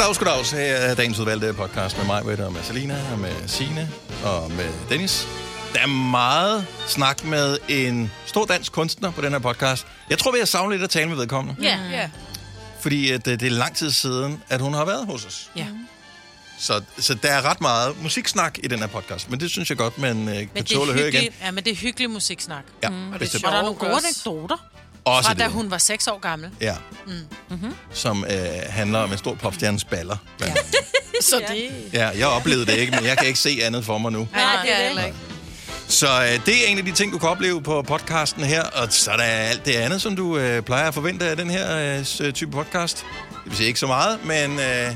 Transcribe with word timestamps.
Goddag, 0.00 0.16
goddag. 0.16 0.60
Her 0.60 0.74
er 0.76 0.94
dagens 0.94 1.18
udvalgte 1.18 1.54
podcast 1.54 1.98
med 1.98 2.06
mig, 2.06 2.22
Britta, 2.22 2.44
og 2.44 2.52
med 2.52 2.62
Selina, 2.62 3.12
og 3.12 3.18
med 3.18 3.48
Sine 3.48 3.90
og 4.24 4.50
med 4.50 4.68
Dennis. 4.88 5.28
Der 5.74 5.80
er 5.80 5.86
meget 5.86 6.66
snak 6.86 7.24
med 7.24 7.58
en 7.68 8.10
stor 8.26 8.44
dansk 8.44 8.72
kunstner 8.72 9.10
på 9.10 9.20
den 9.20 9.32
her 9.32 9.38
podcast. 9.38 9.86
Jeg 10.10 10.18
tror, 10.18 10.32
vi 10.32 10.38
har 10.38 10.46
savnet 10.46 10.72
lidt 10.72 10.82
at 10.82 10.90
tale 10.90 11.08
med 11.08 11.16
vedkommende. 11.16 11.62
Ja. 11.62 11.78
ja. 11.92 12.10
Fordi 12.80 13.10
at, 13.10 13.26
øh, 13.26 13.40
det 13.40 13.46
er 13.46 13.50
lang 13.50 13.76
tid 13.76 13.90
siden, 13.90 14.42
at 14.48 14.60
hun 14.60 14.74
har 14.74 14.84
været 14.84 15.06
hos 15.06 15.24
os. 15.24 15.50
Ja. 15.56 15.66
Så, 16.58 16.82
så 16.98 17.14
der 17.14 17.28
er 17.28 17.42
ret 17.42 17.60
meget 17.60 18.02
musiksnak 18.02 18.58
i 18.58 18.68
den 18.68 18.78
her 18.78 18.86
podcast. 18.86 19.30
Men 19.30 19.40
det 19.40 19.50
synes 19.50 19.70
jeg 19.70 19.78
godt, 19.78 19.98
man 19.98 20.28
øh, 20.28 20.46
kan 20.54 20.64
tåle 20.64 20.92
at 20.92 20.98
høre 20.98 21.08
igen. 21.08 21.32
ja, 21.42 21.50
men 21.50 21.64
det 21.64 21.70
er 21.70 21.76
hyggelig 21.76 22.10
musiksnak. 22.10 22.64
Ja, 22.82 22.88
Og, 22.88 22.94
det 22.94 23.14
er 23.14 23.18
bestemt. 23.18 23.44
og 23.44 23.52
der 23.52 23.58
er 23.58 23.62
nogle 23.62 23.78
sjovt 23.80 23.90
gode 23.90 24.02
anekdoter 24.06 24.56
Også 25.04 25.28
fra 25.28 25.34
da 25.34 25.44
det. 25.44 25.52
hun 25.52 25.70
var 25.70 25.78
6 25.78 26.06
år 26.06 26.18
gammel. 26.18 26.50
Ja. 26.60 26.74
Mm. 27.06 27.12
Mm-hmm. 27.50 27.74
Som 27.92 28.24
øh, 28.30 28.36
handler 28.68 28.98
om 28.98 29.12
en 29.12 29.18
stor 29.18 29.34
popstjernes 29.34 29.84
baller. 29.84 30.16
Ja. 30.40 30.46
Så 31.20 31.40
det... 31.48 31.70
ja, 31.92 32.08
jeg 32.18 32.26
oplevede 32.26 32.66
det 32.66 32.72
ikke, 32.78 32.92
men 32.96 33.04
jeg 33.04 33.18
kan 33.18 33.26
ikke 33.26 33.38
se 33.38 33.58
andet 33.62 33.84
for 33.84 33.98
mig 33.98 34.12
nu. 34.12 34.28
Nej, 34.32 34.42
det 34.62 34.72
er 34.72 34.76
det 34.76 34.86
heller 34.86 35.04
ikke. 35.04 35.16
Så 35.88 36.06
øh, 36.06 36.46
det 36.46 36.54
er 36.64 36.66
en 36.68 36.78
af 36.78 36.84
de 36.84 36.92
ting, 36.92 37.12
du 37.12 37.18
kan 37.18 37.28
opleve 37.28 37.62
på 37.62 37.82
podcasten 37.82 38.44
her, 38.44 38.62
og 38.62 38.86
så 38.90 39.10
er 39.10 39.16
der 39.16 39.22
alt 39.24 39.64
det 39.64 39.72
andet, 39.74 40.02
som 40.02 40.16
du 40.16 40.38
øh, 40.38 40.62
plejer 40.62 40.88
at 40.88 40.94
forvente 40.94 41.24
af 41.28 41.36
den 41.36 41.50
her 41.50 41.98
øh, 42.20 42.32
type 42.32 42.50
podcast. 42.52 42.96
Det 43.30 43.40
vil 43.44 43.56
sige 43.56 43.66
ikke 43.66 43.80
så 43.80 43.86
meget, 43.86 44.18
men 44.24 44.52
øh, 44.52 44.60
der 44.60 44.94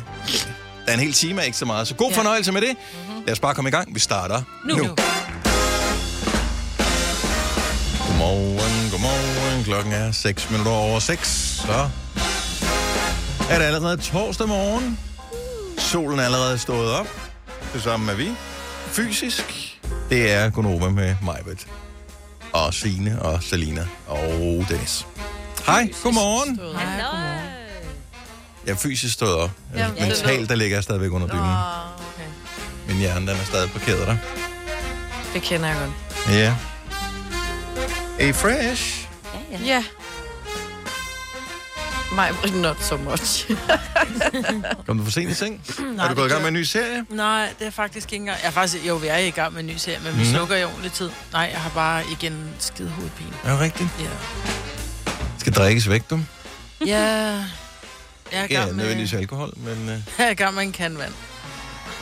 er 0.87 0.95
en 0.95 1.01
hel 1.01 1.13
time 1.13 1.43
af 1.43 1.47
ikke 1.47 1.59
så 1.59 1.65
meget. 1.65 1.89
Så 1.89 1.95
god 1.95 2.11
Ja. 2.11 2.17
fornøjelse 2.19 2.53
med 2.53 2.61
det. 2.61 2.71
Mm-hmm. 2.71 3.23
Lad 3.27 3.33
os 3.33 3.41
bare 3.41 3.55
komme 3.55 3.69
i 3.69 3.73
gang. 3.73 3.95
Vi 3.95 4.01
starter 4.01 4.43
nu. 4.69 4.75
Nu. 4.77 4.83
nu. 4.85 4.95
Godmorgen, 8.09 8.91
godmorgen. 9.65 9.91
Klokken 9.91 9.93
er 9.93 10.13
6 10.13 10.51
minutter 10.51 10.73
over 10.73 10.99
6. 10.99 11.29
Så 11.67 11.89
er 13.51 13.59
det 13.59 13.65
allerede 13.65 13.97
torsdag 13.97 14.49
morgen. 14.49 14.99
Solen 15.79 16.19
er 16.21 16.25
allerede 16.25 16.59
stået 16.59 16.91
op. 16.91 17.07
Det 17.75 17.83
samme 17.83 18.13
er 18.13 18.17
vi. 18.17 18.31
Fysisk. 18.87 19.79
Det 20.11 20.33
er 20.33 20.51
Gunova 20.51 20.89
med 20.89 21.17
Majbet. 21.23 21.67
Og 22.53 22.75
Signe 22.75 23.23
og 23.23 23.43
Salina 23.43 23.87
og 24.07 24.65
Dennis. 24.69 25.07
Hej, 25.67 25.89
godmorgen. 26.03 26.61
Hallo. 26.77 27.19
Jeg 28.67 28.73
er 28.73 28.77
fysisk 28.77 29.15
stået 29.15 29.35
op. 29.35 29.51
Ja, 29.77 29.87
ved- 29.87 30.01
Mentalt, 30.01 30.49
der 30.49 30.55
ligger 30.55 30.77
jeg 30.77 30.85
stadigvæk 30.85 31.11
under 31.13 31.27
dynen. 31.29 31.43
okay. 31.43 32.29
Min 32.89 32.97
hjerne, 32.97 33.21
den 33.27 33.41
er 33.41 33.45
stadig 33.45 33.71
parkeret 33.71 34.07
der. 34.07 34.17
Det 35.35 35.43
kender 35.43 35.69
jeg 35.69 35.77
godt. 35.79 36.35
Ja. 36.37 36.55
Er 38.19 38.27
I 38.29 38.33
fresh? 38.33 39.04
Ja. 39.65 39.85
Mig, 42.13 42.33
not 42.55 42.77
so 42.85 42.97
much. 42.97 43.51
Kom 44.87 44.99
du 44.99 45.05
for 45.05 45.11
sent 45.11 45.31
i 45.31 45.35
seng? 45.35 45.63
er 46.01 46.09
du 46.09 46.15
gået 46.15 46.27
i 46.27 46.31
gang 46.31 46.41
med 46.43 46.49
en 46.49 46.55
ny 46.55 46.63
serie? 46.63 47.05
Nej, 47.11 47.49
det 47.59 47.67
er 47.67 47.71
faktisk 47.71 48.13
ikke 48.13 48.21
engang... 48.23 48.39
Jeg 48.43 48.47
er 48.49 48.53
faktisk, 48.53 48.87
jo, 48.87 48.95
vi 48.97 49.07
er 49.07 49.17
i 49.17 49.31
gang 49.31 49.53
med 49.53 49.61
en 49.61 49.67
ny 49.67 49.77
serie, 49.77 49.99
men 50.05 50.13
vi 50.19 50.23
Mhm. 50.23 50.33
slukker 50.35 50.57
i 50.57 50.65
ordentlig 50.65 50.93
tid. 50.93 51.11
Nej, 51.33 51.49
jeg 51.53 51.61
har 51.61 51.71
bare 51.71 52.03
igen 52.11 52.51
skide 52.59 52.89
hovedpine. 52.91 53.31
Er 53.45 53.51
det 53.51 53.61
rigtigt? 53.61 53.89
Ja. 54.01 54.05
Skal 55.39 55.53
drikkes 55.53 55.89
væk, 55.91 56.11
du? 56.11 56.21
Ja. 56.87 56.97
Jeg 56.97 57.45
er 58.33 58.41
i 58.41 58.43
Ikke 58.43 58.55
gang 58.55 58.67
med, 58.69 58.77
nødvendigvis 58.77 59.13
alkohol, 59.15 59.53
men 59.57 59.83
uh, 59.83 59.89
jeg 60.19 60.27
er 60.27 60.31
i 60.31 60.35
gang 60.35 60.55
med 60.55 60.63
en 60.63 60.73
kan 60.73 60.99
vand. 60.99 61.13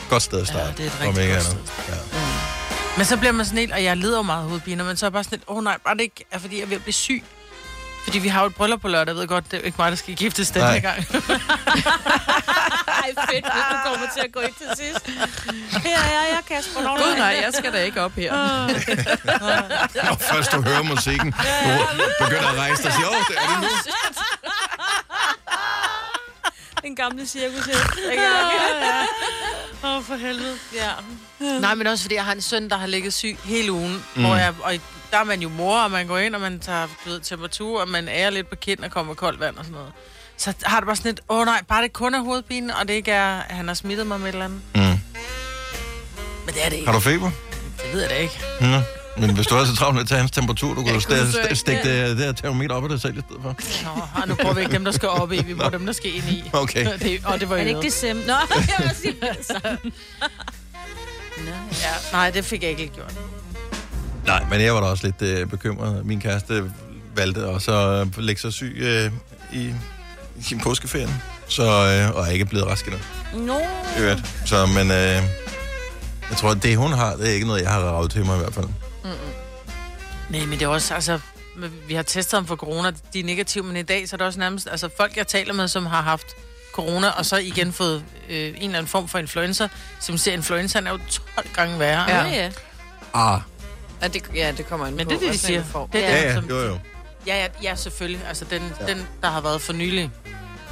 godt 0.09 0.23
sted 0.23 0.41
at 0.41 0.47
starte. 0.47 0.59
Ja, 0.65 0.71
det 0.71 0.79
er 0.79 0.85
et 0.85 0.93
om 1.01 1.07
rigtig 1.07 1.23
ikke 1.23 1.35
godt 1.35 1.47
andet. 1.47 1.71
Ja. 1.89 1.93
Men 2.97 3.05
så 3.05 3.17
bliver 3.17 3.31
man 3.31 3.45
sådan 3.45 3.57
helt, 3.59 3.71
og 3.71 3.83
jeg 3.83 3.97
lider 3.97 4.17
jo 4.17 4.21
meget 4.23 4.41
af 4.43 4.47
hovedpiner, 4.47 4.83
men 4.83 4.97
så 4.97 5.05
er 5.05 5.07
jeg 5.07 5.13
bare 5.13 5.23
sådan 5.23 5.37
lidt, 5.37 5.49
åh 5.49 5.57
oh, 5.57 5.63
nej, 5.63 5.77
bare 5.85 5.93
det 5.95 6.01
ikke 6.01 6.25
er, 6.31 6.39
fordi 6.39 6.55
jeg 6.55 6.63
er 6.63 6.67
ved 6.67 6.75
at 6.75 6.81
blive 6.83 6.93
syg. 6.93 7.23
Fordi 8.03 8.19
vi 8.19 8.27
har 8.27 8.41
jo 8.41 8.47
et 8.47 8.55
bryllup 8.55 8.81
på 8.81 8.87
lørdag, 8.87 9.07
jeg 9.07 9.15
ved 9.15 9.27
godt, 9.27 9.51
det 9.51 9.59
er 9.59 9.63
ikke 9.63 9.75
mig, 9.79 9.91
der 9.91 9.97
skal 9.97 10.15
giftes 10.15 10.51
den 10.51 10.61
her 10.61 10.79
gang. 10.79 10.97
Ej, 13.03 13.09
fedt, 13.29 13.45
hvis 13.53 13.63
du 13.71 13.75
kommer 13.85 14.07
til 14.15 14.21
at 14.25 14.31
gå 14.31 14.39
ind 14.39 14.53
til 14.53 14.67
sidst. 14.77 15.07
Her 15.83 15.97
er 15.97 16.25
jeg, 16.33 16.39
Kasper. 16.47 16.81
Nå, 16.81 16.89
Gud 16.89 17.15
nej, 17.17 17.39
jeg 17.43 17.53
skal 17.53 17.73
da 17.73 17.83
ikke 17.83 18.01
op 18.01 18.11
her. 18.15 18.31
Når 20.05 20.17
først 20.19 20.51
du 20.51 20.61
hører 20.61 20.83
musikken, 20.83 21.31
du 22.19 22.25
begynder 22.25 22.49
at 22.49 22.57
rejse 22.57 22.83
dig 22.83 22.91
og 22.91 22.97
siger, 22.97 23.07
åh, 23.07 23.15
det 23.29 23.37
er 23.37 23.47
det 23.49 23.61
nu. 23.61 23.67
Den 26.83 26.95
gamle 26.95 27.27
cirkus 27.27 27.65
her. 27.65 27.77
Åh, 29.83 29.97
oh, 29.97 30.03
for 30.03 30.15
helvede. 30.15 30.57
Ja. 30.73 30.89
Nej, 31.59 31.75
men 31.75 31.87
også 31.87 32.03
fordi 32.03 32.15
jeg 32.15 32.25
har 32.25 32.31
en 32.31 32.41
søn, 32.41 32.69
der 32.69 32.77
har 32.77 32.87
ligget 32.87 33.13
syg 33.13 33.37
hele 33.43 33.71
ugen. 33.71 34.03
Mm. 34.15 34.21
Hvor 34.25 34.35
jeg, 34.35 34.53
og 34.63 34.73
der 35.13 35.19
er 35.19 35.23
man 35.23 35.41
jo 35.41 35.49
mor, 35.49 35.77
og 35.79 35.91
man 35.91 36.07
går 36.07 36.17
ind, 36.17 36.35
og 36.35 36.41
man 36.41 36.59
tager 36.59 36.87
du 37.05 37.09
ved, 37.09 37.19
temperatur, 37.19 37.81
og 37.81 37.87
man 37.89 38.07
ærer 38.09 38.29
lidt 38.29 38.49
på 38.49 38.55
kind 38.55 38.79
og 38.79 38.91
kommer 38.91 39.13
koldt 39.13 39.39
vand 39.39 39.57
og 39.57 39.63
sådan 39.65 39.75
noget. 39.75 39.91
Så 40.37 40.53
har 40.63 40.79
det 40.79 40.87
bare 40.87 40.95
sådan 40.95 41.09
lidt, 41.11 41.21
åh 41.29 41.37
oh, 41.39 41.45
nej, 41.45 41.61
bare 41.67 41.83
det 41.83 41.93
kun 41.93 42.13
er 42.15 42.19
hovedpine, 42.21 42.75
og 42.75 42.87
det 42.87 42.93
ikke 42.93 43.11
er, 43.11 43.39
at 43.39 43.55
han 43.55 43.67
har 43.67 43.75
smittet 43.75 44.07
mig 44.07 44.19
med 44.19 44.27
et 44.27 44.33
eller 44.33 44.45
andet. 44.45 44.61
Mm. 44.75 44.81
Men 44.81 46.53
det 46.55 46.65
er 46.65 46.69
det 46.69 46.75
ikke. 46.75 46.85
Har 46.87 46.93
du 46.93 46.99
feber? 46.99 47.31
Det 47.77 47.93
ved 47.93 48.01
jeg 48.01 48.09
da 48.09 48.15
ikke. 48.15 48.39
Nå. 48.61 48.79
Men 49.17 49.35
hvis 49.35 49.47
du 49.47 49.55
er 49.55 49.65
så 49.65 49.75
travlt 49.75 49.93
med 49.95 50.01
at 50.01 50.07
tage 50.07 50.19
hans 50.19 50.31
temperatur, 50.31 50.73
du 50.73 50.83
kan 50.83 50.93
jo 50.95 51.01
kunne 51.07 51.19
st- 51.21 51.53
stikke 51.53 51.81
ja. 51.89 52.09
det, 52.09 52.17
det 52.17 52.25
her 52.25 52.31
termometer 52.33 52.75
op 52.75 52.85
i 52.85 52.87
dig 52.87 53.01
selv 53.01 53.17
i 53.17 53.21
stedet 53.27 53.41
for. 53.41 53.55
Nå, 53.83 54.01
og 54.21 54.27
nu 54.27 54.35
bruger 54.35 54.53
vi 54.53 54.61
ikke 54.61 54.73
dem, 54.73 54.85
der 54.85 54.91
skal 54.91 55.09
op 55.09 55.31
i, 55.31 55.43
vi 55.43 55.53
bruger 55.53 55.69
dem, 55.69 55.85
der 55.85 55.93
skal 55.93 56.15
ind 56.15 56.23
i. 56.29 56.43
Okay. 56.53 56.99
Det, 56.99 57.21
og 57.25 57.39
det 57.39 57.49
var 57.49 57.55
Er 57.55 57.59
jo 57.59 57.65
det 57.65 57.69
ikke 57.69 57.81
det 57.81 57.93
sim? 57.93 58.15
Nå, 58.15 58.33
jeg 58.77 58.77
vil 58.79 58.91
sige 59.01 59.15
det 59.37 59.45
samme. 59.45 59.91
Ja, 61.81 61.93
nej, 62.11 62.29
det 62.29 62.45
fik 62.45 62.61
jeg 62.63 62.69
ikke 62.69 62.87
gjort. 62.87 63.13
Nej, 64.25 64.45
men 64.49 64.61
jeg 64.61 64.73
var 64.73 64.79
da 64.81 64.87
også 64.87 65.03
lidt 65.07 65.21
øh, 65.21 65.47
bekymret. 65.47 66.05
Min 66.05 66.21
kæreste 66.21 66.71
valgte 67.15 67.47
også 67.47 67.71
at 68.17 68.23
lægge 68.23 68.41
sig 68.41 68.53
syg 68.53 68.75
øh, 68.79 69.11
i, 69.53 69.73
i 70.51 70.55
påskeferien, 70.63 71.21
så, 71.47 71.63
øh, 71.63 72.15
og 72.17 72.27
er 72.27 72.31
ikke 72.31 72.45
blevet 72.45 72.67
rask 72.67 72.87
endnu. 72.87 72.99
I 73.97 74.01
øvrigt. 74.01 74.21
Så, 74.45 74.65
men 74.65 74.91
øh, 74.91 75.23
jeg 76.29 76.37
tror, 76.37 76.49
at 76.51 76.63
det 76.63 76.77
hun 76.77 76.91
har, 76.93 77.15
det 77.15 77.29
er 77.29 77.33
ikke 77.33 77.47
noget, 77.47 77.61
jeg 77.61 77.71
har 77.71 77.79
ravet 77.79 78.11
til 78.11 78.25
mig 78.25 78.35
i 78.35 78.39
hvert 78.39 78.53
fald. 78.53 78.65
Nej, 80.29 80.45
men 80.45 80.59
det 80.59 80.61
er 80.61 80.67
også, 80.69 80.93
altså, 80.93 81.19
vi 81.87 81.93
har 81.93 82.03
testet 82.03 82.37
ham 82.37 82.47
for 82.47 82.55
corona, 82.55 82.91
de 83.13 83.19
er 83.19 83.23
negative, 83.23 83.63
men 83.63 83.77
i 83.77 83.81
dag 83.81 84.09
så 84.09 84.15
er 84.15 84.17
det 84.17 84.27
også 84.27 84.39
nærmest, 84.39 84.67
altså 84.71 84.89
folk, 84.97 85.17
jeg 85.17 85.27
taler 85.27 85.53
med, 85.53 85.67
som 85.67 85.85
har 85.85 86.01
haft 86.01 86.25
corona, 86.73 87.09
og 87.09 87.25
så 87.25 87.37
igen 87.37 87.73
fået 87.73 88.03
øh, 88.29 88.35
en 88.47 88.55
eller 88.55 88.67
anden 88.77 88.87
form 88.87 89.07
for 89.07 89.19
influenza, 89.19 89.67
som 89.99 90.17
siger, 90.17 90.35
influenzaen 90.35 90.87
er 90.87 90.91
jo 90.91 90.99
12 91.35 91.47
gange 91.55 91.79
værre. 91.79 92.11
Ja, 92.11 92.23
ja. 92.25 92.49
Ah, 93.13 93.39
Ja, 94.01 94.07
det, 94.07 94.21
ja, 94.35 94.51
det 94.57 94.67
kommer 94.69 94.85
an 94.85 94.95
Men 94.95 95.05
på, 95.05 95.09
det 95.13 95.15
er 95.15 95.19
det, 95.31 95.33
de 95.33 95.37
siger. 95.39 95.63
får. 95.63 95.89
Det 95.93 96.05
er 96.05 96.09
ja, 96.09 96.17
den, 96.17 96.27
ja, 96.27 96.33
som, 96.35 96.45
jo 96.49 96.59
jo. 96.61 96.77
ja, 97.27 97.37
ja, 97.41 97.47
ja, 97.63 97.75
selvfølgelig. 97.75 98.21
Altså 98.27 98.45
den, 98.49 98.61
Ja. 98.79 98.85
ja. 98.87 98.93
den, 98.93 99.07
der 99.21 99.29
har 99.29 99.41
været 99.41 99.61
for 99.61 99.73
nylig 99.73 100.09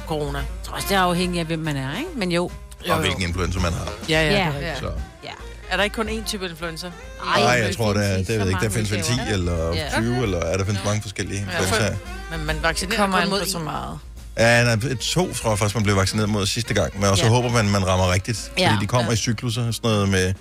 corona. 0.06 0.38
Jeg 0.38 0.46
tror 0.64 0.74
også, 0.74 0.86
det 0.88 0.96
er 0.96 1.00
afhængigt 1.00 1.40
af, 1.40 1.46
hvem 1.46 1.58
man 1.58 1.76
er, 1.76 1.98
ikke? 1.98 2.10
Men 2.16 2.32
jo. 2.32 2.50
Og 2.90 3.00
hvilken 3.00 3.22
influencer 3.22 3.60
man 3.60 3.72
har. 3.72 3.88
Ja, 4.08 4.20
ja. 4.22 4.30
Ja. 4.30 4.30
det 4.32 4.40
er 4.40 4.46
rigtigt. 4.46 4.66
Ja. 4.66 4.80
Så. 4.80 4.90
Er 5.70 5.76
der 5.76 5.84
ikke 5.84 5.94
kun 5.96 6.08
én 6.08 6.24
type 6.26 6.46
influenza? 6.48 6.90
Nej, 7.36 7.42
jeg 7.44 7.76
tror, 7.76 7.92
der, 7.92 8.10
findes 8.14 8.26
det, 8.28 8.40
ved 8.40 8.48
ikke, 8.48 8.60
der 8.60 8.68
findes 8.70 8.92
vel 8.92 9.02
10 9.02 9.16
mange 9.16 9.32
eller 9.32 9.74
Ja. 9.74 9.88
20, 10.00 10.22
eller 10.22 10.38
er 10.38 10.56
der 10.56 10.64
findes 10.64 10.84
mange 10.84 11.02
forskellige 11.02 11.46
Ja, 11.52 11.58
influenzaer. 11.60 11.96
Men 12.30 12.46
man 12.46 12.56
vaccinerer 12.62 12.96
kommer 13.00 13.20
kun 13.20 13.30
mod 13.30 13.46
så 13.46 13.58
meget. 13.58 13.98
Ja, 14.38 14.64
nej, 14.64 14.72
et 14.90 14.98
to 14.98 15.34
tror 15.34 15.50
jeg 15.50 15.58
faktisk, 15.58 15.74
man 15.74 15.84
blev 15.84 15.96
vaccineret 15.96 16.28
mod 16.28 16.46
sidste 16.46 16.74
gang, 16.74 17.00
men 17.00 17.08
også 17.10 17.24
Ja. 17.24 17.30
håber 17.30 17.48
man, 17.48 17.70
man 17.70 17.86
rammer 17.86 18.12
rigtigt. 18.12 18.38
Fordi 18.38 18.62
Ja. 18.62 18.76
de 18.80 18.86
kommer 18.86 19.06
Ja. 19.10 19.12
i 19.12 19.16
cykluser, 19.16 19.70
sådan 19.70 19.90
noget 19.90 20.08
med 20.08 20.34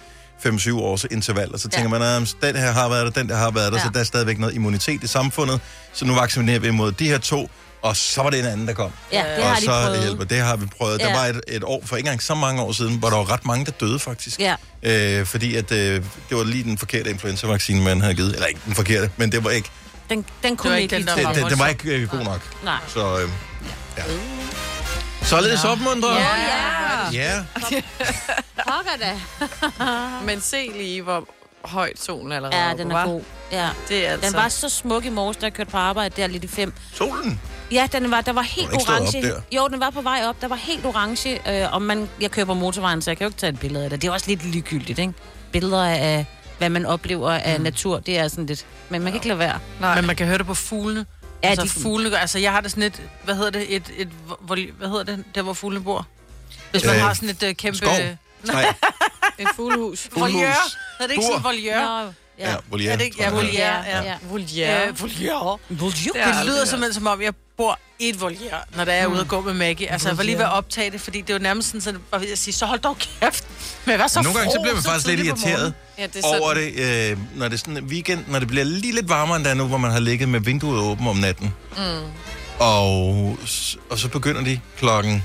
5-7 0.46 0.72
års 0.80 1.06
interval, 1.12 1.54
og 1.54 1.60
så 1.60 1.70
Ja. 1.72 1.78
tænker 1.78 2.00
man, 2.00 2.02
at 2.22 2.36
den 2.42 2.56
her 2.56 2.72
har 2.72 2.90
været 2.90 3.06
der, 3.16 3.22
den 3.22 3.30
der 3.30 3.36
har 3.38 3.52
været 3.52 3.72
der, 3.72 3.78
Ja. 3.78 3.84
så 3.84 3.90
der 3.94 4.00
er 4.00 4.04
stadigvæk 4.04 4.40
noget 4.40 4.56
immunitet 4.56 5.04
i 5.04 5.08
samfundet, 5.08 5.60
så 5.94 6.06
nu 6.06 6.14
vaccinerer 6.16 6.60
vi 6.60 6.68
imod 6.68 6.92
de 6.92 7.08
her 7.08 7.18
to, 7.18 7.50
og 7.82 7.98
så 7.98 8.24
var 8.24 8.30
det 8.30 8.40
en 8.40 8.46
anden, 8.46 8.68
der 8.68 8.74
kom. 8.74 8.92
Ja, 9.12 9.18
det 9.36 9.44
og 9.44 9.50
har 9.50 9.56
de 9.56 9.66
så 9.66 9.72
prøvet. 9.72 10.02
hjælper. 10.04 10.24
Det 10.24 10.38
har 10.38 10.56
vi 10.56 10.66
prøvet. 10.78 11.00
Der 11.00 11.08
Ja. 11.10 11.18
var 11.20 11.26
et, 11.26 11.42
et 11.48 11.64
år, 11.64 11.82
for 11.86 11.96
ikke 11.96 12.08
engang 12.08 12.24
så 12.24 12.36
mange 12.36 12.62
år 12.62 12.72
siden, 12.72 12.98
hvor 12.98 13.10
der 13.10 13.18
var 13.18 13.32
ret 13.32 13.46
mange, 13.46 13.66
der 13.66 13.72
døde 13.72 14.00
faktisk. 14.00 14.40
Ja. 14.40 14.56
Øh, 14.84 15.26
fordi 15.26 15.56
at, 15.56 15.72
øh, 15.72 15.78
det 16.30 16.38
var 16.38 16.44
lige 16.44 16.64
den 16.64 16.78
forkerte 16.78 17.10
influenza-vaccine, 17.10 17.82
man 17.82 18.02
havde 18.02 18.14
givet. 18.16 18.34
Eller 18.34 18.48
ikke 18.48 18.62
den 18.66 18.76
forkerte, 18.76 19.12
men 19.18 19.32
det 19.32 19.44
var 19.44 19.50
ikke, 19.50 19.70
Den, 20.10 20.26
den 20.44 20.58
kunne 20.58 20.70
var 20.70 20.76
vi 20.78 20.82
ikke 20.84 20.96
ikke 20.98 21.10
den, 21.10 21.18
der 21.18 21.24
til. 21.34 21.36
det, 21.36 21.44
det, 21.44 21.52
det 21.52 21.60
var 21.60 21.68
ikke 21.68 21.90
øh, 21.90 22.10
god 22.10 22.24
nok. 22.24 22.42
Nej. 22.64 22.78
Så, 22.94 23.20
øh, 23.22 23.30
ja. 23.98 24.04
Således 25.22 25.66
opmuntret. 25.66 26.16
Ja, 26.16 26.36
ja. 27.14 27.22
Ja. 27.22 27.44
Pokker 28.68 28.98
da. 29.00 29.20
Men 30.28 30.42
se 30.42 30.72
lige, 30.78 31.02
hvor 31.02 31.28
højt 31.66 32.00
solen 32.02 32.32
allerede 32.32 32.68
Ja, 32.68 32.74
den 32.78 32.92
er 32.92 32.96
var. 32.96 33.06
god. 33.06 33.22
Ja. 33.52 33.70
Det 33.90 34.08
er 34.08 34.12
altså... 34.12 34.30
Den 34.30 34.38
var 34.38 34.50
så 34.50 34.70
smuk 34.70 35.06
i 35.06 35.10
morges, 35.10 35.38
da 35.38 35.46
jeg 35.46 35.54
kørte 35.54 35.72
på 35.72 35.78
arbejde 35.78 36.22
der 36.22 36.28
lidt 36.28 36.44
i 36.44 36.48
fem. 36.48 36.74
Solen. 36.94 37.42
Ja, 37.72 37.88
den 37.92 38.12
var, 38.12 38.22
der 38.22 38.34
var 38.34 38.42
helt 38.42 38.70
Den 38.72 38.80
var 38.88 38.98
ikke 38.98 39.10
stået 39.12 39.24
orange. 39.26 39.36
op 39.38 39.44
der. 39.52 39.58
Jo, 39.58 39.68
den 39.68 39.80
var 39.80 39.90
på 39.90 40.02
vej 40.02 40.22
op. 40.26 40.42
Der 40.42 40.48
var 40.48 40.56
helt 40.56 40.86
orange. 40.86 41.64
Øh, 41.64 41.74
og 41.74 41.82
man, 41.82 42.10
jeg 42.22 42.32
kører 42.32 42.46
på 42.46 42.54
motorvejen, 42.54 43.02
så 43.02 43.12
jeg 43.12 43.18
kan 43.18 43.26
jo 43.26 43.30
ikke 43.30 43.40
tage 43.40 43.54
et 43.54 43.60
billede 43.60 43.84
af 43.84 43.90
det. 43.90 44.02
Det 44.02 44.08
er 44.08 44.12
også 44.12 44.28
lidt 44.30 44.46
ligegyldigt, 44.46 45.00
ikke? 45.00 45.14
Billeder 45.52 45.86
af, 45.86 46.26
hvad 46.58 46.70
man 46.70 46.86
oplever 46.86 47.32
af 47.32 47.58
mm. 47.58 47.64
natur, 47.64 48.00
det 48.00 48.20
er 48.20 48.28
sådan 48.28 48.46
lidt... 48.46 48.66
Men 48.90 49.02
man 49.02 49.12
kan 49.12 49.18
ikke 49.18 49.28
lade 49.28 49.40
være. 49.40 49.60
Nej. 49.80 49.96
Men 49.96 50.06
man 50.08 50.16
kan 50.16 50.28
høre 50.28 50.38
det 50.38 50.46
på 50.46 50.54
fuglene. 50.54 51.06
Ja, 51.44 51.50
altså, 51.50 51.64
de- 51.66 51.70
fuglene, 51.84 52.10
gør- 52.10 52.18
altså, 52.18 52.40
jeg 52.40 52.52
har 52.52 52.62
det 52.62 52.72
sådan 52.72 52.84
et, 52.84 53.02
hvad 53.24 53.36
hedder 53.36 53.50
det, 53.52 53.76
et, 53.76 53.84
et, 53.98 54.08
hvor, 54.40 54.72
hvad 54.78 54.88
hedder 54.90 55.04
det, 55.04 55.24
der 55.36 55.42
hvor 55.42 55.54
fuglene 55.54 55.84
bor? 55.84 56.08
Hvis 56.72 56.86
man 56.86 56.96
Øh, 56.96 57.02
har 57.02 57.14
sådan 57.14 57.30
et 57.30 57.44
uh, 57.44 57.52
kæmpe... 57.52 57.78
skov. 57.78 57.94
Nej, 58.44 58.74
Et 59.40 59.48
fuglehus. 59.56 60.10
Voliere. 60.16 60.32
Fuglehus. 60.32 60.78
Er 61.00 61.04
det 61.08 61.12
ikke 61.12 61.24
sådan 61.24 61.38
en 61.38 61.44
voliere? 61.44 62.06
Nå, 62.06 62.12
ja, 62.42 62.52
ja. 62.52 62.58
voliere. 62.70 62.94
Er 62.94 62.98
det 62.98 63.10
Ja, 63.20 63.24
jeg, 63.24 63.32
det 63.32 63.38
voliere. 63.38 63.84
Ja. 63.84 64.02
Ja. 64.04 64.16
Voliere. 64.30 64.94
Voliere. 65.70 66.14
Det 66.14 66.22
er 66.22 66.38
Det 66.38 66.46
lyder 66.46 66.66
simpelthen 66.66 66.94
som 66.94 67.08
om, 67.08 67.22
jeg 67.22 67.34
bor 67.58 67.80
i 68.00 68.10
et 68.10 68.22
voliere, 68.22 68.60
når 68.76 68.86
der 68.86 68.92
er 68.94 69.06
ude 69.06 69.20
at 69.20 69.28
gå 69.28 69.42
med 69.42 69.54
Maggie. 69.54 69.92
Altså, 69.92 70.10
jeg 70.10 70.18
var 70.18 70.24
lige 70.24 70.38
ved 70.38 70.46
at 70.46 70.52
optage 70.52 70.92
det, 70.92 71.02
fordi 71.02 71.22
det 71.22 71.34
jo 71.34 71.40
nærmest 71.40 71.68
sådan, 71.68 71.82
så 71.82 71.90
jeg 71.90 72.00
var 72.12 72.18
ved 72.18 72.32
at 72.32 72.38
sige, 72.38 72.54
så 72.54 72.66
hold 72.66 72.80
dog 72.80 72.98
kæft. 72.98 73.48
Men 73.86 73.96
hvad 73.96 74.10
så 74.10 74.22
Nogle 74.22 74.40
gange 74.40 74.52
så 74.54 74.60
bliver 74.62 74.74
man 74.74 74.84
faktisk 74.84 75.08
lidt 75.08 75.20
irriteret 75.20 75.60
morgenen? 75.60 75.74
Ja, 75.98 76.08
det 76.08 76.16
er 76.16 76.22
sådan. 76.22 76.42
over 76.42 76.54
det, 76.54 77.12
øh, 77.12 77.18
når 77.36 77.48
det 77.48 77.54
er 77.54 77.58
sådan 77.58 77.78
en 77.78 77.84
weekend, 77.84 78.24
når 78.28 78.40
det 78.40 78.48
bliver 78.48 78.64
lige 78.64 78.96
lidt 78.96 79.10
varmere 79.10 79.38
end 79.38 79.46
der 79.46 79.52
er 79.52 79.56
nu, 79.56 79.68
hvor 79.68 79.78
man 79.78 79.92
har 79.92 80.00
ligget 80.00 80.30
med 80.30 80.40
vinduet 80.40 80.80
åbent 80.80 81.08
om 81.10 81.16
natten. 81.18 81.54
Mm. 81.78 81.84
Og, 82.60 83.38
og 83.90 84.00
så 84.00 84.08
begynder 84.12 84.44
de 84.44 84.60
klokken... 84.78 85.24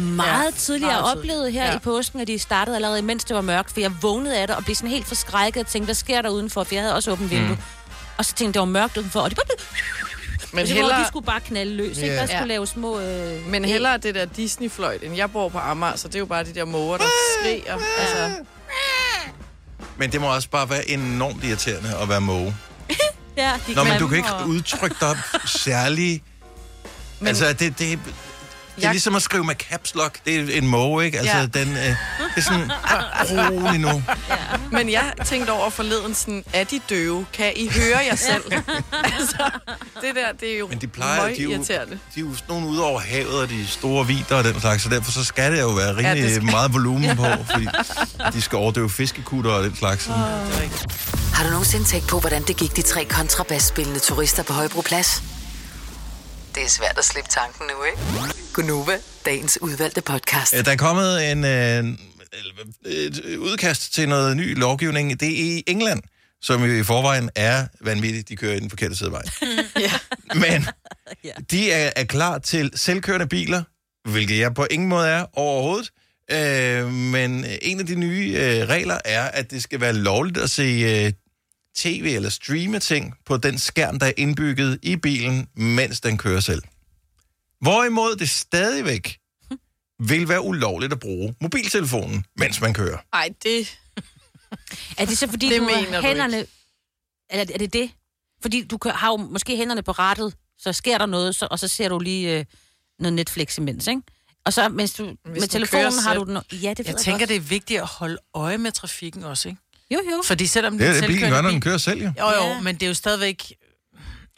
Meget 0.00 0.44
Ja, 0.44 0.50
tidligere. 0.58 0.92
Jeg 0.92 1.00
meget 1.02 1.16
oplevede 1.18 1.50
her 1.50 1.64
ja. 1.64 1.70
Ja. 1.70 1.76
i 1.76 1.78
påsken, 1.78 2.20
at 2.20 2.26
de 2.28 2.38
startede 2.38 2.76
allerede, 2.76 3.02
mens 3.02 3.24
det 3.24 3.36
var 3.36 3.42
mørkt, 3.42 3.72
for 3.72 3.80
jeg 3.80 3.92
vågnede 4.02 4.38
af 4.38 4.46
det 4.46 4.56
og 4.56 4.64
blev 4.64 4.74
sådan 4.76 4.90
helt 4.90 5.06
forskrækket 5.06 5.60
og 5.60 5.66
tænkte, 5.66 5.84
hvad 5.86 5.94
sker 5.94 6.22
der 6.22 6.28
udenfor? 6.28 6.64
For 6.64 6.74
jeg 6.74 6.82
havde 6.82 6.94
også 6.94 7.10
åbent 7.10 7.30
vindue. 7.30 7.48
Mm. 7.48 7.62
Og 8.16 8.24
så 8.24 8.34
tænkte 8.34 8.44
jeg, 8.46 8.52
det 8.54 8.60
var 8.60 8.80
mørkt 8.80 8.96
udenfor, 8.96 9.20
og 9.20 9.30
de, 9.30 9.34
bare, 9.34 9.44
Men 10.52 10.66
så 10.66 10.74
hellere... 10.74 11.00
de 11.00 11.06
skulle 11.06 11.26
bare 11.26 11.40
knalde 11.40 11.74
løs, 11.76 11.98
ikke? 11.98 12.14
Ja. 12.14 12.20
Der 12.20 12.26
skulle 12.26 12.38
Ja. 12.38 12.44
lave 12.44 12.66
små... 12.66 13.00
Øh, 13.00 13.46
men 13.46 13.64
hellere 13.64 13.98
det 13.98 14.14
der 14.14 14.24
Disney-fløjt, 14.24 15.02
end 15.02 15.16
jeg 15.16 15.30
bor 15.32 15.48
på 15.48 15.58
Amager, 15.58 15.96
så 15.96 16.08
det 16.08 16.14
er 16.14 16.18
jo 16.18 16.26
bare 16.26 16.44
de 16.44 16.54
der 16.54 16.64
måger, 16.64 16.96
der 16.96 17.04
skriger. 17.40 17.72
Altså, 17.72 18.44
Men 19.96 20.12
det 20.12 20.20
må 20.20 20.34
også 20.34 20.48
bare 20.50 20.70
være 20.70 20.88
enormt 20.90 21.44
irriterende 21.44 21.96
at 22.02 22.08
være 22.08 22.20
måge. 22.20 22.56
Ja, 23.36 23.52
de 23.66 23.74
Nå, 23.74 23.84
men 23.84 23.98
du 23.98 24.08
kan 24.08 24.16
ikke 24.16 24.28
udtrykke 24.46 24.96
dig 25.00 25.18
særlig... 25.64 26.22
Men, 27.20 27.28
altså, 27.28 27.52
det, 27.52 27.78
det, 27.78 27.98
det 28.78 28.84
er 28.84 28.88
Jeg- 28.88 28.94
ligesom 28.94 29.16
at 29.16 29.22
skrive 29.22 29.44
med 29.44 29.54
caps 29.54 29.94
lock. 29.94 30.18
Det 30.26 30.54
er 30.54 30.58
en 30.58 30.66
måge, 30.66 31.04
ikke? 31.06 31.18
Altså, 31.18 31.36
Ja. 31.36 31.46
den, 31.46 31.68
øh, 31.68 31.76
det 31.84 31.96
er 32.36 32.40
sådan, 32.40 32.70
rolig 33.30 33.80
nu. 33.80 34.02
men 34.72 34.90
jeg 34.92 35.12
tænkte 35.24 35.50
over 35.50 35.70
forleden 35.70 36.14
sådan, 36.14 36.44
er 36.52 36.64
de 36.64 36.80
døve? 36.90 37.26
Kan 37.32 37.52
I 37.56 37.68
høre 37.68 37.98
jer 38.10 38.16
selv? 38.16 38.42
altså, 39.18 39.50
det 40.00 40.14
der, 40.14 40.32
det 40.40 40.54
er 40.54 40.58
jo 40.58 40.66
Men 40.68 40.78
de 40.80 40.86
plejer, 40.86 41.26
de 41.34 41.40
er 41.40 41.44
jo, 41.44 41.50
de 41.50 41.72
er 41.72 41.80
jo 42.16 42.34
sådan 42.34 42.44
nogle 42.48 42.66
ude 42.66 42.84
over 42.84 43.00
havet 43.00 43.40
og 43.40 43.48
de 43.48 43.66
store 43.66 44.06
vider 44.06 44.36
og 44.36 44.44
den 44.44 44.60
slags, 44.60 44.82
så 44.82 44.88
derfor 44.88 45.10
så 45.12 45.24
skal 45.24 45.52
det 45.52 45.60
jo 45.60 45.68
være 45.68 45.96
rimelig 45.96 46.22
Ja, 46.22 46.30
skal- 46.34 46.44
meget 46.50 46.72
volumen 46.74 47.16
på, 47.16 47.24
fordi 47.50 47.66
de 48.32 48.42
skal 48.42 48.56
overdøve 48.58 48.90
fiskekutter 48.90 49.50
og 49.50 49.64
den 49.64 49.76
slags. 49.76 50.04
Sådan. 50.04 50.70
Har 51.34 51.44
du 51.44 51.50
nogensinde 51.50 51.84
tænkt 51.84 52.08
på, 52.08 52.20
hvordan 52.20 52.42
det 52.42 52.56
gik 52.56 52.76
de 52.76 52.82
tre 52.82 53.04
kontrabasspillende 53.04 54.00
turister 54.00 54.42
på 54.42 54.52
Højbroplads? 54.52 55.22
Det 56.54 56.62
er 56.62 56.68
svært 56.68 56.98
at 56.98 57.04
slippe 57.04 57.30
tanken 57.30 57.66
nu, 57.66 57.84
ikke? 57.84 57.98
Gunova, 58.54 58.98
dagens 59.24 59.58
udvalgte 59.62 60.00
podcast. 60.00 60.54
Øh, 60.54 60.64
Der 60.64 60.70
er 60.72 60.76
kommet 60.76 61.30
en, 61.32 61.44
øh, 61.44 61.84
et 62.92 63.36
udkast 63.38 63.94
til 63.94 64.08
noget 64.08 64.36
ny 64.36 64.58
lovgivning. 64.58 65.20
Det 65.20 65.28
er 65.28 65.56
i 65.56 65.62
England, 65.66 66.02
som 66.42 66.64
jo 66.64 66.72
i 66.80 66.82
forvejen 66.82 67.30
er 67.34 67.66
vanvittigt. 67.80 68.28
De 68.28 68.36
kører 68.36 68.54
i 68.54 68.60
den 68.60 68.70
forkerte 68.70 68.96
side 68.96 69.08
af 69.08 69.12
vejen. 69.12 69.28
Ja. 69.80 69.92
Men 70.34 70.66
de 71.50 71.72
er, 71.72 71.90
er 71.96 72.04
klar 72.04 72.38
til 72.38 72.70
selvkørende 72.74 73.26
biler, 73.26 73.62
hvilket 74.08 74.38
jeg 74.38 74.54
på 74.54 74.66
ingen 74.70 74.88
måde 74.88 75.08
er 75.08 75.24
overhovedet. 75.38 75.90
Øh, 76.30 76.92
men 76.92 77.44
en 77.62 77.80
af 77.80 77.86
de 77.86 77.94
nye 77.94 78.34
øh, 78.38 78.68
regler 78.68 78.98
er, 79.04 79.22
at 79.24 79.50
det 79.50 79.62
skal 79.62 79.80
være 79.80 79.92
lovligt 79.92 80.38
at 80.38 80.50
se 80.50 80.62
øh, 80.62 81.12
tv 81.78 82.12
eller 82.16 82.28
streame 82.28 82.78
ting 82.78 83.14
på 83.26 83.36
den 83.36 83.58
skærm, 83.58 83.98
der 83.98 84.06
er 84.06 84.12
indbygget 84.16 84.78
i 84.82 84.96
bilen, 84.96 85.48
mens 85.54 86.00
den 86.00 86.18
kører 86.18 86.40
selv. 86.40 86.62
Hvorimod 87.60 88.16
det 88.16 88.30
stadigvæk 88.30 89.18
vil 90.00 90.28
være 90.28 90.42
ulovligt 90.42 90.92
at 90.92 91.00
bruge 91.00 91.34
mobiltelefonen, 91.40 92.24
mens 92.36 92.60
man 92.60 92.74
kører. 92.74 92.98
Ej, 93.12 93.28
det... 93.42 93.78
Er 94.98 95.04
det 95.04 95.18
så 95.18 95.26
fordi, 95.26 95.48
Det 95.48 95.60
du 95.60 95.64
mener 95.64 95.90
har 95.90 96.00
du 96.00 96.06
hænderne... 96.06 96.46
Eller 97.30 97.44
er 97.54 97.58
det 97.58 97.72
det? 97.72 97.90
Fordi 98.42 98.62
du 98.66 98.78
har 98.84 99.10
jo 99.10 99.16
måske 99.16 99.56
hænderne 99.56 99.82
på 99.82 99.92
rattet, 99.92 100.34
så 100.58 100.72
sker 100.72 100.98
der 100.98 101.06
noget, 101.06 101.34
så, 101.34 101.48
og 101.50 101.58
så 101.58 101.68
ser 101.68 101.88
du 101.88 101.98
lige 101.98 102.38
øh, 102.38 102.44
noget 102.98 103.12
Netflix 103.12 103.58
imens, 103.58 103.86
ikke? 103.86 104.02
Og 104.44 104.52
så, 104.52 104.68
mens 104.68 104.92
du 104.94 105.04
med 105.04 105.40
du 105.40 105.46
telefonen 105.46 105.98
har 105.98 106.14
du 106.14 106.24
den... 106.24 106.38
Ja, 106.62 106.74
det 106.74 106.86
jeg 106.86 106.96
tænker, 106.96 107.18
godt. 107.18 107.28
det 107.28 107.36
er 107.36 107.40
vigtigt 107.40 107.80
at 107.80 107.86
holde 107.86 108.18
øje 108.34 108.58
med 108.58 108.72
trafikken 108.72 109.24
også, 109.24 109.48
ikke? 109.48 109.60
Jo, 109.90 109.98
jo. 110.12 110.22
Fordi 110.24 110.46
selvom 110.46 110.78
Det 110.78 110.86
er 110.88 110.94
en 110.94 111.00
det, 111.00 111.06
bilen 111.06 111.30
gør, 111.30 111.42
når 111.42 111.50
den 111.50 111.60
kører 111.60 111.78
selv, 111.78 112.02
jo. 112.02 112.12
Jo, 112.18 112.26
jo, 112.30 112.42
Ja. 112.42 112.60
men 112.60 112.74
det 112.74 112.82
er 112.82 112.86
jo 112.88 112.94
stadigvæk... 112.94 113.52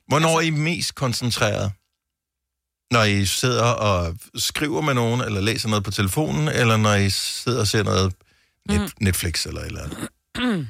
Hvornår 0.09 0.37
er 0.37 0.41
I 0.41 0.51
mest 0.51 0.95
koncentreret? 0.95 1.73
Når 2.91 3.03
I 3.05 3.27
sidder 3.27 3.63
og 3.65 4.17
skriver 4.37 4.81
med 4.81 4.95
nogen, 4.95 5.21
eller 5.21 5.41
læser 5.41 5.69
noget 5.69 5.85
på 5.85 5.91
telefonen, 5.91 6.49
eller 6.49 6.77
når 6.77 6.95
I 6.95 7.11
sidder 7.11 7.61
og 7.61 7.67
ser 7.67 7.83
noget 7.83 8.13
net, 8.69 8.81
Mm. 8.81 8.89
Netflix 9.01 9.47
eller 9.47 9.61
eller 9.61 9.83
andet? 9.83 10.09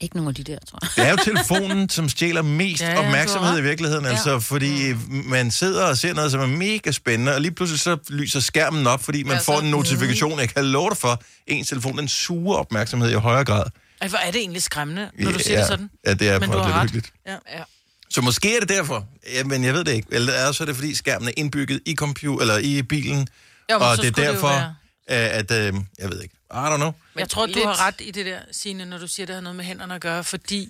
Ikke 0.00 0.16
nogen 0.16 0.28
af 0.28 0.34
de 0.34 0.44
der, 0.44 0.58
tror 0.68 0.78
jeg. 0.82 0.90
Det 0.96 1.06
er 1.06 1.10
jo 1.10 1.16
telefonen, 1.24 1.88
som 1.88 2.08
stjæler 2.08 2.42
mest 2.42 2.82
Ja, 2.82 2.98
opmærksomhed 2.98 3.58
i 3.58 3.62
virkeligheden, 3.62 4.04
Ja. 4.04 4.10
altså 4.10 4.40
fordi 4.40 4.94
man 5.10 5.50
sidder 5.50 5.84
og 5.84 5.96
ser 5.98 6.14
noget, 6.14 6.30
som 6.30 6.40
er 6.40 6.46
mega 6.46 6.90
spændende, 6.90 7.34
og 7.34 7.40
lige 7.40 7.52
pludselig 7.54 7.80
så 7.80 7.96
lyser 8.08 8.40
skærmen 8.40 8.86
op, 8.86 9.02
fordi 9.02 9.22
man 9.22 9.32
Ja, 9.32 9.38
får 9.38 9.58
så- 9.58 9.64
en 9.64 9.70
notifikation. 9.70 10.38
Jeg 10.38 10.48
kan 10.48 10.64
love 10.64 10.90
dig 10.90 10.96
for, 10.98 11.22
ens 11.46 11.68
telefon, 11.68 11.98
den 11.98 12.08
suger 12.08 12.56
opmærksomhed 12.56 13.10
i 13.10 13.14
højere 13.14 13.44
grad. 13.44 13.64
Ej, 14.02 14.08
hvor 14.08 14.18
er 14.18 14.30
det 14.30 14.40
egentlig 14.40 14.62
skræmmende, 14.62 15.10
når 15.18 15.32
du 15.32 15.38
siger 15.38 15.52
ja, 15.54 15.58
det 15.60 15.68
sådan? 15.68 15.90
Ja, 16.06 16.14
det 16.14 16.28
er 16.28 16.32
Men 16.32 16.40
faktisk 16.40 16.52
du 16.52 16.58
har 16.58 16.66
lidt 16.66 16.76
ret. 16.76 16.82
hyggeligt. 16.82 17.12
Ja. 17.26 17.36
Ja. 17.58 17.62
Så 18.10 18.20
måske 18.20 18.56
er 18.56 18.60
det 18.60 18.68
derfor, 18.68 19.06
ja, 19.32 19.44
men 19.44 19.64
jeg 19.64 19.74
ved 19.74 19.84
det 19.84 19.92
ikke. 19.92 20.08
Eller 20.10 20.32
er 20.32 20.52
så 20.52 20.64
er 20.64 20.66
det, 20.66 20.74
fordi 20.76 20.94
skærmen 20.94 21.28
er 21.28 21.32
indbygget 21.36 21.80
i 21.86 21.94
computer 21.94 22.40
eller 22.40 22.58
i 22.58 22.82
bilen, 22.82 23.28
Jo, 23.72 23.78
men 23.78 23.88
og 23.88 23.96
så 23.96 24.02
det 24.02 24.08
er 24.18 24.22
derfor, 24.32 24.48
være- 24.48 24.74
at, 25.06 25.50
at 25.50 25.74
øh, 25.74 25.80
jeg 25.98 26.10
ved 26.10 26.22
ikke, 26.22 26.34
I 26.50 26.54
don't 26.54 26.76
know. 26.76 26.92
Jeg 27.16 27.28
tror, 27.28 27.46
du 27.46 27.52
lidt- 27.52 27.64
har 27.66 27.86
ret 27.86 27.94
i 28.00 28.10
det 28.10 28.26
der, 28.26 28.38
Signe, 28.52 28.84
når 28.84 28.98
du 28.98 29.06
siger, 29.08 29.26
det 29.26 29.34
har 29.34 29.42
noget 29.42 29.56
med 29.56 29.64
hænderne 29.64 29.94
at 29.94 30.00
gøre, 30.00 30.24
fordi 30.24 30.68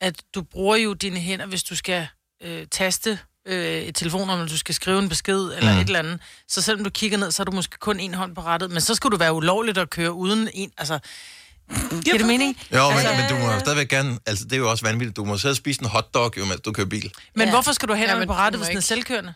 at 0.00 0.14
du 0.34 0.42
bruger 0.42 0.76
jo 0.76 0.92
dine 0.94 1.20
hænder, 1.20 1.46
hvis 1.46 1.62
du 1.62 1.76
skal 1.76 2.06
øh, 2.44 2.66
taste 2.70 3.18
øh, 3.46 3.82
et 3.82 3.94
telefonnummer, 3.94 4.36
når 4.36 4.46
du 4.46 4.58
skal 4.58 4.74
skrive 4.74 4.98
en 4.98 5.08
besked 5.08 5.40
eller 5.56 5.72
Mm. 5.74 5.78
et 5.80 5.86
eller 5.86 5.98
andet. 5.98 6.20
Så 6.48 6.62
selvom 6.62 6.84
du 6.84 6.90
kigger 6.90 7.18
ned, 7.18 7.30
så 7.30 7.40
har 7.40 7.44
du 7.44 7.52
måske 7.52 7.76
kun 7.78 8.00
en 8.00 8.14
hånd 8.14 8.34
på 8.34 8.40
rattet, 8.40 8.70
men 8.70 8.80
så 8.80 8.94
skulle 8.94 9.10
du 9.12 9.18
være 9.18 9.32
ulovligt 9.32 9.78
at 9.78 9.90
køre 9.90 10.12
uden 10.12 10.48
en, 10.54 10.70
altså... 10.78 10.98
Giver 12.04 12.16
det 12.18 12.26
mening? 12.26 12.58
Jo, 12.74 12.88
men, 12.88 12.98
Altså- 12.98 13.14
men 13.16 13.28
du 13.40 13.46
må 13.46 13.58
stadigvæk 13.58 13.88
gerne, 13.88 14.18
altså 14.26 14.44
det 14.44 14.52
er 14.52 14.56
jo 14.56 14.70
også 14.70 14.84
vanvittigt, 14.84 15.16
du 15.16 15.24
må 15.24 15.38
sidde 15.38 15.52
og 15.52 15.56
spise 15.56 15.82
en 15.82 15.88
hotdog, 15.88 16.32
jo, 16.38 16.44
mens 16.44 16.60
du 16.60 16.72
kører 16.72 16.86
bil. 16.86 17.12
Men 17.34 17.46
Ja. 17.48 17.52
hvorfor 17.54 17.72
skal 17.72 17.88
du 17.88 17.92
have 17.94 17.98
hænderne 17.98 18.16
Jamen, 18.20 18.28
på 18.28 18.34
rattet, 18.34 18.58
hvis 18.60 18.68
den 18.68 18.76
er 18.76 18.80
selvkørende? 18.80 19.34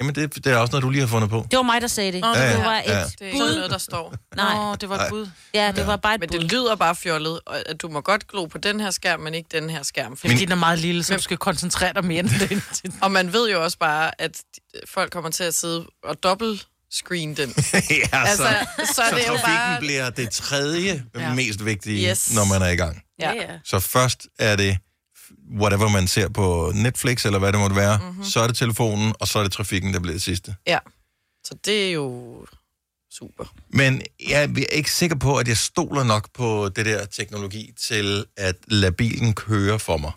Jamen 0.00 0.14
det, 0.14 0.34
det 0.44 0.46
er 0.46 0.56
også 0.56 0.72
noget, 0.72 0.82
du 0.82 0.90
lige 0.90 1.00
har 1.00 1.08
fundet 1.08 1.30
på. 1.30 1.46
Det 1.50 1.56
var 1.56 1.62
mig, 1.62 1.80
der 1.80 1.86
sagde 1.86 2.12
det. 2.12 2.24
Åh, 2.24 2.34
det 2.36 2.40
ja, 2.42 2.62
var 2.64 2.74
ja. 2.74 2.78
et 2.80 2.86
Det 3.18 3.22
er 3.22 3.26
ikke 3.26 3.38
bud. 3.38 3.54
noget, 3.56 3.70
der 3.70 3.78
står. 3.78 4.14
Nej, 4.36 4.54
Nå, 4.54 4.74
det 4.74 4.88
var 4.88 4.94
et 4.94 5.00
Nej. 5.00 5.08
bud. 5.10 5.28
ja, 5.54 5.72
det 5.76 5.86
var 5.86 5.96
bare 5.96 6.14
et 6.14 6.20
Men 6.20 6.28
bud. 6.32 6.38
det 6.38 6.52
lyder 6.52 6.74
bare 6.76 6.94
fjollet, 6.96 7.40
at 7.66 7.82
du 7.82 7.88
må 7.88 8.00
godt 8.00 8.28
glo 8.28 8.46
på 8.46 8.58
den 8.58 8.80
her 8.80 8.90
skærm, 8.90 9.20
men 9.20 9.34
ikke 9.34 9.48
den 9.60 9.70
her 9.70 9.82
skærm. 9.82 10.16
Fordi, 10.16 10.32
Fordi 10.32 10.44
den 10.44 10.52
er 10.52 10.56
meget 10.56 10.78
lille, 10.78 11.02
så 11.02 11.16
du 11.16 11.22
skal 11.22 11.36
koncentrere 11.36 11.92
dig 11.94 12.04
mere 12.04 12.18
end 12.20 12.28
det. 12.28 12.62
og 13.02 13.10
man 13.10 13.32
ved 13.32 13.50
jo 13.50 13.64
også 13.64 13.78
bare, 13.78 14.20
at 14.20 14.40
folk 14.88 15.12
kommer 15.12 15.30
til 15.30 15.44
at 15.44 15.54
sidde 15.54 15.86
og 16.04 16.22
dobbelt 16.22 16.66
screen 16.92 17.36
den. 17.36 17.48
ja, 17.90 18.08
Altså, 18.12 18.56
så, 18.78 18.92
så 18.94 19.02
det 19.16 19.18
jo 19.22 19.26
trafikken 19.26 19.42
bare... 19.44 19.78
bliver 19.80 20.10
det 20.10 20.30
tredje 20.30 21.04
ja. 21.14 21.34
Mest 21.34 21.64
vigtige, 21.64 22.10
Yes. 22.10 22.34
når 22.34 22.44
man 22.44 22.62
er 22.62 22.68
i 22.68 22.76
gang. 22.76 23.02
Ja. 23.20 23.32
ja. 23.32 23.58
Så 23.64 23.80
først 23.80 24.26
er 24.38 24.56
det 24.56 24.78
whatever 25.60 25.88
man 25.88 26.08
ser 26.08 26.28
på 26.28 26.72
Netflix, 26.74 27.24
eller 27.24 27.38
hvad 27.38 27.52
det 27.52 27.60
måtte 27.60 27.76
være. 27.76 27.98
Mhm. 27.98 28.06
Mm-hmm. 28.06 28.24
Så 28.24 28.40
er 28.40 28.46
det 28.46 28.56
telefonen, 28.56 29.14
og 29.20 29.28
så 29.28 29.38
er 29.38 29.42
det 29.42 29.52
trafikken, 29.52 29.94
der 29.94 30.00
bliver 30.00 30.14
det 30.14 30.22
sidste. 30.22 30.54
ja. 30.66 30.78
Så 31.44 31.54
det 31.64 31.88
er 31.88 31.92
jo 31.92 32.46
super. 33.12 33.44
Men 33.70 34.02
jeg 34.28 34.42
er 34.44 34.64
ikke 34.72 34.90
sikker 34.92 35.16
på, 35.16 35.36
at 35.36 35.48
jeg 35.48 35.56
stoler 35.58 36.04
nok 36.04 36.28
på 36.34 36.68
det 36.76 36.86
der 36.86 37.04
teknologi 37.06 37.72
til 37.80 38.24
at 38.36 38.54
lade 38.66 38.92
bilen 38.92 39.34
køre 39.34 39.78
for 39.78 39.96
mig. 39.96 40.12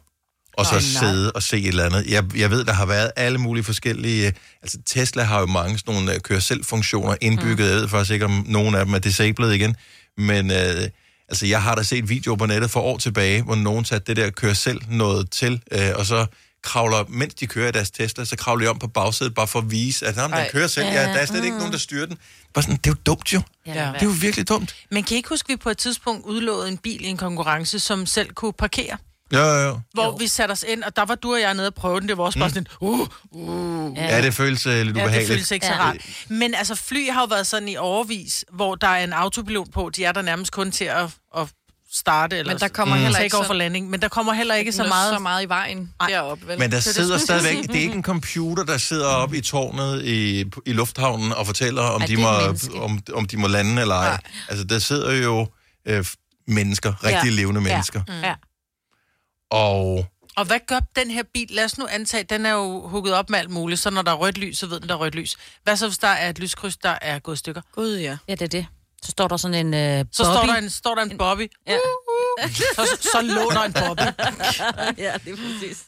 Og 0.62 0.82
så 0.82 1.02
nej. 1.04 1.12
sidde 1.12 1.32
og 1.32 1.44
se 1.44 1.58
et 1.58 1.68
eller 1.68 1.86
andet. 1.86 2.06
Jeg, 2.08 2.38
jeg 2.38 2.52
ved, 2.52 2.66
der 2.66 2.74
har 2.74 2.86
været 2.86 3.12
alle 3.16 3.38
mulige 3.38 3.64
forskellige... 3.64 4.34
Altså 4.62 4.78
Tesla 4.86 5.24
har 5.24 5.40
jo 5.40 5.46
mange 5.46 5.78
sådan 5.78 5.94
nogle 5.94 6.14
øh, 6.14 6.20
køre-selv-funktioner 6.20 7.16
indbygget. 7.22 7.58
Mm. 7.58 7.64
Jeg 7.66 7.76
ved 7.76 7.88
faktisk 7.88 8.12
ikke, 8.12 8.26
om 8.26 8.46
nogen 8.48 8.76
af 8.76 8.86
dem 8.86 8.94
er 8.94 9.00
disabled 9.00 9.52
igen. 9.52 9.76
Men 10.18 10.52
øh, 10.52 10.88
altså, 11.30 11.46
jeg 11.46 11.62
har 11.62 11.76
da 11.76 11.84
set 11.84 12.10
videoer 12.10 12.36
på 12.38 12.46
nettet 12.46 12.72
for 12.72 12.80
år 12.82 12.98
tilbage, 12.98 13.42
hvor 13.42 13.56
nogen 13.56 13.86
satte 13.86 14.06
det 14.08 14.18
der 14.24 14.30
køre-selv 14.30 14.82
noget 14.90 15.32
til, 15.32 15.62
øh, 15.72 15.90
og 15.96 16.06
så 16.06 16.26
kravler, 16.64 17.04
mens 17.10 17.34
de 17.34 17.48
kører 17.48 17.70
i 17.70 17.72
deres 17.72 17.92
Tesla, 17.92 18.26
så 18.26 18.36
kravler 18.36 18.66
de 18.66 18.70
om 18.70 18.80
på 18.80 18.88
bagsædet, 18.88 19.34
bare 19.34 19.48
for 19.48 19.60
at 19.60 19.72
vise, 19.72 20.08
at 20.08 20.16
"Nå, 20.16 20.28
men 20.28 20.38
den 20.38 20.46
kører 20.52 20.68
selv. 20.68 20.86
Ja, 20.88 21.02
der 21.04 21.14
er 21.14 21.26
slet 21.26 21.44
ikke 21.44 21.58
nogen, 21.58 21.72
der 21.72 21.78
styrer 21.80 22.06
den. 22.06 22.18
Bare 22.54 22.64
sådan, 22.64 22.78
det 22.78 22.88
er 22.88 22.92
jo 22.92 22.98
dumt 23.06 23.34
jo. 23.34 23.42
Ja. 23.68 23.74
Ja. 23.74 23.88
Det 23.94 24.02
er 24.02 24.06
jo 24.06 24.14
virkelig 24.22 24.48
dumt. 24.50 24.76
Men 24.92 25.04
kan 25.04 25.14
I 25.16 25.18
ikke 25.18 25.30
huske, 25.30 25.46
at 25.46 25.50
vi 25.50 25.56
på 25.56 25.70
et 25.70 25.78
tidspunkt 25.78 26.26
udlåede 26.26 26.68
en 26.68 26.78
bil 26.78 27.06
i 27.06 27.08
en 27.08 27.18
konkurrence, 27.18 27.80
som 27.80 28.06
selv 28.06 28.34
kunne 28.34 28.54
parkere? 28.54 28.98
Jo, 29.34 29.40
jo, 29.40 29.60
jo. 29.68 29.80
Hvor 29.94 30.04
jo. 30.06 30.10
vi 30.12 30.28
satte 30.28 30.52
os 30.52 30.66
ind, 30.68 30.84
og 30.84 30.96
der 30.96 31.06
var 31.06 31.16
du 31.16 31.34
og 31.34 31.42
jeg 31.42 31.54
nede 31.54 31.68
og 31.68 31.74
prøve 31.74 32.00
den. 32.00 32.10
Det 32.10 32.18
var 32.18 32.24
også 32.24 32.40
bare 32.40 32.50
sådan, 32.50 32.68
uh, 32.82 33.08
uh. 33.32 33.98
Ja, 33.98 34.22
det 34.22 34.34
føles 34.34 34.66
uh, 34.68 34.74
lidt 34.74 34.80
Ja, 34.88 34.92
det 34.92 34.92
ubehageligt. 34.92 35.28
føles 35.28 35.52
ikke 35.52 35.66
så 35.66 35.72
Ja. 35.74 35.80
rart. 35.80 35.98
Men 36.30 36.54
altså, 36.54 36.76
fly 36.76 37.10
har 37.12 37.22
jo 37.22 37.26
været 37.30 37.48
sådan 37.48 37.68
i 37.70 37.78
overvis, 37.78 38.46
hvor 38.54 38.76
der 38.76 38.88
er 38.88 39.04
en 39.04 39.14
autopilot 39.14 39.68
på. 39.74 39.90
De 39.96 40.04
er 40.06 40.12
der 40.12 40.22
nærmest 40.22 40.52
kun 40.52 40.72
til 40.72 40.86
at, 40.86 41.06
at 41.38 41.48
starte, 41.94 42.38
eller 42.38 42.54
Men 42.54 42.60
der 42.60 42.68
kommer 42.68 42.96
mm. 42.96 43.02
heller 43.02 43.20
ikke 43.20 43.36
så- 43.36 43.44
for 43.44 43.54
landing. 43.54 43.90
Men 43.90 44.02
der 44.02 44.08
kommer 44.08 44.34
heller 44.34 44.56
ikke 44.56 44.72
så 44.72 44.84
meget... 44.84 45.14
så 45.14 45.20
meget 45.20 45.44
i 45.46 45.50
vejen 45.50 45.94
Ej. 46.00 46.08
deroppe, 46.10 46.48
vel? 46.48 46.60
Men 46.60 46.72
der 46.72 46.78
det 46.78 46.84
sidder 46.84 47.14
jeg 47.14 47.22
stadigvæk, 47.22 47.64
det 47.68 47.76
er 47.76 47.80
ikke 47.80 47.94
en 47.96 48.04
computer, 48.14 48.64
der 48.64 48.78
sidder 48.78 49.08
oppe 49.08 49.38
i 49.38 49.42
tårnet 49.42 50.06
i, 50.06 50.46
i 50.66 50.74
lufthavnen 50.74 51.34
og 51.34 51.46
fortæller, 51.46 51.82
om, 51.82 52.02
Ej, 52.02 52.08
de 52.08 52.16
det 52.16 52.22
må, 52.74 52.80
om, 52.84 53.00
om 53.14 53.26
de 53.28 53.38
må 53.38 53.48
lande 53.48 53.82
eller 53.82 53.96
ej. 53.96 54.10
Nej. 54.10 54.20
Altså, 54.50 54.64
der 54.66 54.80
sidder 54.80 55.12
jo 55.14 55.48
øh, 55.88 56.06
mennesker, 56.48 57.04
rigtig 57.04 57.30
Ja. 57.30 57.36
levende 57.36 57.62
Ja. 57.62 57.68
mennesker. 57.68 58.02
Ja. 58.24 58.34
Og 59.52 60.06
Og 60.38 60.46
hvad 60.46 60.60
gør 60.68 60.80
den 60.96 61.12
her 61.12 61.24
bil? 61.34 61.48
Lad 61.52 61.66
os 61.66 61.78
nu 61.78 61.88
antage, 61.90 62.24
den 62.24 62.46
er 62.46 62.52
jo 62.52 62.88
hugget 62.88 63.14
op 63.14 63.30
med 63.30 63.40
alt 63.40 63.50
muligt, 63.50 63.80
så 63.80 63.90
når 63.90 64.02
der 64.02 64.12
er 64.12 64.16
rødt 64.16 64.38
lys, 64.38 64.58
så 64.58 64.68
ved 64.68 64.80
den, 64.80 64.90
der 64.90 64.96
er 64.96 65.00
rødt 65.00 65.16
lys. 65.16 65.38
Hvad 65.64 65.78
så, 65.78 65.88
hvis 65.88 65.98
der 65.98 66.08
er 66.08 66.30
et 66.30 66.40
lyskryds, 66.40 66.78
der 66.78 66.98
er 67.02 67.20
gået 67.20 67.36
i 67.36 67.40
stykker? 67.40 67.62
Gud, 67.76 67.98
ja. 67.98 68.18
Ja, 68.28 68.32
det 68.36 68.42
er 68.42 68.48
det. 68.48 68.66
Så 69.04 69.12
står 69.12 69.28
der 69.28 69.38
sådan 69.38 69.68
en 69.68 69.74
øh, 69.74 70.06
Så 70.12 70.24
står 70.24 70.46
der 70.46 70.56
en, 70.56 70.70
står 70.70 70.96
der 70.96 71.02
en 71.02 71.18
Bobby. 71.18 71.52
Ja. 71.68 71.78
Så, 72.76 72.98
så 73.12 73.22
lå 73.22 73.50
der 73.50 73.62
en 73.64 73.74
Bobby. 73.74 74.02
ja, 75.06 75.14
det 75.26 75.32
er 75.32 75.36
præcis. 75.36 75.84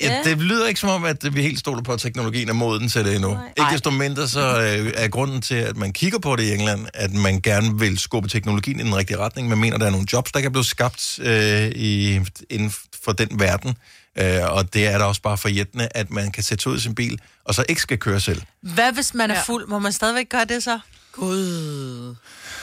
Ja, 0.00 0.22
det 0.24 0.38
lyder 0.38 0.66
ikke 0.68 0.80
som 0.80 0.88
om, 0.88 1.04
at 1.04 1.34
vi 1.34 1.42
helt 1.42 1.58
stoler 1.58 1.82
på, 1.82 1.92
at 1.92 2.00
teknologien 2.00 2.48
er 2.48 2.52
moden 2.52 2.88
til 2.88 3.04
det 3.04 3.14
endnu. 3.14 3.30
Nej. 3.34 3.46
Ikke 3.58 3.72
desto 3.72 3.90
mindre, 3.90 4.28
så 4.28 4.60
øh, 4.60 4.92
er 4.96 5.08
grunden 5.08 5.42
til, 5.42 5.54
at 5.54 5.76
man 5.76 5.92
kigger 5.92 6.18
på 6.18 6.36
det 6.36 6.42
i 6.42 6.54
England, 6.54 6.86
at 6.94 7.12
man 7.12 7.40
gerne 7.40 7.78
vil 7.78 7.98
skubbe 7.98 8.28
teknologien 8.28 8.80
i 8.80 8.82
den 8.82 8.96
rigtige 8.96 9.18
retning. 9.18 9.48
Man 9.48 9.58
mener, 9.58 9.78
der 9.78 9.86
er 9.86 9.90
nogle 9.90 10.06
jobs, 10.12 10.32
der 10.32 10.40
kan 10.40 10.52
blive 10.52 10.64
skabt 10.64 11.18
øh, 11.22 11.66
i, 11.68 12.20
inden 12.50 12.72
for 13.04 13.12
den 13.12 13.40
verden. 13.40 13.76
Øh, 14.18 14.40
og 14.52 14.74
det 14.74 14.86
er 14.86 14.98
da 14.98 15.04
også 15.04 15.22
bare 15.22 15.38
forjættende, 15.38 15.88
at 15.90 16.10
man 16.10 16.32
kan 16.32 16.42
sætte 16.42 16.62
sig 16.62 16.72
ud 16.72 16.76
i 16.76 16.80
sin 16.80 16.94
bil, 16.94 17.18
og 17.44 17.54
så 17.54 17.64
ikke 17.68 17.80
skal 17.82 17.98
køre 17.98 18.20
selv. 18.20 18.42
Hvad 18.62 18.92
hvis 18.92 19.14
man 19.14 19.30
er 19.30 19.34
Ja. 19.34 19.42
fuld? 19.42 19.66
Må 19.68 19.78
man 19.78 19.92
stadigvæk 19.92 20.28
gøre 20.28 20.44
det 20.44 20.62
så? 20.62 20.78
Gud. 21.12 22.14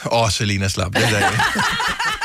Åh, 0.06 0.22
oh, 0.24 0.30
Selina 0.32 0.68
slap 0.68 0.94
det 0.94 1.02
der. 1.12 1.32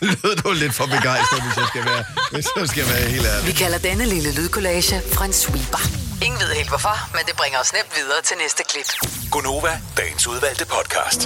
lød 0.22 0.36
du 0.42 0.52
lidt 0.52 0.74
for 0.74 0.86
begejstret, 0.86 1.42
hvis 1.42 1.56
jeg 1.56 1.66
skal 1.72 1.84
være, 1.84 2.04
hvis 2.32 2.46
jeg 2.56 2.68
skal 2.68 2.84
være 2.92 3.08
helt 3.14 3.26
ærlig. 3.26 3.46
Vi 3.46 3.52
kalder 3.52 3.78
denne 3.78 4.04
lille 4.06 4.30
lydkollage 4.34 4.96
en 5.24 5.32
sweeper. 5.32 5.82
Ingen 6.22 6.40
ved 6.40 6.50
helt 6.54 6.68
hvorfor, 6.68 6.96
men 7.16 7.22
det 7.26 7.36
bringer 7.36 7.58
os 7.58 7.72
nemt 7.72 7.92
videre 7.96 8.22
til 8.24 8.36
næste 8.42 8.62
klip. 8.70 8.88
Gunova, 9.30 9.80
dagens 9.96 10.26
udvalgte 10.26 10.66
podcast. 10.66 11.20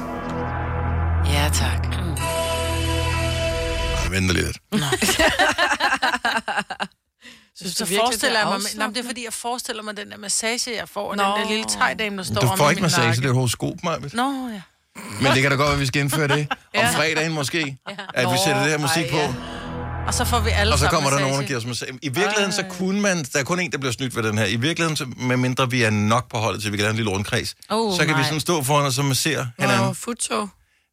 Ja, 1.35 1.51
tak. 1.55 1.83
Jeg 4.05 4.11
venter 4.11 4.35
lidt. 4.35 4.57
Synes 7.57 7.75
Så 7.77 7.85
du 7.85 7.89
virkelig, 7.89 8.01
forestiller 8.07 8.39
jeg 8.39 8.49
mig... 8.49 8.59
det 8.61 8.75
er 8.75 8.79
Nej, 8.79 8.87
det 8.87 8.97
er 8.99 9.05
fordi, 9.05 9.25
jeg 9.25 9.33
forestiller 9.33 9.83
mig 9.83 9.97
den 9.97 10.11
der 10.11 10.17
massage, 10.17 10.77
jeg 10.77 10.89
får, 10.89 11.11
og 11.11 11.17
Nå. 11.17 11.23
den 11.23 11.33
der 11.43 11.49
lille 11.49 11.65
tejdame, 11.65 12.17
der 12.17 12.23
står 12.23 12.41
Du 12.41 12.47
om 12.47 12.59
får 12.59 12.67
i 12.69 12.71
ikke 12.71 12.83
massage, 12.83 13.07
nakke. 13.07 13.23
det 13.23 13.29
er 13.29 13.33
horoskop, 13.35 13.75
Majbet. 13.85 14.15
Nå, 14.15 14.49
ja. 14.49 14.61
Men 15.23 15.33
det 15.33 15.43
kan 15.43 15.51
da 15.51 15.57
godt 15.57 15.67
være, 15.67 15.73
at 15.75 15.81
vi 15.81 15.87
skal 15.87 16.01
indføre 16.03 16.29
det. 16.29 16.47
Om 16.79 16.85
fredagen 16.95 17.33
måske. 17.33 17.77
At 18.15 18.27
vi 18.33 18.37
sætter 18.45 18.63
det 18.63 18.71
her 18.71 18.79
musik 18.79 19.11
på. 19.11 19.35
Og 20.07 20.15
så 20.15 20.25
får 20.25 20.41
vi 20.41 20.51
alle 20.51 20.73
Og 20.73 20.79
så 20.79 20.87
kommer 20.89 21.11
der 21.11 21.17
massage. 21.17 21.29
nogen, 21.31 21.43
der 21.43 21.47
giver 21.47 21.59
os 21.59 21.67
massage. 21.67 21.93
I 22.03 22.09
virkeligheden, 22.09 22.53
så 22.53 22.65
kunne 22.71 23.01
man... 23.01 23.25
Der 23.33 23.39
er 23.39 23.45
kun 23.45 23.61
en, 23.61 23.73
der 23.73 23.79
bliver 23.79 23.93
snydt 23.93 24.17
ved 24.17 24.23
den 24.23 24.39
her. 24.39 24.45
I 24.47 24.57
virkeligheden, 24.57 24.97
så, 24.97 25.07
med 25.17 25.37
mindre 25.37 25.71
vi 25.71 25.83
er 25.83 25.91
nok 25.91 26.31
på 26.31 26.39
holdet 26.39 26.63
til, 26.63 26.73
vi 26.73 26.77
kan 26.77 26.83
lave 26.83 26.91
en 26.91 26.97
lille 26.97 27.11
rundkreds, 27.11 27.55
Oh, 27.71 27.93
så 27.95 27.99
kan 27.99 28.09
vi 28.09 28.13
nej. 28.13 28.23
sådan 28.25 28.41
stå 28.41 28.63
foran 28.63 28.93
og 28.99 29.05
massere 29.05 29.51
hinanden. 29.59 29.87
Og 29.89 29.97
futtog. 29.97 30.49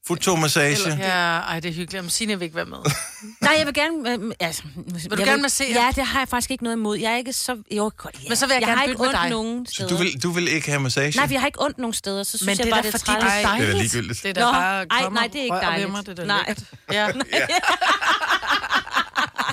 Futtog-massage. 0.08 0.90
Ja, 1.00 1.38
ej, 1.40 1.60
det 1.60 1.70
er 1.70 1.74
hyggeligt. 1.74 2.04
Men 2.04 2.10
Signe 2.10 2.40
vil 2.40 2.44
ikke 2.46 2.56
være 2.56 2.66
med. 2.66 2.78
Nej, 3.42 3.56
jeg 3.58 3.66
vil 3.66 3.74
gerne... 3.74 4.12
Øh, 4.12 4.32
altså, 4.40 4.64
vil 5.10 5.18
du 5.18 5.24
gerne 5.24 5.42
massere? 5.42 5.68
Ja, 5.72 5.88
det 5.96 6.06
har 6.06 6.20
jeg 6.20 6.28
faktisk 6.30 6.52
ikke 6.52 6.64
noget 6.64 6.78
imod. 6.78 6.98
Jeg 6.98 7.12
er 7.14 7.18
ikke 7.18 7.34
så... 7.34 7.58
Jo, 7.72 7.92
godt, 7.98 8.16
ja. 8.24 8.30
Men 8.30 8.36
så 8.36 8.46
vil 8.46 8.54
jeg 8.54 8.62
jeg 8.62 8.68
gerne 8.68 8.80
har 8.80 8.86
bytte 8.88 8.92
ikke 8.92 9.02
med 9.04 9.12
dig. 9.22 9.30
nogen 9.30 9.66
Så 9.66 9.74
steder. 9.74 9.90
du 9.90 9.96
vil, 9.96 10.24
du 10.24 10.32
vil 10.32 10.48
ikke 10.48 10.70
have 10.70 10.80
massage? 10.82 11.18
Nej, 11.18 11.28
jeg 11.32 11.40
har 11.40 11.48
ikke 11.48 11.62
ondt 11.62 11.78
nogen 11.78 11.94
steder, 11.94 12.24
så 12.24 12.38
synes 12.38 12.42
Men 12.46 12.50
jeg 12.50 12.58
det 12.58 12.66
er 12.66 12.76
bare, 12.76 12.82
det 12.84 12.94
er 12.94 12.98
fordi, 13.00 13.12
det 13.12 13.18
er 13.18 13.22
det 13.22 13.38
er 13.38 13.42
da 13.42 13.48
dejligt. 13.58 13.78
ligegyldigt. 13.78 14.24
Det 14.24 14.30
er 14.30 14.34
da 14.34 14.42
Nå, 14.42 14.52
bare... 14.52 14.86
ej, 14.92 15.10
nej, 15.10 15.24
og 15.28 15.34
det 15.34 15.40
er 15.40 15.44
ikke 15.44 15.56
dejligt. 15.56 15.92
Mig, 15.92 16.06
det 16.06 16.20
er 16.20 16.26
Nej. 16.26 16.38
lækkert. 16.48 16.64
Ja. 16.92 17.08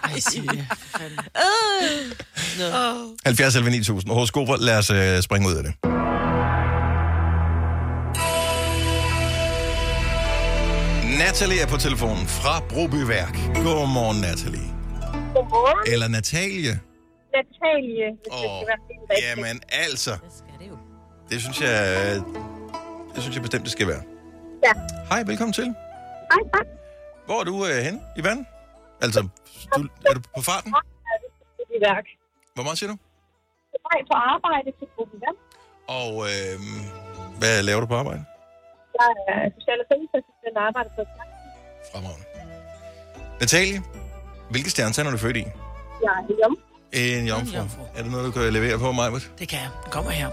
Ej, 0.05 0.21
Signe. 0.21 0.67
for 0.71 0.99
fanden. 0.99 1.19
70 3.25 3.55
11 3.57 3.71
9000. 3.71 4.13
Horoskoper, 4.13 4.57
lad 4.57 4.79
os 4.79 4.91
øh, 4.91 5.23
springe 5.23 5.49
ud 5.49 5.55
af 5.55 5.63
det. 5.63 5.73
Natalie 11.25 11.61
er 11.65 11.69
på 11.75 11.79
telefonen 11.87 12.27
fra 12.39 12.55
Brobyværk. 12.73 13.35
Godmorgen, 13.67 14.19
Natalie. 14.27 14.69
Godmorgen, 15.35 15.79
Eller 15.93 16.09
Natalie. 16.17 16.75
Natalie, 17.37 18.07
hvis 18.21 18.21
det 18.25 18.33
Åh, 18.33 18.57
skal 18.57 18.67
være 18.71 18.81
helt 18.91 19.05
rigtigt. 19.11 19.27
jamen 19.29 19.57
altså. 19.85 20.13
Det 20.25 20.33
skal 20.41 20.55
det 20.61 20.69
jo. 20.73 20.77
Det 21.31 21.39
synes 21.43 21.59
jeg, 21.67 21.77
det 23.15 23.21
synes 23.23 23.35
jeg 23.37 23.43
bestemt, 23.47 23.65
det 23.69 23.73
skal 23.77 23.87
være. 23.93 24.03
Ja. 24.67 24.73
Hej, 25.11 25.21
velkommen 25.31 25.53
til. 25.61 25.65
Hej, 26.33 26.43
tak. 26.55 26.67
Hvor 27.27 27.39
er 27.41 27.45
du 27.51 27.55
øh, 27.71 27.79
hen 27.87 27.97
i 28.21 28.23
vandet? 28.29 28.47
Altså, 29.05 29.21
du, 29.77 29.81
er 30.11 30.15
du 30.19 30.21
på 30.37 30.43
farten? 30.51 30.71
Det 31.59 31.63
er 31.75 31.79
i 31.79 31.81
værk. 31.91 32.07
Hvor 32.55 32.63
meget 32.67 32.79
siger 32.79 32.91
du? 32.93 32.97
Jeg 33.73 34.01
er 34.01 34.07
på 34.13 34.17
arbejde 34.35 34.69
til 34.79 34.87
gruppen 34.97 35.19
vand. 35.25 35.37
Og 36.01 36.13
øh, 36.31 36.55
hvad 37.39 37.63
laver 37.63 37.81
du 37.81 37.87
på 37.87 37.95
arbejde? 38.03 38.25
Jeg 39.01 39.09
er 39.29 39.39
social- 39.57 39.81
og 39.83 39.87
sundhedsassistent 39.91 40.57
og 40.61 40.63
arbejder 40.69 40.91
på 40.97 41.01
et. 41.01 41.09
Fremragende. 41.93 42.25
Natalie, 43.41 43.83
hvilke 44.51 44.71
stjernetegn 44.71 45.07
er 45.07 45.11
du 45.11 45.19
født 45.19 45.37
i? 45.37 45.45
Jeg 46.05 46.13
er 46.19 46.35
jom. 46.43 46.57
En 46.93 47.27
jomfru. 47.27 47.83
Er 47.97 48.03
det 48.03 48.11
noget, 48.11 48.27
du 48.27 48.31
kan 48.31 48.53
levere 48.53 48.79
på, 48.79 48.93
Majbert? 48.93 49.31
Det 49.39 49.49
kan 49.49 49.59
jeg. 49.59 49.69
Den 49.85 49.91
kommer 49.93 50.11
her. 50.11 50.29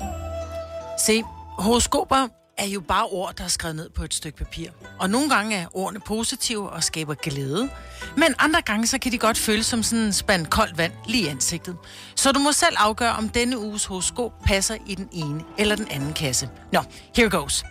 Se, 0.99 1.23
horoskoper 1.59 2.27
er 2.57 2.65
jo 2.65 2.81
bare 2.81 3.05
ord, 3.05 3.33
der 3.37 3.43
er 3.43 3.47
skrevet 3.47 3.75
ned 3.75 3.89
på 3.89 4.03
et 4.03 4.13
stykke 4.13 4.37
papir. 4.37 4.69
Og 4.99 5.09
nogle 5.09 5.29
gange 5.29 5.55
er 5.55 5.65
ordene 5.73 5.99
positive 5.99 6.69
og 6.69 6.83
skaber 6.83 7.13
glæde. 7.13 7.69
Men 8.17 8.35
andre 8.39 8.61
gange, 8.61 8.87
så 8.87 8.99
kan 8.99 9.11
de 9.11 9.17
godt 9.17 9.37
føles 9.37 9.65
som 9.65 9.83
sådan 9.83 10.05
en 10.05 10.13
spand 10.13 10.45
koldt 10.45 10.77
vand 10.77 10.91
lige 11.07 11.23
i 11.23 11.27
ansigtet. 11.27 11.77
Så 12.15 12.31
du 12.31 12.39
må 12.39 12.51
selv 12.51 12.75
afgøre, 12.79 13.11
om 13.11 13.29
denne 13.29 13.59
uges 13.59 13.85
horoskop 13.85 14.31
passer 14.45 14.75
i 14.87 14.95
den 14.95 15.09
ene 15.11 15.43
eller 15.57 15.75
den 15.75 15.87
anden 15.91 16.13
kasse. 16.13 16.49
Nå, 16.71 16.79
here 17.15 17.29
goes. 17.29 17.63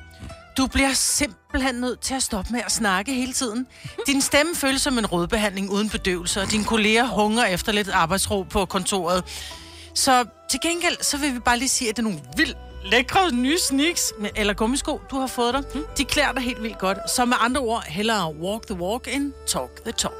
Du 0.56 0.66
bliver 0.66 0.92
simpelthen 0.92 1.75
nødt 1.75 2.00
til 2.00 2.14
at 2.14 2.23
stoppe 2.23 2.52
med 2.52 2.61
at 2.66 2.73
snakke 2.73 3.14
hele 3.14 3.32
tiden. 3.32 3.66
Din 4.06 4.21
stemme 4.21 4.54
føles 4.54 4.82
som 4.82 4.99
en 4.99 5.06
rådbehandling 5.06 5.71
uden 5.71 5.90
bedøvelse, 5.90 6.40
og 6.40 6.50
dine 6.50 6.64
kolleger 6.64 7.06
hungrer 7.06 7.47
efter 7.47 7.73
lidt 7.73 7.88
arbejdsro 7.88 8.42
på 8.42 8.64
kontoret. 8.64 9.25
Så 9.94 10.25
til 10.50 10.61
gengæld, 10.62 11.02
så 11.02 11.18
vil 11.18 11.35
vi 11.35 11.38
bare 11.38 11.59
lige 11.59 11.68
sige, 11.68 11.90
at 11.90 11.97
det 11.97 12.02
er 12.02 12.04
nogle 12.04 12.21
vildt 12.37 12.56
lækre 12.85 13.32
nye 13.32 13.59
sneaks, 13.59 14.12
eller 14.37 14.54
gummisko, 14.54 15.00
du 15.11 15.16
har 15.18 15.26
fået 15.26 15.54
dig. 15.54 15.64
De 15.99 16.04
klæder 16.04 16.32
dig 16.32 16.42
helt 16.42 16.62
vildt 16.62 16.78
godt. 16.78 17.11
Så 17.11 17.25
med 17.25 17.37
andre 17.40 17.61
ord, 17.61 17.85
hellere 17.87 18.35
walk 18.35 18.66
the 18.66 18.75
walk 18.75 19.09
end 19.14 19.32
talk 19.47 19.82
the 19.85 19.92
talk. 19.92 20.12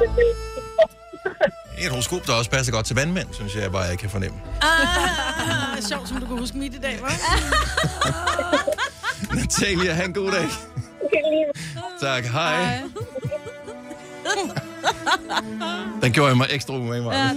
Et 1.80 1.90
horoskop, 1.90 2.26
der 2.26 2.32
også 2.32 2.50
passer 2.50 2.72
godt 2.72 2.86
til 2.86 2.96
vandmænd, 2.96 3.26
synes 3.32 3.54
jeg 3.54 3.72
bare, 3.72 3.82
jeg 3.82 3.98
kan 3.98 4.10
fornemme. 4.10 4.38
Ah, 4.62 5.82
sjovt, 5.88 6.08
som 6.08 6.20
du 6.20 6.26
kan 6.26 6.38
huske 6.38 6.58
mit 6.58 6.74
i 6.74 6.78
dag, 6.78 6.98
hva'? 7.02 7.44
Natalia, 9.36 9.92
have 9.92 10.06
en 10.06 10.12
god 10.12 10.30
dag. 10.32 10.48
Tak, 12.00 12.24
hej. 12.24 12.64
hej. 12.64 12.82
Den 16.02 16.12
gjorde 16.12 16.28
jeg 16.28 16.36
mig 16.36 16.46
ekstra 16.50 16.74
umage, 16.74 17.02
Maja. 17.02 17.30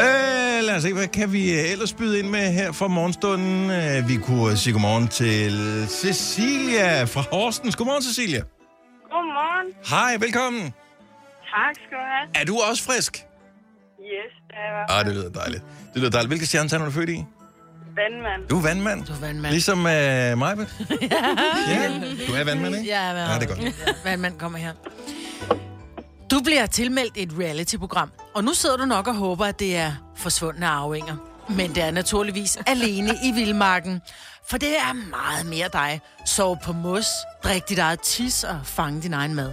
Øh, 0.00 0.64
lad 0.64 0.76
os 0.76 0.82
se, 0.82 0.92
hvad 0.92 1.06
kan 1.08 1.32
vi 1.32 1.52
øh, 1.52 1.72
ellers 1.72 1.92
byde 1.92 2.18
ind 2.18 2.28
med 2.28 2.52
her 2.52 2.72
for 2.72 2.88
morgenstunden? 2.88 3.70
Øh, 3.70 4.08
Vi 4.08 4.16
kunne 4.16 4.56
sige 4.56 4.72
godmorgen 4.72 5.08
til 5.08 5.86
Cecilia 5.90 7.04
fra 7.04 7.24
Horsens. 7.32 7.76
Godmorgen, 7.76 8.02
Cecilia. 8.02 8.42
Godmorgen. 9.14 9.66
Hej, 9.90 10.16
velkommen. 10.20 10.62
Tak 11.54 11.74
skal 11.74 11.96
du 11.98 12.04
have. 12.14 12.40
Er 12.40 12.44
du 12.44 12.54
også 12.70 12.82
frisk? 12.84 13.12
Yes, 14.00 14.32
det 14.48 14.56
er 14.56 14.98
Ah, 14.98 15.04
det 15.06 15.14
lyder 15.14 15.30
dejligt. 15.30 15.62
Det 15.92 16.00
lyder 16.00 16.10
dejligt. 16.10 16.30
Hvilke 16.30 16.46
stjernetegn 16.46 16.82
er 16.82 16.86
du 16.86 16.90
født 16.92 17.08
i? 17.10 17.24
vandmand. 17.96 18.48
Du 18.48 18.58
er 18.58 18.62
vandmand. 18.62 19.04
Du 19.06 19.12
er 19.12 19.16
vandmand. 19.20 19.52
Ligesom 19.52 19.78
uh, 19.78 19.84
mig, 19.84 19.88
ja. 20.38 20.56
Du 22.28 22.32
er 22.34 22.44
vandmand, 22.44 22.74
ikke? 22.76 22.86
Ja, 22.88 23.10
Ja, 23.10 23.38
det 23.38 23.50
er 23.50 23.54
godt. 23.54 24.04
Vandmand 24.04 24.38
kommer 24.38 24.58
her. 24.58 24.72
Du 26.30 26.40
bliver 26.44 26.66
tilmeldt 26.66 27.12
et 27.16 27.30
reality-program, 27.38 28.10
og 28.34 28.44
nu 28.44 28.54
sidder 28.54 28.76
du 28.76 28.84
nok 28.84 29.08
og 29.08 29.14
håber, 29.14 29.44
at 29.44 29.58
det 29.60 29.76
er 29.76 29.92
forsvundne 30.16 30.66
arvinger. 30.66 31.16
Men 31.48 31.74
det 31.74 31.82
er 31.82 31.90
naturligvis 31.90 32.58
alene 32.66 33.10
i 33.24 33.32
vildmarken. 33.32 34.00
For 34.48 34.58
det 34.58 34.78
er 34.78 34.92
meget 34.92 35.46
mere 35.46 35.68
dig. 35.72 36.00
Sov 36.26 36.58
på 36.64 36.72
mos, 36.72 37.06
drik 37.44 37.68
dit 37.68 37.78
eget 37.78 38.00
tis 38.00 38.44
og 38.44 38.60
fange 38.64 39.02
din 39.02 39.14
egen 39.14 39.34
mad. 39.34 39.52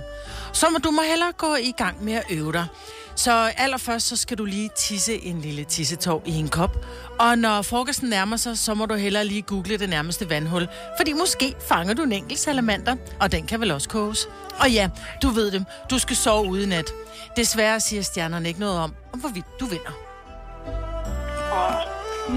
Så 0.54 0.70
må 0.70 0.78
du 0.78 0.92
må 0.92 1.02
hellere 1.02 1.32
gå 1.32 1.56
i 1.56 1.72
gang 1.78 2.04
med 2.04 2.14
at 2.14 2.24
øve 2.30 2.54
dig. 2.54 2.68
Så 3.16 3.52
allerførst 3.58 4.08
så 4.08 4.16
skal 4.16 4.38
du 4.38 4.46
lige 4.46 4.70
tisse 4.78 5.14
en 5.14 5.42
lille 5.42 5.64
tissetov 5.64 6.24
i 6.26 6.32
en 6.36 6.50
kop. 6.50 6.86
Og 7.20 7.38
når 7.38 7.62
frokosten 7.62 8.10
nærmer 8.10 8.38
sig, 8.38 8.58
så 8.58 8.74
må 8.74 8.86
du 8.86 8.94
hellere 8.96 9.26
lige 9.26 9.42
google 9.42 9.78
det 9.78 9.90
nærmeste 9.90 10.30
vandhul. 10.30 10.68
Fordi 10.98 11.14
måske 11.14 11.56
fanger 11.68 11.94
du 11.94 12.02
en 12.04 12.12
enkelt 12.12 12.40
salamander, 12.40 12.96
og 13.20 13.32
den 13.32 13.48
kan 13.48 13.62
vel 13.62 13.72
også 13.72 13.90
koges. 13.90 14.28
Og 14.60 14.72
ja, 14.72 14.90
du 15.22 15.30
ved 15.30 15.52
det. 15.52 15.66
Du 15.90 16.00
skal 16.00 16.16
sove 16.16 16.50
ude 16.50 16.64
i 16.64 16.66
nat. 16.66 16.92
Desværre 17.36 17.80
siger 17.80 18.02
stjernerne 18.02 18.48
ikke 18.48 18.60
noget 18.60 18.80
om, 18.80 18.94
om 19.14 19.20
hvorvidt 19.20 19.46
du 19.60 19.66
vinder. 19.66 19.92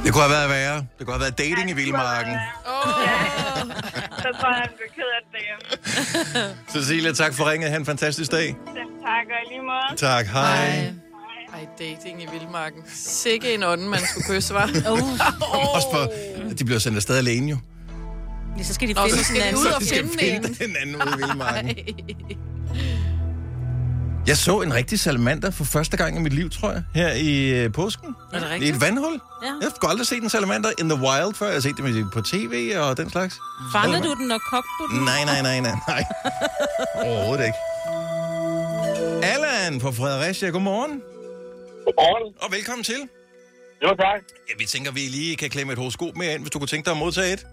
Det 0.04 0.12
kunne 0.12 0.22
have 0.22 0.30
været 0.30 0.48
værre. 0.50 0.76
Det 0.98 1.06
kunne 1.06 1.14
have 1.14 1.20
været 1.20 1.38
dating 1.38 1.70
i 1.70 1.72
vildmarken. 1.72 2.34
Så 4.18 4.28
tror 4.40 4.48
jeg, 4.52 4.60
han 4.60 4.70
bliver 4.76 4.90
ked 4.96 5.08
af 5.16 5.22
det. 5.32 6.72
Cecilia, 6.82 7.12
tak 7.12 7.34
for 7.34 7.50
ringet. 7.50 7.70
Ha' 7.70 7.76
en 7.76 7.86
fantastisk 7.86 8.30
dag. 8.30 8.46
Tak, 8.46 9.26
og 9.26 9.50
lige 9.50 9.60
måde. 9.60 9.96
Tak, 9.96 10.26
hej. 10.26 10.92
Ej, 11.54 11.66
dating 11.78 12.22
i 12.22 12.26
vildmarken. 12.32 12.82
Sikke 12.94 13.54
en 13.54 13.62
ånden, 13.62 13.88
man 13.88 14.00
skulle 14.00 14.26
kysse, 14.26 14.54
var. 14.54 14.66
Også 15.74 15.88
for, 15.92 16.12
de 16.58 16.64
bliver 16.64 16.78
sendt 16.78 16.96
afsted 16.96 17.16
alene 17.16 17.50
jo. 17.50 17.56
Ja, 18.58 18.62
så 18.62 18.74
skal 18.74 18.88
de 18.88 18.92
Nå, 18.94 19.02
finde 19.02 19.18
så 19.18 19.24
skal 19.24 19.52
de 19.52 19.58
ud 19.58 19.66
og 19.66 19.82
finde 19.82 20.08
finde 20.18 20.54
den 20.64 20.76
anden 20.80 20.96
ude 20.96 21.14
i 21.14 21.16
vildmarken. 21.16 21.76
Jeg 24.26 24.36
så 24.36 24.60
en 24.60 24.74
rigtig 24.74 25.00
salamander 25.00 25.50
for 25.50 25.64
første 25.64 25.96
gang 25.96 26.16
i 26.16 26.20
mit 26.20 26.32
liv, 26.32 26.50
tror 26.50 26.70
jeg, 26.72 26.82
her 26.94 27.12
i 27.12 27.64
øh, 27.64 27.72
påsken. 27.72 28.14
Er 28.32 28.38
det 28.38 28.46
I 28.48 28.52
rigtigt? 28.52 28.74
et 28.76 28.80
vandhul. 28.80 29.20
Ja. 29.42 29.46
Jeg 29.46 29.70
har 29.82 29.88
aldrig 29.88 30.06
set 30.06 30.22
en 30.22 30.30
salamander 30.30 30.70
in 30.78 30.88
the 30.88 30.98
wild 31.06 31.34
før. 31.34 31.46
Jeg 31.46 31.54
har 31.54 31.60
set 31.60 31.76
dem 31.76 32.10
på 32.10 32.20
tv 32.20 32.72
og 32.76 32.96
den 32.96 33.10
slags. 33.10 33.34
Fangede 33.72 34.02
du 34.02 34.14
den 34.14 34.30
og 34.32 34.40
kogte 34.50 34.68
du 34.80 34.84
den? 34.96 35.04
Nej, 35.04 35.24
nej, 35.24 35.42
nej, 35.42 35.60
nej, 35.60 35.76
nej. 35.88 36.04
Overhovedet 36.94 37.44
ikke. 37.46 37.58
Allan 39.32 39.80
fra 39.80 39.90
Fredericia, 39.90 40.48
godmorgen. 40.48 40.92
Godmorgen. 41.86 42.34
Og 42.42 42.52
velkommen 42.52 42.84
til. 42.84 43.00
Jo, 43.82 43.88
tak. 43.88 44.20
Ja, 44.48 44.54
vi 44.58 44.64
tænker, 44.64 44.92
vi 44.92 45.00
lige 45.00 45.36
kan 45.36 45.50
klemme 45.50 45.72
et 45.72 45.78
horoskop 45.78 46.16
mere 46.16 46.32
ind, 46.34 46.40
hvis 46.42 46.50
du 46.50 46.58
kunne 46.58 46.68
tænke 46.68 46.84
dig 46.86 46.92
at 46.92 46.98
modtage 46.98 47.32
et. 47.32 47.46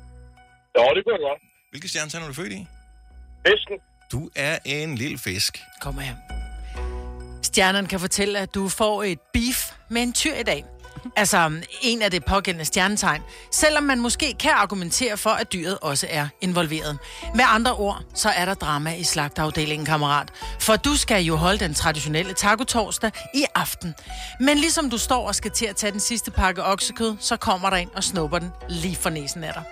Jo, 0.78 0.84
det 0.96 1.02
kunne 1.06 1.14
jeg 1.18 1.24
godt. 1.30 1.42
Hvilke 1.72 1.90
stjernetegn 1.90 2.24
er 2.24 2.28
du 2.28 2.34
født 2.34 2.52
i? 2.54 2.68
Fisken. 3.48 3.78
Du 4.12 4.30
er 4.36 4.58
en 4.66 4.96
lille 4.96 5.18
fisk. 5.18 5.58
Kom 5.82 5.98
her. 5.98 6.16
Stjernen 7.52 7.86
kan 7.86 8.00
fortælle, 8.00 8.40
at 8.40 8.56
du 8.56 8.70
får 8.70 9.04
et 9.04 9.20
beef 9.34 9.72
med 9.90 10.02
en 10.02 10.14
tyr 10.14 10.34
i 10.34 10.44
dag. 10.44 10.66
Altså, 11.16 11.52
en 11.82 12.02
af 12.02 12.12
det 12.12 12.26
pågældende 12.26 12.66
stjernetegn. 12.66 13.22
Selvom 13.52 13.84
man 13.84 14.00
måske 14.00 14.36
kan 14.40 14.52
argumentere 14.52 15.18
for, 15.18 15.30
at 15.30 15.54
dyret 15.54 15.78
også 15.82 16.08
er 16.10 16.28
involveret. 16.42 16.98
Med 17.36 17.46
andre 17.48 17.74
ord, 17.74 18.02
så 18.14 18.30
er 18.30 18.46
der 18.46 18.54
drama 18.54 18.94
i 18.94 19.04
slagtafdelingen, 19.04 19.86
kammerat. 19.86 20.30
For 20.60 20.76
du 20.76 20.96
skal 20.96 21.24
jo 21.24 21.36
holde 21.36 21.60
den 21.60 21.74
traditionelle 21.74 22.34
taco-torsdag 22.34 23.12
i 23.34 23.46
aften. 23.56 23.96
Men 24.40 24.58
ligesom 24.58 24.90
du 24.90 24.98
står 24.98 25.28
og 25.28 25.36
skal 25.36 25.52
til 25.52 25.66
at 25.66 25.76
tage 25.76 25.92
den 25.92 26.00
sidste 26.00 26.32
pakke 26.32 26.64
oksekød, 26.64 27.16
så 27.20 27.38
kommer 27.38 27.70
der 27.70 27.78
ind 27.78 27.90
og 27.96 28.04
snupper 28.04 28.40
den 28.40 28.52
lige 28.70 28.96
for 28.96 29.10
næsen 29.10 29.44
af 29.44 29.54
dig. 29.54 29.64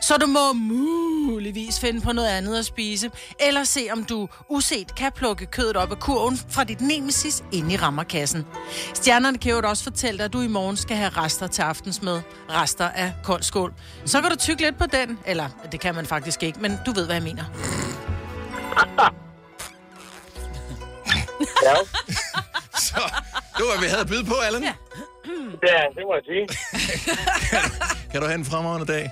Så 0.00 0.16
du 0.16 0.26
må 0.26 0.52
muligvis 0.52 1.80
finde 1.80 2.00
på 2.00 2.12
noget 2.12 2.28
andet 2.28 2.58
at 2.58 2.64
spise, 2.64 3.10
eller 3.40 3.64
se 3.64 3.88
om 3.92 4.04
du 4.04 4.28
uset 4.48 4.94
kan 4.94 5.12
plukke 5.12 5.46
kødet 5.46 5.76
op 5.76 5.90
af 5.90 5.98
kurven 5.98 6.40
fra 6.48 6.64
dit 6.64 6.80
nemesis 6.80 7.44
ind 7.52 7.72
i 7.72 7.76
rammerkassen. 7.76 8.46
Stjernerne 8.94 9.38
kan 9.38 9.52
jo 9.52 9.60
også 9.64 9.84
fortælle 9.84 10.18
dig, 10.18 10.24
at 10.24 10.32
du 10.32 10.40
i 10.40 10.46
morgen 10.46 10.76
skal 10.78 10.96
have 10.96 11.10
rester 11.10 11.46
til 11.46 11.62
aftensmad. 11.62 12.20
Rester 12.50 12.88
af 12.88 13.12
kold 13.24 13.42
skål. 13.42 13.72
Så 14.04 14.20
kan 14.20 14.30
du 14.30 14.36
tykke 14.36 14.62
lidt 14.62 14.78
på 14.78 14.86
den, 14.92 15.18
eller 15.26 15.48
det 15.72 15.80
kan 15.80 15.94
man 15.94 16.06
faktisk 16.06 16.42
ikke, 16.42 16.60
men 16.60 16.78
du 16.86 16.92
ved, 16.92 17.06
hvad 17.06 17.16
jeg 17.16 17.22
mener. 17.22 17.44
Ja, 21.64 21.74
Så 22.78 23.00
det 23.56 23.64
var, 23.66 23.70
hvad 23.78 23.80
vi 23.80 23.86
havde 23.88 24.00
at 24.00 24.06
byde 24.06 24.24
på, 24.24 24.34
Allan. 24.34 24.62
Ja. 24.62 24.72
det, 25.62 25.70
er, 25.70 25.84
det 25.96 26.02
må 26.06 26.14
jeg 26.14 26.24
sige. 26.30 26.44
Kan 28.12 28.20
du 28.20 28.26
have 28.26 28.34
en 28.38 28.44
fremragende 28.44 28.92
dag? 28.92 29.10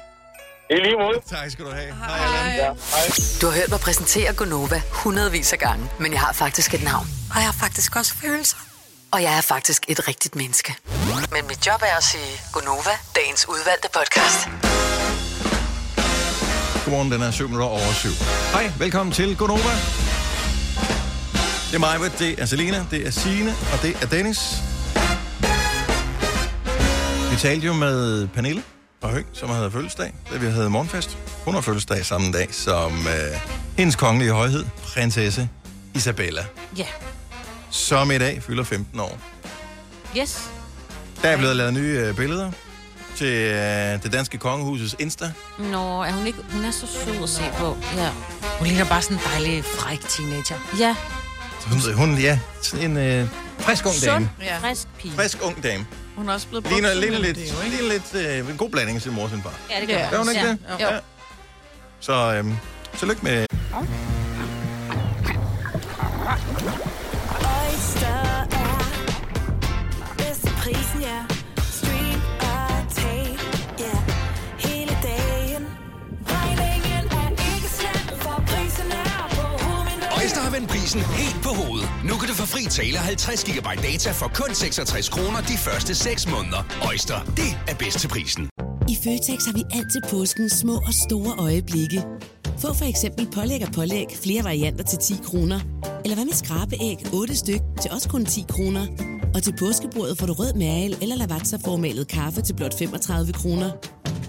I 0.70 0.74
lige 0.74 0.96
måde. 0.98 1.20
Tak 1.30 1.50
skal 1.50 1.64
du 1.64 1.70
have. 1.70 1.94
Hej, 1.94 2.24
Allan. 2.26 2.56
Ja, 2.56 2.64
hej. 2.64 3.06
Du 3.40 3.46
har 3.46 3.54
hørt 3.54 3.70
mig 3.70 3.80
præsentere 3.80 4.34
Gonova 4.34 4.82
hundredvis 4.92 5.52
af 5.52 5.58
gange, 5.58 5.90
men 6.00 6.12
jeg 6.12 6.20
har 6.20 6.32
faktisk 6.32 6.74
et 6.74 6.82
navn. 6.84 7.06
Og 7.30 7.36
jeg 7.36 7.44
har 7.44 7.52
faktisk 7.60 7.96
også 7.96 8.14
følelser. 8.14 8.56
Og 9.10 9.22
jeg 9.22 9.36
er 9.36 9.40
faktisk 9.40 9.84
et 9.88 10.08
rigtigt 10.08 10.34
menneske. 10.36 10.76
Men 11.32 11.46
mit 11.48 11.66
job 11.66 11.82
er 11.82 11.96
at 11.96 12.04
sige 12.04 12.40
Gonova, 12.52 12.90
dagens 13.16 13.48
udvalgte 13.48 13.88
podcast. 13.94 14.48
Godmorgen, 16.84 17.12
den 17.12 17.22
er 17.22 17.30
7 17.30 17.44
minutter 17.48 17.66
over 17.66 17.92
7. 17.92 18.08
Hej, 18.52 18.72
velkommen 18.78 19.12
til 19.12 19.36
Gonova. 19.36 19.74
Det 21.70 21.74
er 21.74 21.78
mig, 21.78 22.18
det 22.18 22.40
er 22.42 22.46
Selina, 22.46 22.86
det 22.90 23.06
er 23.06 23.10
Signe, 23.10 23.54
og 23.72 23.82
det 23.82 23.96
er 24.02 24.06
Dennis. 24.06 24.40
Vi 27.30 27.36
talte 27.36 27.66
jo 27.66 27.72
med 27.72 28.28
Pernille 28.28 28.62
fra 29.00 29.08
Høng, 29.10 29.26
som 29.32 29.48
havde 29.50 29.70
fødselsdag, 29.70 30.14
da 30.32 30.36
vi 30.38 30.46
havde 30.46 30.70
morgenfest. 30.70 31.18
Hun 31.44 31.54
har 31.54 31.60
fødselsdag 31.60 32.06
samme 32.06 32.32
dag 32.32 32.48
som 32.54 33.06
øh, 33.06 33.40
hendes 33.78 33.96
kongelige 33.96 34.32
højhed, 34.32 34.64
prinsesse 34.82 35.48
Isabella, 35.94 36.44
Ja. 36.76 36.86
som 37.70 38.10
i 38.10 38.18
dag 38.18 38.42
fylder 38.42 38.64
15 38.64 39.00
år. 39.00 39.18
Yes. 40.18 40.50
Der 41.26 41.32
er 41.32 41.36
blevet 41.36 41.56
lavet 41.56 41.74
nye 41.74 42.02
øh, 42.06 42.16
billeder 42.16 42.50
til 43.16 43.26
øh, 43.26 44.02
det 44.02 44.12
danske 44.12 44.38
kongehusets 44.38 44.96
Insta. 44.98 45.32
Nå, 45.58 46.02
er 46.02 46.12
hun 46.12 46.26
ikke... 46.26 46.38
Hun 46.52 46.64
er 46.64 46.70
så 46.70 46.86
sød 46.86 47.22
at 47.22 47.28
se 47.28 47.42
på. 47.58 47.76
Ja. 47.96 48.08
Hun 48.58 48.66
ligner 48.66 48.84
bare 48.84 49.02
sådan 49.02 49.16
en 49.16 49.22
dejlig, 49.32 49.64
fræk 49.64 50.00
teenager. 50.00 50.56
Ja. 50.78 50.96
Hun, 51.66 51.94
hun 51.94 52.18
ja, 52.18 52.38
sådan 52.62 52.90
en 52.90 52.96
øh, 52.96 53.28
frisk 53.58 53.86
ung 53.86 53.94
dame. 54.04 54.30
Ja. 54.42 54.58
Frisk 54.58 54.88
pige. 54.98 55.14
Frisk 55.14 55.38
ung 55.42 55.62
dame. 55.62 55.86
Hun 56.16 56.28
er 56.28 56.32
også 56.32 56.46
blevet 56.48 56.64
brugt 56.64 56.74
Ligner, 56.74 56.94
ligner 56.94 57.16
en 57.16 57.22
lidt, 57.22 57.36
det 57.36 57.52
jo, 57.52 57.60
ikke? 57.64 57.76
ligner 57.76 57.92
lidt 57.92 58.14
øh, 58.44 58.50
en 58.50 58.56
god 58.56 58.70
blanding 58.70 58.96
af 58.96 59.02
sin 59.02 59.12
mor 59.12 59.22
og 59.22 59.30
sin 59.30 59.42
far. 59.42 59.54
Ja, 59.70 59.80
det 59.80 59.88
gør 59.88 59.94
Ja. 59.94 60.02
hun. 60.04 60.10
Gør 60.10 60.18
hun 60.18 60.28
ikke 60.28 60.40
ja. 60.40 60.48
det? 60.48 60.58
Jo. 60.80 60.86
Ja. 60.94 60.98
Så 62.00 62.34
øhm, 62.34 62.54
tillykke 62.98 63.24
med... 63.24 63.46
Oyster 66.20 66.85
vendt 80.56 80.70
prisen 80.70 81.00
helt 81.00 81.42
på 81.42 81.48
hovedet. 81.48 81.88
Nu 82.04 82.14
kan 82.20 82.28
du 82.28 82.34
få 82.34 82.46
fri 82.46 82.64
tale 82.64 82.98
50 82.98 83.44
GB 83.44 83.68
data 83.82 84.10
for 84.20 84.28
kun 84.34 84.54
66 84.54 85.08
kroner 85.08 85.40
de 85.40 85.56
første 85.58 85.94
6 85.94 86.28
måneder. 86.28 86.62
Øjster, 86.90 87.18
det 87.36 87.50
er 87.68 87.74
bedst 87.74 87.98
til 87.98 88.08
prisen. 88.08 88.50
I 88.88 88.96
Føtex 89.04 89.46
har 89.46 89.52
vi 89.52 89.64
altid 89.78 90.00
påskens 90.10 90.52
små 90.52 90.76
og 90.76 90.94
store 90.94 91.34
øjeblikke. 91.38 92.04
Få 92.58 92.74
for 92.74 92.84
eksempel 92.84 93.28
pålæg 93.34 93.62
og 93.66 93.72
pålæg 93.72 94.06
flere 94.24 94.44
varianter 94.44 94.84
til 94.84 94.98
10 94.98 95.14
kroner. 95.24 95.60
Eller 96.04 96.14
hvad 96.14 96.24
med 96.24 96.32
skrabeæg 96.32 96.96
8 97.14 97.36
styk 97.36 97.60
til 97.82 97.90
også 97.90 98.08
kun 98.08 98.24
10 98.24 98.44
kroner. 98.48 98.86
Og 99.34 99.42
til 99.42 99.54
påskebordet 99.58 100.18
får 100.18 100.26
du 100.26 100.32
rød 100.32 100.54
mal 100.54 100.96
eller 101.02 101.16
lavatserformalet 101.16 102.08
kaffe 102.08 102.42
til 102.42 102.54
blot 102.54 102.78
35 102.78 103.32
kroner. 103.32 103.70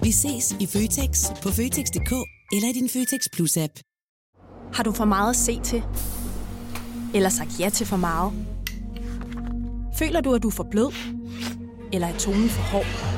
Vi 0.02 0.12
ses 0.12 0.56
i 0.60 0.66
Føtex 0.66 1.24
på 1.42 1.48
Føtex.dk 1.48 2.12
eller 2.52 2.68
i 2.68 2.72
din 2.72 2.88
Føtex 2.88 3.22
Plus-app. 3.32 3.74
Har 4.72 4.82
du 4.84 4.92
for 4.92 5.04
meget 5.04 5.30
at 5.30 5.36
se 5.36 5.60
til? 5.60 5.82
Eller 7.14 7.28
sagt 7.28 7.60
ja 7.60 7.68
til 7.70 7.86
for 7.86 7.96
meget? 7.96 8.32
Føler 9.98 10.20
du, 10.20 10.34
at 10.34 10.42
du 10.42 10.48
er 10.48 10.52
for 10.52 10.66
blød? 10.70 10.92
Eller 11.92 12.06
er 12.06 12.18
tonen 12.18 12.48
for 12.48 12.62
hård? 12.62 13.17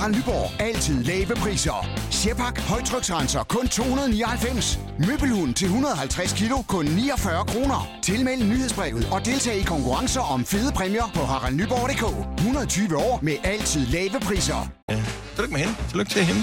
Harald 0.00 0.16
Nyborg. 0.16 0.60
Altid 0.60 1.04
lave 1.04 1.34
priser. 1.34 1.86
Sjehpak. 2.10 2.60
Højtryksrenser. 2.60 3.42
Kun 3.42 3.68
299. 3.68 4.78
Møbelhund 4.98 5.54
til 5.54 5.64
150 5.64 6.32
kilo. 6.32 6.62
Kun 6.62 6.84
49 6.84 7.44
kroner. 7.46 7.88
Tilmeld 8.02 8.44
nyhedsbrevet 8.44 9.08
og 9.12 9.24
deltag 9.24 9.56
i 9.56 9.62
konkurrencer 9.62 10.20
om 10.20 10.44
fede 10.44 10.72
præmier 10.72 11.10
på 11.14 11.20
haraldnyborg.dk. 11.20 12.36
120 12.38 12.96
år 12.96 13.18
med 13.22 13.36
altid 13.44 13.86
lave 13.86 14.20
priser. 14.20 14.68
Ja. 14.90 15.02
Tillykke 15.34 15.52
med 15.52 15.60
hende. 15.60 15.74
Tillykke 15.88 16.12
til 16.12 16.24
hende. 16.24 16.40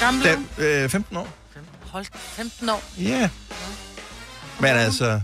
Gammel 0.00 0.24
Da, 0.58 0.84
øh, 0.84 0.88
15 0.90 1.16
år. 1.16 1.28
Hold 1.92 2.06
15 2.14 2.68
år. 2.68 2.82
Ja. 2.98 3.30
Men 4.60 4.70
altså, 4.70 5.20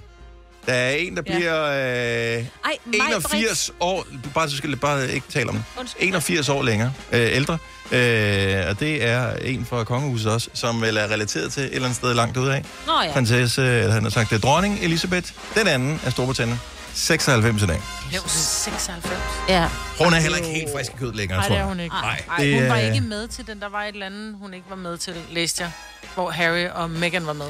der 0.67 0.73
er 0.73 0.91
en, 0.91 1.17
der 1.17 1.23
Ja. 1.27 1.37
bliver 1.37 1.65
øh, 1.65 1.75
Ej, 1.75 2.45
mig, 2.87 3.01
81 3.07 3.71
år. 3.81 4.07
Du 4.25 4.29
bare, 4.35 4.47
du 4.47 4.57
skal 4.57 4.77
bare 4.77 5.11
ikke 5.13 5.27
tale 5.31 5.49
om 5.49 5.55
det. 5.55 5.65
Undskyld. 5.79 6.03
81 6.09 6.49
år 6.49 6.63
længere. 6.63 6.93
Øh, 7.13 7.21
ældre. 7.37 7.59
Øh, 7.93 8.65
og 8.69 8.81
det 8.81 9.05
er 9.05 9.37
en 9.37 9.67
fra 9.71 9.85
kongehuset 9.85 10.33
også, 10.33 10.49
som 10.55 10.83
vel 10.83 10.97
er 10.97 11.05
relateret 11.11 11.53
til 11.53 11.63
et 11.63 11.67
eller 11.75 11.85
andet 11.85 11.97
sted 11.97 12.15
langt 12.15 12.37
ud 12.37 12.49
af. 12.49 12.65
Nå 12.87 12.93
ja. 13.05 13.13
Prinsesse, 13.13 13.63
eller 13.63 13.93
han 13.93 14.03
har 14.03 14.11
sagt, 14.11 14.31
det 14.31 14.37
er 14.37 14.41
dronning 14.41 14.79
Elisabeth. 14.83 15.31
Den 15.55 15.67
anden 15.67 16.01
er 16.05 16.11
Storbritannien. 16.11 16.61
96 16.95 17.63
i 17.63 17.67
dag. 17.67 17.81
Blev 18.09 18.21
96. 18.27 19.17
Ja. 19.49 19.69
Hun 19.99 20.13
er 20.15 20.17
heller 20.21 20.37
ikke 20.39 20.49
helt 20.51 20.69
frisk 20.77 20.93
i 20.93 20.97
kød 20.99 21.13
længere, 21.13 21.39
Nej, 21.39 21.47
tror 21.49 21.55
det 21.55 21.57
er 21.57 21.65
jeg. 21.65 21.69
hun 21.69 21.81
ikke. 21.81 21.95
Nej, 21.95 22.23
Ej, 22.39 22.61
hun 22.61 22.69
var 22.69 22.77
ikke 22.77 23.01
med 23.01 23.29
til 23.29 23.47
den. 23.47 23.61
Der 23.61 23.69
var 23.69 23.83
et 23.83 23.89
eller 23.93 24.07
andet, 24.07 24.37
hun 24.41 24.55
ikke 24.55 24.67
var 24.71 24.77
med 24.77 24.99
til, 24.99 25.15
læste 25.31 25.63
jeg. 25.63 25.71
Hvor 26.15 26.31
Harry 26.31 26.67
og 26.75 26.91
Meghan 26.91 27.27
var 27.27 27.33
med. 27.33 27.47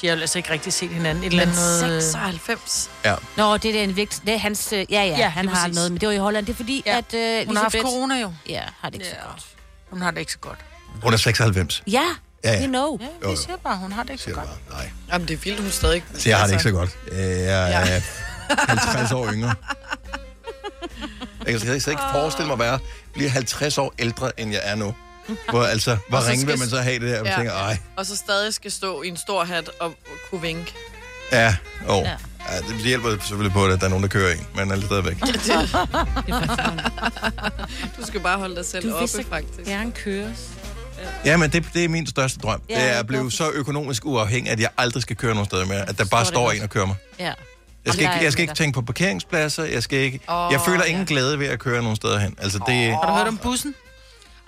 De 0.00 0.06
har 0.06 0.14
jo 0.14 0.20
altså 0.20 0.38
ikke 0.38 0.50
rigtig 0.50 0.72
set 0.72 0.90
hinanden. 0.90 1.24
Et 1.24 1.30
eller 1.30 1.42
andet 1.42 1.56
noget... 1.82 2.02
96. 2.04 2.90
Ja. 3.04 3.14
Nå, 3.36 3.56
det 3.56 3.80
er 3.80 3.84
en 3.84 3.96
vigtig... 3.96 4.26
Det 4.26 4.34
er 4.34 4.38
hans... 4.38 4.72
øh, 4.72 4.78
Ja, 4.78 4.84
ja, 4.90 5.04
Ja, 5.06 5.28
han 5.28 5.48
har 5.48 5.54
præcis. 5.64 5.74
noget, 5.76 5.92
men 5.92 6.00
det 6.00 6.08
var 6.08 6.14
i 6.14 6.18
Holland. 6.18 6.46
Det 6.46 6.52
er 6.52 6.56
fordi, 6.56 6.82
Ja. 6.86 6.98
at 6.98 7.40
uh, 7.42 7.46
Hun 7.46 7.56
har 7.56 7.62
haft 7.62 7.76
corona 7.82 8.14
jo. 8.20 8.32
Ja, 8.48 8.62
har 8.80 8.88
det 8.90 8.94
ikke 8.94 9.06
så 9.06 9.14
Ja. 9.22 9.30
godt. 9.30 9.44
Hun 9.90 10.02
har 10.02 10.10
det 10.10 10.18
ikke 10.20 10.32
så 10.32 10.38
godt. 10.38 10.58
Hun 11.02 11.12
er 11.12 11.16
96. 11.16 11.82
Ja, 11.86 12.02
Ja, 12.44 12.52
ja. 12.52 12.60
you 12.62 12.66
know. 12.66 12.98
Ja, 13.24 13.30
vi 13.30 13.36
siger 13.36 13.56
bare, 13.56 13.76
hun 13.76 13.92
har 13.92 14.02
det 14.02 14.10
ikke 14.10 14.22
så 14.22 14.30
godt. 14.30 14.48
det 14.48 14.58
bare. 14.70 14.78
Nej. 14.82 14.90
Jamen, 15.12 15.28
det 15.28 15.34
er 15.34 15.38
vildt, 15.38 15.60
hun 15.60 15.70
stadig... 15.70 16.04
Så 16.18 16.28
jeg 16.28 16.38
har 16.38 16.46
det 16.46 16.52
ikke 16.52 16.62
så 16.62 16.70
godt. 16.70 16.98
Øh, 17.12 17.18
Jeg 17.20 17.72
er 17.96 18.00
50 18.68 19.12
år 19.12 19.32
yngre. 19.32 19.54
Jeg 21.44 21.46
kan 21.52 21.60
slet 21.60 21.74
ikke 21.88 22.02
forestille 22.12 22.46
mig 22.46 22.52
at 22.52 22.58
være, 22.58 22.78
blive 23.14 23.30
50 23.30 23.78
år 23.78 23.94
ældre, 23.98 24.40
end 24.40 24.52
jeg 24.52 24.60
er 24.64 24.74
nu. 24.74 24.94
Hvor 25.50 25.62
altså, 25.64 25.96
hvor 26.08 26.18
Og 26.18 26.26
ringe 26.26 26.40
skal- 26.40 26.52
vil 26.52 26.58
man 26.58 26.68
så 26.68 26.80
have 26.80 26.98
det 26.98 27.08
der? 27.10 27.22
Man 27.22 27.32
Ja. 27.32 27.36
tænker, 27.38 27.52
ej, 27.52 27.78
Og 27.96 28.06
så 28.06 28.16
stadig 28.16 28.54
skal 28.54 28.72
stå 28.72 29.02
i 29.02 29.08
en 29.08 29.16
stor 29.16 29.44
hat 29.44 29.70
og 29.80 29.94
kunne 30.30 30.40
vinke. 30.42 30.74
ja, 31.32 31.56
åh. 31.88 32.02
Ja. 32.04 32.10
Ja. 32.52 32.58
det 32.74 32.84
hjælper 32.84 33.10
selvfølgelig 33.20 33.52
på, 33.52 33.64
at 33.66 33.80
der 33.80 33.86
er 33.86 33.90
nogen, 33.90 34.02
der 34.02 34.08
kører 34.08 34.32
en, 34.32 34.46
men 34.54 34.70
er 34.70 34.80
stadigvæk. 34.80 35.16
Du 38.00 38.06
skal 38.06 38.20
bare 38.20 38.38
holde 38.38 38.56
dig 38.56 38.64
selv 38.64 38.90
Du 38.90 38.94
oppe, 38.96 39.24
faktisk. 39.30 39.68
gerne 39.68 39.92
køres. 39.92 40.48
Ja, 41.24 41.36
men 41.36 41.50
det, 41.50 41.64
det 41.74 41.84
er 41.84 41.88
min 41.88 42.06
største 42.06 42.38
drøm. 42.38 42.62
Ja, 42.70 42.74
det 42.74 42.84
er 42.94 42.98
at 42.98 43.06
blive 43.06 43.32
så 43.32 43.50
økonomisk 43.50 44.06
uafhængig, 44.06 44.52
at 44.52 44.60
jeg 44.60 44.68
aldrig 44.78 45.02
skal 45.02 45.16
køre 45.16 45.34
nogen 45.34 45.46
steder 45.46 45.64
mere. 45.64 45.88
At 45.88 45.98
der 45.98 46.04
bare 46.04 46.20
det 46.20 46.28
står 46.28 46.44
godt. 46.44 46.56
en 46.56 46.62
og 46.62 46.70
kører 46.70 46.86
mig. 46.86 46.96
Ja. 47.18 47.32
Jeg 47.84 47.92
skal, 47.94 48.02
ikke, 48.02 48.24
jeg 48.24 48.32
skal 48.32 48.42
ikke 48.42 48.54
tænke 48.54 48.74
på 48.74 48.82
parkeringspladser. 48.82 49.64
Jeg, 49.64 49.82
skal 49.82 49.98
ikke, 49.98 50.20
Åh, 50.28 50.48
jeg 50.52 50.60
føler 50.60 50.84
ingen 50.84 51.06
glæde 51.06 51.38
ved 51.38 51.46
at 51.46 51.58
køre 51.58 51.82
nogen 51.82 51.96
steder 51.96 52.18
hen. 52.18 52.36
Altså, 52.42 52.58
det, 52.66 52.90
Har 52.90 53.06
du 53.06 53.12
hørt 53.18 53.28
om 53.28 53.38
bussen? 53.38 53.74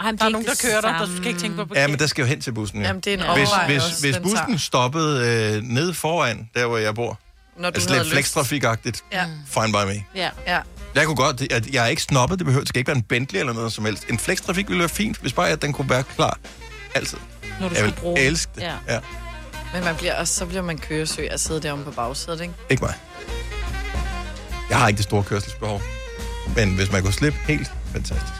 Ej, 0.01 0.11
der 0.11 0.25
er 0.25 0.29
nogen, 0.29 0.47
der 0.47 0.55
kører 0.63 0.81
dig, 0.81 0.95
der 1.01 1.07
skal 1.17 1.27
ikke 1.27 1.41
tænke 1.41 1.65
på 1.67 1.75
Ja, 1.75 1.87
men 1.87 1.99
der 1.99 2.07
skal 2.07 2.23
jo 2.23 2.29
hen 2.29 2.41
til 2.41 2.53
bussen. 2.53 2.81
Ja. 2.81 2.87
Jamen, 2.87 3.01
det 3.01 3.15
er 3.15 3.27
en 3.33 3.39
hvis, 3.39 3.49
overvej 3.49 3.67
hvis, 3.67 3.83
også, 3.85 4.01
hvis 4.01 4.17
bussen 4.19 4.47
tager. 4.47 4.59
stoppede 4.59 5.27
øh, 5.57 5.63
nede 5.63 5.95
foran, 5.95 6.49
der 6.55 6.67
hvor 6.67 6.79
jeg 6.79 6.95
bor, 6.95 7.19
Når 7.57 7.71
du 7.71 7.75
altså 7.75 7.91
lidt 7.91 8.03
lyst. 8.03 8.13
flekstrafikagtigt, 8.13 9.05
Ja. 9.13 9.25
fine 9.47 9.69
by 9.73 9.87
me. 9.97 10.05
Ja. 10.15 10.31
ja. 10.47 10.61
Jeg 10.95 11.07
kunne 11.07 11.17
godt, 11.17 11.53
at 11.53 11.67
jeg 11.67 11.85
er 11.85 11.89
ikke 11.89 12.03
snobbet, 12.03 12.39
det 12.39 12.45
behøver, 12.47 12.61
det 12.65 12.69
skal 12.69 12.79
ikke 12.79 12.89
være 12.89 12.97
en 12.97 13.03
Bentley 13.03 13.41
eller 13.41 13.53
noget 13.53 13.73
som 13.73 13.85
helst. 13.85 14.05
En 14.11 14.19
flekstrafik 14.19 14.69
ville 14.69 14.79
være 14.81 14.89
fint, 14.89 15.17
hvis 15.17 15.33
bare 15.33 15.49
at 15.49 15.63
den 15.63 15.73
kunne 15.73 15.91
være 15.91 16.03
klar 16.03 16.39
altid. 16.95 17.19
Når 17.61 17.69
du 17.69 17.75
jeg 17.75 17.77
skal 17.77 17.85
vil 17.87 17.93
bruge 18.01 18.21
elske 18.21 18.53
det. 18.55 18.63
Ja. 18.63 18.73
Ja. 18.89 18.99
Men 19.75 19.85
man 19.85 19.97
bliver 19.97 20.15
også, 20.21 20.35
så 20.35 20.47
bliver 20.47 20.63
man 20.63 20.79
køresøg 20.79 21.31
at 21.31 21.41
sidde 21.41 21.63
deromme 21.63 21.85
på 21.85 21.91
bagsædet, 21.91 22.41
ikke? 22.41 22.55
Ikke 22.71 22.85
mig. 22.85 22.95
Jeg 24.71 24.79
har 24.79 24.89
ikke 24.89 24.97
det 24.99 25.05
store 25.05 25.23
kørselsbehov. 25.25 25.83
Men 26.57 26.75
hvis 26.75 26.93
man 26.93 27.03
kunne 27.03 27.13
slippe 27.13 27.39
helt, 27.47 27.73
fantastisk. 27.93 28.33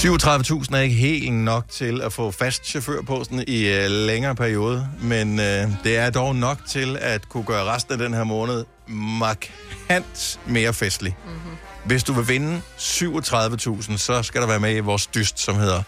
37.000 0.00 0.76
er 0.76 0.80
ikke 0.80 0.94
helt 0.94 1.32
nok 1.32 1.64
til 1.68 2.02
at 2.02 2.12
få 2.12 2.30
fast 2.30 2.66
chauffør 2.66 3.02
på 3.02 3.24
sådan 3.24 3.44
i 3.48 3.70
uh, 3.70 3.84
længere 3.86 4.34
periode, 4.34 4.88
men 5.00 5.38
uh, 5.38 5.44
det 5.84 5.96
er 5.96 6.10
dog 6.10 6.36
nok 6.36 6.58
til 6.68 6.98
at 7.00 7.28
kunne 7.28 7.44
gøre 7.44 7.64
resten 7.64 7.92
af 7.92 7.98
den 7.98 8.14
her 8.14 8.24
måned 8.24 8.64
markant 8.88 10.40
mere 10.46 10.74
festlig. 10.74 11.16
Mm-hmm. 11.24 11.56
Hvis 11.84 12.04
du 12.04 12.12
vil 12.12 12.28
vinde 12.28 12.62
37.000, 12.78 13.96
så 13.96 14.22
skal 14.22 14.40
der 14.40 14.46
være 14.46 14.60
med 14.60 14.76
i 14.76 14.80
vores 14.80 15.06
dyst, 15.06 15.40
som 15.40 15.54
hedder 15.54 15.82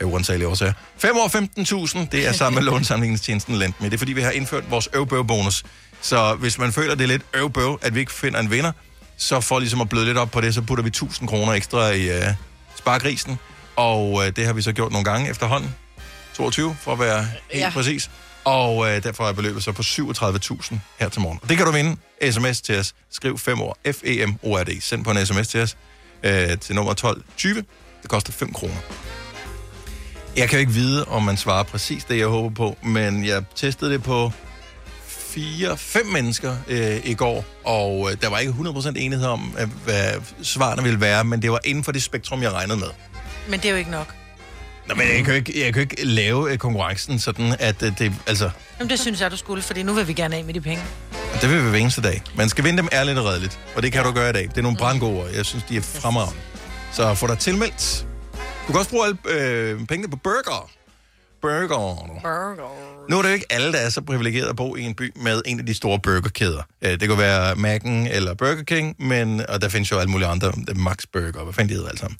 af 0.00 0.04
uansagelige 0.04 0.48
årsager. 0.48 0.72
5 0.98 1.16
år 1.16 1.28
15.000, 1.98 2.06
det 2.12 2.26
er 2.26 2.32
sammen 2.32 2.64
med 2.64 2.64
lånsamlingstjenesten 2.72 3.54
Lendme. 3.54 3.86
Det 3.86 3.94
er 3.94 3.98
fordi, 3.98 4.12
vi 4.12 4.22
har 4.22 4.30
indført 4.30 4.70
vores 4.70 4.88
øvbøv-bonus. 4.94 5.64
Så 6.00 6.34
hvis 6.34 6.58
man 6.58 6.72
føler, 6.72 6.94
det 6.94 7.04
er 7.04 7.08
lidt 7.08 7.24
øvbøv, 7.34 7.78
at 7.82 7.94
vi 7.94 8.00
ikke 8.00 8.12
finder 8.12 8.40
en 8.40 8.50
vinder, 8.50 8.72
så 9.16 9.40
for 9.40 9.58
ligesom 9.58 9.80
at 9.80 9.88
bløde 9.88 10.06
lidt 10.06 10.18
op 10.18 10.30
på 10.30 10.40
det, 10.40 10.54
så 10.54 10.62
putter 10.62 10.84
vi 10.84 10.88
1000 10.88 11.28
kroner 11.28 11.52
ekstra 11.52 11.90
i 11.90 12.18
uh, 12.18 12.34
spargrisen. 12.76 13.38
Og 13.76 14.12
uh, 14.12 14.26
det 14.26 14.46
har 14.46 14.52
vi 14.52 14.62
så 14.62 14.72
gjort 14.72 14.92
nogle 14.92 15.04
gange 15.04 15.30
efterhånden. 15.30 15.74
22, 16.34 16.76
for 16.80 16.92
at 16.92 16.98
være 16.98 17.22
helt 17.50 17.64
Ja. 17.64 17.70
præcis. 17.70 18.10
Og 18.44 18.76
uh, 18.76 18.86
derfor 18.86 19.28
er 19.28 19.32
beløbet 19.32 19.64
så 19.64 19.72
på 19.72 19.82
37.000 19.82 20.76
her 21.00 21.08
til 21.08 21.20
morgen. 21.20 21.38
Og 21.42 21.48
det 21.48 21.56
kan 21.56 21.66
du 21.66 21.72
vinde. 21.72 21.96
SMS 22.30 22.60
til 22.60 22.78
os. 22.78 22.94
Skriv 23.10 23.38
5 23.38 23.60
år. 23.60 23.76
F-E-M-O-R-D. 23.92 24.80
Send 24.80 25.04
på 25.04 25.10
en 25.10 25.26
sms 25.26 25.48
til 25.48 25.60
os 25.62 25.76
uh, 26.24 26.30
til 26.60 26.74
nummer 26.74 26.92
1220. 26.92 27.64
Det 28.02 28.10
koster 28.10 28.32
5 28.32 28.52
kroner. 28.52 28.76
Jeg 30.36 30.48
kan 30.48 30.56
jo 30.56 30.60
ikke 30.60 30.72
vide, 30.72 31.04
om 31.04 31.22
man 31.22 31.36
svarer 31.36 31.62
præcis 31.62 32.04
det, 32.04 32.18
jeg 32.18 32.26
håber 32.26 32.54
på, 32.54 32.76
men 32.82 33.24
jeg 33.24 33.42
testede 33.56 33.92
det 33.92 34.02
på 34.02 34.32
fire, 35.34 35.76
fem 35.78 36.06
mennesker 36.06 36.56
øh, 36.68 36.96
i 37.04 37.14
går, 37.14 37.44
og 37.64 38.08
øh, 38.10 38.16
der 38.22 38.30
var 38.30 38.38
ikke 38.38 38.52
100% 38.52 38.88
enighed 38.96 39.26
om, 39.26 39.56
øh, 39.60 39.68
hvad 39.84 40.12
svarene 40.42 40.82
ville 40.82 41.00
være, 41.00 41.24
men 41.24 41.42
det 41.42 41.50
var 41.52 41.60
inden 41.64 41.84
for 41.84 41.92
det 41.92 42.02
spektrum, 42.02 42.42
jeg 42.42 42.52
regnede 42.52 42.78
med. 42.78 42.88
Men 43.48 43.60
det 43.60 43.66
er 43.66 43.70
jo 43.70 43.76
ikke 43.76 43.90
nok. 43.90 44.14
Nå, 44.88 44.94
men 44.94 45.06
jeg 45.08 45.16
kan 45.16 45.26
jo 45.26 45.32
ikke, 45.32 45.64
jeg 45.64 45.74
kan 45.74 45.82
jo 45.82 45.88
ikke 45.90 46.04
lave 46.04 46.52
øh, 46.52 46.58
konkurrencen 46.58 47.18
sådan, 47.18 47.56
at 47.58 47.82
øh, 47.82 47.98
det, 47.98 48.12
altså, 48.26 48.50
Jamen, 48.78 48.90
det 48.90 48.98
synes 49.00 49.20
jeg, 49.20 49.30
du 49.30 49.36
skulle, 49.36 49.62
fordi 49.62 49.82
nu 49.82 49.92
vil 49.92 50.08
vi 50.08 50.12
gerne 50.12 50.36
af 50.36 50.44
med 50.44 50.54
de 50.54 50.60
penge. 50.60 50.82
det 51.40 51.50
vil 51.50 51.64
vi 51.64 51.68
hver 51.70 51.78
eneste 51.78 52.02
dag. 52.02 52.22
Man 52.36 52.48
skal 52.48 52.64
vinde 52.64 52.78
dem 52.78 52.88
ærligt 52.92 53.18
og 53.18 53.24
redeligt, 53.24 53.58
og 53.76 53.82
det 53.82 53.92
kan 53.92 54.04
du 54.04 54.12
gøre 54.12 54.30
i 54.30 54.32
dag. 54.32 54.42
Det 54.42 54.58
er 54.58 54.62
nogle 54.62 54.78
brandgode 54.78 55.18
ord. 55.20 55.30
Jeg 55.30 55.46
synes, 55.46 55.64
de 55.64 55.76
er 55.76 55.80
fremragende. 55.80 56.40
Så 56.92 57.14
få 57.14 57.26
dig 57.26 57.38
tilmeldt. 57.38 58.06
Du 58.66 58.72
kan 58.72 58.78
også 58.78 58.90
bruge 58.90 59.06
alle 59.06 59.18
øh, 59.28 59.86
pengene 59.86 60.10
på 60.10 60.16
burger. 60.16 60.70
Burger. 61.48 62.20
Burger. 62.22 63.06
Nu 63.10 63.18
er 63.18 63.22
det 63.22 63.28
jo 63.28 63.34
ikke 63.34 63.46
alle, 63.50 63.72
der 63.72 63.78
er 63.78 63.88
så 63.88 64.00
privilegeret 64.00 64.48
at 64.48 64.56
bo 64.56 64.76
i 64.76 64.82
en 64.82 64.94
by 64.94 65.12
med 65.16 65.42
en 65.46 65.60
af 65.60 65.66
de 65.66 65.74
store 65.74 65.98
burgerkæder. 65.98 66.62
Øh, 66.82 67.00
Det 67.00 67.08
kunne 67.08 67.18
være 67.18 67.52
Mac'en 67.52 68.14
eller 68.14 68.34
Burger 68.34 68.62
King, 68.62 68.96
men, 68.98 69.46
og 69.48 69.60
der 69.62 69.68
findes 69.68 69.90
jo 69.90 69.98
alle 69.98 70.10
mulige 70.10 70.28
andre, 70.28 70.52
Max 70.76 70.96
Burger, 71.12 71.44
hvad 71.44 71.54
fanden 71.54 71.68
de 71.68 71.74
hedder 71.74 71.88
alle 71.88 71.98
sammen. 71.98 72.18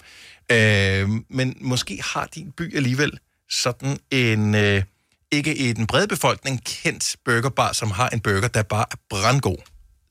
Øh, 0.51 1.21
men 1.29 1.57
måske 1.61 2.01
har 2.13 2.29
din 2.35 2.51
by 2.51 2.75
alligevel 2.75 3.19
sådan 3.49 3.97
en, 4.11 4.55
øh, 4.55 4.83
ikke 5.31 5.55
i 5.55 5.73
den 5.73 5.87
brede 5.87 6.07
befolkning, 6.07 6.63
kendt 6.65 7.15
burgerbar, 7.25 7.71
som 7.71 7.91
har 7.91 8.09
en 8.09 8.19
burger, 8.19 8.47
der 8.47 8.63
bare 8.63 8.85
er 8.91 8.95
brandgod, 9.09 9.57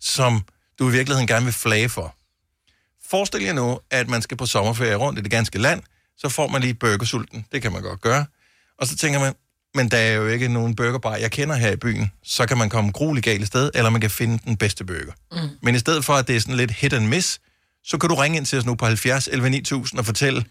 som 0.00 0.42
du 0.79 0.88
i 0.88 0.92
virkeligheden 0.92 1.27
gerne 1.27 1.44
vil 1.44 1.55
flage 1.55 1.88
for. 1.88 2.14
Forestil 3.11 3.42
jer 3.42 3.53
nu, 3.53 3.81
at 3.90 4.09
man 4.09 4.22
skal 4.22 4.37
på 4.37 4.46
sommerferie 4.46 4.94
rundt 4.94 5.18
i 5.18 5.22
det 5.22 5.31
ganske 5.31 5.59
land, 5.59 5.83
så 6.16 6.29
får 6.29 6.48
man 6.48 6.61
lige 6.61 6.74
burgersulten. 6.74 7.46
Det 7.53 7.62
kan 7.62 7.72
man 7.72 7.83
godt 7.83 8.00
gøre. 8.00 8.27
Og 8.78 8.87
så 8.87 8.96
tænker 8.96 9.20
man, 9.20 9.34
men 9.74 9.90
der 9.90 9.98
er 9.98 10.12
jo 10.12 10.26
ikke 10.26 10.48
nogen 10.48 10.76
burgerbar, 10.76 11.16
jeg 11.16 11.30
kender 11.30 11.54
her 11.54 11.70
i 11.72 11.76
byen. 11.76 12.10
Så 12.22 12.46
kan 12.46 12.58
man 12.58 12.68
komme 12.70 12.92
grueligt 12.92 13.24
galt 13.24 13.46
sted, 13.46 13.70
eller 13.74 13.90
man 13.90 14.00
kan 14.00 14.10
finde 14.10 14.38
den 14.44 14.56
bedste 14.56 14.84
burger. 14.84 15.12
Mm. 15.32 15.38
Men 15.62 15.74
i 15.74 15.78
stedet 15.78 16.04
for, 16.04 16.12
at 16.12 16.28
det 16.28 16.37
er 16.37 16.40
sådan 16.40 16.56
lidt 16.56 16.70
hit 16.70 16.92
and 16.92 17.06
miss, 17.06 17.40
så 17.84 17.98
kan 17.98 18.08
du 18.08 18.14
ringe 18.14 18.37
ind 18.37 18.46
til 18.46 18.58
os 18.58 18.64
nu 18.64 18.74
på 18.74 18.87
70 18.87 19.28
11 19.28 19.50
9000 19.50 19.98
og 19.98 20.06
fortælle, 20.06 20.44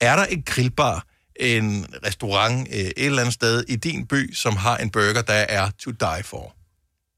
er 0.00 0.16
der 0.16 0.26
et 0.30 0.44
grillbar, 0.44 1.06
en 1.40 1.86
restaurant 2.06 2.68
øh, 2.70 2.78
et 2.78 2.92
eller 2.96 3.20
andet 3.20 3.34
sted 3.34 3.64
i 3.68 3.76
din 3.76 4.06
by, 4.06 4.34
som 4.34 4.56
har 4.56 4.76
en 4.76 4.90
burger, 4.90 5.22
der 5.22 5.34
er 5.34 5.70
to 5.78 5.90
die 5.90 6.22
for? 6.24 6.54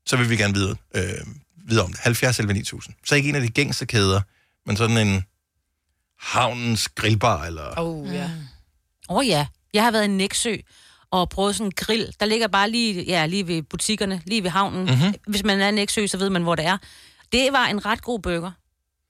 Så 0.07 0.17
vil 0.17 0.31
vi 0.31 0.37
gerne 0.37 0.55
vide, 0.55 0.77
øh, 0.95 1.27
vide 1.69 1.83
om 1.83 1.93
det. 1.93 2.01
70 2.01 2.39
11 2.39 2.55
9000. 2.55 2.95
Så 3.07 3.15
ikke 3.15 3.29
en 3.29 3.35
af 3.35 3.41
de 3.41 3.49
gængse 3.49 3.87
kæder, 3.87 4.21
men 4.67 4.77
sådan 4.77 5.09
en 5.09 5.25
havnens 6.19 6.89
grillbar, 6.89 7.45
eller... 7.45 7.75
Oh, 7.77 8.15
ja. 8.15 8.31
Åh 9.09 9.17
oh, 9.17 9.27
ja, 9.27 9.47
jeg 9.75 9.85
har 9.85 9.91
været 9.91 10.05
i 10.05 10.09
Næksø 10.09 10.57
og 11.11 11.29
prøvet 11.29 11.55
sådan 11.57 11.67
en 11.67 11.73
grill. 11.77 12.15
Der 12.21 12.27
ligger 12.27 12.49
bare 12.49 12.71
lige, 12.71 13.03
ja, 13.03 13.27
lige 13.27 13.47
ved 13.47 13.63
butikkerne, 13.63 14.23
lige 14.27 14.43
ved 14.43 14.51
havnen. 14.51 14.85
Mhm. 14.85 14.95
Mm-hmm. 14.95 15.15
Hvis 15.29 15.45
man 15.45 15.61
er 15.61 15.69
i 15.69 15.73
Næksø, 15.73 16.07
så 16.07 16.19
ved 16.19 16.31
man, 16.31 16.43
hvor 16.43 16.55
det 16.55 16.65
er. 16.65 16.77
Det 17.33 17.49
var 17.53 17.67
en 17.67 17.87
ret 17.87 18.03
god 18.03 18.19
burger. 18.21 18.51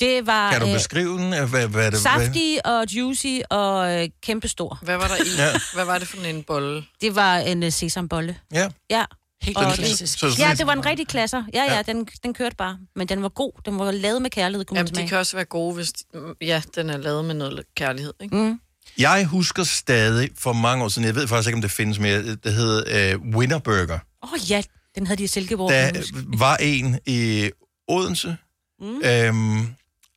Det 0.00 0.26
var 0.26 0.52
Kan 0.52 0.60
du 0.60 0.66
øh, 0.66 0.72
beskrive 0.72 1.18
den? 1.18 1.48
Hvad, 1.48 1.68
hvad 1.68 1.86
er 1.86 1.90
det, 1.90 1.98
saftig 2.00 2.66
og 2.66 2.84
juicy 2.92 3.26
og 3.50 4.00
øh, 4.02 4.08
kæmpestor. 4.22 4.78
Hvad 4.82 4.96
var 4.96 5.08
der 5.08 5.16
i? 5.16 5.28
Ja. 5.38 5.48
Hvad 5.74 5.84
var 5.84 5.98
det 5.98 6.08
for 6.08 6.16
en 6.26 6.42
bolle? 6.42 6.84
Det 7.00 7.14
var 7.14 7.36
en 7.36 7.62
øh, 7.62 7.72
sesambolle. 7.72 8.36
Ja. 8.52 8.68
Ja. 8.90 9.04
Helt 9.42 9.56
Og 9.58 9.72
klassisk. 9.72 10.18
Så- 10.18 10.30
så- 10.30 10.42
Ja, 10.42 10.54
det 10.58 10.66
var 10.66 10.72
en 10.72 10.86
rigtig 10.86 11.08
klasser. 11.08 11.44
Ja, 11.54 11.64
ja, 11.64 11.74
Ja. 11.76 11.82
den, 11.82 12.08
den 12.22 12.34
kørte 12.34 12.56
bare. 12.56 12.78
Men 12.96 13.08
den 13.08 13.22
var 13.22 13.28
god. 13.28 13.52
Den 13.64 13.78
var 13.78 13.90
lavet 13.90 14.22
med 14.22 14.30
kærlighed, 14.30 14.64
kunne 14.64 14.78
Jamen, 14.78 14.94
de 14.94 15.08
kan 15.08 15.18
også 15.18 15.36
være 15.36 15.44
gode, 15.44 15.74
hvis... 15.74 15.92
Ja, 16.40 16.62
den 16.74 16.90
er 16.90 16.96
lavet 16.96 17.24
med 17.24 17.34
noget 17.34 17.62
kærlighed, 17.76 18.12
ikke? 18.20 18.36
Mm. 18.36 18.60
Jeg 18.98 19.24
husker 19.24 19.64
stadig 19.64 20.30
for 20.38 20.52
mange 20.52 20.84
år 20.84 20.88
siden, 20.88 21.06
jeg 21.06 21.14
ved 21.14 21.28
faktisk 21.28 21.48
ikke, 21.48 21.56
om 21.56 21.62
det 21.62 21.70
findes 21.70 21.98
mere, 21.98 22.22
det 22.34 22.54
hed 22.54 23.14
uh, 23.14 23.34
Winner 23.34 23.58
Burger. 23.58 23.98
Åh 24.22 24.32
oh, 24.32 24.50
ja, 24.50 24.62
den 24.94 25.06
havde 25.06 25.18
de 25.18 25.24
i 25.24 25.26
Silkeborg. 25.26 25.70
Der 25.70 26.02
var 26.38 26.56
en 26.56 26.98
i 27.06 27.50
Odense. 27.88 28.36
Mm. 28.80 28.86
Øhm, 28.86 29.02
jeg 29.02 29.08
kan 29.08 29.28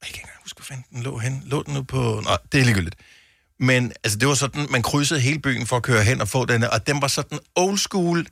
ikke 0.08 0.20
engang 0.20 0.38
huske, 0.42 0.58
hvor 0.58 0.64
fanden 0.64 0.86
den 0.92 1.04
lå 1.04 1.18
hen. 1.18 1.44
Lå 1.46 1.64
den 1.64 1.74
nu 1.74 1.84
på... 1.84 2.22
Nå, 2.24 2.38
det 2.52 2.62
er 2.62 2.66
ligegyldigt. 2.66 2.96
Men 3.60 3.92
altså, 4.04 4.20
det 4.20 4.28
var 4.28 4.34
sådan, 4.34 4.68
man 4.70 4.82
krydsede 4.82 5.20
hele 5.20 5.40
byen 5.40 5.68
for 5.68 5.76
at 5.76 5.84
køre 5.84 6.04
hen 6.04 6.22
og 6.22 6.28
få 6.28 6.46
den, 6.46 6.64
og 6.64 6.88
den 6.88 7.02
var 7.02 7.08
sådan 7.08 7.40
old 7.56 7.78
school, 7.78 8.28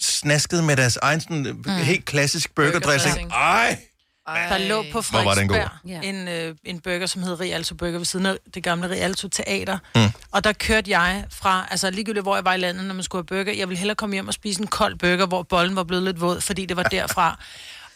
snasket 0.00 0.64
med 0.64 0.76
deres 0.76 0.96
egen 0.96 1.20
sådan, 1.20 1.62
mm. 1.64 1.70
helt 1.70 2.04
klassisk 2.04 2.54
burgerdressing. 2.54 3.14
Burgerdressing. 3.14 3.91
Ej! 4.26 4.48
Der 4.48 4.58
lå 4.58 4.84
på 4.92 5.02
Hvor 5.10 5.24
var 5.24 5.34
den 5.34 5.48
god? 5.48 5.56
Frederiksberg 5.56 6.04
en, 6.04 6.28
øh, 6.28 6.54
en 6.64 6.80
burger, 6.80 7.06
som 7.06 7.22
hed 7.22 7.40
Rialto 7.40 7.74
Burger 7.74 7.98
ved 7.98 8.04
siden 8.04 8.26
af 8.26 8.36
det 8.54 8.62
gamle 8.62 8.90
Rialto 8.90 9.28
Teater. 9.28 9.78
Mm. 9.94 10.00
Og 10.32 10.44
der 10.44 10.52
kørte 10.52 10.90
jeg 10.90 11.24
fra, 11.30 11.66
altså 11.70 11.90
ligegyldigt 11.90 12.24
hvor 12.24 12.34
jeg 12.34 12.44
var 12.44 12.54
i 12.54 12.58
landet, 12.58 12.84
når 12.84 12.94
man 12.94 13.02
skulle 13.04 13.20
have 13.30 13.44
burger, 13.44 13.58
jeg 13.58 13.68
ville 13.68 13.78
hellere 13.78 13.94
komme 13.94 14.14
hjem 14.14 14.28
og 14.28 14.34
spise 14.34 14.60
en 14.60 14.66
kold 14.66 14.98
burger, 14.98 15.26
hvor 15.26 15.42
bollen 15.42 15.76
var 15.76 15.84
blevet 15.84 16.02
lidt 16.04 16.20
våd, 16.20 16.40
fordi 16.40 16.66
det 16.66 16.76
var 16.76 16.82
derfra. 16.82 17.38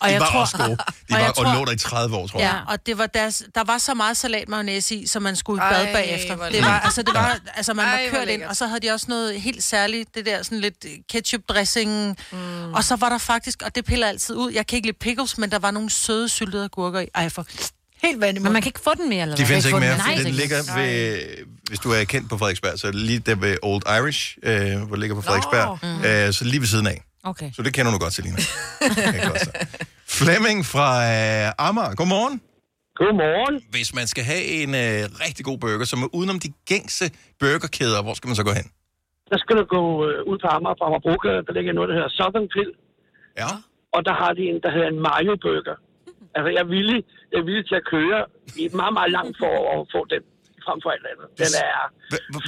Og 0.01 0.09
De 0.09 0.13
jeg 0.13 0.21
var 0.21 0.27
tror, 0.31 0.41
også 0.41 0.57
gode. 0.57 0.69
De 1.11 1.15
og 1.15 1.21
var, 1.21 1.33
tror- 1.33 1.45
og 1.47 1.55
lå 1.59 1.65
der 1.65 1.73
i 1.73 1.77
30 1.77 2.17
år, 2.17 2.27
tror 2.27 2.41
jeg. 2.41 2.61
Ja, 2.67 2.73
og 2.73 2.87
det 2.87 2.99
var 2.99 3.07
deres, 3.07 3.43
der 3.55 3.65
var 3.65 3.79
så 3.79 3.95
meget 3.95 4.17
salat 4.17 4.49
mayonnaise 4.49 4.95
i, 4.95 5.07
så 5.07 5.21
man 5.21 5.37
skulle 5.37 5.63
i 5.63 5.67
bad 5.73 5.93
bagefter. 5.93 6.49
Det 6.49 6.63
var, 6.63 6.81
altså, 6.81 7.03
det 7.03 7.15
var, 7.15 7.39
altså 7.55 7.75
man 7.75 7.85
Ej, 7.87 8.05
var 8.05 8.19
kørt 8.19 8.29
ind, 8.29 8.43
og 8.43 8.57
så 8.57 8.67
havde 8.67 8.81
de 8.81 8.91
også 8.91 9.07
noget 9.09 9.41
helt 9.41 9.63
særligt, 9.63 10.15
det 10.15 10.27
der 10.27 10.43
sådan 10.43 10.61
lidt 10.61 10.85
ketchup-dressing. 11.13 12.17
Mm. 12.33 12.75
Og 12.75 12.85
så 12.85 12.97
var 12.97 13.09
der 13.09 13.19
faktisk, 13.19 13.63
og 13.63 13.75
det 13.75 13.85
piller 13.85 14.09
altid 14.09 14.35
ud, 14.37 14.53
jeg 14.53 14.67
kan 14.67 14.77
ikke 14.77 14.89
lide 14.89 14.97
pickles, 15.01 15.39
men 15.39 15.51
der 15.51 15.59
var 15.59 15.71
nogle 15.71 15.91
søde 15.91 16.29
syltede 16.29 16.65
agurker 16.65 17.01
i. 17.01 17.07
Ej, 17.15 17.29
for 17.29 17.47
helt 18.03 18.21
vand 18.21 18.39
Men 18.39 18.53
man 18.53 18.63
kan 18.63 18.69
ikke 18.69 18.81
få 18.81 18.95
den 18.95 19.09
mere, 19.09 19.23
eller 19.23 19.37
De 19.37 19.47
findes 19.47 19.65
ikke 19.65 19.81
mere. 19.81 19.97
Nej, 19.99 20.15
Den 20.15 20.33
ligger 20.35 20.77
ved, 20.77 21.21
hvis 21.69 21.79
du 21.79 21.91
er 21.93 22.05
kendt 22.05 22.31
på 22.31 22.39
Frederiksberg, 22.39 22.79
så 22.79 22.87
det 22.87 22.95
lige 22.95 23.19
der 23.19 23.35
ved 23.35 23.57
Old 23.63 23.83
Irish, 24.01 24.37
øh, 24.43 24.77
hvor 24.79 24.89
det 24.97 24.99
ligger 24.99 25.17
på 25.17 25.23
Frederiksberg. 25.23 25.79
Mm. 25.83 26.05
Øh, 26.05 26.33
så 26.33 26.45
lige 26.45 26.61
ved 26.61 26.69
siden 26.69 26.87
af. 26.87 27.03
Okay. 27.31 27.51
Så 27.57 27.61
det 27.67 27.73
kender 27.77 27.91
du 27.95 27.99
godt, 28.05 28.13
Selina. 28.19 28.39
Flemming 30.21 30.59
fra 30.73 30.89
øh, 31.13 31.69
Amager, 31.69 31.95
godmorgen. 32.01 32.37
Godmorgen. 33.01 33.57
Hvis 33.75 33.89
man 33.99 34.07
skal 34.13 34.25
have 34.33 34.45
en 34.61 34.71
øh, 34.85 35.01
rigtig 35.25 35.43
god 35.51 35.59
burger, 35.65 35.87
som 35.93 35.99
er 36.05 36.09
udenom 36.19 36.39
de 36.45 36.51
gængse 36.71 37.07
burgerkæder, 37.41 38.01
hvor 38.05 38.15
skal 38.19 38.29
man 38.31 38.37
så 38.41 38.45
gå 38.51 38.53
hen? 38.61 38.67
Der 39.33 39.39
skal 39.43 39.55
du 39.61 39.65
gå 39.77 39.83
øh, 40.07 40.31
ud 40.31 40.37
på 40.43 40.47
Amager, 40.57 40.77
på 40.81 40.85
Amagerbrogade. 40.89 41.41
Der 41.47 41.53
ligger 41.59 41.73
noget, 41.79 41.89
der 41.91 41.97
hedder 41.99 42.13
Southern 42.19 42.49
Grill. 42.53 42.73
Ja. 43.43 43.51
Og 43.97 44.01
der 44.09 44.15
har 44.23 44.31
de 44.39 44.43
en, 44.51 44.59
der 44.65 44.71
hedder 44.75 44.89
en 44.95 45.01
Mayo 45.09 45.35
Burger. 45.45 45.77
Altså, 46.37 46.49
jeg 46.55 46.63
er 46.67 46.71
villig, 46.77 47.01
jeg 47.31 47.39
er 47.43 47.47
villig 47.51 47.65
til 47.71 47.77
at 47.83 47.87
køre 47.95 48.21
i 48.59 48.63
et 48.69 48.75
meget, 48.81 48.95
meget 48.99 49.11
langt 49.19 49.35
for 49.43 49.53
at 49.75 49.79
få 49.95 50.01
den 50.15 50.23
frem 50.67 50.79
for 50.85 50.91
alt 50.95 51.07
andet. 51.13 51.27
Den 51.43 51.53
er 51.69 51.79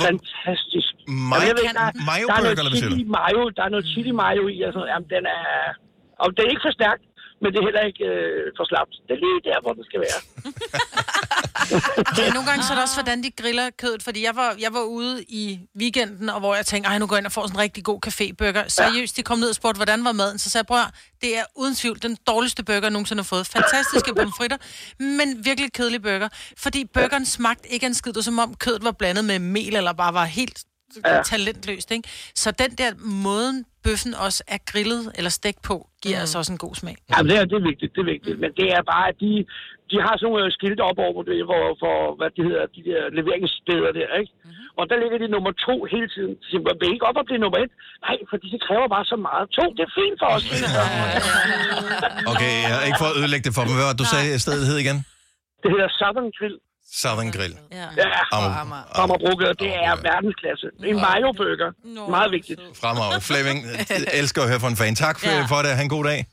fantastisk. 0.07 0.93
Mayo- 1.33 1.67
Mayo 2.11 2.25
er 2.27 2.31
burger, 2.37 2.45
noget 2.47 2.59
eller 2.61 2.73
hvad 2.73 2.81
siger 2.83 2.91
chili 2.97 3.05
mayo, 3.19 3.43
der 3.57 3.63
er 3.67 3.71
noget 3.75 3.87
chili 3.93 4.13
mayo 4.23 4.43
i, 4.55 4.57
og 4.67 4.71
sådan 4.73 4.79
noget. 4.81 4.91
Jamen, 4.95 5.09
den 5.17 5.25
er... 5.39 5.45
Og 6.23 6.29
det 6.35 6.41
er 6.47 6.51
ikke 6.55 6.65
for 6.69 6.75
stærkt, 6.81 7.03
men 7.41 7.49
det 7.53 7.59
er 7.59 7.67
heller 7.69 7.85
ikke 7.91 8.05
øh, 8.05 8.53
for 8.57 8.65
slapt. 8.71 8.95
Det 9.07 9.13
er 9.17 9.21
lige 9.25 9.41
der, 9.49 9.59
hvor 9.65 9.73
den 9.79 9.85
skal 9.89 10.01
være. 10.07 10.21
Ja, 12.19 12.31
nogle 12.33 12.49
gange 12.49 12.63
så 12.65 12.73
er 12.73 12.77
det 12.77 12.83
også, 12.83 12.97
hvordan 12.97 13.23
de 13.23 13.31
griller 13.31 13.71
kødet, 13.79 14.03
fordi 14.03 14.25
jeg 14.25 14.37
var, 14.37 14.57
jeg 14.61 14.73
var 14.73 14.83
ude 14.83 15.25
i 15.29 15.61
weekenden, 15.81 16.29
og 16.29 16.41
hvor 16.41 16.55
jeg 16.55 16.67
tænkte, 16.67 16.89
ej, 16.91 16.99
nu 16.99 17.07
går 17.07 17.17
jeg 17.17 17.21
ind 17.21 17.27
og 17.27 17.33
får 17.33 17.43
sådan 17.43 17.57
en 17.57 17.61
rigtig 17.61 17.85
god 17.85 18.01
caféburger. 18.07 18.69
Seriøst, 18.69 19.17
de 19.17 19.23
kom 19.23 19.39
ned 19.39 19.49
og 19.49 19.55
spurgte, 19.55 19.79
hvordan 19.79 20.05
var 20.05 20.13
maden? 20.13 20.39
Så 20.39 20.51
sagde 20.51 20.63
jeg, 20.63 20.67
bror, 20.67 20.91
det 21.21 21.39
er 21.39 21.45
uden 21.57 21.75
tvivl 21.75 22.03
den 22.03 22.17
dårligste 22.27 22.65
burger, 22.65 22.81
jeg 22.81 22.91
nogensinde 22.91 23.21
har 23.23 23.25
fået. 23.25 23.47
Fantastiske 23.47 24.15
pomfritter, 24.21 24.57
men 24.99 25.45
virkelig 25.45 25.73
kedelig 25.73 26.03
burger. 26.03 26.29
Fordi 26.59 26.85
burgeren 26.85 27.27
smagte 27.27 27.69
ikke 27.69 27.87
en 27.87 27.95
skid, 27.95 28.13
det 28.13 28.17
var 28.17 28.23
som 28.23 28.39
om 28.39 28.55
kødet 28.55 28.85
var 28.85 28.93
blandet 28.93 29.25
med 29.25 29.39
mel, 29.39 29.77
eller 29.77 29.93
bare 29.93 30.15
var 30.15 30.25
helt 30.25 30.65
Ja. 30.97 31.23
talentløst, 31.33 31.89
ikke? 31.97 32.09
Så 32.43 32.49
den 32.63 32.71
der 32.81 32.91
måden, 33.29 33.57
bøffen 33.85 34.15
også 34.27 34.41
er 34.55 34.61
grillet 34.71 35.03
eller 35.19 35.33
stegt 35.41 35.61
på, 35.71 35.77
giver 36.03 36.19
mm. 36.19 36.25
altså 36.25 36.37
også 36.41 36.53
en 36.57 36.63
god 36.67 36.75
smag. 36.83 36.97
Ja, 37.13 37.19
det 37.29 37.35
er, 37.41 37.45
det 37.51 37.57
er 37.63 37.67
vigtigt, 37.71 37.91
det 37.95 38.01
er 38.07 38.11
vigtigt. 38.15 38.37
Men 38.43 38.51
det 38.59 38.67
er 38.77 38.83
bare, 38.93 39.07
at 39.13 39.17
de, 39.25 39.31
de 39.91 39.97
har 40.05 40.15
sådan 40.17 40.27
nogle 40.29 40.53
skilte 40.59 40.83
op 40.91 40.99
over, 41.09 41.21
det, 41.29 41.37
hvor, 41.49 41.65
for, 41.83 41.95
hvad 42.19 42.31
det 42.37 42.43
hedder, 42.49 42.65
de 42.77 42.81
der 42.89 43.03
leveringssteder 43.19 43.91
der, 43.99 44.09
ikke? 44.21 44.33
Mm-hmm. 44.37 44.79
Og 44.79 44.85
der 44.91 44.97
ligger 45.03 45.19
de 45.25 45.29
nummer 45.35 45.53
to 45.67 45.75
hele 45.95 46.09
tiden. 46.15 46.33
Så 46.43 46.47
siger, 46.51 46.63
man, 46.67 46.93
ikke 46.95 47.07
op 47.11 47.19
og 47.23 47.27
blive 47.29 47.41
nummer 47.45 47.59
et? 47.65 47.73
Nej, 48.07 48.17
fordi 48.33 48.47
det 48.55 48.61
kræver 48.67 48.87
bare 48.97 49.07
så 49.13 49.17
meget. 49.29 49.45
To, 49.59 49.65
det 49.77 49.83
er 49.89 49.93
fint 50.01 50.17
for 50.23 50.29
os. 50.37 50.45
Okay, 52.33 52.53
jeg 52.69 52.75
har 52.77 52.85
ikke 52.89 53.01
for 53.03 53.09
at 53.13 53.17
ødelægge 53.21 53.45
det 53.49 53.55
for 53.57 53.63
dem. 53.67 53.75
Hvad 53.79 53.87
var 53.91 53.97
du 54.03 54.07
sagde, 54.15 54.29
stedet 54.47 54.65
hed 54.71 54.79
igen? 54.85 54.99
Det 55.63 55.69
hedder 55.75 55.89
Southern 56.01 56.31
Grill. 56.39 56.57
Southern 56.93 57.31
Grill. 57.31 57.57
Ja, 57.73 57.87
Amager. 58.33 58.85
Amagerbrogade, 59.01 59.55
det 59.65 59.71
er 59.75 59.97
verdensklasse. 60.11 60.67
En 60.91 60.97
mayo 60.97 61.33
burger. 61.41 61.71
Meget 62.11 62.31
vigtigt. 62.33 62.61
Fremragende. 62.81 63.21
Flemming, 63.31 63.59
jeg 63.91 64.07
elsker 64.13 64.43
at 64.43 64.49
høre 64.49 64.61
fra 64.61 64.69
en 64.69 64.77
fan. 64.77 64.95
Tak 64.95 65.21
for, 65.21 65.29
Ja. 65.29 65.45
for 65.45 65.57
det. 65.63 65.71
Ha' 65.77 65.83
en 65.83 65.89
god 65.89 66.05
dag. 66.05 66.27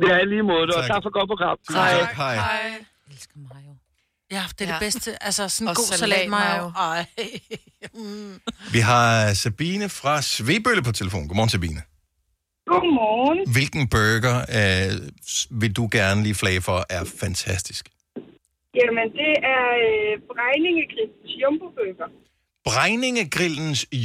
Det 0.00 0.10
er 0.10 0.24
lige 0.24 0.42
måde, 0.42 0.62
og 0.76 0.82
Tak. 0.82 0.90
tak 0.92 1.02
for 1.02 1.12
godt 1.18 1.28
program. 1.32 1.56
Tak. 1.72 2.16
Hej. 2.16 2.34
Ja, 4.30 4.44
det 4.58 4.64
er 4.64 4.68
ja. 4.68 4.72
det 4.72 4.80
bedste. 4.80 5.22
Altså, 5.22 5.48
sådan 5.48 5.68
en 5.68 5.74
god 5.74 5.84
salat 5.84 5.98
salatmayo. 5.98 6.72
Ej. 6.76 7.06
Mm. 7.94 8.40
Vi 8.74 8.78
har 8.78 9.34
Sabine 9.34 9.88
fra 9.88 10.22
Svebølle 10.22 10.82
på 10.82 10.92
telefon. 10.92 11.28
Godmorgen, 11.28 11.50
Sabine. 11.50 11.82
Godmorgen. 12.66 13.52
Hvilken 13.52 13.88
burger 13.88 14.36
øh, 14.58 15.60
vil 15.60 15.72
du 15.72 15.88
gerne 15.92 16.22
lige 16.22 16.34
flage 16.34 16.60
for 16.60 16.84
er 16.90 17.04
fantastisk? 17.20 17.88
Jamen, 18.80 19.06
det 19.20 19.32
er 19.54 19.64
øh, 19.86 20.12
Brejningegrillens 20.30 21.30
jumbo-burger. 21.42 22.08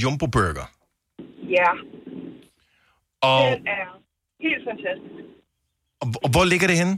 Jumbo 0.03 0.25
Burger. 0.35 0.67
Ja, 1.57 1.71
Og, 3.29 3.41
den 3.51 3.67
er 3.67 3.85
helt 4.45 4.63
fantastisk. 4.69 5.23
og, 6.01 6.07
og 6.23 6.29
hvor 6.33 6.45
ligger 6.51 6.67
det 6.67 6.77
henne? 6.81 6.95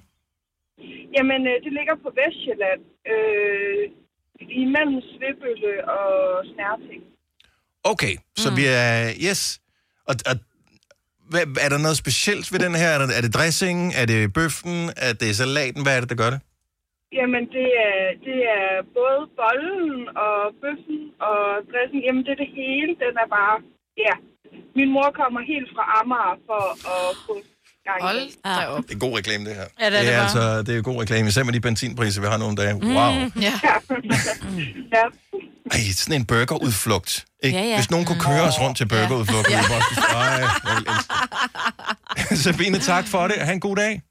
Jamen, 1.17 1.41
øh, 1.51 1.55
det 1.65 1.71
ligger 1.77 1.95
på 2.03 2.09
Vestjylland. 2.19 2.81
Øh, 3.13 3.83
imellem 4.63 5.01
Svebølle 5.09 5.73
og 5.97 6.09
Snærting. 6.53 7.01
Okay, 7.83 8.13
så 8.37 8.49
mm. 8.49 8.57
vi 8.57 8.63
er... 8.65 9.13
Yes. 9.29 9.61
Og, 10.09 10.15
og 10.29 10.35
hvad, 11.29 11.41
er 11.65 11.69
der 11.69 11.77
noget 11.77 11.97
specielt 11.97 12.51
ved 12.53 12.59
den 12.59 12.75
her? 12.75 12.89
Er 12.89 12.99
det, 12.99 13.17
er 13.17 13.21
det 13.21 13.33
dressingen? 13.33 13.91
Er 14.01 14.05
det 14.05 14.33
bøffen? 14.33 14.89
Er 14.97 15.13
det 15.13 15.35
salaten? 15.35 15.83
Hvad 15.83 15.95
er 15.95 15.99
det, 15.99 16.09
der 16.09 16.15
gør 16.15 16.29
det? 16.29 16.39
Jamen, 17.17 17.43
det 17.57 17.67
er, 17.87 17.97
det 18.27 18.37
er 18.57 18.67
både 18.97 19.21
bollen 19.39 19.99
og 20.27 20.37
bøffen 20.61 21.01
og 21.29 21.41
dressing. 21.69 22.01
Jamen, 22.07 22.21
det 22.25 22.31
er 22.35 22.39
det 22.45 22.51
hele. 22.61 22.91
Den 23.03 23.13
er 23.23 23.27
bare... 23.37 23.55
Ja. 24.05 24.13
Min 24.79 24.89
mor 24.95 25.07
kommer 25.21 25.39
helt 25.53 25.69
fra 25.75 25.83
Amager 25.99 26.35
for 26.49 26.63
at 26.95 27.05
få 27.25 27.33
gang 27.87 27.99
i 27.99 28.03
Hold 28.07 28.21
da 28.59 28.65
op. 28.73 28.83
Det 28.87 28.93
er 28.97 29.01
god 29.07 29.13
reklame, 29.19 29.43
det 29.47 29.55
her. 29.59 29.67
Ja, 29.81 29.85
det 29.91 29.97
er 29.97 30.01
det 30.03 30.13
er 30.13 30.21
altså, 30.25 30.43
det 30.65 30.71
er 30.77 30.81
god 30.81 30.97
reklame. 31.01 31.27
Især 31.27 31.43
med 31.43 31.53
de 31.53 31.61
benzinpriser, 31.67 32.21
vi 32.21 32.27
har 32.33 32.37
nogle 32.43 32.55
dage. 32.61 32.73
Wow. 32.75 33.11
Mm. 33.13 33.41
Ja. 33.47 33.53
ja. 34.97 35.03
Ej, 35.75 35.79
sådan 35.99 36.21
en 36.21 36.25
burgerudflugt. 36.25 37.25
Ikke? 37.43 37.57
Ja, 37.57 37.63
ja. 37.63 37.75
Hvis 37.77 37.91
nogen 37.91 38.05
kunne 38.05 38.21
køre 38.29 38.43
os 38.49 38.57
rundt 38.63 38.77
til 38.77 38.87
burgerudflugt. 38.87 39.49
Ja. 39.49 39.59
Ej. 40.25 40.41
Sabine, 42.43 42.79
tak 42.91 43.05
for 43.07 43.27
det. 43.27 43.37
Ha' 43.47 43.53
en 43.53 43.59
god 43.59 43.75
dag. 43.75 44.01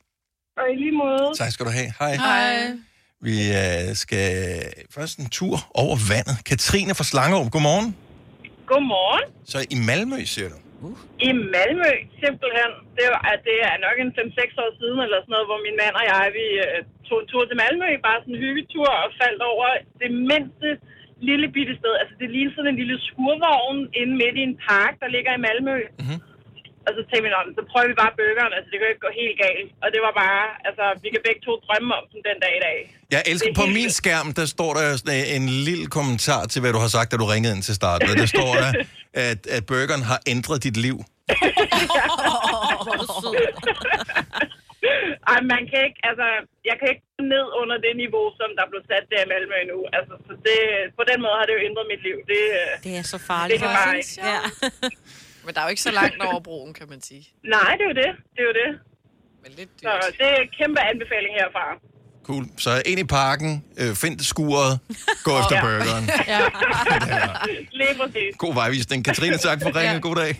Og 0.58 0.64
i 0.72 0.76
lige 0.82 0.92
måde. 1.02 1.26
Tak 1.38 1.50
skal 1.52 1.66
du 1.66 1.70
have. 1.70 1.92
Hej. 2.00 2.14
Hej. 2.14 2.78
Vi 3.26 3.36
øh, 3.62 3.86
skal 4.02 4.26
først 4.96 5.14
en 5.22 5.28
tur 5.38 5.56
over 5.82 5.96
vandet. 6.12 6.36
Katrine 6.50 6.92
fra 6.98 7.06
Slangerup, 7.10 7.48
godmorgen. 7.54 7.88
Godmorgen. 8.70 9.26
Så 9.52 9.58
i 9.74 9.76
Malmø, 9.88 10.18
siger 10.34 10.48
du? 10.54 10.58
I 11.28 11.30
Malmø, 11.54 11.92
simpelthen. 12.22 12.70
Det 12.96 13.04
er, 13.10 13.18
at 13.32 13.40
det 13.48 13.56
er 13.68 13.76
nok 13.86 13.96
en 14.04 14.10
5-6 14.18 14.64
år 14.64 14.72
siden, 14.80 14.98
eller 15.04 15.18
sådan 15.20 15.32
noget, 15.34 15.48
hvor 15.50 15.60
min 15.66 15.76
mand 15.82 15.94
og 16.00 16.04
jeg, 16.12 16.24
vi 16.38 16.46
øh, 16.66 16.78
tog 17.08 17.18
en 17.22 17.28
tur 17.32 17.42
til 17.46 17.56
Malmø, 17.62 17.88
bare 18.08 18.18
sådan 18.20 18.34
en 18.36 18.42
hyggetur, 18.44 18.88
og 19.02 19.08
faldt 19.20 19.42
over 19.52 19.66
det 20.02 20.10
mindste 20.30 20.68
lille 21.30 21.46
bitte 21.56 21.74
sted. 21.80 21.92
Altså, 22.00 22.14
det 22.20 22.28
ligner 22.34 22.52
sådan 22.54 22.72
en 22.72 22.80
lille 22.82 22.98
skurvogn 23.08 23.80
inde 24.00 24.14
midt 24.20 24.36
i 24.40 24.44
en 24.50 24.56
park, 24.68 24.92
der 25.02 25.08
ligger 25.16 25.32
i 25.34 25.44
Malmø. 25.46 25.76
Mm-hmm. 26.00 26.18
Og 26.86 26.90
så 26.96 27.00
tænkte 27.08 27.24
vi, 27.26 27.30
"Nå, 27.34 27.40
men 27.48 27.54
så 27.58 27.62
prøver 27.70 27.86
vi 27.92 27.96
bare 28.02 28.12
burgeren. 28.20 28.52
Altså, 28.56 28.68
det 28.70 28.76
kan 28.78 28.84
jo 28.88 28.92
ikke 28.94 29.04
gå 29.08 29.12
helt 29.22 29.36
galt. 29.46 29.70
Og 29.82 29.88
det 29.94 30.00
var 30.06 30.12
bare, 30.24 30.42
altså, 30.68 30.84
vi 31.04 31.08
kan 31.14 31.20
begge 31.28 31.40
to 31.48 31.52
drømme 31.66 31.90
om 31.98 32.04
den 32.12 32.20
den 32.28 32.38
dag 32.44 32.52
i 32.60 32.62
dag. 32.68 32.78
Jeg 33.14 33.20
elsker 33.30 33.46
Det 33.48 33.56
er 33.56 33.60
på 33.64 33.66
min 33.78 33.90
skærm, 34.00 34.28
der 34.40 34.46
står 34.56 34.70
der 34.78 34.84
sådan 35.00 35.20
en 35.36 35.44
lille 35.68 35.86
kommentar 35.96 36.42
til, 36.52 36.58
hvad 36.62 36.72
du 36.76 36.80
har 36.84 36.90
sagt, 36.96 37.08
da 37.12 37.16
du 37.22 37.26
ringede 37.34 37.52
ind 37.56 37.62
til 37.68 37.74
starten. 37.80 38.06
Og 38.12 38.16
Der 38.22 38.28
står 38.36 38.50
der, 38.62 38.70
at, 39.28 39.40
at 39.56 39.62
burgeren 39.72 40.02
har 40.10 40.18
ændret 40.34 40.58
dit 40.66 40.76
liv. 40.86 40.96
Ej, 45.32 45.38
man 45.54 45.62
kan 45.70 45.80
ikke, 45.88 46.00
altså, 46.10 46.26
jeg 46.70 46.76
kan 46.80 46.86
ikke 46.92 47.04
gå 47.16 47.22
ned 47.34 47.46
under 47.60 47.76
det 47.86 47.92
niveau, 48.04 48.24
som 48.40 48.48
der 48.58 48.64
blev 48.70 48.82
sat 48.90 49.04
der 49.12 49.20
i 49.24 49.28
Malmø 49.32 49.58
nu. 49.72 49.78
Altså, 49.98 50.14
så 50.26 50.32
det, 50.46 50.58
på 50.98 51.02
den 51.10 51.18
måde 51.24 51.34
har 51.38 51.44
det 51.48 51.54
jo 51.58 51.62
ændret 51.68 51.86
mit 51.92 52.02
liv. 52.08 52.16
Det, 52.30 52.40
det 52.84 52.92
er 53.00 53.04
så 53.12 53.18
det 53.18 53.26
farligt. 53.32 53.58
kan 53.62 53.68
bare 53.80 53.94
ikke. 54.00 54.14
Ja. 54.30 54.40
Men 55.48 55.54
der 55.54 55.60
er 55.60 55.64
jo 55.68 55.70
ikke 55.74 55.82
så 55.82 55.90
langt 56.00 56.22
over 56.28 56.40
broen, 56.40 56.74
kan 56.74 56.86
man 56.92 57.00
sige. 57.02 57.24
Nej, 57.56 57.70
det 57.78 57.82
er 57.86 57.90
jo 57.92 57.96
det. 58.02 58.10
Det 58.34 58.40
er 58.44 58.48
jo 58.50 58.54
det. 58.62 58.70
Men 59.42 59.50
lidt 59.58 59.70
Så 59.82 60.12
det 60.18 60.26
er 60.34 60.36
en 60.46 60.48
kæmpe 60.58 60.80
anbefaling 60.90 61.32
herfra. 61.40 61.64
Cool. 62.26 62.44
Så 62.58 62.82
ind 62.86 63.00
i 63.00 63.04
parken, 63.04 63.64
øh, 63.80 63.94
find 64.02 64.20
skuret, 64.20 64.72
gå 65.24 65.32
efter 65.40 65.56
Ja. 65.56 65.60
burgeren. 65.66 66.04
Ja. 66.32 66.40
Lige 67.80 67.94
præcis. 68.00 68.30
God 68.38 68.54
vejvisning. 68.54 69.04
Katrine, 69.04 69.36
tak 69.36 69.58
for 69.62 69.76
ringen. 69.76 70.00
God 70.00 70.16
dag. 70.16 70.32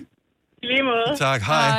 Lige 0.63 0.83
måde. 0.83 1.17
Tak, 1.19 1.41
hej. 1.43 1.71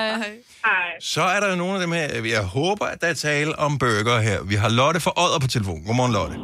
Hej. 0.65 0.89
Så 1.02 1.22
er 1.22 1.39
der 1.39 1.50
jo 1.50 1.56
nogle 1.56 1.74
af 1.74 1.80
dem 1.82 1.92
her, 1.92 2.08
jeg 2.38 2.44
håber, 2.46 2.86
at 2.86 3.02
der 3.02 3.08
er 3.08 3.13
tale 3.13 3.60
om 3.60 3.78
burger 3.80 4.20
her. 4.20 4.44
Vi 4.44 4.56
har 4.56 4.70
Lotte 4.70 5.00
fra 5.00 5.12
Odder 5.24 5.39
på 5.39 5.48
telefon. 5.48 5.86
Godmorgen, 5.86 6.13
Lotte. 6.13 6.36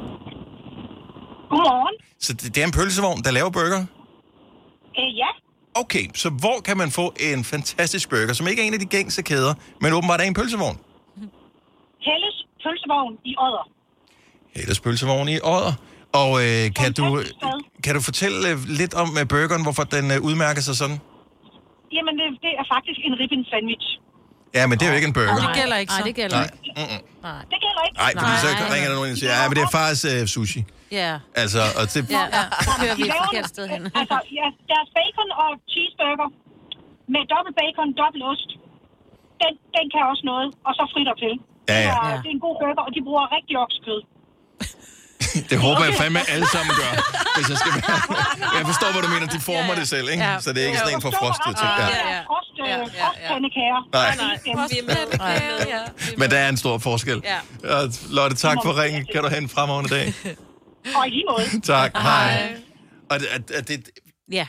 Godmorgen. 1.51 1.95
Så 2.19 2.33
det, 2.33 2.55
det 2.55 2.61
er 2.63 2.67
en 2.67 2.71
pølsevogn, 2.79 3.21
der 3.23 3.31
laver 3.31 3.49
burger? 3.49 3.81
Øh, 4.99 5.17
ja, 5.23 5.31
Okay, 5.75 6.05
så 6.13 6.29
hvor 6.29 6.57
kan 6.67 6.77
man 6.77 6.89
få 6.91 7.13
en 7.29 7.43
fantastisk 7.43 8.09
burger, 8.09 8.33
som 8.33 8.47
ikke 8.47 8.61
er 8.63 8.67
en 8.67 8.73
af 8.73 8.79
de 8.79 8.85
gængse 8.85 9.21
kæder, 9.21 9.53
men 9.81 9.93
åbenbart 9.93 10.21
er 10.21 10.25
en 10.25 10.33
pølsevogn? 10.33 10.77
Helles 12.07 12.35
pølsevogn 12.63 13.13
i 13.23 13.35
Odder. 13.45 13.65
Helles 14.55 14.79
pølsevogn 14.79 15.27
i 15.29 15.37
Odder. 15.43 15.73
Og 16.21 16.31
øh, 16.45 16.63
kan, 16.79 16.93
du, 16.99 17.05
kan 17.83 17.95
du 17.97 18.01
fortælle 18.09 18.37
øh, 18.49 18.57
lidt 18.81 18.93
om 18.93 19.09
uh, 19.19 19.27
burgeren, 19.33 19.63
hvorfor 19.67 19.83
den 19.95 20.05
øh, 20.13 20.27
udmærker 20.27 20.61
sig 20.67 20.75
sådan? 20.81 20.97
Jamen, 21.95 22.13
det, 22.19 22.27
det 22.45 22.53
er 22.61 22.65
faktisk 22.75 22.99
en 23.07 23.13
ribben 23.19 23.43
sandwich. 23.51 23.87
Ja, 24.57 24.63
men 24.69 24.73
det 24.77 24.83
er 24.85 24.91
jo 24.93 24.97
ikke 24.99 25.09
en 25.11 25.17
burger. 25.19 25.35
Det 25.47 25.55
gælder 25.61 25.77
ikke 25.83 25.93
så. 25.93 25.99
Nej, 25.99 26.07
det 26.09 26.15
gælder 26.21 26.39
Nej. 26.41 26.47
ikke. 26.47 26.57
Mm-mm. 26.79 27.01
Det 27.53 27.59
gælder 27.65 27.81
ikke. 27.87 27.97
Nej, 28.03 28.11
fordi 28.21 28.35
så 28.43 28.47
ringer 28.73 28.87
der 28.91 28.95
nogen 28.97 29.07
ind 29.09 29.15
og 29.17 29.21
siger, 29.23 29.33
ja, 29.39 29.43
men 29.49 29.53
det 29.57 29.63
er 29.69 29.73
faktisk 29.79 30.03
øh, 30.13 30.21
sushi. 30.35 30.61
Ja. 31.01 31.11
Altså, 31.41 31.61
og 31.79 31.83
det, 31.93 31.99
Ja, 32.17 32.23
ja. 32.37 32.43
Så 32.67 32.71
kører 32.81 32.95
vi 32.99 33.03
et 33.07 33.11
laver 33.11 33.23
forkert 33.25 33.47
sted 33.53 33.65
hen. 33.73 33.81
altså, 34.01 34.17
ja, 34.39 34.47
deres 34.71 34.89
bacon 34.97 35.29
og 35.43 35.49
cheeseburger 35.73 36.27
med 37.13 37.21
dobbelt 37.33 37.55
bacon, 37.61 37.87
dobbelt 38.01 38.23
ost, 38.31 38.49
den, 39.41 39.51
den 39.75 39.85
kan 39.93 40.01
også 40.11 40.23
noget, 40.31 40.47
og 40.67 40.71
så 40.77 40.83
fritter 40.93 41.15
til. 41.23 41.33
Ja, 41.71 41.77
ja. 41.87 41.93
Det, 41.95 42.09
er, 42.13 42.21
det 42.23 42.29
er 42.31 42.35
en 42.39 42.43
god 42.47 42.55
burger, 42.61 42.83
og 42.87 42.91
de 42.95 43.01
bruger 43.07 43.25
rigtig 43.37 43.55
oksekød. 43.65 44.01
det 45.49 45.57
håber 45.59 45.83
jeg 45.85 45.93
fandme 45.93 46.19
alle 46.29 46.47
sammen 46.55 46.73
gør, 46.81 46.91
hvis 47.35 47.49
jeg 47.49 47.57
skal 47.57 47.71
være... 47.75 47.99
Jeg 48.57 48.65
forstår, 48.65 48.91
hvad 48.93 49.01
du 49.01 49.09
mener. 49.15 49.27
De 49.27 49.39
former 49.39 49.75
det 49.75 49.87
selv, 49.87 50.09
ikke? 50.09 50.23
Ja. 50.23 50.39
Så 50.39 50.53
det 50.53 50.63
er 50.63 50.67
ikke 50.67 50.79
sådan 50.79 50.95
en 50.95 51.01
for 51.01 51.11
frostet 51.11 51.57
ting. 51.61 51.71
Ja. 51.79 51.85
Ja. 51.85 52.21
Ja, 52.65 52.77
ja. 52.77 52.83
frostpandekager. 53.05 53.79
Nej. 53.93 54.15
Nej, 55.17 55.65
ja. 55.67 55.81
Men 56.17 56.31
der 56.31 56.37
er 56.37 56.49
en 56.49 56.57
stor 56.57 56.77
forskel. 56.77 57.21
Ja. 57.23 57.37
Ja, 57.81 57.87
Lotte, 58.09 58.35
tak 58.35 58.57
for 58.63 58.81
ringen. 58.83 59.05
Kan 59.13 59.21
du 59.23 59.27
have 59.29 59.41
en 59.41 59.49
fremragende 59.49 59.89
dag? 59.95 60.13
Og 60.95 61.07
i 61.07 61.09
lige 61.09 61.23
måde. 61.29 61.61
Tak. 61.73 61.91
Hej. 61.97 62.55
Og 63.09 63.19
det, 63.19 63.27
at 63.53 63.67
det, 63.67 63.89
Ja. 64.31 64.47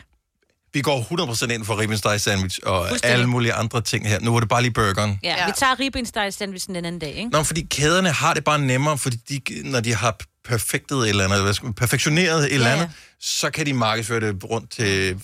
Vi 0.77 0.81
går 0.81 1.01
100% 1.49 1.53
ind 1.53 1.65
for 1.65 1.79
ribbensteg 1.79 2.21
sandwich 2.21 2.59
og 2.63 2.89
alle 3.05 3.27
mulige 3.27 3.53
andre 3.53 3.81
ting 3.81 4.09
her. 4.09 4.21
Nu 4.21 4.33
var 4.33 4.41
det 4.41 4.49
bare 4.49 4.63
lige 4.63 4.73
burgeren. 4.73 5.19
Ja, 5.23 5.37
ja. 5.39 5.47
vi 5.47 5.53
tager 5.57 5.81
ribbensteg 5.81 6.35
sandwichen 6.35 6.75
den 6.75 6.85
anden 6.85 6.99
dag, 6.99 7.15
ikke? 7.15 7.31
Nå, 7.31 7.43
fordi 7.43 7.67
kæderne 7.71 8.11
har 8.11 8.35
det 8.35 8.45
bare 8.45 8.59
nemmere, 8.59 8.99
fordi 8.99 9.17
de, 9.17 9.41
når 9.71 9.81
de 9.81 9.95
har 9.95 10.17
perfektet 10.45 10.99
et 10.99 11.09
eller 11.09 11.25
andet, 11.25 11.43
hvad 11.43 11.55
skal 11.55 11.67
man, 11.67 11.75
perfektioneret 11.75 12.45
et 12.45 12.55
eller 12.55 12.71
andet, 12.71 12.85
ja. 12.85 12.91
så 13.21 13.51
kan 13.51 13.67
de 13.67 13.73
markedsføre 13.73 14.21
det 14.21 14.45
rundt 14.45 14.71
til... 14.71 15.21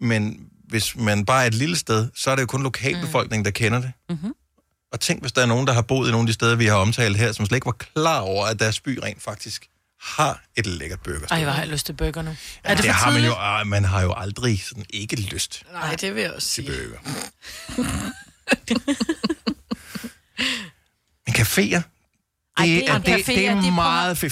Men 0.00 0.40
hvis 0.68 0.96
man 0.96 1.24
bare 1.24 1.42
er 1.42 1.46
et 1.46 1.54
lille 1.54 1.76
sted, 1.76 2.08
så 2.14 2.30
er 2.30 2.34
det 2.34 2.42
jo 2.42 2.46
kun 2.46 2.62
lokalbefolkningen, 2.62 3.44
der 3.44 3.50
kender 3.50 3.80
det. 3.80 3.92
Mm-hmm. 4.10 4.32
Og 4.92 5.00
tænk, 5.00 5.20
hvis 5.20 5.32
der 5.32 5.42
er 5.42 5.46
nogen, 5.46 5.66
der 5.66 5.72
har 5.72 5.82
boet 5.82 6.08
i 6.08 6.10
nogle 6.10 6.22
af 6.22 6.26
de 6.26 6.32
steder, 6.32 6.56
vi 6.56 6.66
har 6.66 6.76
omtalt 6.76 7.16
her, 7.16 7.32
som 7.32 7.46
slet 7.46 7.56
ikke 7.56 7.66
var 7.66 7.76
klar 7.94 8.20
over, 8.20 8.46
at 8.46 8.60
deres 8.60 8.80
by 8.80 8.98
rent 9.02 9.22
faktisk 9.22 9.68
har 10.04 10.42
et 10.56 10.66
lækkert 10.66 11.00
burger. 11.00 11.26
Ej, 11.30 11.42
hvor 11.42 11.52
har 11.52 11.60
jeg 11.60 11.68
lyst 11.68 11.86
til 11.86 11.92
burger 11.92 12.22
nu. 12.22 12.30
Ja, 12.30 12.36
er 12.70 12.74
det, 12.74 12.84
det 12.84 12.92
for 12.92 12.92
har 12.92 13.10
man 13.10 13.24
jo, 13.24 13.34
ah, 13.38 13.66
man 13.66 13.84
har 13.84 14.02
jo 14.02 14.14
aldrig 14.16 14.62
sådan 14.68 14.84
ikke 14.90 15.16
lyst 15.20 15.62
Nej, 15.72 15.94
det 15.94 16.14
vil 16.14 16.22
jeg 16.22 16.32
også 16.32 16.48
til 16.48 16.64
sige. 16.66 16.76
burger. 16.78 16.98
Men 21.26 21.34
caféer, 21.34 21.80
Ej, 22.58 22.64
det, 22.66 22.82
det 22.86 22.94
en 22.96 23.02
det, 23.02 23.08
café, 23.08 23.32
det 23.34 23.46
er 23.46 23.56
og 23.56 23.62
det 23.62 23.68
er 23.68 23.72
meget 23.72 24.24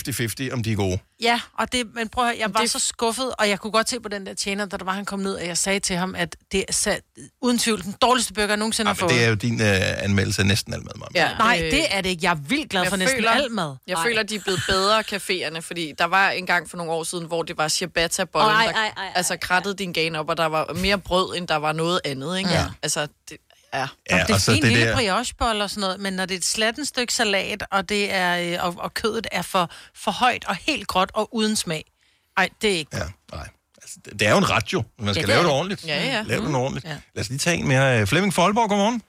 50-50, 0.50 0.52
om 0.52 0.62
de 0.62 0.72
er 0.72 0.76
gode. 0.76 0.98
Ja, 1.20 1.40
og 1.58 1.72
det, 1.72 1.86
men 1.94 2.08
prøv 2.08 2.24
at 2.24 2.30
høre, 2.30 2.38
jeg 2.40 2.54
var 2.54 2.66
så 2.66 2.78
skuffet, 2.78 3.30
og 3.38 3.48
jeg 3.48 3.58
kunne 3.60 3.70
godt 3.70 3.88
se 3.90 4.00
på 4.00 4.08
den 4.08 4.26
der 4.26 4.34
tjener, 4.34 4.64
da 4.66 4.76
der 4.76 4.84
var, 4.84 4.92
han 4.92 5.04
kom 5.04 5.18
ned, 5.18 5.34
og 5.34 5.46
jeg 5.46 5.58
sagde 5.58 5.80
til 5.80 5.96
ham, 5.96 6.14
at 6.14 6.36
det 6.52 6.64
er 6.68 6.72
sat, 6.72 7.00
uden 7.42 7.58
tvivl 7.58 7.82
den 7.82 7.94
dårligste 8.02 8.32
burger, 8.34 8.48
jeg 8.48 8.56
nogensinde 8.56 8.88
har 8.88 8.94
fået. 8.94 9.10
det 9.10 9.24
er 9.24 9.28
jo 9.28 9.34
din 9.34 9.60
øh, 9.60 10.04
anmeldelse 10.04 10.40
af 10.42 10.46
næsten 10.46 10.74
al 10.74 10.82
mad, 10.82 10.92
Maja. 10.96 11.28
Ja, 11.28 11.36
Nej, 11.38 11.56
det 11.70 11.84
er 11.96 12.00
det 12.00 12.10
ikke. 12.10 12.24
Jeg 12.24 12.30
er 12.30 12.34
vildt 12.34 12.70
glad 12.70 12.82
Jeg 12.82 12.90
for 12.90 12.96
næsten 12.96 13.16
føler- 13.16 13.30
al 13.30 13.50
mad. 13.50 13.76
Jeg 13.86 13.94
Nej. 13.94 14.04
føler, 14.04 14.22
de 14.22 14.34
er 14.34 14.40
blevet 14.40 14.60
bedre, 14.68 15.00
caféerne, 15.00 15.60
fordi 15.60 15.92
der 15.98 16.04
var 16.04 16.30
en 16.30 16.46
gang 16.46 16.70
for 16.70 16.76
nogle 16.76 16.92
år 16.92 17.04
siden, 17.04 17.26
hvor 17.26 17.42
det 17.42 17.58
var 17.58 17.68
ciabatta-bollen, 17.68 18.50
Ej, 18.50 18.64
der 18.66 18.72
ej, 18.72 18.86
ej, 18.96 19.04
ej, 19.06 19.12
altså 19.14 19.36
krattede 19.36 19.74
din 19.74 19.92
gane 19.92 20.18
op, 20.18 20.28
og 20.28 20.36
der 20.36 20.46
var 20.46 20.72
mere 20.74 20.98
brød, 20.98 21.36
end 21.36 21.48
der 21.48 21.56
var 21.56 21.72
noget 21.72 22.00
andet, 22.04 22.38
ikke? 22.38 22.50
Ja. 22.50 22.64
Altså, 22.82 23.06
det, 23.28 23.36
ja. 23.74 23.86
Ja, 24.10 24.16
det 24.22 24.30
er 24.30 24.34
og 24.34 24.40
så 24.40 24.52
fint 24.52 24.62
det 24.62 24.72
lille 24.72 24.86
der- 24.86 24.94
briochebolle 24.94 25.64
og 25.64 25.70
sådan 25.70 25.80
noget, 25.80 26.00
men 26.00 26.12
når 26.12 26.26
det 26.26 26.34
er 26.34 26.38
et 26.38 26.44
slatten 26.44 26.84
stykke 26.84 27.12
salat, 27.14 27.64
og, 27.70 27.88
det 27.88 28.12
er, 28.14 28.54
øh, 28.60 28.66
og, 28.66 28.74
og 28.78 28.94
kødet 28.94 29.26
er 29.32 29.42
for, 29.42 29.70
for 29.94 30.10
højt 30.10 30.44
og 30.44 30.56
helt 30.56 30.86
gråt 30.88 31.10
og 31.14 31.34
uden 31.34 31.56
smag, 31.56 31.84
ej, 32.36 32.48
det 32.62 32.72
er 32.72 32.76
ikke 32.78 32.96
Ja, 32.96 33.02
nej. 33.32 33.48
Altså, 33.82 33.96
det 34.04 34.22
er 34.22 34.30
jo 34.30 34.38
en 34.38 34.50
ret 34.50 34.72
jo. 34.72 34.82
Man 34.98 35.14
skal 35.14 35.22
det 35.22 35.28
lave 35.28 35.42
det 35.42 35.50
ordentligt. 35.50 35.86
Ja, 35.86 36.04
ja. 36.04 36.22
Lave 36.22 36.40
det 36.40 36.48
Mm. 36.48 36.54
ordentligt. 36.54 36.86
Ja. 36.86 36.96
Lad 37.14 37.20
os 37.24 37.28
lige 37.28 37.38
tage 37.38 37.56
en 37.56 37.68
mere. 37.68 38.00
Øh, 38.00 38.06
Flemming 38.06 38.34
Folborg, 38.34 38.68
godmorgen. 38.68 39.02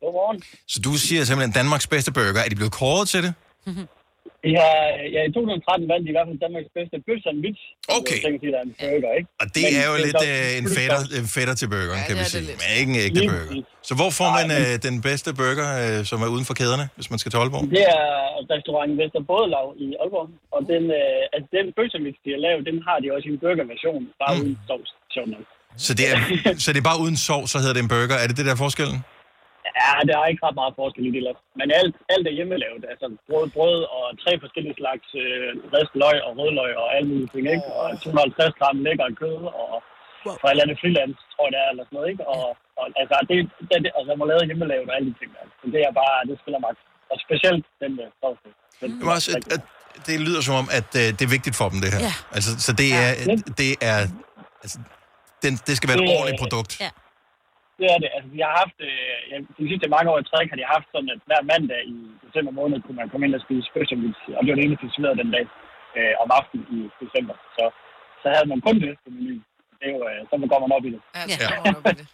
Godmorgen. 0.00 0.42
Så 0.66 0.80
du 0.80 0.94
siger 0.96 1.24
simpelthen 1.24 1.52
Danmarks 1.52 1.86
bedste 1.86 2.12
burger. 2.12 2.40
Er 2.40 2.48
de 2.48 2.54
blevet 2.54 2.72
kåret 2.72 3.08
til 3.08 3.22
det? 3.22 3.34
Ja, 4.56 4.70
ja, 5.14 5.20
i 5.28 5.30
2013 5.32 5.88
vandt 5.92 6.02
de 6.06 6.10
i 6.12 6.16
hvert 6.16 6.28
fald 6.28 6.38
Danmarks 6.46 6.70
bedste 6.78 6.96
bøf 7.06 7.20
sandwich. 7.26 7.62
Okay. 7.98 8.18
Det 8.42 8.50
er 8.58 8.62
en 8.68 8.74
burger, 8.82 9.12
ikke? 9.18 9.28
Og 9.42 9.46
det 9.56 9.64
Men 9.66 9.80
er 9.80 9.86
jo 9.90 9.96
lidt 10.06 10.22
øh, 10.30 10.60
en 10.60 10.66
fætter, 10.76 11.00
en 11.20 11.28
fætter 11.36 11.54
til 11.60 11.68
burgeren, 11.74 12.02
kan 12.08 12.14
vi 12.20 12.24
sige. 12.34 12.52
Men 12.60 12.68
ikke 12.80 12.90
en 12.94 13.00
ægte 13.06 13.20
Lige 13.20 13.30
burger. 13.32 13.54
Så 13.88 13.92
hvor 13.98 14.10
får 14.18 14.30
man 14.38 14.46
øh, 14.58 14.72
den 14.88 14.96
bedste 15.08 15.30
burger, 15.40 15.68
øh, 15.82 15.98
som 16.10 16.18
er 16.24 16.28
uden 16.34 16.46
for 16.48 16.54
kæderne, 16.60 16.84
hvis 16.96 17.08
man 17.12 17.18
skal 17.20 17.30
til 17.32 17.38
Aalborg? 17.42 17.64
Det 17.78 17.84
er 17.98 18.06
restaurant 18.54 18.92
Vester 19.00 19.22
Bådelav 19.30 19.66
i 19.84 19.86
Aalborg. 20.02 20.28
Og 20.56 20.60
den, 20.72 20.84
øh, 21.00 21.34
altså, 21.34 21.48
den 21.56 21.66
bøf 21.76 21.88
sandwich, 21.92 22.18
de 22.24 22.30
har 22.34 22.40
lavet, 22.46 22.60
den 22.70 22.78
har 22.86 22.96
de 23.02 23.06
også 23.14 23.26
i 23.28 23.32
en 23.34 23.40
burgerversion, 23.44 24.02
bare 24.22 24.32
mm. 24.34 24.40
uden 24.42 24.54
sovs. 24.68 24.90
Sjovt 25.14 25.30
nok. 25.34 25.44
Så 25.86 25.92
det, 25.98 26.06
er, 26.12 26.18
så 26.64 26.68
det 26.74 26.80
er 26.84 26.88
bare 26.90 27.00
uden 27.04 27.18
sov, 27.28 27.42
så 27.52 27.56
hedder 27.62 27.76
det 27.76 27.82
en 27.86 27.92
burger. 27.94 28.16
Er 28.22 28.26
det 28.28 28.36
det 28.38 28.44
der 28.48 28.54
er 28.58 28.62
forskellen? 28.66 28.98
Ja, 29.80 29.92
der 30.08 30.14
er 30.16 30.26
ikke 30.32 30.44
ret 30.46 30.60
meget 30.60 30.74
forskel 30.80 31.04
i 31.06 31.10
det. 31.14 31.20
ellers. 31.22 31.40
Men 31.60 31.68
alt, 31.80 31.94
alt 32.14 32.26
er 32.30 32.34
hjemmelavet. 32.38 32.82
Altså 32.92 33.06
brød, 33.28 33.44
brød 33.56 33.78
og 33.96 34.04
tre 34.22 34.32
forskellige 34.44 34.76
slags 34.80 35.06
øh, 35.22 35.50
ristet 35.74 35.98
løg 36.02 36.16
og 36.26 36.32
rødløg 36.38 36.72
og 36.82 36.86
alle 36.96 37.08
mulige 37.10 37.30
ting, 37.34 37.44
ikke? 37.54 37.68
Og 37.80 37.86
250 38.02 38.58
gram 38.60 38.78
lækker 38.86 39.06
kød 39.22 39.36
og 39.62 39.72
fra 40.40 40.48
et 40.48 40.52
eller 40.52 40.64
andet 40.64 40.78
frilands, 40.82 41.18
tror 41.32 41.44
jeg 41.46 41.52
det 41.54 41.60
er, 41.64 41.68
eller 41.72 41.84
sådan 41.86 41.96
noget, 41.98 42.08
ikke? 42.12 42.24
Og, 42.34 42.44
og 42.78 42.84
altså, 43.00 43.16
det, 43.30 43.36
det, 43.68 43.76
det 43.84 43.90
altså, 43.98 44.10
remoulade 44.12 44.40
er 44.44 44.48
hjemmelavet 44.50 44.86
og 44.90 44.94
alle 44.96 45.08
de 45.10 45.16
ting. 45.20 45.30
Altså. 45.40 45.54
Så 45.60 45.66
det 45.74 45.80
er 45.88 45.92
bare, 46.02 46.14
det 46.28 46.34
spiller 46.42 46.60
magt. 46.66 46.80
Og 47.12 47.16
specielt 47.26 47.64
den 47.82 47.92
der 47.98 48.08
sovs. 48.20 48.38
Den, 48.80 48.88
Det, 48.98 49.04
var 49.08 49.14
også, 49.18 49.30
at, 49.38 49.44
at, 49.54 49.62
det 50.08 50.14
lyder 50.26 50.42
som 50.48 50.54
om, 50.62 50.68
at 50.78 50.90
øh, 51.00 51.06
det 51.16 51.22
er 51.28 51.32
vigtigt 51.36 51.56
for 51.60 51.66
dem, 51.72 51.78
det 51.84 51.90
her. 51.94 52.00
Ja. 52.08 52.14
Altså, 52.36 52.50
så 52.66 52.70
det 52.82 52.88
er, 53.02 53.08
det 53.60 53.70
er 53.90 53.98
altså, 54.64 54.78
den, 55.44 55.52
det 55.66 55.74
skal 55.78 55.86
være 55.90 55.98
et 56.04 56.10
ordentligt 56.16 56.40
produkt. 56.44 56.72
Ja. 56.84 56.90
Det 57.80 57.86
er 57.94 57.98
det. 58.02 58.10
Altså, 58.16 58.28
vi 58.36 58.40
har 58.46 58.52
haft, 58.62 58.78
øh, 58.88 59.18
ja, 59.30 59.36
de 59.58 59.64
sidste 59.70 59.86
mange 59.94 60.08
år 60.12 60.18
i 60.20 60.28
træk 60.30 60.48
har 60.52 60.58
de 60.60 60.72
haft 60.74 60.88
sådan, 60.94 61.10
at 61.14 61.20
hver 61.28 61.40
mandag 61.52 61.80
i 61.94 61.96
december 62.24 62.52
måned 62.60 62.78
kunne 62.84 62.98
man 63.00 63.08
komme 63.10 63.24
ind 63.26 63.34
og 63.38 63.42
spise 63.46 63.68
bøfsandwich, 63.74 64.20
og 64.36 64.40
det 64.42 64.50
var 64.50 64.58
det 64.58 64.66
eneste, 64.66 64.86
de 64.86 64.92
serverede 64.94 65.20
den 65.22 65.30
dag 65.36 65.44
øh, 65.98 66.14
om 66.22 66.28
aftenen 66.38 66.64
i 66.76 66.78
december. 67.02 67.34
Så, 67.56 67.64
så 68.22 68.26
havde 68.34 68.48
man 68.52 68.60
kun 68.66 68.76
det 68.84 68.92
på 69.04 69.08
menuen. 69.16 69.40
Det 69.78 69.84
er 69.88 69.92
jo, 69.96 70.00
øh, 70.10 70.20
så 70.28 70.34
går 70.52 70.60
man 70.64 70.70
op 70.76 70.84
i 70.88 70.90
det. 70.94 71.00
Ja, 71.32 71.46
op 71.78 71.86
i 71.92 71.94
det. 72.00 72.06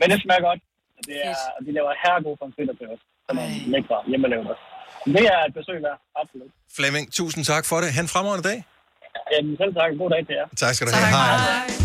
Men 0.00 0.06
det 0.12 0.18
smager 0.24 0.44
godt. 0.48 0.60
Det 1.08 1.16
er, 1.28 1.34
og 1.56 1.60
de 1.66 1.70
laver 1.78 1.90
herregode 2.02 2.36
pomfritter 2.42 2.74
til 2.80 2.86
os. 2.94 3.02
Som 3.26 3.34
er 3.42 3.48
lækre 3.72 3.96
hjemmelavet 4.10 4.46
også. 4.52 4.64
Så 5.02 5.08
Det 5.16 5.24
er 5.34 5.40
et 5.48 5.54
besøg 5.58 5.78
værd, 5.86 5.98
absolut. 6.22 6.50
Flemming, 6.76 7.04
tusind 7.18 7.42
tak 7.52 7.64
for 7.70 7.76
det. 7.82 7.88
Han 7.98 8.06
fremragende 8.14 8.48
dag. 8.50 8.58
Jamen, 9.32 9.56
selv 9.60 9.72
tak. 9.74 9.90
God 9.98 10.10
dag 10.10 10.22
til 10.26 10.34
jer. 10.40 10.46
Tak 10.62 10.72
skal 10.74 10.84
du 10.86 10.92
have. 10.94 11.10
Hej. 11.16 11.75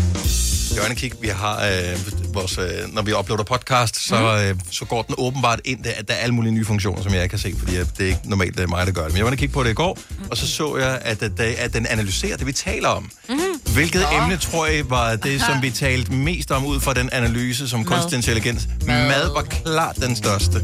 Hjørne 0.72 0.94
kig, 0.94 1.12
vi 1.20 1.28
har 1.28 1.56
øh, 1.66 2.34
vores, 2.34 2.58
øh, 2.58 2.94
når 2.94 3.02
vi 3.02 3.12
uploader 3.12 3.44
podcast, 3.44 4.08
så, 4.08 4.16
øh, 4.16 4.60
så 4.70 4.84
går 4.84 5.02
den 5.02 5.14
åbenbart 5.18 5.60
ind, 5.64 5.84
der, 5.84 5.90
at 5.96 6.08
der 6.08 6.14
er 6.14 6.18
alle 6.18 6.34
mulige 6.34 6.52
nye 6.52 6.64
funktioner, 6.64 7.02
som 7.02 7.12
jeg 7.14 7.22
ikke 7.22 7.32
kan 7.32 7.38
se, 7.38 7.54
fordi 7.58 7.76
øh, 7.76 7.86
det 7.98 8.04
er 8.04 8.06
ikke 8.06 8.20
normalt 8.24 8.56
det 8.56 8.62
er 8.62 8.66
mig, 8.66 8.86
der 8.86 8.92
gør 8.92 9.02
det. 9.02 9.12
Men 9.12 9.16
jeg 9.16 9.24
var 9.24 9.30
inde 9.30 9.34
og 9.34 9.38
kigge 9.38 9.54
på 9.54 9.62
det 9.62 9.70
i 9.70 9.74
går, 9.74 9.98
og 10.30 10.36
så 10.36 10.48
så 10.48 10.76
jeg, 10.76 11.00
at, 11.02 11.22
at, 11.22 11.40
at 11.40 11.74
den 11.74 11.86
analyserer 11.86 12.36
det, 12.36 12.46
vi 12.46 12.52
taler 12.52 12.88
om. 12.88 13.10
Mm-hmm. 13.28 13.72
Hvilket 13.74 14.02
emne, 14.22 14.36
tror 14.36 14.66
jeg, 14.66 14.90
var 14.90 15.16
det, 15.16 15.40
som 15.40 15.62
vi 15.62 15.70
talte 15.70 16.12
mest 16.12 16.50
om 16.50 16.66
ud 16.66 16.80
fra 16.80 16.94
den 16.94 17.08
analyse 17.12 17.68
som 17.68 17.84
kunstig 17.84 18.16
intelligens? 18.16 18.68
Mad. 18.86 19.08
Mad 19.08 19.32
var 19.32 19.42
klart 19.42 19.96
den 19.96 20.16
største. 20.16 20.60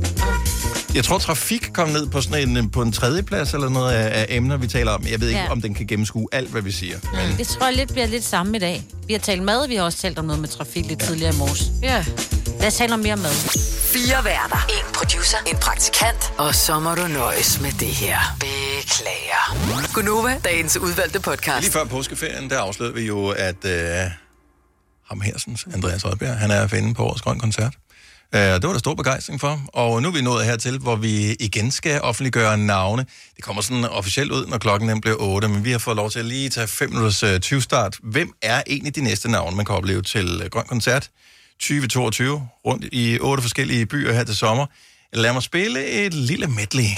Jeg 0.98 1.04
tror, 1.04 1.18
trafik 1.18 1.70
kom 1.74 1.88
ned 1.88 2.06
på 2.06 2.20
sådan 2.20 2.56
en, 2.56 2.70
på 2.70 2.82
en 2.82 2.92
tredje 2.92 3.22
plads 3.22 3.54
eller 3.54 3.68
noget 3.68 3.92
af, 3.92 4.20
af 4.20 4.26
emner, 4.28 4.56
vi 4.56 4.66
taler 4.66 4.92
om. 4.92 5.04
Jeg 5.10 5.20
ved 5.20 5.28
ikke, 5.28 5.40
Ja. 5.40 5.50
om 5.50 5.62
den 5.62 5.74
kan 5.74 5.86
gennemskue 5.86 6.28
alt, 6.32 6.50
hvad 6.50 6.62
vi 6.62 6.72
siger. 6.72 6.98
Men 7.14 7.38
Det 7.38 7.48
tror 7.48 7.66
jeg 7.66 7.76
lidt 7.76 7.92
bliver 7.92 8.06
lidt 8.06 8.24
samme 8.24 8.56
i 8.56 8.60
dag. 8.60 8.82
Vi 9.06 9.12
har 9.12 9.20
talt 9.20 9.42
mad, 9.42 9.68
vi 9.68 9.74
har 9.74 9.82
også 9.82 9.98
talt 9.98 10.18
om 10.18 10.24
noget 10.24 10.40
med 10.40 10.48
trafik 10.48 10.86
lidt 10.86 11.00
tidligere 11.02 11.34
i 11.34 11.36
morges. 11.36 11.62
Ja. 11.82 12.04
Lad 12.58 12.66
os 12.66 12.74
tale 12.74 12.94
om 12.94 13.00
mere 13.00 13.16
mad. 13.16 13.30
Fire 13.92 14.24
værter. 14.24 14.66
En 14.68 14.94
producer. 14.94 15.36
En 15.46 15.56
praktikant. 15.56 16.32
Og 16.38 16.54
så 16.54 16.80
må 16.80 16.94
du 16.94 17.06
nøjes 17.06 17.60
med 17.60 17.72
det 17.72 17.88
her. 17.88 18.18
Beklager. 18.40 19.92
Gunova, 19.94 20.38
dagens 20.44 20.76
udvalgte 20.76 21.20
podcast. 21.20 21.60
Lige 21.60 21.72
før 21.72 21.84
påskeferien, 21.84 22.50
der 22.50 22.58
afslørede 22.58 22.94
vi 22.94 23.02
jo, 23.06 23.28
at 23.28 23.64
øh, 23.64 24.10
ham 25.08 25.20
Hersens, 25.20 25.66
Andreas 25.74 26.04
Rødbjerg, 26.04 26.36
han 26.36 26.50
er 26.50 26.66
finde 26.66 26.94
på 26.94 27.04
årets 27.04 27.22
grøn 27.22 27.38
koncert. 27.38 27.74
Øh, 28.34 28.40
det 28.40 28.62
var 28.62 28.72
der 28.72 28.78
stor 28.78 28.94
begejstring 28.94 29.40
for, 29.40 29.60
og 29.68 30.02
nu 30.02 30.08
er 30.08 30.12
vi 30.12 30.20
nået 30.20 30.44
hertil, 30.44 30.78
hvor 30.78 30.96
vi 30.96 31.32
igen 31.32 31.70
skal 31.70 32.00
offentliggøre 32.00 32.58
navne. 32.58 33.06
Det 33.36 33.44
kommer 33.44 33.62
sådan 33.62 33.84
officielt 33.84 34.32
ud, 34.32 34.46
når 34.46 34.58
klokken 34.58 34.88
den 34.88 35.00
bliver 35.00 35.16
8, 35.20 35.48
men 35.48 35.64
vi 35.64 35.70
har 35.70 35.78
fået 35.78 35.96
lov 35.96 36.10
til 36.10 36.18
at 36.18 36.24
lige 36.24 36.48
tage 36.48 36.66
5 36.66 36.90
minutters 36.90 37.22
øh, 37.22 37.40
20 37.40 37.62
start. 37.62 37.96
Hvem 38.02 38.32
er 38.42 38.62
egentlig 38.66 38.94
de 38.94 39.00
næste 39.00 39.30
navne, 39.30 39.56
man 39.56 39.64
kan 39.64 39.74
opleve 39.74 40.02
til 40.02 40.40
øh, 40.44 40.50
grøn 40.50 40.64
koncert 40.64 41.10
2022 41.60 42.48
rundt 42.66 42.84
i 42.92 43.18
otte 43.20 43.42
forskellige 43.42 43.86
byer 43.86 44.12
her 44.12 44.24
til 44.24 44.36
sommer? 44.36 44.66
Lad 45.12 45.32
mig 45.32 45.42
spille 45.42 45.86
et 45.86 46.14
lille 46.14 46.46
medley. 46.46 46.88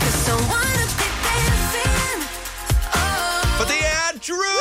For 3.59 3.65
det 3.65 3.81
er 3.81 4.19
Drew! 4.29 4.60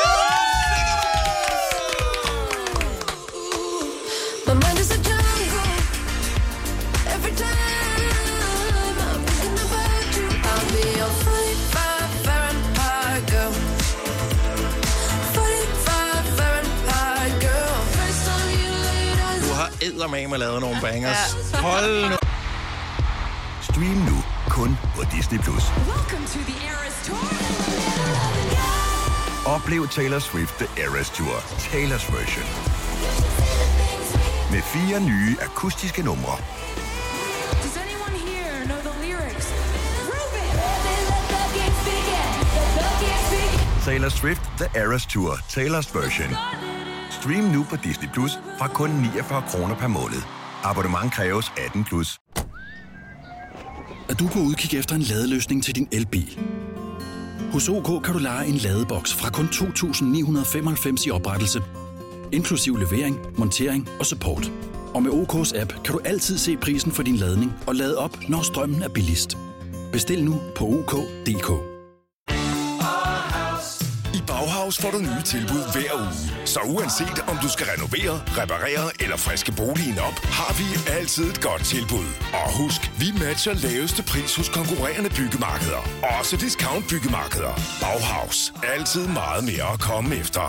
Eddermame 19.89 20.37
lavet 20.37 20.61
nogle 20.61 20.77
bangers. 20.81 21.17
Hold 21.53 22.09
nu. 22.09 22.17
Stream 23.61 23.97
nu 24.09 24.23
kun 24.49 24.77
på 24.95 25.03
Disney+. 25.15 25.39
Plus. 25.39 25.63
Oplev 29.45 29.87
Taylor 29.87 30.19
Swift 30.19 30.55
The 30.57 30.83
Eras 30.83 31.09
Tour, 31.09 31.35
Taylor's 31.71 32.15
version. 32.17 32.45
Med 34.51 34.61
fire 34.61 34.99
nye 34.99 35.37
akustiske 35.41 36.01
numre. 36.01 36.37
Taylor 43.85 44.09
Swift 44.09 44.41
The 44.57 44.79
Eras 44.81 45.05
Tour, 45.05 45.39
Taylor's 45.49 45.93
version. 45.93 46.35
Stream 47.19 47.43
nu 47.43 47.65
på 47.69 47.75
Disney 47.75 48.09
Plus 48.13 48.31
fra 48.59 48.67
kun 48.67 48.89
49 48.89 49.43
kroner 49.47 49.75
per 49.75 49.87
måned. 49.87 50.21
Abonnement 50.63 51.13
kræves 51.13 51.51
18 51.65 51.83
plus. 51.83 52.19
Er 54.09 54.13
du 54.13 54.27
på 54.27 54.39
udkig 54.39 54.79
efter 54.79 54.95
en 54.95 55.01
ladeløsning 55.01 55.63
til 55.63 55.75
din 55.75 55.87
elbil? 55.91 56.39
Hos 57.53 57.69
OK 57.69 58.03
kan 58.03 58.13
du 58.13 58.19
lege 58.19 58.47
en 58.47 58.55
ladeboks 58.55 59.13
fra 59.13 59.29
kun 59.29 59.45
2.995 59.45 61.07
i 61.07 61.11
oprettelse, 61.11 61.61
inklusiv 62.31 62.77
levering, 62.77 63.17
montering 63.37 63.89
og 63.99 64.05
support. 64.05 64.51
Og 64.93 65.03
med 65.03 65.11
OK's 65.11 65.61
app 65.61 65.73
kan 65.83 65.93
du 65.93 65.99
altid 66.05 66.37
se 66.37 66.57
prisen 66.57 66.91
for 66.91 67.03
din 67.03 67.15
ladning 67.15 67.53
og 67.67 67.75
lade 67.75 67.97
op, 67.97 68.17
når 68.29 68.41
strømmen 68.41 68.83
er 68.83 68.89
billigst. 68.89 69.37
Bestil 69.91 70.23
nu 70.23 70.41
på 70.55 70.65
OK.dk. 70.65 71.49
OK 71.49 71.68
Bauhaus 74.69 74.81
får 74.85 74.91
du 74.91 75.01
nye 75.01 75.23
tilbud 75.25 75.63
hver 75.73 75.93
uge. 76.01 76.45
Så 76.45 76.59
uanset 76.59 77.19
om 77.31 77.37
du 77.43 77.49
skal 77.49 77.67
renovere, 77.73 78.13
reparere 78.41 78.85
eller 79.03 79.17
friske 79.17 79.51
boligen 79.51 79.99
op, 80.07 80.17
har 80.39 80.51
vi 80.59 80.65
altid 80.97 81.25
et 81.33 81.41
godt 81.41 81.63
tilbud. 81.73 82.07
Og 82.41 82.47
husk, 82.61 82.81
vi 83.01 83.07
matcher 83.23 83.53
laveste 83.53 84.03
pris 84.03 84.35
hos 84.35 84.49
konkurrerende 84.49 85.09
byggemarkeder. 85.09 85.81
Også 86.19 86.37
discount 86.37 86.85
byggemarkeder. 86.89 87.53
Bauhaus. 87.81 88.53
Altid 88.75 89.07
meget 89.07 89.43
mere 89.51 89.67
at 89.73 89.79
komme 89.89 90.15
efter. 90.15 90.43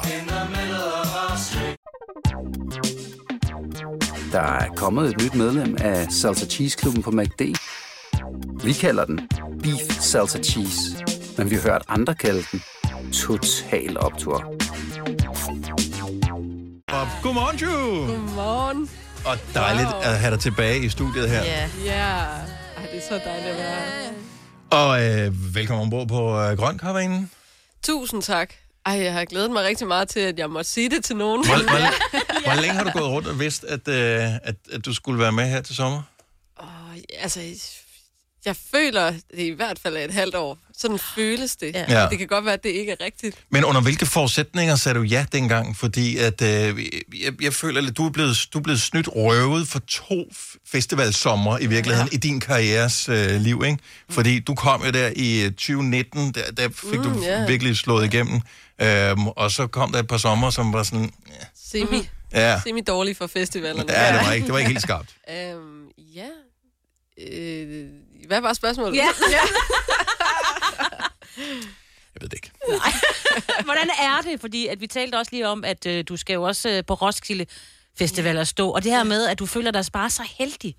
Der 4.33 4.47
er 4.63 4.69
kommet 4.83 5.05
et 5.11 5.23
nyt 5.23 5.35
medlem 5.35 5.77
af 5.81 6.13
Salsa 6.13 6.47
Cheese 6.47 6.79
Klubben 6.79 7.03
på 7.03 7.11
MACD. 7.11 7.43
Vi 8.65 8.73
kalder 8.73 9.05
den 9.05 9.21
Beef 9.63 9.85
Salsa 10.01 10.39
Cheese, 10.39 10.81
men 11.39 11.51
vi 11.51 11.55
har 11.55 11.63
hørt 11.63 11.83
andre 11.89 12.15
kalde 12.15 12.45
den 12.53 12.63
Total 13.13 13.99
Optor. 13.99 14.37
Og 16.89 17.09
godmorgen, 17.23 17.57
Ju! 17.59 17.67
Godmorgen. 18.07 18.91
Og 19.25 19.39
dejligt 19.55 19.89
Wow. 19.89 20.01
at 20.03 20.19
have 20.19 20.31
dig 20.31 20.41
tilbage 20.41 20.85
i 20.85 20.89
studiet 20.89 21.31
her. 21.31 21.45
Ja. 21.45 21.69
Ja. 21.85 22.09
Ej, 22.19 22.87
det 22.93 22.97
er 22.99 23.09
så 23.09 23.21
dejligt 23.25 23.49
at 23.49 23.57
være 23.57 23.81
her. 23.81 24.11
Og 24.71 25.03
øh, 25.05 25.55
velkommen 25.55 25.83
ombord 25.83 26.09
på 26.09 26.41
øh, 26.41 26.59
Grøn 26.59 26.79
Karavanen. 26.79 27.31
Tusind 27.85 28.23
tak. 28.23 28.55
Ej, 28.87 28.93
jeg 29.03 29.13
har 29.13 29.25
glædet 29.25 29.51
mig 29.51 29.65
rigtig 29.65 29.87
meget 29.87 30.09
til, 30.09 30.21
at 30.21 30.39
jeg 30.39 30.51
måtte 30.51 30.71
sige 30.71 30.91
det 30.91 31.05
til 31.05 31.17
nogen. 31.17 31.47
Hvor, 31.47 31.57
hvor, 31.57 31.79
hvor 32.53 32.61
længe 32.61 32.75
har 32.77 32.85
du 32.85 32.91
gået 32.91 33.11
rundt 33.11 33.29
og 33.29 33.41
vidst, 33.41 33.65
at, 33.65 33.89
øh, 33.89 34.35
at, 34.43 34.55
at 34.73 34.85
du 34.85 34.95
skulle 34.95 35.19
være 35.21 35.33
med 35.33 35.45
her 35.51 35.61
til 35.61 35.77
sommer? 35.77 36.03
altså, 37.19 37.41
jeg 38.45 38.57
føler, 38.57 39.11
det 39.11 39.43
er 39.43 39.47
i 39.47 39.51
hvert 39.51 39.79
fald 39.79 39.97
er 39.97 40.01
et 40.05 40.13
halvt 40.15 40.35
år. 40.35 40.59
Sådan 40.81 40.99
føles 41.15 41.57
det. 41.57 41.75
Ja. 41.89 42.07
Det 42.11 42.19
kan 42.19 42.27
godt 42.27 42.45
være, 42.45 42.55
at 42.55 42.63
det 42.63 42.69
ikke 42.71 42.93
er 42.93 43.05
rigtigt. 43.05 43.37
Men 43.51 43.65
under 43.65 43.81
hvilke 43.81 44.07
forudsætninger 44.07 44.77
sagde 44.77 44.99
du 44.99 45.03
ja 45.05 45.27
dengang? 45.33 45.77
Fordi 45.77 46.17
at, 46.17 46.43
øh, 46.43 46.85
jeg, 47.23 47.43
jeg 47.43 47.55
føler, 47.55 47.89
at 47.89 47.97
du 47.97 48.07
er, 48.07 48.11
blevet, 48.11 48.37
du 48.53 48.59
er 48.59 48.63
blevet 48.63 48.81
snydt 48.81 49.09
røvet 49.17 49.69
for 49.69 49.79
to 49.79 50.23
f- 50.33 50.57
festivalsommer 50.67 51.59
i 51.59 51.67
virkeligheden 51.67 52.09
ja. 52.13 52.17
i 52.17 52.19
din 52.21 52.41
karrieres 52.41 53.09
øh, 53.09 53.31
liv, 53.41 53.63
ikke? 53.67 53.79
Fordi 54.11 54.39
du 54.41 54.55
kom 54.55 54.85
jo 54.85 54.91
der 54.91 55.11
i 55.17 55.43
øh, 55.45 55.51
2019, 55.51 56.33
der, 56.33 56.51
der 56.57 56.69
fik 56.69 56.99
Mm, 57.01 57.07
mm, 57.07 57.13
du 57.15 57.23
ja. 57.23 57.47
virkelig 57.47 57.77
slået 57.77 58.15
igennem. 58.15 58.41
Øhm, 58.83 59.27
og 59.29 59.51
så 59.51 59.67
kom 59.67 59.93
der 59.93 59.99
et 59.99 60.07
par 60.09 60.17
sommer, 60.19 60.51
som 60.51 60.73
var 60.73 60.83
sådan... 60.83 61.11
Semi. 61.71 62.09
Ja. 62.33 62.61
Semi 62.65 62.81
dårlig 62.81 63.17
for 63.17 63.27
festivalerne. 63.27 63.93
Ja, 63.93 64.13
det 64.19 64.27
var 64.27 64.33
ikke, 64.33 64.45
det 64.47 64.53
var 64.53 64.59
ikke 64.59 64.71
helt 64.71 64.83
skarpt. 64.83 65.09
Øhm, 65.31 65.85
ja. 66.15 66.27
Øh, 67.33 67.85
hvad 68.27 68.41
var 68.41 68.53
spørgsmålet? 68.53 68.97
Ja. 68.97 69.09
Jeg 72.15 72.23
ved 72.23 72.29
det 72.29 72.33
ikke. 72.37 72.51
Hvordan 73.65 73.91
er 74.03 74.21
det? 74.31 74.41
Fordi 74.41 74.67
at 74.67 74.81
vi 74.81 74.87
talte 74.87 75.17
også 75.17 75.33
lige 75.33 75.49
om, 75.49 75.65
at 75.65 75.87
øh, 75.87 76.05
du 76.09 76.17
skal 76.17 76.35
jo 76.35 76.43
også 76.43 76.69
øh, 76.69 76.85
på 76.85 76.95
Roskilde 76.95 77.47
Festival 77.99 78.39
at 78.39 78.49
stå. 78.49 78.71
Og 78.71 78.85
det 78.85 78.93
her 78.93 79.05
med, 79.05 79.27
at 79.27 79.39
du 79.39 79.47
føler 79.47 79.71
dig 79.71 79.85
bare 79.93 80.11
så 80.11 80.23
heldig. 80.39 80.77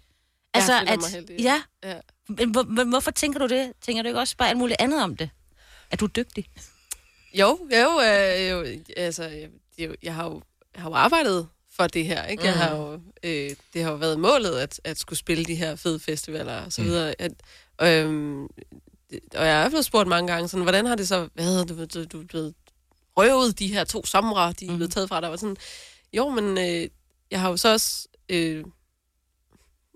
Altså, 0.54 0.80
føler 0.80 0.92
at, 0.92 1.00
mig 1.00 1.10
heldig, 1.12 1.40
ja. 1.40 1.62
ja. 1.84 1.96
Men, 2.28 2.52
hvor, 2.52 2.64
men 2.64 2.90
hvorfor 2.90 3.12
tænker 3.12 3.40
du 3.40 3.48
det? 3.48 3.72
Tænker 3.82 4.02
du 4.04 4.08
ikke 4.08 4.20
også 4.20 4.38
bare 4.38 4.50
alt 4.50 4.58
muligt 4.58 4.82
andet 4.82 5.04
om 5.04 5.16
det? 5.18 5.30
At 5.92 6.00
du 6.00 6.06
er 6.06 6.10
dygtig? 6.10 6.46
Jo, 7.34 7.60
jo, 7.72 8.02
øh, 8.02 8.50
jo 8.50 8.66
altså, 8.98 9.24
jeg, 9.24 9.50
jeg, 9.78 9.90
jeg, 10.04 10.16
har 10.16 10.24
jo, 10.26 10.42
jeg 10.76 10.82
har 10.84 10.90
jo 10.90 10.96
arbejdet 10.96 11.48
for 11.76 11.88
det 11.88 12.06
her, 12.06 12.26
ikke? 12.26 12.44
Jeg 12.46 12.54
Mm. 12.54 12.60
har 12.60 12.76
jo, 12.76 12.94
øh, 13.24 13.56
det 13.74 13.84
har 13.84 13.92
jo 13.92 13.98
været 13.98 14.20
målet, 14.20 14.60
at, 14.60 14.82
at 14.84 15.00
skulle 15.00 15.20
spille 15.20 15.46
de 15.46 15.56
her 15.56 15.76
fede 15.76 16.00
festivaler 16.00 16.66
og 16.66 16.72
så 16.74 16.82
videre. 16.84 17.16
At, 17.22 17.32
det- 17.80 18.62
og 19.36 19.46
jeg 19.46 19.64
er 19.64 19.70
blevet 19.70 19.86
spurgt 19.86 20.10
mange 20.10 20.32
gange, 20.34 20.48
sådan, 20.48 20.64
hvordan 20.64 20.86
har 20.86 20.96
det 20.96 21.08
så 21.08 21.30
været, 21.36 21.70
du, 21.70 21.86
du, 21.86 22.04
du 22.06 22.22
er 22.22 22.26
blevet 22.26 22.54
røvet 23.18 23.60
de 23.60 23.68
her 23.74 23.84
to 23.84 24.06
somre, 24.06 24.54
de 24.60 24.66
er 24.68 24.76
blevet 24.76 24.92
taget 24.92 25.10
fra 25.10 25.22
dig. 25.22 25.30
Og 25.30 25.40
sådan, 25.40 25.58
jo, 26.14 26.30
men 26.30 26.58
øh, 26.58 26.88
jeg 27.32 27.42
har 27.42 27.50
jo 27.50 27.58
så 27.58 27.72
også... 27.72 28.08
Øh, 28.30 28.66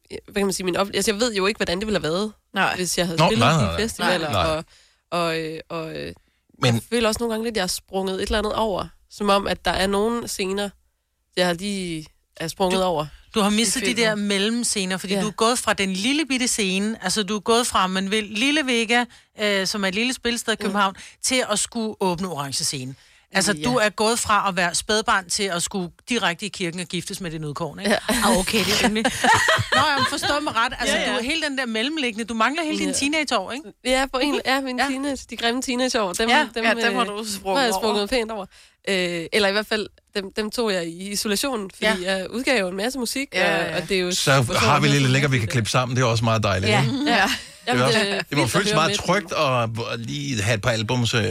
hvad 0.09 0.33
kan 0.35 0.45
man 0.45 0.53
sige, 0.53 0.65
min 0.65 0.75
op... 0.75 0.87
altså, 0.93 1.11
jeg 1.11 1.19
ved 1.19 1.33
jo 1.35 1.45
ikke, 1.45 1.57
hvordan 1.57 1.79
det 1.79 1.87
ville 1.87 1.99
have 1.99 2.13
været, 2.13 2.33
nej. 2.53 2.75
hvis 2.75 2.97
jeg 2.97 3.05
havde 3.05 3.19
Nå, 3.19 3.27
spillet 3.27 3.45
nej, 3.47 3.53
nej, 3.53 3.61
de 3.61 3.67
nej. 3.67 3.79
festivaler. 3.79 4.31
Nej. 4.31 4.45
Og, 4.57 4.63
og, 5.09 5.39
øh, 5.39 5.59
og 5.69 5.95
øh, 5.97 6.13
Men- 6.61 6.73
jeg 6.73 6.83
føler 6.89 7.07
også 7.07 7.19
nogle 7.19 7.33
gange 7.33 7.43
lidt, 7.43 7.53
at 7.53 7.57
jeg 7.57 7.63
har 7.63 7.67
sprunget 7.67 8.15
et 8.15 8.21
eller 8.21 8.37
andet 8.37 8.53
over. 8.53 8.87
Som 9.09 9.29
om, 9.29 9.47
at 9.47 9.65
der 9.65 9.71
er 9.71 9.87
nogle 9.87 10.27
scener, 10.27 10.69
jeg 11.37 11.45
har 11.47 11.53
lige 11.53 12.05
er 12.37 12.47
sprunget 12.47 12.79
Du- 12.79 12.83
over. 12.85 13.05
Du 13.35 13.39
har 13.41 13.49
mistet 13.49 13.85
de 13.85 13.95
der 13.95 14.15
mellemscener, 14.15 14.97
fordi 14.97 15.13
Ja. 15.13 15.21
du 15.21 15.27
er 15.27 15.31
gået 15.31 15.59
fra 15.59 15.73
den 15.73 15.93
lille 15.93 16.25
bitte 16.25 16.47
scene, 16.47 16.97
altså 17.03 17.23
du 17.23 17.35
er 17.35 17.39
gået 17.39 17.67
fra 17.67 17.87
man 17.87 18.11
vil, 18.11 18.23
Lille 18.23 18.65
Vega, 18.65 19.05
øh, 19.41 19.67
som 19.67 19.83
er 19.83 19.87
et 19.87 19.95
lille 19.95 20.13
spilsted 20.13 20.53
i 20.53 20.55
København, 20.55 20.93
mm. 20.97 21.01
til 21.23 21.43
at 21.51 21.59
skulle 21.59 21.95
åbne 21.99 22.27
orange 22.27 22.63
scene. 22.63 22.95
Altså, 23.31 23.53
Ja. 23.53 23.63
du 23.63 23.75
er 23.75 23.89
gået 23.89 24.19
fra 24.19 24.45
at 24.49 24.55
være 24.55 24.75
spædbarn 24.75 25.29
til 25.29 25.43
at 25.43 25.63
skulle 25.63 25.91
direkte 26.09 26.45
i 26.45 26.49
kirken 26.49 26.79
og 26.79 26.85
giftes 26.85 27.21
med 27.21 27.31
din 27.31 27.45
udkårne, 27.45 27.81
ikke? 27.83 27.97
Ja. 28.09 28.15
Ah, 28.23 28.37
okay, 28.37 28.59
det 28.59 28.67
er 28.73 28.83
rimelig. 28.83 29.03
Nå, 29.73 29.81
jeg 29.97 30.05
forstår 30.09 30.39
mig 30.39 30.55
ret. 30.55 30.73
Altså, 30.79 30.95
Ja, 30.97 31.01
ja, 31.03 31.11
du 31.13 31.17
er 31.17 31.23
hele 31.23 31.41
den 31.41 31.57
der 31.57 31.65
mellemliggende. 31.65 32.25
Du 32.25 32.33
mangler 32.33 32.63
hele 32.63 32.77
dine 32.77 32.91
Ja. 32.91 32.97
teenageår, 32.97 33.51
ikke? 33.51 33.73
Ja, 33.85 34.05
på 34.13 34.19
en, 34.19 34.41
ja, 34.45 34.61
min 34.61 34.79
ja. 34.79 34.85
teenage, 34.89 35.25
de 35.29 35.37
grimme 35.37 35.61
teenageår, 35.61 36.13
dem, 36.13 36.29
Ja, 36.29 36.47
dem, 36.55 36.63
ja, 36.63 36.69
dem 36.73 36.95
har 36.95 37.01
øh, 37.01 37.07
du 37.07 37.25
sprunget 37.27 37.35
dem 37.43 37.55
har 37.55 37.61
jeg 37.61 37.73
over. 37.73 37.81
sprunget 37.81 38.09
pænt 38.09 38.31
over. 38.31 38.45
Øh, 38.87 39.25
eller 39.33 39.49
i 39.49 39.51
hvert 39.51 39.67
fald, 39.67 39.87
dem, 40.15 40.33
dem 40.33 40.51
tog 40.51 40.73
jeg 40.73 40.85
i 40.87 41.11
isolation, 41.11 41.69
fordi 41.71 41.85
ja. 41.85 41.95
jeg 42.15 42.29
udgav 42.29 42.59
jo 42.59 42.67
en 42.67 42.77
masse 42.77 42.99
musik, 42.99 43.27
Ja, 43.33 43.57
og, 43.59 43.69
ja. 43.71 43.81
og 43.81 43.89
det 43.89 43.97
er 43.97 44.01
jo... 44.01 44.11
Så 44.11 44.31
har 44.57 44.79
vi 44.79 44.87
lidt 44.87 45.09
lækker, 45.11 45.27
vi 45.29 45.39
kan 45.39 45.47
klippe 45.47 45.69
sammen. 45.69 45.95
Det 45.97 46.01
er 46.03 46.05
også 46.07 46.23
meget 46.23 46.43
dejligt. 46.43 46.71
Ja, 46.71 46.81
ikke? 46.83 46.95
ja. 47.07 47.21
Det, 47.23 47.67
Jamen, 47.67 47.83
også, 47.83 47.99
er 47.99 48.21
det 48.21 48.37
må 48.37 48.47
føles 48.47 48.73
meget 48.73 48.93
trygt 48.99 49.33
at, 49.33 49.69
at 49.93 49.99
lige 49.99 50.41
have 50.41 50.55
et 50.55 50.61
par 50.61 50.69
albums, 50.71 51.13
øh, 51.13 51.21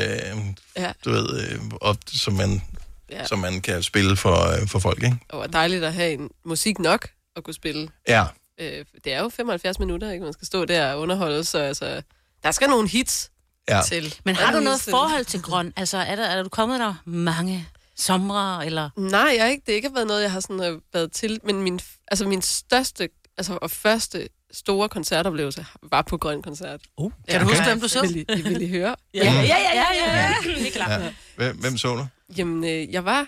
Ja. 0.76 0.92
du 1.04 1.10
ved, 1.10 1.40
øh, 1.40 1.58
op, 1.80 1.96
som, 2.12 2.32
man, 2.32 2.62
Ja. 3.10 3.26
som 3.26 3.38
man 3.38 3.60
kan 3.60 3.82
spille 3.82 4.16
for, 4.16 4.60
øh, 4.62 4.68
for 4.68 4.78
folk, 4.78 5.02
ikke? 5.02 5.16
Og 5.28 5.52
dejligt 5.52 5.84
at 5.84 5.94
have 5.94 6.12
en 6.12 6.30
musik 6.44 6.78
nok 6.78 7.08
at 7.36 7.44
kunne 7.44 7.54
spille. 7.54 7.88
Ja. 8.08 8.24
Øh, 8.60 8.84
det 9.04 9.12
er 9.12 9.20
jo 9.22 9.28
75 9.28 9.78
minutter, 9.78 10.10
ikke? 10.10 10.24
Man 10.24 10.32
skal 10.32 10.46
stå 10.46 10.64
der 10.64 10.92
og 10.92 11.00
underholde, 11.00 11.44
så 11.44 11.58
altså, 11.58 12.02
der 12.42 12.50
skal 12.50 12.68
nogle 12.68 12.88
hits 12.88 13.30
Ja. 13.68 13.80
til. 13.86 14.14
Men 14.24 14.36
har 14.36 14.52
du 14.52 14.60
noget 14.60 14.80
forhold 14.80 15.24
til 15.24 15.42
grøn? 15.42 15.72
Altså, 15.76 15.98
er 15.98 16.16
der, 16.16 16.24
er 16.24 16.42
du 16.42 16.48
kommet 16.48 16.80
der 16.80 16.94
mange 17.04 17.68
somre, 17.96 18.66
eller... 18.66 18.90
Nej, 18.96 19.32
jeg 19.36 19.42
har 19.42 19.50
ikke, 19.50 19.62
det 19.66 19.72
har 19.72 19.76
ikke 19.76 19.94
været 19.94 20.06
noget, 20.06 20.22
jeg 20.22 20.32
har 20.32 20.40
sådan, 20.40 20.62
øh, 20.62 20.80
været 20.92 21.12
til, 21.12 21.40
men 21.44 21.62
min, 21.62 21.80
altså, 22.08 22.28
min 22.28 22.42
største 22.42 23.08
altså, 23.38 23.58
og 23.62 23.70
første 23.70 24.28
store 24.52 24.88
koncertoplevelse 24.88 25.66
var 25.82 26.02
på 26.02 26.16
Grøn 26.16 26.42
Koncert. 26.42 26.80
Uh, 26.96 27.12
Kan 27.28 27.40
du 27.40 27.46
huske, 27.46 27.64
hvem 27.64 27.80
du 27.80 27.88
så? 27.88 28.00
Vil 28.02 28.16
I, 28.16 28.42
vil 28.42 28.62
I 28.62 28.68
høre? 28.68 28.96
Ja, 29.14 29.24
ja, 29.24 29.32
ja, 29.32 29.56
ja, 29.74 29.84
ja, 29.94 30.16
ja. 30.16 30.66
Er 30.66 30.70
klart. 30.72 31.02
Ja. 31.02 31.12
Hvem, 31.36 31.56
hvem 31.56 31.78
så 31.78 31.94
du? 31.94 32.06
Jamen, 32.38 32.64
øh, 32.64 32.92
jeg 32.92 33.04
var... 33.04 33.26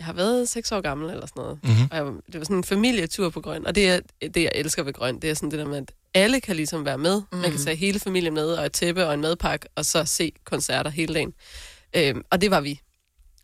Jeg 0.00 0.06
har 0.06 0.12
været 0.12 0.48
seks 0.48 0.72
år 0.72 0.80
gammel 0.80 1.10
eller 1.10 1.26
sådan 1.26 1.40
noget. 1.42 1.58
Mhm. 1.62 1.88
Og 1.90 1.96
jeg, 1.96 2.04
det 2.32 2.38
var 2.38 2.44
sådan 2.44 2.56
en 2.56 2.64
familietur 2.64 3.30
på 3.30 3.40
Grøn. 3.40 3.66
Og 3.66 3.74
det, 3.74 3.90
er, 3.90 4.00
det, 4.20 4.36
jeg 4.42 4.52
elsker 4.54 4.82
ved 4.82 4.92
Grøn, 4.92 5.20
det 5.20 5.30
er 5.30 5.34
sådan 5.34 5.50
det 5.50 5.58
der 5.58 5.66
med, 5.66 5.76
at 5.78 5.92
alle 6.14 6.40
kan 6.40 6.56
ligesom 6.56 6.84
være 6.84 6.98
med. 6.98 7.22
Mm. 7.32 7.38
Man 7.38 7.50
kan 7.50 7.60
tage 7.60 7.76
hele 7.76 7.98
familien 8.00 8.34
med, 8.34 8.46
og 8.54 8.66
et 8.66 8.72
tæppe 8.72 9.06
og 9.06 9.14
en 9.14 9.20
madpakke, 9.20 9.68
og 9.76 9.84
så 9.84 10.04
se 10.04 10.32
koncerter 10.44 10.90
hele 10.90 11.14
dagen. 11.14 11.32
Øhm, 11.96 12.22
og 12.30 12.40
det 12.40 12.50
var 12.50 12.60
vi. 12.60 12.80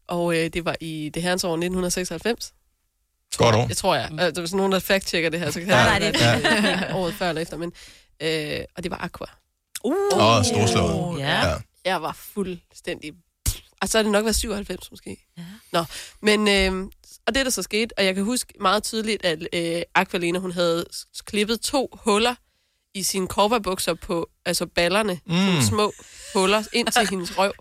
Og 0.09 0.37
øh, 0.37 0.47
det 0.51 0.65
var 0.65 0.77
i 0.81 1.11
det 1.15 1.23
herrens 1.23 1.45
år 1.45 1.53
1996. 1.53 2.53
Godt 3.37 3.55
år. 3.55 3.67
Jeg 3.69 3.77
tror 3.77 3.95
jeg. 3.95 4.09
Mm. 4.11 4.17
Der 4.17 4.25
er 4.27 4.33
sådan 4.35 4.57
nogen, 4.57 4.73
der 4.73 4.79
fact-checker 4.81 5.29
det 5.29 5.41
her, 5.41 5.51
så 5.51 5.61
kan 5.61 5.69
Ja, 5.69 5.77
jeg 5.77 5.99
nej, 6.01 6.11
det 6.11 6.15
det- 6.21 6.23
er 6.91 6.95
året 6.95 7.15
før 7.15 7.29
eller 7.29 7.43
efter. 7.43 7.57
Men, 7.57 7.73
øh, 8.23 8.65
og 8.77 8.83
det 8.83 8.91
var 8.91 8.99
Aqua. 9.05 9.27
Uh. 9.85 9.93
Åh, 10.13 10.45
storslået. 10.45 11.19
Ja. 11.21 11.47
Ja. 11.49 11.55
Jeg 11.85 12.03
var 12.03 12.13
fuldstændig... 12.21 13.13
Og 13.83 13.89
så 13.89 13.99
har 13.99 14.03
det 14.03 14.13
nok 14.13 14.25
været 14.25 14.37
97 14.37 14.91
måske. 14.91 15.27
Ja. 15.39 15.43
Nå, 15.73 15.85
men... 16.23 16.49
Øh, 16.49 16.91
og 17.27 17.35
det, 17.35 17.45
der 17.45 17.51
så 17.51 17.63
skete, 17.63 17.99
og 17.99 18.05
jeg 18.05 18.15
kan 18.15 18.25
huske 18.25 18.53
meget 18.61 18.83
tydeligt, 18.83 19.25
at 19.25 19.39
øh, 19.53 19.83
Aqualina, 19.95 20.39
hun 20.39 20.53
havde 20.53 20.87
klippet 21.27 21.61
to 21.61 21.89
huller 22.05 22.35
i 22.95 23.03
sine 23.03 23.29
korperbukser 23.29 23.95
på, 23.95 24.29
altså 24.45 24.67
ballerne, 24.67 25.21
Mm. 25.27 25.35
mm. 25.35 25.61
små 25.69 25.93
huller 26.35 26.63
ind 26.73 26.89
til 26.89 27.09
hendes 27.11 27.39
røv. 27.39 27.53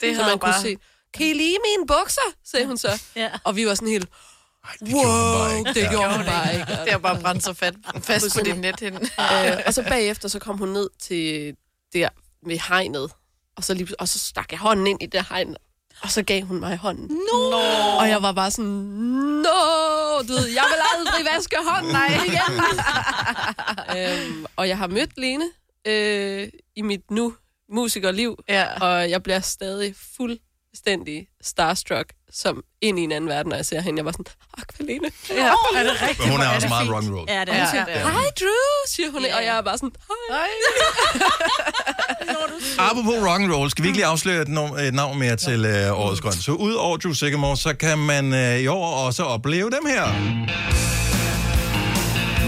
Det 0.00 0.16
så 0.16 0.22
havde 0.22 0.32
man 0.32 0.38
kunne 0.38 0.52
bare- 0.52 0.62
se, 0.62 0.76
kan 1.14 1.26
I 1.26 1.32
lide 1.32 1.56
mine 1.64 1.86
bukser? 1.86 2.20
sagde 2.44 2.66
hun 2.66 2.78
så. 2.78 3.02
Ja. 3.16 3.30
Og 3.44 3.56
vi 3.56 3.66
var 3.66 3.74
sådan 3.74 3.88
helt, 3.88 4.08
det 4.80 4.88
gjorde 4.88 5.06
hun 5.06 5.64
wow, 5.64 5.72
det 5.74 5.90
gjorde 5.90 6.16
hun 6.16 6.24
bare 6.26 6.54
ikke. 6.54 6.66
Det 6.84 6.90
har 6.92 6.98
bare 6.98 7.20
brændt 7.20 7.44
sig 7.44 7.56
fat, 7.56 7.74
fast 8.02 8.34
på 8.38 8.44
dit 8.44 8.58
net 8.58 8.80
hende. 8.80 9.00
øh, 9.00 9.58
og 9.66 9.74
så 9.74 9.82
bagefter, 9.82 10.28
så 10.28 10.38
kom 10.38 10.58
hun 10.58 10.68
ned 10.68 10.90
til 11.02 11.56
der 11.92 12.08
ved 12.46 12.58
hegnet, 12.68 13.10
og 13.56 13.64
så, 13.64 13.74
lige, 13.74 13.88
og 13.98 14.08
så 14.08 14.18
stak 14.18 14.52
jeg 14.52 14.58
hånden 14.58 14.86
ind 14.86 15.02
i 15.02 15.06
det 15.06 15.26
hegn, 15.28 15.56
Og 16.02 16.10
så 16.10 16.22
gav 16.22 16.42
hun 16.42 16.60
mig 16.60 16.76
hånden. 16.76 17.06
No! 17.06 17.56
Og 18.00 18.08
jeg 18.08 18.22
var 18.22 18.32
bare 18.32 18.50
sådan, 18.50 18.70
no! 18.70 20.22
Du 20.28 20.32
ved, 20.32 20.46
jeg 20.46 20.64
vil 20.70 20.80
aldrig 20.96 21.26
vaske 21.34 21.56
hånden 21.68 21.92
nej, 21.92 22.08
igen. 22.26 22.54
øhm, 24.28 24.46
og 24.56 24.68
jeg 24.68 24.78
har 24.78 24.86
mødt 24.86 25.18
Lene 25.18 25.44
øh, 25.86 26.48
i 26.76 26.82
mit 26.82 27.10
nu 27.10 27.34
musikerliv, 27.72 28.38
ja. 28.48 28.80
og 28.80 29.10
jeg 29.10 29.22
bliver 29.22 29.40
stadig 29.40 29.94
fuldstændig 30.76 31.26
starstruck 31.42 32.08
som 32.32 32.62
ind 32.82 32.98
i 32.98 33.02
en 33.02 33.12
anden 33.12 33.30
verden, 33.30 33.50
når 33.50 33.56
jeg 33.56 33.66
ser 33.66 33.80
hende. 33.80 33.98
Jeg 33.98 34.04
var 34.04 34.12
sådan, 34.12 34.24
Aqualene. 34.58 35.08
Ja, 35.30 35.34
er 35.78 35.82
det 35.82 35.92
rigtigt? 36.02 36.18
Men 36.18 36.30
hun 36.30 36.40
er 36.40 36.44
Hvor 36.46 36.54
også 36.54 36.68
meget 36.68 36.90
rock 36.90 37.04
and 37.04 37.14
roll. 37.14 37.26
Ja, 37.30 37.40
det 37.40 37.48
Og 37.48 37.54
er 37.54 37.58
hun 37.60 37.68
siger, 37.70 37.84
Ja, 37.88 37.98
ja. 37.98 38.04
hej 38.10 38.24
Drew, 38.40 38.48
siger 38.88 39.10
hun, 39.10 39.24
og 39.24 39.44
jeg 39.44 39.56
er 39.56 39.62
bare 39.62 39.78
sådan, 39.78 39.92
hej. 40.30 40.48
Apropos 42.90 43.14
rock 43.28 43.40
and 43.42 43.52
roll, 43.52 43.70
skal 43.70 43.82
vi 43.82 43.88
ikke 43.88 43.98
lige 43.98 44.06
afsløre 44.06 44.42
et, 44.42 44.48
navn, 44.48 44.78
et 44.78 44.94
navn 44.94 45.18
mere 45.18 45.36
til 45.36 45.64
øh, 45.64 46.00
årets 46.00 46.20
grøn? 46.20 46.32
Så 46.32 46.52
ud 46.52 46.72
over 46.74 46.96
Drew 46.96 47.12
Sigamore, 47.12 47.56
så 47.56 47.74
kan 47.74 47.98
man 47.98 48.34
øh, 48.34 48.58
i 48.58 48.66
år 48.66 48.86
også 49.06 49.22
opleve 49.22 49.70
dem 49.70 49.86
her. 49.86 50.04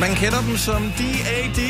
Man 0.00 0.14
kender 0.14 0.40
dem 0.40 0.56
som 0.56 0.92
D.A.D. 0.98 1.60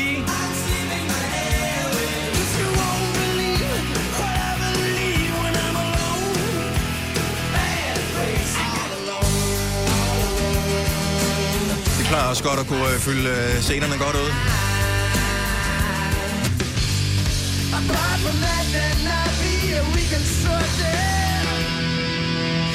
De 12.05 12.09
plejer 12.09 12.29
også 12.29 12.43
godt 12.43 12.59
at 12.59 12.67
kunne 12.67 12.89
øh, 12.93 12.99
fylde 12.99 13.29
øh, 13.29 13.61
scenerne 13.61 13.97
godt 13.97 14.15
ud. 14.15 14.29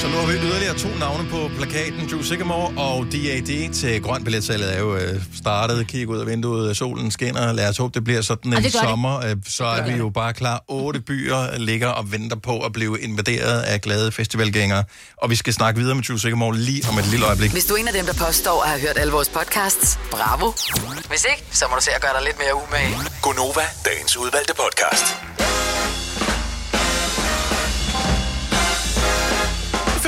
Så 0.01 0.09
nu 0.09 0.17
har 0.17 0.27
vi 0.27 0.33
yderligere 0.33 0.79
to 0.79 0.89
navne 0.99 1.29
på 1.31 1.51
plakaten. 1.57 2.09
Drew 2.11 2.23
Sigamore 2.23 2.73
og 2.77 3.07
D.A.D. 3.13 3.73
til 3.75 4.03
grønt 4.03 4.25
billetsalget 4.25 4.75
er 4.75 4.79
jo 4.79 4.97
øh, 4.97 5.23
startet. 5.37 5.87
Kig 5.87 6.09
ud 6.09 6.19
af 6.19 6.27
vinduet, 6.27 6.77
solen 6.77 7.11
skinner. 7.11 7.53
Lad 7.53 7.69
os 7.69 7.77
håbe, 7.77 7.95
det 7.95 8.05
bliver 8.05 8.23
sådan 8.23 8.53
en 8.53 8.57
det 8.57 8.65
det. 8.65 8.73
sommer. 8.73 9.25
Øh, 9.27 9.37
Så 9.49 9.65
er 9.65 9.83
vi 9.87 9.93
jo 9.93 10.11
bare 10.11 10.33
klar. 10.33 10.65
Otte 10.69 11.01
byer 11.01 11.59
ligger 11.59 11.89
og 11.89 12.13
venter 12.13 12.37
på 12.37 12.61
at 12.61 12.73
blive 12.73 13.01
invaderet 13.01 13.61
af 13.63 13.81
glade 13.81 14.13
festivalgængere. 14.13 14.85
Og 15.17 15.31
vi 15.31 15.37
skal 15.37 15.53
snakke 15.55 15.81
videre 15.81 15.95
med 15.95 16.05
Drew 16.05 16.17
Sigamore 16.17 16.57
lige 16.57 16.83
om 16.91 16.99
et 16.99 17.07
lille 17.07 17.27
øjeblik. 17.27 17.51
Hvis 17.53 17.65
du 17.65 17.75
er 17.75 17.79
en 17.79 17.89
af 17.89 17.95
dem, 17.95 18.07
der 18.07 18.15
påstår 18.27 18.63
at 18.63 18.69
have 18.69 18.81
hørt 18.81 18.99
alle 18.99 19.13
vores 19.13 19.29
podcasts, 19.29 19.99
bravo. 20.11 20.53
Hvis 21.09 21.25
ikke, 21.31 21.45
så 21.53 21.65
må 21.71 21.77
du 21.77 21.83
se 21.83 21.91
at 21.95 22.03
gøre 22.03 22.13
dig 22.19 22.23
lidt 22.25 22.39
mere 22.39 22.55
umage. 22.69 22.97
Gonova, 23.23 23.63
dagens 23.85 24.17
udvalgte 24.17 24.55
podcast. 24.55 25.07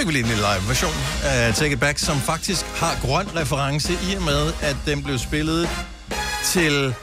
Fik 0.03 0.07
vi 0.09 0.13
lige 0.13 0.23
en 0.23 0.29
lille 0.29 0.43
live 0.43 0.69
version 0.69 0.93
af 1.25 1.55
Take 1.55 1.73
It 1.73 1.81
Back, 1.81 1.99
som 1.99 2.21
faktisk 2.21 2.65
har 2.67 2.99
grøn 3.03 3.37
reference 3.37 3.93
i 3.93 4.15
og 4.15 4.23
med, 4.23 4.53
at 4.63 4.77
den 4.87 5.03
blev 5.03 5.19
spillet 5.19 5.69
til 6.45 6.95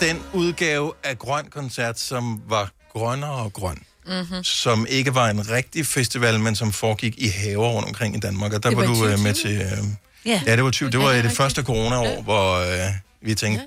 den 0.00 0.22
udgave 0.32 0.92
af 1.04 1.18
Grøn 1.18 1.44
Koncert, 1.50 1.98
som 2.00 2.42
var 2.48 2.70
grønnere 2.92 3.30
og 3.30 3.52
grøn. 3.52 3.78
Mm-hmm. 4.06 4.44
Som 4.44 4.86
ikke 4.88 5.14
var 5.14 5.28
en 5.30 5.50
rigtig 5.50 5.86
festival, 5.86 6.40
men 6.40 6.54
som 6.56 6.72
foregik 6.72 7.14
i 7.18 7.28
haver 7.28 7.68
rundt 7.68 7.88
omkring 7.88 8.16
i 8.16 8.20
Danmark. 8.20 8.52
Og 8.52 8.62
der 8.62 8.68
Det 8.68 8.78
var, 8.78 8.84
var 8.86 8.94
du 8.94 9.04
øh, 9.06 9.18
2020. 9.18 9.24
med 9.24 9.34
til... 9.34 9.78
Øh, 9.78 9.84
Ja. 10.26 10.40
ja, 10.46 10.56
det 10.56 10.64
var 10.64 10.70
20. 10.70 10.90
Det 10.90 11.00
var 11.00 11.12
i 11.12 11.22
det 11.22 11.32
første 11.32 11.62
corona-år, 11.62 12.22
hvor 12.22 12.54
øh, 12.54 12.90
vi 13.22 13.34
tænkte, 13.34 13.64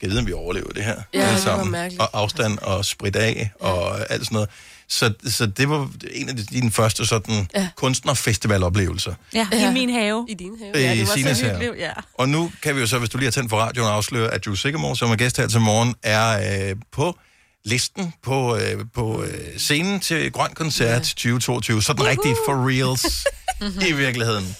kan 0.00 0.10
vide, 0.10 0.18
om 0.20 0.26
vi 0.26 0.32
overlever 0.32 0.68
det 0.68 0.84
her 0.84 0.96
Ja, 1.14 1.20
det 1.24 1.32
var 1.32 1.38
sammen. 1.38 1.70
mærkeligt. 1.70 2.02
Og 2.02 2.10
afstand 2.12 2.58
og 2.58 2.84
sprit 2.84 3.16
af 3.16 3.50
og 3.60 4.12
alt 4.12 4.24
sådan 4.24 4.34
noget. 4.34 4.48
Så, 4.88 5.12
så 5.28 5.46
det 5.46 5.68
var 5.70 5.90
en 6.12 6.28
af 6.28 6.36
de- 6.36 6.44
dine 6.44 6.70
første 6.72 7.06
sådan 7.06 7.48
Ja. 7.54 7.68
kunstnerfestivaloplevelser. 7.76 9.14
Ja, 9.34 9.48
i 9.52 9.72
min 9.72 9.90
have. 9.90 10.26
I 10.28 10.34
din 10.34 10.52
have. 10.62 10.80
I 10.82 10.86
Ja, 10.86 10.90
det 10.94 11.08
var 11.08 11.14
Sines 11.14 11.38
så 11.38 11.44
hyggeligt, 11.48 11.72
ja. 11.78 11.92
Og 12.14 12.28
nu 12.28 12.52
kan 12.62 12.74
vi 12.74 12.80
jo 12.80 12.86
så, 12.86 12.98
hvis 12.98 13.10
du 13.10 13.18
lige 13.18 13.26
har 13.26 13.30
tændt 13.32 13.50
for 13.50 13.56
radioen, 13.58 13.88
afsløre, 13.92 14.30
at 14.34 14.44
Drew 14.44 14.54
Sigamore, 14.54 14.96
som 14.96 15.10
er 15.10 15.16
gæst 15.16 15.36
her 15.36 15.46
til 15.48 15.60
morgen, 15.60 15.94
er 16.02 16.68
øh, 16.70 16.76
på 16.92 17.18
listen 17.64 18.12
på, 18.22 18.56
øh, 18.56 18.84
på 18.94 19.22
øh, 19.24 19.58
scenen 19.58 20.00
til 20.00 20.32
Grøn 20.32 20.50
Koncert 20.54 21.02
2022. 21.02 21.82
Sådan 21.82 22.02
uh-huh. 22.04 22.08
rigtig 22.08 22.34
for 22.46 22.68
reals 22.68 23.26
i 23.88 23.92
virkeligheden. 23.92 24.56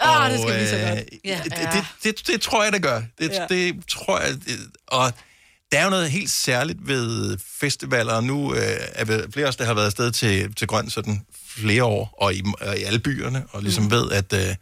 Ah, 0.00 0.30
det 0.32 0.40
skal 0.40 0.54
blive 0.54 0.68
så 0.68 0.76
øh, 0.76 0.88
godt. 0.88 0.98
Ja. 1.24 1.40
Det, 1.44 1.52
det, 1.72 1.84
det, 2.16 2.26
det 2.26 2.40
tror 2.40 2.64
jeg, 2.64 2.72
det 2.72 2.82
gør. 2.82 3.02
Det, 3.18 3.28
Ja. 3.30 3.40
ja. 3.40 3.46
det 3.48 3.74
tror 3.90 4.20
jeg. 4.20 4.34
Det, 4.34 4.58
og 4.86 5.12
der 5.72 5.78
er 5.78 5.84
jo 5.84 5.90
noget 5.90 6.10
helt 6.10 6.30
særligt 6.30 6.78
ved 6.88 7.38
festivaler, 7.60 8.12
og 8.12 8.24
nu 8.24 8.54
øh, 8.54 8.60
er 8.92 9.04
flere 9.32 9.46
af 9.46 9.48
os, 9.48 9.56
der 9.56 9.64
har 9.64 9.74
været 9.74 9.86
afsted 9.86 10.12
til, 10.12 10.54
til 10.54 10.66
Grøn 10.68 10.90
sådan 10.90 11.22
flere 11.46 11.84
år, 11.84 12.14
og 12.18 12.34
i, 12.34 12.42
og 12.60 12.78
i 12.78 12.82
alle 12.82 12.98
byerne, 12.98 13.44
og 13.50 13.62
ligesom 13.62 13.84
mm. 13.84 13.90
ved, 13.90 14.10
at, 14.10 14.32
øh, 14.32 14.54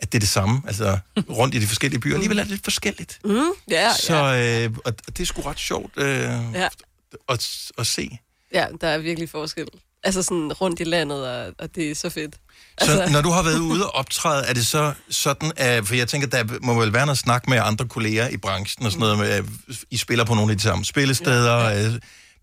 at 0.00 0.12
det 0.12 0.18
er 0.18 0.20
det 0.20 0.28
samme, 0.28 0.62
altså 0.66 0.98
rundt 1.30 1.54
i 1.54 1.58
de 1.58 1.66
forskellige 1.66 2.00
byer. 2.00 2.14
Alligevel 2.14 2.38
er 2.38 2.42
det 2.42 2.50
lidt 2.50 2.64
forskelligt. 2.64 3.18
Mm, 3.24 3.40
ja, 3.70 3.92
Så 3.92 4.14
øh, 4.14 4.76
og 4.84 5.06
det 5.06 5.20
er 5.20 5.24
sgu 5.26 5.42
ret 5.42 5.58
sjovt 5.58 5.92
øh, 5.96 6.06
Ja. 6.54 6.68
at, 7.28 7.70
at 7.78 7.86
se. 7.86 8.18
ja, 8.52 8.66
der 8.80 8.88
er 8.88 8.98
virkelig 8.98 9.30
forskel. 9.30 9.68
Altså 10.02 10.22
sådan 10.22 10.52
rundt 10.52 10.80
i 10.80 10.84
landet, 10.84 11.28
og, 11.28 11.54
og 11.58 11.74
det 11.74 11.90
er 11.90 11.94
så 11.94 12.10
fedt. 12.10 12.36
Så 12.82 12.92
Altså- 13.00 13.12
når 13.12 13.20
du 13.20 13.30
har 13.30 13.42
været 13.42 13.58
ude 13.58 13.86
og 13.86 13.94
optræde, 13.94 14.44
er 14.46 14.52
det 14.54 14.66
så 14.66 14.92
sådan, 15.10 15.52
at, 15.56 15.86
for 15.86 15.94
jeg 15.94 16.08
tænker, 16.08 16.28
der 16.28 16.44
må 16.62 16.74
vel 16.80 16.92
være 16.92 17.06
noget 17.06 17.18
snak 17.18 17.48
med 17.48 17.58
andre 17.62 17.88
kolleger 17.88 18.28
i 18.28 18.36
branchen 18.36 18.86
og 18.86 18.92
sådan 18.92 19.00
noget, 19.00 19.18
med, 19.18 19.28
at 19.28 19.44
I 19.90 19.96
spiller 19.96 20.24
på 20.24 20.34
nogle 20.34 20.50
af 20.52 20.56
de 20.56 20.62
samme 20.62 20.84
spillesteder, 20.84 21.68
ja. 21.68 21.90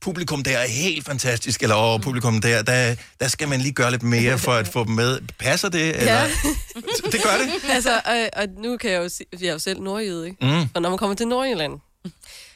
publikum 0.02 0.44
der 0.44 0.58
er 0.58 0.68
helt 0.68 1.06
fantastisk, 1.06 1.64
eller 1.64 1.76
åh, 1.76 2.02
publikum 2.02 2.42
der, 2.42 2.62
der, 2.62 2.96
der 3.20 3.28
skal 3.28 3.48
man 3.48 3.62
lige 3.62 3.72
gøre 3.74 3.92
lidt 3.92 4.04
mere 4.04 4.38
for 4.38 4.52
at 4.54 4.68
få 4.68 4.84
dem 4.86 4.94
med. 4.94 5.20
Passer 5.40 5.70
det? 5.70 5.96
Eller? 5.98 6.14
Ja. 6.14 6.28
Det 7.12 7.24
gør 7.24 7.38
det. 7.38 7.70
altså, 7.76 8.02
og, 8.06 8.30
og 8.34 8.48
nu 8.64 8.78
kan 8.78 8.92
jeg 8.92 8.98
jo 8.98 9.10
sige, 9.10 9.28
jeg 9.40 9.48
er 9.48 9.52
jo 9.52 9.60
selv 9.60 9.80
nordjyde, 9.82 10.26
ikke? 10.28 10.46
Mm. 10.46 10.70
Og 10.74 10.82
når 10.82 10.90
man 10.90 10.98
kommer 10.98 11.16
til 11.16 11.28
Nordjylland, 11.28 11.74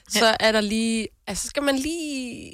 så 0.09 0.35
er 0.39 0.51
der 0.51 0.61
lige, 0.61 1.07
altså 1.27 1.47
skal 1.47 1.63
man 1.63 1.75
lige, 1.75 2.51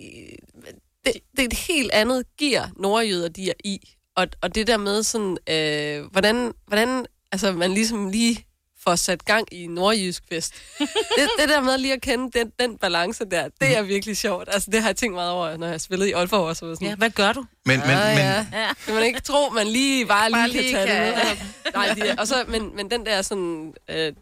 det, 1.06 1.14
det 1.38 1.40
er 1.42 1.46
et 1.46 1.54
helt 1.54 1.92
andet 1.92 2.24
gear, 2.40 2.70
nordjyder 2.80 3.30
de 3.30 3.50
er 3.50 3.54
i. 3.64 3.95
Og, 4.16 4.28
og 4.41 4.55
det 4.55 4.68
der 4.68 4.78
med 4.78 5.03
sådan, 5.03 5.38
øh, 5.49 6.05
hvordan, 6.11 6.53
hvordan 6.68 7.05
altså, 7.32 7.51
man 7.51 7.74
ligesom 7.74 8.09
lige 8.09 8.45
får 8.84 8.95
sat 8.95 9.26
gang 9.26 9.47
i 9.51 9.63
en 9.63 9.70
nordjysk 9.72 10.24
fest. 10.30 10.53
det, 11.18 11.30
det 11.39 11.49
der 11.49 11.61
med 11.61 11.78
lige 11.78 11.93
at 11.93 12.01
kende 12.01 12.39
den, 12.39 12.51
den 12.59 12.78
balance 12.78 13.26
der, 13.32 13.47
det 13.61 13.78
er 13.78 13.82
virkelig 13.82 14.18
sjovt. 14.18 14.49
Altså, 14.51 14.72
det 14.72 14.82
har 14.82 14.89
jeg 14.89 14.95
tænkt 14.95 15.16
meget 15.16 15.32
over, 15.32 15.57
når 15.57 15.68
jeg 15.68 15.74
har 15.74 15.78
spillet 15.78 16.07
i 16.07 16.11
Aalborg 16.11 16.39
også. 16.41 16.59
Sådan, 16.59 16.88
Ja, 16.88 16.95
hvad 16.95 17.09
gør 17.09 17.34
du? 17.34 17.45
Men, 17.66 17.80
men, 17.80 17.89
ah, 17.89 18.16
men, 18.16 18.18
ja. 18.53 18.74
Kan 18.86 18.93
man 18.93 19.03
ikke 19.03 19.20
tro, 19.20 19.49
man 19.49 19.68
lige 19.68 20.05
bare, 20.05 20.32
Bare 20.32 20.49
lige, 20.49 20.61
lige 20.61 20.74
kan 20.74 20.88
tage 20.88 21.05
kan- 21.05 21.16
det 21.30 21.39
med? 21.66 21.74
Nej, 21.74 21.93
de 21.93 22.16
og 22.20 22.28
så, 22.28 22.43
men, 22.47 22.76
men 22.76 22.91
den 22.91 23.05
der 23.05 23.22
sådan, 23.22 23.74
øh, 23.89 24.13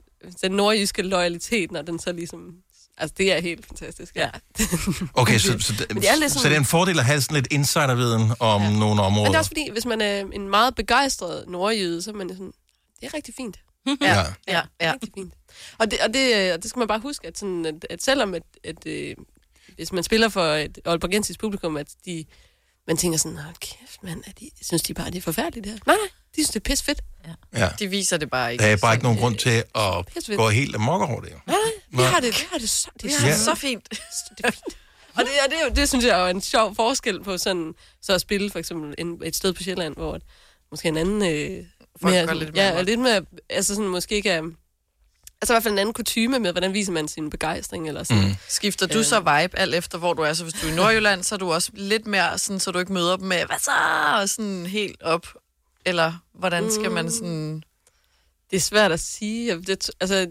den 0.41 0.51
nordjyske 0.51 1.01
loyalitet, 1.01 1.71
når 1.71 1.81
den 1.81 1.99
så 1.99 2.11
ligesom, 2.11 2.53
altså 2.97 3.13
det 3.17 3.33
er 3.33 3.41
helt 3.41 3.65
fantastisk. 3.65 4.15
Ja. 4.15 4.29
okay, 5.21 5.37
så, 5.37 5.59
så, 5.59 5.85
Men 5.89 6.01
det 6.01 6.09
er 6.09 6.15
lidt 6.15 6.31
så 6.31 6.39
sådan- 6.39 6.51
det 6.51 6.55
er 6.55 6.59
en 6.59 6.65
fordel 6.65 6.99
at 6.99 7.05
have 7.05 7.21
sådan 7.21 7.35
lidt 7.35 7.47
insiderviden 7.51 8.31
om 8.39 8.61
ja. 8.61 8.69
nogle 8.71 8.95
Men 8.95 8.99
områder. 8.99 9.27
det 9.27 9.35
er 9.35 9.39
også 9.39 9.49
fordi, 9.49 9.69
hvis 9.71 9.85
man 9.85 10.01
er 10.01 10.19
en 10.33 10.49
meget 10.49 10.75
begejstret 10.75 11.47
nordjyde, 11.47 12.01
så 12.01 12.11
er 12.11 12.15
man 12.15 12.29
sådan, 12.29 12.51
det 13.01 13.07
er 13.07 13.13
rigtig 13.13 13.33
fint. 13.37 13.57
Ja. 14.01 14.23
Ja, 14.47 14.61
ja. 14.81 14.93
Rigtig 14.93 15.09
fint. 15.15 15.33
Og 15.77 15.91
det, 15.91 15.99
og 15.99 16.13
det, 16.13 16.35
øh, 16.35 16.53
og 16.53 16.61
det 16.63 16.69
skal 16.69 16.79
man 16.79 16.87
bare 16.87 16.99
huske, 16.99 17.27
at, 17.27 17.37
sådan, 17.37 17.65
at, 17.65 17.85
at 17.89 18.03
selvom 18.03 18.33
at, 18.33 18.43
at, 18.63 18.87
øh, 18.87 19.15
hvis 19.75 19.91
man 19.91 20.03
spiller 20.03 20.29
for 20.29 20.45
et 20.45 20.79
aalborgensisk 20.85 21.39
publikum, 21.39 21.77
at 21.77 21.87
de, 22.05 22.25
man 22.87 22.97
tænker 22.97 23.17
sådan, 23.17 23.37
hold 23.37 23.55
kæft, 23.61 24.03
mand, 24.03 24.23
er 24.27 24.31
de, 24.39 24.49
synes 24.61 24.81
de 24.81 24.93
bare, 24.93 25.11
det 25.11 25.17
er 25.17 25.21
forfærdeligt 25.21 25.63
det 25.63 25.71
her? 25.73 25.79
Nej, 25.85 25.95
nej, 25.95 26.07
de 26.35 26.35
synes, 26.35 26.49
det 26.49 26.55
er 26.55 26.59
pisse 26.59 26.83
fedt. 26.83 27.01
Ja. 27.53 27.69
De 27.79 27.87
viser 27.87 28.17
det 28.17 28.29
bare 28.29 28.51
ikke. 28.51 28.63
Der 28.63 28.69
er 28.71 28.77
bare 28.77 28.93
ikke 28.93 29.03
nogen 29.03 29.19
grund 29.19 29.37
til 29.37 29.63
at 29.75 30.05
Pissefedt. 30.05 30.37
gå 30.37 30.49
helt 30.49 30.75
amok 30.75 31.01
over 31.09 31.21
det. 31.21 31.31
jo. 31.31 31.37
Nej, 31.47 31.55
nej, 31.91 32.03
vi 32.03 32.13
har 32.13 32.19
det, 32.19 32.29
vi 32.39 32.45
har 32.51 32.57
det 32.57 32.69
så, 32.69 32.89
det 33.01 33.11
er 33.21 33.27
Ja. 33.27 33.37
så 33.37 33.55
fint. 33.55 33.89
det 34.37 34.45
er 34.45 34.51
fint. 34.51 34.77
Og 35.15 35.23
det, 35.25 35.29
og 35.45 35.51
det, 35.51 35.57
er 35.69 35.73
det 35.73 35.89
synes 35.89 36.05
jeg 36.05 36.21
er 36.21 36.27
en 36.27 36.41
sjov 36.41 36.75
forskel 36.75 37.23
på 37.23 37.37
sådan, 37.37 37.73
så 38.01 38.13
at 38.13 38.21
spille 38.21 38.51
for 38.51 38.59
eksempel 38.59 38.95
en, 38.97 39.21
et 39.25 39.35
sted 39.35 39.53
på 39.53 39.63
Sjælland, 39.63 39.95
hvor 39.95 40.13
at, 40.13 40.21
måske 40.71 40.87
en 40.87 40.97
anden... 40.97 41.21
Øh, 41.33 41.65
Folk 42.01 42.13
mere, 42.13 42.21
sådan- 42.25 42.37
lidt 42.37 42.53
mere 42.55 42.65
ja, 42.65 42.81
lidt 42.81 42.99
mere, 42.99 43.21
altså 43.49 43.75
sådan 43.75 43.89
måske 43.89 44.15
ikke 44.15 44.29
er, 44.29 44.41
altså 45.43 45.53
i 45.53 45.55
hvert 45.55 45.63
fald 45.63 45.73
en 45.73 45.79
anden 45.79 45.93
kutyme 45.93 46.39
med, 46.39 46.51
hvordan 46.51 46.73
viser 46.73 46.91
man 46.91 47.07
sin 47.07 47.29
begejstring, 47.29 47.87
eller 47.87 48.03
sådan. 48.03 48.23
Mm. 48.23 48.35
Skifter 48.49 48.87
du 48.87 49.03
så 49.03 49.19
vibe 49.19 49.59
alt 49.59 49.75
efter, 49.75 49.97
hvor 49.97 50.13
du 50.13 50.21
er? 50.21 50.33
Så 50.33 50.43
hvis 50.43 50.53
du 50.53 50.67
er 50.67 50.71
i 50.71 50.75
Nordjylland, 50.75 51.23
så 51.23 51.35
er 51.35 51.39
du 51.39 51.53
også 51.53 51.69
lidt 51.73 52.07
mere 52.07 52.37
sådan, 52.37 52.59
så 52.59 52.71
du 52.71 52.79
ikke 52.79 52.93
møder 52.93 53.17
dem 53.17 53.27
med, 53.27 53.37
hvad 53.37 53.59
så? 53.59 53.71
Og 54.21 54.29
sådan 54.29 54.65
helt 54.65 55.01
op. 55.01 55.27
Eller 55.85 56.13
hvordan 56.33 56.71
skal 56.71 56.91
man 56.91 57.11
sådan... 57.11 57.63
Det 58.51 58.57
er 58.57 58.61
svært 58.61 58.91
at 58.91 58.99
sige. 58.99 59.61
Det, 59.61 59.89
altså, 59.99 60.27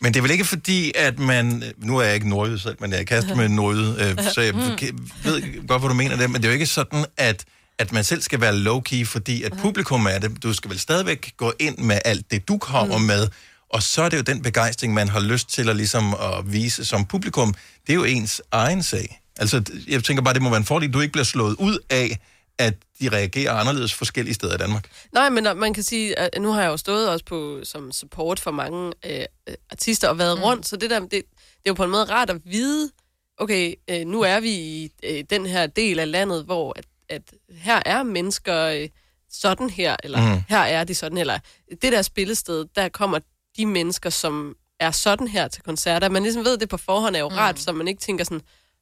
Men 0.00 0.14
det 0.14 0.18
er 0.18 0.22
vel 0.22 0.30
ikke 0.30 0.44
fordi, 0.44 0.92
at 0.94 1.18
man... 1.18 1.62
Nu 1.76 1.98
er 1.98 2.02
jeg 2.02 2.14
ikke 2.14 2.28
nordjyd 2.28 2.58
selv, 2.58 2.76
men 2.80 2.92
jeg 2.92 3.00
er 3.00 3.04
kastet 3.04 3.36
med 3.36 3.48
nordjyd, 3.48 4.00
øh, 4.00 4.24
så 4.34 4.40
jeg 4.40 4.54
ved 4.54 5.66
godt, 5.66 5.82
hvad 5.82 5.88
du 5.88 5.94
mener 5.94 6.16
det, 6.16 6.30
men 6.30 6.42
det 6.42 6.48
er 6.48 6.52
jo 6.52 6.54
ikke 6.54 6.66
sådan, 6.66 7.04
at 7.16 7.44
at 7.80 7.92
man 7.92 8.04
selv 8.04 8.22
skal 8.22 8.40
være 8.40 8.52
low-key, 8.52 9.04
fordi 9.04 9.42
at 9.42 9.52
publikum 9.52 10.06
er 10.06 10.18
det. 10.18 10.42
Du 10.42 10.52
skal 10.52 10.70
vel 10.70 10.78
stadigvæk 10.78 11.32
gå 11.36 11.52
ind 11.58 11.78
med 11.78 11.98
alt 12.04 12.30
det, 12.30 12.48
du 12.48 12.58
kommer 12.58 12.98
mm. 12.98 13.04
med, 13.04 13.28
og 13.70 13.82
så 13.82 14.02
er 14.02 14.08
det 14.08 14.16
jo 14.16 14.22
den 14.22 14.42
begejstring, 14.42 14.94
man 14.94 15.08
har 15.08 15.20
lyst 15.20 15.48
til 15.48 15.68
at, 15.68 15.76
ligesom, 15.76 16.14
at 16.14 16.52
vise 16.52 16.84
som 16.84 17.06
publikum. 17.06 17.54
Det 17.86 17.92
er 17.92 17.94
jo 17.94 18.04
ens 18.04 18.42
egen 18.50 18.82
sag. 18.82 19.20
Altså, 19.38 19.62
jeg 19.88 20.04
tænker 20.04 20.22
bare, 20.22 20.34
det 20.34 20.42
må 20.42 20.48
være 20.48 20.56
en 20.58 20.64
fordel, 20.64 20.88
at 20.88 20.94
du 20.94 21.00
ikke 21.00 21.12
bliver 21.12 21.24
slået 21.24 21.56
ud 21.58 21.78
af, 21.90 22.18
at 22.58 22.74
de 23.00 23.08
reagerer 23.08 23.52
anderledes 23.52 23.94
forskellige 23.94 24.34
steder 24.34 24.54
i 24.54 24.58
Danmark. 24.58 24.90
Nej, 25.12 25.28
men 25.28 25.44
der- 25.44 25.54
man 25.54 25.74
kan 25.74 25.82
sige, 25.82 26.18
at 26.18 26.42
nu 26.42 26.52
har 26.52 26.62
jeg 26.62 26.68
jo 26.68 26.76
stået 26.76 27.08
også 27.08 27.24
på 27.24 27.60
som 27.64 27.92
support 27.92 28.40
for 28.40 28.50
mange 28.50 28.92
øh, 29.06 29.24
øh, 29.48 29.54
artister 29.70 30.08
og 30.08 30.18
været 30.18 30.38
mm. 30.38 30.42
rundt, 30.44 30.66
så 30.68 30.76
det 30.76 30.90
der, 30.90 31.00
det, 31.00 31.10
det 31.10 31.20
er 31.66 31.70
jo 31.70 31.74
på 31.74 31.84
en 31.84 31.90
måde 31.90 32.04
rart 32.04 32.30
at 32.30 32.36
vide, 32.44 32.90
okay, 33.38 33.74
øh, 33.90 34.06
nu 34.06 34.20
er 34.22 34.40
vi 34.40 34.50
i 34.50 34.90
øh, 35.04 35.24
den 35.30 35.46
her 35.46 35.66
del 35.66 35.98
af 35.98 36.10
landet, 36.10 36.44
hvor 36.44 36.78
at, 36.78 36.84
at 37.08 37.22
her 37.52 37.82
er 37.86 38.02
mennesker 38.02 38.64
øh, 38.66 38.88
sådan 39.32 39.70
her, 39.70 39.96
eller 40.04 40.34
mm. 40.34 40.42
her 40.48 40.58
er 40.60 40.84
de 40.84 40.94
sådan, 40.94 41.18
eller 41.18 41.38
det 41.82 41.92
der 41.92 42.02
spillested, 42.02 42.64
der 42.76 42.88
kommer 42.88 43.18
de 43.56 43.66
mennesker, 43.66 44.10
som 44.10 44.54
er 44.80 44.90
sådan 44.90 45.28
her 45.28 45.48
til 45.48 45.62
koncerter. 45.62 46.08
Man 46.08 46.22
ligesom 46.22 46.44
ved 46.44 46.58
det 46.58 46.68
på 46.68 46.76
forhånd 46.76 47.16
er 47.16 47.20
jo 47.20 47.28
mm. 47.28 47.34
rart, 47.34 47.58
så 47.58 47.72
man 47.72 47.88
ikke 47.88 48.00
tænker 48.00 48.24
sådan, 48.24 48.40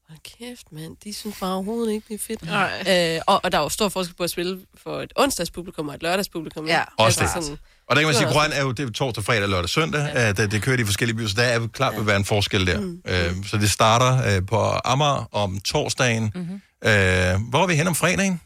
Hold 0.08 0.20
kæft, 0.38 0.72
mand, 0.72 0.96
de 1.04 1.14
synes 1.14 1.36
bare 1.40 1.54
overhovedet 1.54 1.92
ikke, 1.92 2.04
det 2.08 2.14
er 2.14 2.18
fedt. 2.26 2.42
Nej. 2.42 3.16
Øh, 3.16 3.20
og, 3.26 3.40
og 3.44 3.52
der 3.52 3.58
er 3.58 3.62
jo 3.62 3.68
stor 3.68 3.88
forskel 3.88 4.14
på 4.16 4.22
at 4.22 4.30
spille 4.30 4.60
for 4.82 5.00
et 5.00 5.12
onsdagspublikum 5.16 5.88
og 5.88 5.94
et 5.94 6.02
lørdagspublikum. 6.02 6.66
Ja. 6.66 6.82
Også 6.98 7.20
det. 7.20 7.30
sådan, 7.30 7.58
Og 7.88 7.96
der 7.96 8.02
kan 8.02 8.06
man 8.06 8.14
sige, 8.14 8.26
at 8.26 8.32
er 8.32 8.38
grøn 8.38 8.52
er 8.52 8.62
jo 8.62 8.72
det 8.72 8.88
er 8.88 8.92
torsdag, 8.92 9.24
fredag, 9.24 9.48
lørdag, 9.48 9.68
søndag. 9.68 10.10
Ja. 10.14 10.32
Det, 10.32 10.52
det 10.52 10.62
kører 10.62 10.76
de 10.76 10.84
forskellige 10.84 11.16
byer, 11.16 11.28
så 11.28 11.34
der 11.36 11.42
er 11.42 11.60
jo 11.60 11.66
klart 11.66 11.96
vil 11.96 12.06
være 12.06 12.16
en 12.16 12.24
forskel 12.24 12.66
der. 12.66 12.80
Mm. 12.80 13.02
Øh, 13.06 13.46
så 13.46 13.56
det 13.56 13.70
starter 13.70 14.36
øh, 14.36 14.46
på 14.46 14.56
Amager 14.84 15.28
om 15.32 15.60
torsdagen. 15.60 16.32
Mhm. 16.34 16.42
Mm-hmm. 16.42 16.60
Øh, 16.84 17.50
hvor 17.50 17.62
er 17.62 17.66
vi 17.66 17.74
hen 17.74 17.86
om 17.86 17.94
fredagen? 17.94 18.40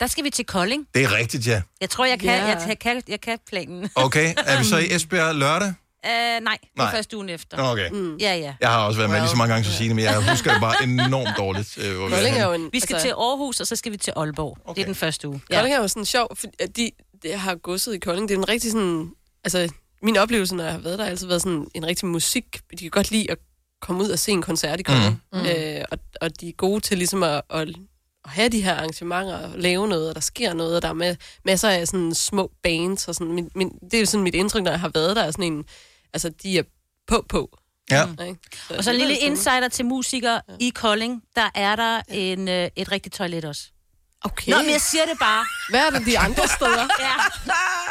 Der 0.00 0.06
skal 0.06 0.24
vi 0.24 0.30
til 0.30 0.44
Kolding. 0.44 0.86
Det 0.94 1.04
er 1.04 1.16
rigtigt, 1.16 1.46
ja. 1.46 1.62
Jeg 1.80 1.90
tror, 1.90 2.04
jeg 2.04 2.18
kan, 2.20 2.28
Ja. 2.28 2.44
jeg, 2.46 2.64
jeg, 2.68 2.78
kan, 2.78 3.02
jeg 3.08 3.20
kan 3.20 3.38
planen. 3.48 3.90
Okay, 3.94 4.34
er 4.46 4.58
vi 4.58 4.64
så 4.64 4.78
i 4.78 4.94
Esbjerg 4.94 5.34
lørdag? 5.34 5.68
Uh, 5.68 6.10
nej, 6.44 6.58
det 6.62 6.68
er 6.80 6.82
Nej. 6.82 6.94
først 6.94 7.12
ugen 7.12 7.28
efter. 7.28 7.62
Okay. 7.70 7.90
Mm. 7.90 8.16
Ja, 8.16 8.36
ja. 8.36 8.54
Jeg 8.60 8.68
har 8.70 8.78
også 8.86 8.98
været 8.98 9.10
med 9.10 9.20
lige 9.20 9.28
så 9.30 9.36
mange 9.36 9.52
gange 9.52 9.64
som 9.64 9.72
Signe, 9.74 9.94
men 9.94 10.04
jeg 10.04 10.30
husker 10.30 10.52
det 10.52 10.60
bare 10.60 10.82
enormt 10.82 11.36
dårligt. 11.36 11.78
Øh, 11.78 11.96
hvor 11.96 12.06
vi 12.06 12.12
er 12.12 12.16
Kolding 12.16 12.36
er 12.36 12.46
jo 12.46 12.52
en... 12.52 12.68
Vi 12.72 12.80
skal 12.80 12.94
altså, 12.94 13.06
til 13.08 13.12
Aarhus, 13.12 13.60
og 13.60 13.66
så 13.66 13.76
skal 13.76 13.92
vi 13.92 13.96
til 13.96 14.12
Aalborg. 14.16 14.58
Okay. 14.64 14.74
Det 14.74 14.80
er 14.82 14.86
den 14.86 14.94
første 14.94 15.28
uge. 15.28 15.40
Ja. 15.50 15.54
Kolding 15.56 15.74
er 15.76 15.80
jo 15.80 15.88
sådan 15.88 16.04
sjov, 16.04 16.36
fordi 16.36 16.52
de, 16.76 16.90
de 17.22 17.32
har 17.32 17.54
godset 17.54 17.94
i 17.94 17.98
Kolding. 17.98 18.28
Det 18.28 18.34
er 18.34 18.38
en 18.38 18.48
rigtig 18.48 18.72
sådan... 18.72 19.10
Altså, 19.44 19.72
min 20.02 20.16
oplevelse, 20.16 20.54
når 20.54 20.64
jeg 20.64 20.72
har 20.72 20.80
været 20.80 20.98
der, 20.98 21.04
har 21.04 21.10
altid 21.10 21.26
været 21.26 21.42
sådan 21.42 21.66
en 21.74 21.86
rigtig 21.86 22.08
musik. 22.08 22.44
De 22.70 22.76
kan 22.76 22.90
godt 22.90 23.10
lide 23.10 23.30
at 23.30 23.38
komme 23.82 24.02
ud 24.04 24.08
og 24.10 24.18
se 24.18 24.32
en 24.32 24.42
koncert 24.42 24.80
i 24.80 24.82
Kolding. 24.82 25.22
Mm. 25.32 25.38
Mm. 25.38 25.46
Øh, 25.46 25.84
og, 25.90 25.98
og 26.20 26.40
de 26.40 26.48
er 26.48 26.52
gode 26.52 26.80
til 26.80 26.98
ligesom 26.98 27.22
at, 27.22 27.42
at, 27.50 27.68
at 28.24 28.30
have 28.30 28.48
de 28.48 28.62
her 28.62 28.74
arrangementer, 28.74 29.36
og 29.38 29.58
lave 29.58 29.88
noget, 29.88 30.08
og 30.08 30.14
der 30.14 30.20
sker 30.20 30.54
noget, 30.54 30.76
og 30.76 30.82
der 30.82 30.88
er 30.88 30.92
med, 30.92 31.16
masser 31.44 31.68
af 31.68 31.88
sådan 31.88 32.14
små 32.14 32.50
bands. 32.62 33.08
Og 33.08 33.14
sådan. 33.14 33.32
Min, 33.32 33.50
min, 33.54 33.68
det 33.68 33.94
er 33.94 34.00
jo 34.00 34.06
sådan 34.06 34.24
mit 34.24 34.34
indtryk, 34.34 34.62
når 34.62 34.70
jeg 34.70 34.80
har 34.80 34.90
været 34.94 35.16
der, 35.16 35.22
er 35.22 35.30
sådan 35.30 35.52
en... 35.52 35.64
Altså, 36.12 36.28
de 36.42 36.58
er 36.58 36.62
på 37.06 37.24
på. 37.28 37.58
Ja. 37.90 38.06
Ikke? 38.26 38.40
Og 38.70 38.84
så 38.84 38.90
en 38.90 38.96
det 38.96 39.02
er 39.02 39.08
lille 39.08 39.18
insider 39.18 39.68
til 39.68 39.84
musikere 39.84 40.40
ja. 40.48 40.54
i 40.60 40.72
Kolding. 40.74 41.22
Der 41.36 41.50
er 41.54 41.76
der 41.76 42.02
en, 42.08 42.48
øh, 42.48 42.68
et 42.76 42.92
rigtigt 42.92 43.14
toilet 43.14 43.44
også. 43.44 43.70
Okay. 44.24 44.50
Nå, 44.52 44.58
men 44.58 44.70
jeg 44.70 44.80
siger 44.80 45.04
det 45.04 45.18
bare. 45.20 45.44
Hvad 45.70 45.80
er 45.80 45.90
det 45.90 46.06
de 46.06 46.18
andre 46.18 46.48
steder? 46.48 46.86
ja. 47.06 47.14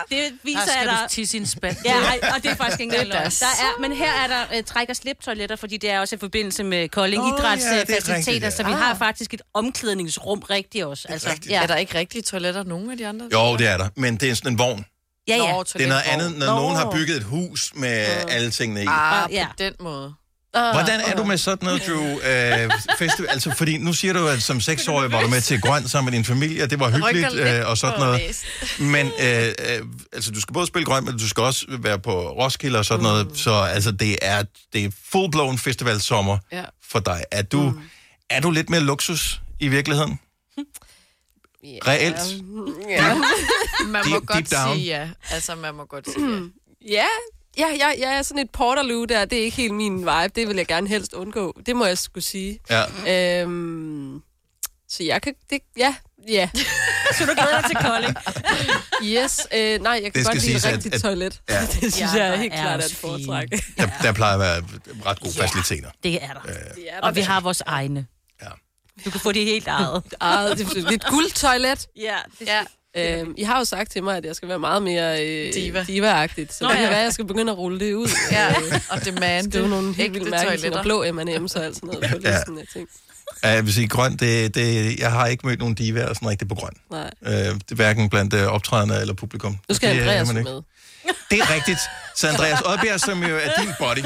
Det 0.09 0.31
viser 0.43 0.59
Der 0.59 0.65
skal 0.71 0.87
jeg 0.87 0.97
du 1.03 1.09
tisse 1.09 1.37
i 1.37 1.39
en 1.39 1.47
spand. 1.47 1.75
Ja, 1.85 1.95
ej, 1.95 2.19
og 2.35 2.43
det 2.43 2.51
er 2.51 2.55
faktisk 2.55 2.79
ikke 2.79 2.95
engang 2.95 3.09
er 3.23 3.29
der 3.29 3.45
er, 3.45 3.81
Men 3.81 3.91
her 3.93 4.11
er 4.13 4.27
der 4.27 4.57
uh, 4.59 4.63
træk- 4.65 4.89
og 4.89 4.95
slip-toiletter, 4.95 5.55
fordi 5.55 5.77
det 5.77 5.89
er 5.89 5.99
også 5.99 6.15
i 6.15 6.19
forbindelse 6.19 6.63
med 6.63 6.89
Kolding 6.89 7.23
oh, 7.23 7.29
er 7.29 7.33
Idrætsfaciliteter, 7.37 8.15
rigtigt, 8.15 8.43
ja. 8.43 8.49
så 8.49 8.63
vi 8.63 8.71
Ah. 8.71 8.77
har 8.77 8.95
faktisk 8.95 9.33
et 9.33 9.41
omklædningsrum 9.53 10.39
rigtigt 10.39 10.85
også. 10.85 11.07
Altså, 11.09 11.29
Ja. 11.49 11.61
Er 11.63 11.67
der 11.67 11.75
ikke 11.75 11.97
rigtige 11.97 12.21
toiletter, 12.21 12.63
nogen 12.63 12.91
af 12.91 12.97
de 12.97 13.07
andre? 13.07 13.27
Jo, 13.33 13.57
det 13.57 13.67
er 13.67 13.77
der, 13.77 13.89
men 13.95 14.17
det 14.17 14.29
er 14.29 14.33
sådan 14.35 14.51
en 14.51 14.59
vogn. 14.59 14.85
Ja, 15.27 15.35
ja. 15.35 15.51
Nå, 15.51 15.63
Det 15.63 15.81
er 15.81 15.87
noget 15.87 16.03
andet, 16.05 16.37
når 16.37 16.45
Nå. 16.45 16.55
nogen 16.55 16.75
har 16.75 16.91
bygget 16.91 17.17
et 17.17 17.23
hus 17.23 17.71
med 17.75 18.05
alle 18.29 18.51
tingene 18.51 18.83
i. 18.83 18.87
Ah, 18.89 19.33
Ja. 19.33 19.47
på 19.49 19.53
den 19.57 19.73
måde. 19.79 20.13
Hvordan 20.53 21.01
er 21.01 21.15
du 21.15 21.23
med 21.23 21.37
sådan 21.37 21.65
noget, 21.65 21.83
Drew? 21.87 22.03
Øh, 22.19 22.71
festival? 22.99 23.29
Altså, 23.29 23.53
fordi 23.57 23.77
nu 23.77 23.93
siger 23.93 24.13
du, 24.13 24.27
at 24.27 24.41
som 24.43 24.61
seksårig 24.61 25.11
var 25.11 25.21
du 25.21 25.27
med 25.27 25.41
til 25.41 25.61
Grøn 25.61 25.87
sammen 25.87 26.11
med 26.11 26.17
din 26.17 26.25
familie, 26.25 26.63
og 26.63 26.69
det 26.69 26.79
var 26.79 26.89
hyggeligt 26.89 27.33
øh, 27.33 27.69
og 27.69 27.77
sådan 27.77 27.99
noget. 27.99 28.45
Men 28.79 29.07
øh, 29.07 29.47
øh, 29.47 29.85
altså, 30.13 30.31
du 30.31 30.41
skal 30.41 30.53
både 30.53 30.67
spille 30.67 30.85
Grøn, 30.85 31.05
men 31.05 31.17
du 31.17 31.27
skal 31.29 31.43
også 31.43 31.65
være 31.69 31.99
på 31.99 32.29
Roskilde 32.29 32.79
og 32.79 32.85
sådan 32.85 33.03
noget. 33.03 33.27
Så 33.37 33.53
altså, 33.53 33.91
det 33.91 34.17
er, 34.21 34.43
det 34.73 34.85
er 34.85 34.89
full-blown 34.89 35.57
festivalsommer 35.57 36.37
Ja. 36.51 36.63
for 36.89 36.99
dig. 36.99 37.23
Er 37.31 37.41
du, 37.41 37.61
mm. 37.61 37.79
er 38.29 38.39
du 38.41 38.51
lidt 38.51 38.69
mere 38.69 38.81
luksus 38.81 39.41
i 39.59 39.67
virkeligheden? 39.67 40.19
Reelt? 41.87 42.15
Ja. 42.89 43.15
Man 43.85 44.01
må 44.09 44.15
Deep- 44.17 44.25
godt 44.25 44.37
deep 44.37 44.51
down. 44.51 44.75
sige 44.75 44.85
ja. 44.85 45.09
Altså, 45.31 45.55
man 45.55 45.75
må 45.75 45.85
godt 45.85 46.05
sige 46.13 46.51
ja. 46.87 46.93
Ja, 46.93 47.05
ja, 47.57 47.67
ja, 47.77 47.87
jeg 47.99 48.17
er 48.17 48.21
sådan 48.21 48.43
et 48.43 48.49
Porterloo 48.51 49.05
der. 49.05 49.25
Det 49.25 49.39
er 49.39 49.43
ikke 49.43 49.57
helt 49.57 49.73
min 49.73 49.97
vibe. 49.99 50.31
Det 50.35 50.47
vil 50.47 50.55
jeg 50.55 50.67
gerne 50.67 50.87
helst 50.87 51.13
undgå. 51.13 51.59
Det 51.65 51.75
må 51.75 51.85
jeg 51.85 51.97
skulle 51.97 52.23
sige. 52.23 52.59
Ja. 52.69 53.41
Øhm, 53.41 54.21
så 54.89 55.03
jeg 55.03 55.21
kan... 55.21 55.33
Det, 55.49 55.59
ja, 55.77 55.95
ja. 56.27 56.49
så 57.17 57.25
du 57.25 57.33
glæder 57.33 57.61
dig 57.61 57.69
til 57.69 57.75
Kolding? 57.75 58.15
Yes. 59.03 59.47
Øh, 59.55 59.81
nej, 59.81 59.99
jeg 60.03 60.13
kan 60.13 60.13
Det 60.13 60.25
godt 60.25 60.41
lide 60.45 60.57
et 60.57 60.65
at- 60.65 60.73
rigtigt 60.73 60.95
at- 60.95 61.01
toilet. 61.01 61.41
Ja. 61.49 61.61
Det 61.81 61.93
synes 61.93 61.99
Ja, 61.99 62.23
jeg 62.23 62.27
er 62.33 62.35
helt 62.35 62.53
er 62.53 62.61
klart 62.61 62.79
er 62.81 62.85
et 62.85 62.95
foretræk. 62.95 63.49
Der, 63.77 63.87
der 64.01 64.11
plejer 64.11 64.33
at 64.33 64.39
være 64.39 64.63
ret 65.05 65.19
gode 65.19 65.33
faciliteter. 65.33 65.89
Det 66.03 66.23
er 66.23 66.33
der. 66.33 66.41
Øh, 66.45 66.51
er 66.87 66.99
der 66.99 67.07
Og 67.07 67.15
vi 67.15 67.21
har 67.21 67.41
vores 67.41 67.61
egne. 67.65 68.05
Ja. 68.41 68.47
Du 69.05 69.11
kan 69.11 69.19
få 69.19 69.31
det 69.31 69.45
helt 69.45 69.67
eget. 69.67 70.03
Eget, 70.21 70.57
det 70.57 70.77
er 70.85 70.91
et 70.91 71.05
guldtoilet. 71.05 71.87
Ja, 71.95 72.17
det 72.39 72.47
Ja. 72.47 72.61
Øhm, 72.97 73.33
I 73.37 73.43
har 73.43 73.57
jo 73.57 73.65
sagt 73.65 73.91
til 73.91 74.03
mig, 74.03 74.17
at 74.17 74.25
jeg 74.25 74.35
skal 74.35 74.49
være 74.49 74.59
meget 74.59 74.83
mere 74.83 75.25
øh, 75.25 75.53
Diva. 75.53 75.83
diva-agtigt, 75.87 76.53
så 76.53 76.63
Nå 76.63 76.69
det 76.69 76.75
kan 76.75 76.83
ja. 76.83 76.89
være, 76.89 76.99
at 76.99 77.03
jeg 77.05 77.13
skal 77.13 77.25
begynde 77.25 77.51
at 77.51 77.57
rulle 77.57 77.79
det 77.79 77.93
ud. 77.93 78.07
Ja, 78.31 78.49
Øh, 78.49 78.79
og 78.89 79.05
demand 79.05 79.51
skrive 79.51 79.69
nogle 79.69 79.93
helt 79.95 80.13
vildt 80.13 80.29
mærkelige 80.29 80.79
blå 80.83 81.03
M&M's 81.03 81.55
og 81.59 81.65
alt 81.65 81.75
sådan 81.75 81.87
noget 81.87 82.09
på 82.11 82.17
Ja. 82.23 82.35
listen 82.37 82.57
af 82.59 82.63
ting. 82.73 82.87
Ja, 83.43 83.49
jeg 83.49 83.65
vil 83.65 83.73
sige, 83.73 83.87
grøn, 83.87 84.11
det, 84.17 84.55
det, 84.55 84.99
jeg 84.99 85.11
har 85.11 85.27
ikke 85.27 85.47
mødt 85.47 85.59
nogen 85.59 85.75
divaer 85.75 86.13
sådan 86.13 86.29
rigtig 86.29 86.47
på 86.47 86.55
grøn. 86.55 86.73
Nej. 86.91 87.11
Øh, 87.25 87.31
det 87.31 87.71
er 87.71 87.75
hverken 87.75 88.09
blandt 88.09 88.33
øh, 88.33 88.45
optrædende 88.47 89.01
eller 89.01 89.13
publikum. 89.13 89.57
Nu 89.69 89.75
skal 89.75 89.95
det, 89.95 90.01
Andreas 90.01 90.33
med. 90.33 90.43
Det 91.31 91.39
er 91.39 91.53
rigtigt. 91.55 91.79
Så 92.17 92.27
Andreas 92.27 92.61
Oddbjerg, 92.61 92.99
som 92.99 93.23
jo 93.23 93.35
er 93.37 93.61
din 93.61 93.71
body. 93.79 94.03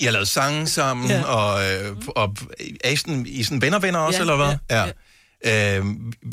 I 0.00 0.04
har 0.04 0.10
lavet 0.10 0.28
sange 0.28 0.66
sammen, 0.66 1.10
ja. 1.10 1.22
og, 1.24 1.72
øh, 1.72 1.96
og 2.08 2.36
er 2.84 2.90
I 2.90 2.96
sådan, 2.96 3.26
I 3.28 3.42
sådan 3.42 3.62
venner-venner 3.62 3.98
også, 3.98 4.16
Ja, 4.18 4.20
eller 4.22 4.36
hvad? 4.36 4.54
Ja. 4.70 4.84
ja. 4.84 4.90
Øh, 5.46 5.84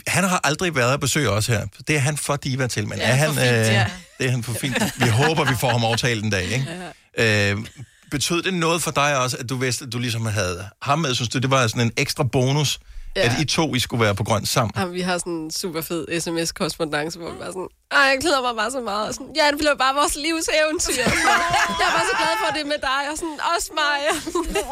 han 0.07 0.23
har 0.23 0.39
aldrig 0.43 0.75
været 0.75 0.93
at 0.93 0.99
besøge 0.99 1.29
os 1.29 1.47
her. 1.47 1.65
Det 1.87 1.95
er 1.95 1.99
han 1.99 2.17
for 2.17 2.35
diva 2.35 2.67
til, 2.67 2.87
men 2.87 2.97
Ja, 2.97 3.03
er 3.09 3.13
han... 3.13 3.29
fint, 3.29 3.39
ja. 3.39 3.85
Det 4.17 4.25
er 4.27 4.31
han 4.31 4.43
for 4.43 4.53
fint. 4.53 4.83
Vi 4.97 5.07
håber, 5.09 5.43
vi 5.43 5.55
får 5.59 5.69
ham 5.69 5.83
overtalt 5.83 6.23
en 6.23 6.29
dag, 6.29 6.43
ikke? 6.43 6.67
Ja. 7.17 7.51
Øh, 7.51 7.57
betød 8.11 8.41
det 8.43 8.53
noget 8.53 8.81
for 8.81 8.91
dig 8.91 9.17
også, 9.19 9.37
at 9.37 9.49
du 9.49 9.55
vidste, 9.55 9.85
at 9.85 9.93
du 9.93 9.99
ligesom 9.99 10.25
havde 10.25 10.65
ham 10.81 10.99
med? 10.99 11.15
Synes 11.15 11.29
du, 11.29 11.39
det 11.39 11.49
var 11.51 11.67
sådan 11.67 11.81
en 11.81 11.91
ekstra 11.97 12.23
bonus, 12.23 12.79
ja. 13.15 13.21
Ja. 13.21 13.33
at 13.35 13.41
I 13.41 13.45
to 13.45 13.75
I 13.75 13.79
skulle 13.79 14.03
være 14.03 14.15
på 14.15 14.23
grøn 14.23 14.45
sammen? 14.45 14.71
Jamen, 14.77 14.93
vi 14.93 15.01
har 15.01 15.17
sådan 15.17 15.33
en 15.33 15.51
super 15.51 15.81
fed 15.81 16.19
sms-korrespondance, 16.21 17.19
hvor 17.19 17.31
vi 17.31 17.37
bare 17.37 17.47
sådan, 17.47 17.67
ej, 17.91 17.99
jeg 17.99 18.17
glæder 18.21 18.41
mig 18.41 18.55
bare 18.55 18.71
så 18.71 18.81
meget. 18.81 19.07
Og 19.07 19.13
sådan, 19.13 19.31
ja, 19.35 19.47
det 19.51 19.57
bliver 19.57 19.75
bare 19.75 19.95
vores 19.95 20.15
livs 20.15 20.49
eventyr. 20.61 21.03
jeg 21.79 21.87
er 21.89 21.93
bare 21.97 22.05
så 22.11 22.15
glad 22.21 22.33
for 22.45 22.57
det 22.57 22.65
med 22.67 22.79
dig, 22.81 23.01
og 23.11 23.17
sådan, 23.17 23.39
også 23.57 23.69
mig. 23.81 23.97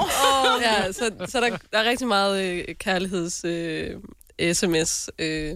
ja, 0.67 0.91
så, 0.91 1.11
så 1.31 1.41
der, 1.41 1.49
der 1.73 1.77
er 1.79 1.89
rigtig 1.89 2.07
meget 2.07 2.43
øh, 2.43 2.65
kærligheds 2.79 3.45
øh, 3.45 3.89
sms. 4.53 5.09
Øh, 5.19 5.55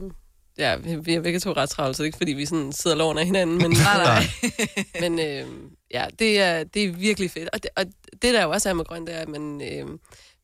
ja, 0.58 0.76
vi, 0.76 0.96
vi 0.96 1.14
er 1.14 1.22
begge 1.22 1.40
to 1.40 1.52
ret 1.52 1.70
travlt, 1.70 1.98
så 1.98 2.04
det 2.04 2.06
er 2.06 2.08
ikke 2.08 2.18
fordi, 2.18 2.34
vi 2.34 2.46
sådan 2.46 2.72
sidder 2.74 2.98
loven 2.98 3.18
af 3.18 3.26
hinanden. 3.26 3.58
Men, 3.58 3.72
Nej, 3.84 3.98
nej. 3.98 4.24
men 5.10 5.20
øh, 5.20 5.48
ja, 5.94 6.06
det 6.20 6.40
er, 6.40 6.64
det 6.64 6.84
er 6.84 6.92
virkelig 6.92 7.32
fedt. 7.32 7.50
Og 7.54 7.64
det, 7.64 7.72
og 7.78 7.86
det 8.22 8.34
der 8.34 8.44
jo 8.44 8.50
også 8.52 8.70
er 8.70 8.74
med 8.74 8.86
grøn, 8.86 9.08
det 9.08 9.16
er, 9.16 9.20
at 9.20 9.30
man, 9.30 9.62
øh, 9.62 9.88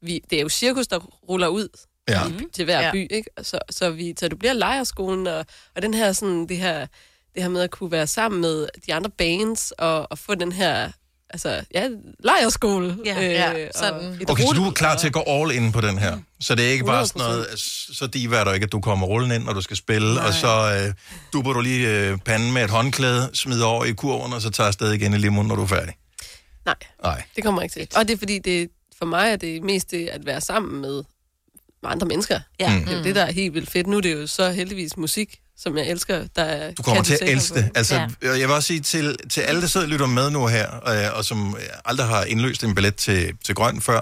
vi, 0.01 0.21
det 0.29 0.37
er 0.37 0.41
jo 0.41 0.49
cirkus, 0.49 0.87
der 0.87 0.99
ruller 1.29 1.47
ud 1.47 1.67
Ja. 2.09 2.27
i, 2.27 2.31
til 2.53 2.65
hver 2.65 2.79
Ja. 2.81 2.91
by, 2.91 3.07
ikke? 3.11 3.29
Og 3.37 3.45
Så, 3.45 3.59
så, 3.69 3.89
vi, 3.89 4.13
så 4.19 4.27
det 4.27 4.39
bliver 4.39 4.53
lejerskolen, 4.53 5.27
og, 5.27 5.45
og 5.75 5.81
den 5.81 5.93
her, 5.93 6.11
sådan, 6.11 6.47
det 6.47 6.57
her, 6.57 6.79
det 7.35 7.43
her 7.43 7.49
med 7.49 7.61
at 7.61 7.71
kunne 7.71 7.91
være 7.91 8.07
sammen 8.07 8.41
med 8.41 8.67
de 8.85 8.93
andre 8.93 9.09
bands, 9.09 9.71
og, 9.71 10.07
og 10.11 10.17
få 10.17 10.35
den 10.35 10.51
her, 10.51 10.91
altså, 11.33 11.63
ja, 11.73 11.87
lejerskole. 12.19 12.97
Ja, 13.05 13.21
ja, 13.21 13.51
og 13.51 13.71
sådan. 13.75 14.21
Okay, 14.29 14.43
så 14.43 14.53
du 14.55 14.65
er 14.65 14.71
klar 14.71 14.95
til 14.95 15.07
at 15.07 15.13
gå 15.13 15.23
all 15.27 15.51
in 15.51 15.71
på 15.71 15.81
den 15.81 15.97
her. 15.97 16.17
Så 16.41 16.55
det 16.55 16.67
er 16.67 16.71
ikke 16.71 16.85
bare 16.85 17.03
100%. 17.03 17.05
sådan 17.05 17.21
noget, 17.21 17.47
så 17.97 18.07
diva 18.07 18.37
er 18.37 18.43
der 18.43 18.53
ikke, 18.53 18.63
at 18.63 18.71
du 18.71 18.79
kommer 18.81 19.07
rullende 19.07 19.35
ind, 19.35 19.43
når 19.43 19.53
du 19.53 19.61
skal 19.61 19.77
spille, 19.77 20.13
Nej. 20.13 20.27
og 20.27 20.33
så 20.33 20.81
øh, 20.87 20.93
duber 21.33 21.53
du 21.53 21.61
lige 21.61 21.89
øh, 21.89 22.17
panden 22.17 22.51
med 22.51 22.63
et 22.63 22.69
håndklæde, 22.69 23.29
smider 23.33 23.65
over 23.65 23.85
i 23.85 23.91
kurven, 23.93 24.33
og 24.33 24.41
så 24.41 24.49
tager 24.49 24.67
afsted 24.67 24.91
igen 24.91 25.13
i 25.13 25.17
limoen, 25.17 25.47
når 25.47 25.55
du 25.55 25.63
er 25.63 25.67
færdig. 25.67 25.93
Nej, 26.65 26.75
Nej. 27.03 27.23
det 27.35 27.43
kommer 27.43 27.61
ikke 27.61 27.73
til. 27.73 27.87
Og 27.95 28.07
det 28.07 28.13
er 28.13 28.17
fordi, 28.17 28.39
det, 28.39 28.69
for 28.97 29.05
mig 29.05 29.31
er 29.31 29.35
det 29.35 29.63
mest 29.63 29.91
det 29.91 30.07
at 30.07 30.25
være 30.25 30.41
sammen 30.41 30.81
med, 30.81 31.03
med 31.83 31.91
andre 31.91 32.07
mennesker. 32.07 32.39
Ja. 32.59 32.77
Mm. 32.77 32.85
Det 32.85 32.93
er 32.93 32.97
jo 32.97 33.03
det, 33.03 33.15
der 33.15 33.23
er 33.25 33.31
helt 33.31 33.53
vildt 33.53 33.69
fedt. 33.69 33.87
Nu 33.87 33.97
er 33.97 34.01
det 34.01 34.13
jo 34.13 34.27
så 34.27 34.51
heldigvis 34.51 34.97
musik, 34.97 35.39
som 35.63 35.77
jeg 35.77 35.87
elsker, 35.89 36.27
der 36.35 36.43
er 36.43 36.73
Du 36.73 36.83
kommer 36.83 37.03
til 37.03 37.17
at 37.21 37.29
elske 37.29 37.55
det. 37.55 37.69
Altså, 37.75 37.95
Ja. 37.95 38.07
ja. 38.23 38.29
Jeg 38.31 38.47
vil 38.47 38.55
også 38.55 38.67
sige 38.67 38.79
til, 38.79 39.17
til 39.29 39.41
alle, 39.41 39.61
der 39.61 39.67
sidder 39.67 39.85
og 39.85 39.91
lytter 39.91 40.05
med 40.07 40.29
nu 40.29 40.47
her, 40.47 40.67
øh, 40.89 41.17
og 41.17 41.25
som 41.25 41.57
aldrig 41.85 42.07
har 42.07 42.23
indløst 42.23 42.63
en 42.63 42.75
billet 42.75 42.95
til, 42.95 43.33
til 43.45 43.55
Grøn 43.55 43.81
før, 43.81 44.01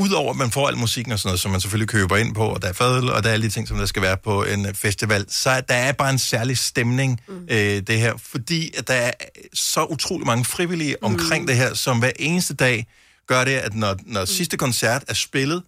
Udover 0.00 0.30
at 0.30 0.36
man 0.36 0.50
får 0.50 0.68
al 0.68 0.76
musikken 0.76 1.12
og 1.12 1.18
sådan 1.18 1.28
noget, 1.28 1.40
som 1.40 1.50
man 1.50 1.60
selvfølgelig 1.60 1.88
køber 1.88 2.16
ind 2.16 2.34
på, 2.34 2.44
og 2.46 2.62
der 2.62 2.68
er 2.68 2.72
fadel, 2.72 3.10
og 3.10 3.22
der 3.22 3.28
er 3.28 3.32
alle 3.32 3.46
de 3.46 3.52
ting, 3.52 3.68
som 3.68 3.76
der 3.78 3.86
skal 3.86 4.02
være 4.02 4.16
på 4.16 4.44
en 4.44 4.66
øh, 4.66 4.74
festival, 4.74 5.24
så 5.28 5.50
er- 5.50 5.60
der 5.60 5.74
er 5.74 5.92
bare 5.92 6.10
en 6.10 6.18
særlig 6.18 6.58
stemning, 6.58 7.20
mm. 7.28 7.34
øh, 7.50 7.58
det 7.82 7.98
her, 8.00 8.12
fordi 8.22 8.74
at 8.78 8.88
der 8.88 8.94
er 8.94 9.10
så 9.54 9.84
utrolig 9.84 10.26
mange 10.26 10.44
frivillige 10.44 10.96
omkring 11.02 11.48
det 11.48 11.56
her, 11.56 11.74
som 11.74 11.98
hver 11.98 12.10
eneste 12.18 12.54
dag 12.54 12.86
gør 13.26 13.44
det, 13.44 13.52
at 13.52 13.74
når, 13.74 13.96
når 14.06 14.24
sidste 14.24 14.56
koncert 14.56 15.04
er 15.08 15.14
spillet, 15.14 15.62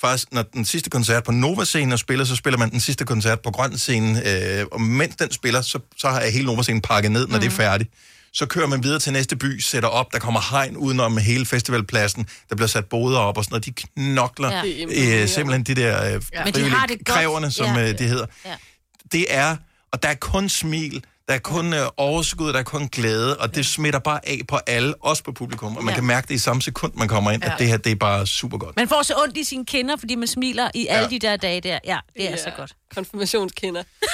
faktisk, 0.00 0.32
når 0.32 0.42
den 0.42 0.64
sidste 0.64 0.90
koncert 0.90 1.24
på 1.24 1.32
Nova-scenen 1.32 1.92
er 1.92 1.96
spillet, 1.96 2.28
så 2.28 2.36
spiller 2.36 2.58
man 2.58 2.70
den 2.70 2.80
sidste 2.80 3.04
koncert 3.04 3.40
på 3.40 3.50
Grøn-scenen, 3.50 4.16
øh, 4.26 4.66
og 4.72 4.80
mens 4.80 5.16
den 5.16 5.32
spiller, 5.32 5.62
så, 5.62 5.78
så 5.96 6.08
har 6.08 6.20
jeg 6.20 6.32
hele 6.32 6.46
Nova-scenen 6.46 6.80
pakket 6.80 7.12
ned, 7.12 7.26
når 7.26 7.34
mm. 7.36 7.40
det 7.40 7.46
er 7.46 7.50
færdigt. 7.56 7.90
Så 8.32 8.46
kører 8.46 8.66
man 8.66 8.82
videre 8.82 8.98
til 8.98 9.12
næste 9.12 9.36
by, 9.36 9.58
sætter 9.60 9.88
op, 9.88 10.12
der 10.12 10.18
kommer 10.18 10.40
hegn 10.50 10.76
udenom 10.76 11.16
hele 11.18 11.46
festivalpladsen, 11.46 12.26
der 12.50 12.56
bliver 12.56 12.68
sat 12.68 12.84
boder 12.84 13.18
op 13.18 13.38
og 13.38 13.44
sådan 13.44 13.52
noget. 13.52 13.66
De 13.66 13.72
knokler 13.96 14.50
Ja. 14.52 14.62
ja. 14.64 15.22
Øh, 15.22 15.28
simpelthen 15.28 15.62
de 15.62 15.74
der 15.82 16.14
øh, 16.14 16.22
Men 16.44 16.54
de 16.54 16.70
har 16.70 16.86
det 16.86 16.98
godt. 16.98 17.06
kræverne, 17.06 17.50
som 17.50 17.66
Ja. 17.66 17.80
ja. 17.80 17.88
øh, 17.92 17.98
det 17.98 18.08
hedder. 18.08 18.26
Ja. 18.44 18.54
Det 19.12 19.26
er, 19.28 19.56
og 19.92 20.02
der 20.02 20.08
er 20.08 20.14
kun 20.14 20.48
smil, 20.48 21.04
der 21.28 21.34
er 21.34 21.38
kun 21.38 21.74
øh, 21.74 21.86
overskud, 21.96 22.52
der 22.52 22.58
er 22.58 22.62
kun 22.62 22.88
glæde, 22.88 23.36
og 23.36 23.54
det 23.54 23.66
smitter 23.66 23.98
bare 24.00 24.20
af 24.28 24.40
på 24.48 24.56
alle, 24.66 24.94
også 25.00 25.24
på 25.24 25.32
publikum. 25.32 25.76
Og 25.76 25.84
man 25.84 25.92
Ja. 25.92 25.98
kan 25.98 26.04
mærke 26.06 26.28
det 26.28 26.34
i 26.34 26.38
samme 26.38 26.62
sekund, 26.62 26.92
man 26.94 27.08
kommer 27.08 27.30
ind, 27.30 27.44
Ja. 27.44 27.52
at 27.52 27.58
det 27.58 27.66
her, 27.68 27.76
det 27.76 27.92
er 27.92 27.96
bare 27.96 28.26
super 28.26 28.58
godt. 28.58 28.76
Man 28.76 28.88
får 28.88 29.02
så 29.02 29.14
ondt 29.24 29.36
i 29.36 29.44
sine 29.44 29.66
kinder, 29.66 29.96
fordi 29.96 30.14
man 30.14 30.28
smiler 30.28 30.70
i 30.74 30.86
alle 30.86 31.02
Ja. 31.04 31.08
de 31.10 31.18
der 31.18 31.36
dage 31.36 31.60
der. 31.60 31.78
Ja, 31.84 31.98
det 32.16 32.26
er 32.26 32.30
Ja. 32.30 32.36
så 32.36 32.50
godt. 32.56 32.72
Konfirmationskinder. 32.94 33.82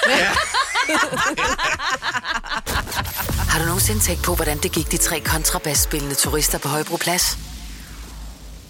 Har 3.51 3.59
du 3.59 3.65
nogensinde 3.65 4.01
tænkt 4.01 4.23
på, 4.23 4.35
hvordan 4.35 4.59
det 4.59 4.73
gik 4.73 4.91
de 4.91 4.97
tre 4.97 5.21
kontrabasspillende 5.21 6.15
turister 6.15 6.59
på 6.59 6.69
Højbroplads? 6.69 7.39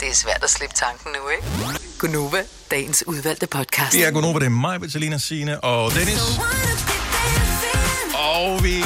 Det 0.00 0.08
er 0.08 0.14
svært 0.14 0.40
at 0.44 0.50
slippe 0.50 0.74
tanken 0.76 1.10
nu, 1.12 1.28
ikke? 1.28 1.78
Gunova, 1.98 2.42
dagens 2.70 3.04
udvalgte 3.06 3.46
podcast. 3.46 3.94
Vi 3.96 4.02
er 4.02 4.24
over, 4.24 4.38
det 4.38 4.46
er 4.46 4.50
mig, 4.50 4.82
Vitalina 4.82 5.18
Signe 5.18 5.64
og 5.64 5.92
Dennis. 5.94 6.20
Og 8.20 8.64
vi 8.64 8.84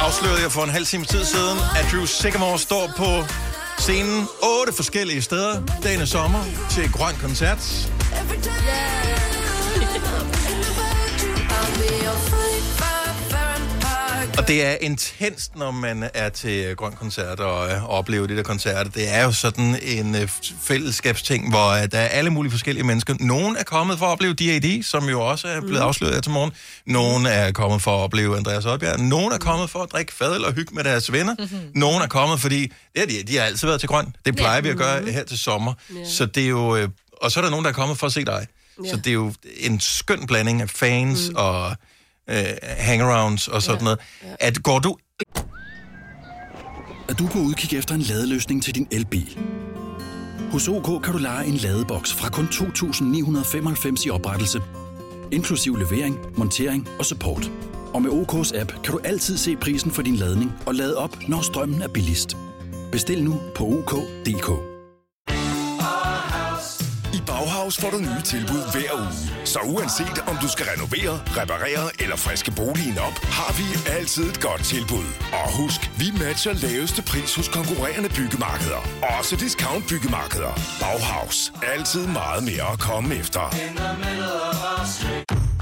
afslørede 0.00 0.42
jer 0.42 0.48
for 0.48 0.62
en 0.62 0.70
halv 0.70 0.86
time 0.86 1.04
tid 1.04 1.24
siden, 1.24 1.58
at 1.76 1.86
Drew 1.92 2.04
Sigamore 2.04 2.58
står 2.58 2.90
på 2.96 3.24
scenen 3.78 4.28
otte 4.42 4.72
forskellige 4.72 5.22
steder 5.22 5.62
denne 5.82 6.06
sommer 6.06 6.44
til 6.70 6.92
Grøn 6.92 7.14
Koncert. 7.22 7.88
Og 14.38 14.48
det 14.48 14.64
er 14.64 14.76
intenst, 14.80 15.56
når 15.56 15.70
man 15.70 16.10
er 16.14 16.28
til 16.28 16.76
Grøn 16.76 16.92
Koncert 16.92 17.40
og, 17.40 17.70
øh, 17.70 17.84
oplever 17.90 18.26
de 18.26 18.36
der 18.36 18.42
koncerter. 18.42 18.90
Det 18.90 19.14
er 19.14 19.24
jo 19.24 19.32
sådan 19.32 19.78
en 19.82 20.14
øh, 20.14 20.28
fællesskabsting, 20.62 21.50
hvor 21.50 21.68
øh, 21.70 21.82
der 21.92 21.98
er 21.98 22.08
alle 22.08 22.30
mulige 22.30 22.50
forskellige 22.50 22.84
mennesker. 22.86 23.14
Nogle 23.20 23.58
er 23.58 23.64
kommet 23.64 23.98
for 23.98 24.06
at 24.06 24.10
opleve 24.10 24.34
D.A.D., 24.34 24.82
som 24.82 25.08
jo 25.08 25.20
også 25.20 25.48
er 25.48 25.60
blevet 25.60 25.78
afsløret 25.80 26.14
her 26.14 26.20
til 26.20 26.32
morgen. 26.32 26.52
Nogle 26.86 27.28
er 27.28 27.52
kommet 27.52 27.82
for 27.82 27.96
at 27.98 28.00
opleve 28.00 28.36
Andreas 28.36 28.64
Oddbjerg. 28.66 29.00
Nogle 29.00 29.34
er 29.34 29.38
kommet 29.38 29.70
for 29.70 29.82
at 29.82 29.92
drikke 29.92 30.12
fadel 30.12 30.44
og 30.44 30.52
hygge 30.52 30.74
med 30.74 30.84
deres 30.84 31.12
venner. 31.12 31.34
Nogle 31.74 32.04
er 32.04 32.08
kommet, 32.08 32.40
fordi 32.40 32.72
det 32.94 33.02
er 33.02 33.06
de, 33.06 33.22
de 33.22 33.36
har 33.36 33.44
altid 33.44 33.66
været 33.66 33.80
til 33.80 33.88
Grøn. 33.88 34.14
Det 34.26 34.36
plejer 34.36 34.60
vi 34.60 34.68
at 34.68 34.76
gøre 34.76 35.10
her 35.12 35.24
til 35.24 35.38
sommer. 35.38 35.72
Så 36.06 36.26
det 36.26 36.44
er 36.44 36.48
jo... 36.48 36.76
øh, 36.76 36.88
Og 37.22 37.30
så 37.32 37.40
er 37.40 37.44
der 37.44 37.50
nogen, 37.50 37.64
der 37.64 37.70
er 37.70 37.74
kommet 37.74 37.98
for 37.98 38.06
at 38.06 38.12
se 38.12 38.24
dig. 38.24 38.46
Så 38.90 38.96
det 38.96 39.06
er 39.06 39.14
jo 39.14 39.32
en 39.56 39.80
skøn 39.80 40.26
blanding 40.26 40.62
af 40.62 40.70
fans 40.70 41.28
mm. 41.28 41.36
og 41.36 41.76
øh, 42.30 42.44
hangarounds 42.62 43.48
og 43.48 43.62
sådan 43.62 43.84
noget. 43.84 43.98
At 44.40 44.62
går 44.62 44.78
du 44.78 44.96
Er 47.08 47.14
du 47.14 47.26
på 47.26 47.38
udkig 47.38 47.78
efter 47.78 47.94
en 47.94 48.00
ladeløsning 48.00 48.62
til 48.62 48.74
din 48.74 48.88
elbil? 48.90 49.38
Hos 50.52 50.68
OK 50.68 51.02
kan 51.02 51.12
du 51.12 51.18
lege 51.18 51.46
en 51.46 51.54
ladeboks 51.54 52.14
fra 52.14 52.28
kun 52.28 52.44
2.995 52.44 54.06
i 54.06 54.10
oprettelse, 54.10 54.62
inklusiv 55.32 55.76
levering, 55.76 56.18
montering 56.36 56.88
og 56.98 57.04
support. 57.04 57.50
Og 57.94 58.02
med 58.02 58.10
OK's 58.10 58.60
app 58.60 58.72
kan 58.84 58.92
du 58.92 59.00
altid 59.04 59.36
se 59.36 59.56
prisen 59.56 59.90
for 59.90 60.02
din 60.02 60.16
ladning 60.16 60.52
og 60.66 60.74
lade 60.74 60.96
op, 60.96 61.28
når 61.28 61.40
strømmen 61.40 61.82
er 61.82 61.88
billigst. 61.88 62.36
Bestil 62.92 63.24
nu 63.24 63.40
på 63.54 63.64
OK.dk. 63.64 64.48
I 64.48 64.75
Bauhaus 67.46 67.76
får 67.76 67.90
du 67.90 67.98
nye 67.98 68.22
tilbud 68.24 68.62
hver 68.72 68.92
uge. 69.00 69.30
Så 69.44 69.58
uanset 69.58 70.18
om 70.26 70.36
du 70.42 70.48
skal 70.48 70.66
renovere, 70.66 71.20
reparere 71.40 72.02
eller 72.02 72.16
friske 72.16 72.50
boligen 72.50 72.98
op, 72.98 73.16
har 73.24 73.52
vi 73.58 73.90
altid 73.98 74.24
et 74.30 74.40
godt 74.40 74.64
tilbud. 74.64 75.06
Og 75.32 75.56
husk, 75.60 75.90
vi 75.98 76.08
matcher 76.24 76.52
laveste 76.52 77.02
pris 77.02 77.34
hos 77.34 77.48
konkurrerende 77.48 78.08
byggemarkeder. 78.08 78.80
Også 79.18 79.36
discount 79.36 79.84
byggemarkeder. 79.88 80.52
Bauhaus. 80.80 81.52
Altid 81.74 82.06
meget 82.06 82.42
mere 82.44 82.72
at 82.72 82.78
komme 82.78 83.14
efter. 83.14 83.44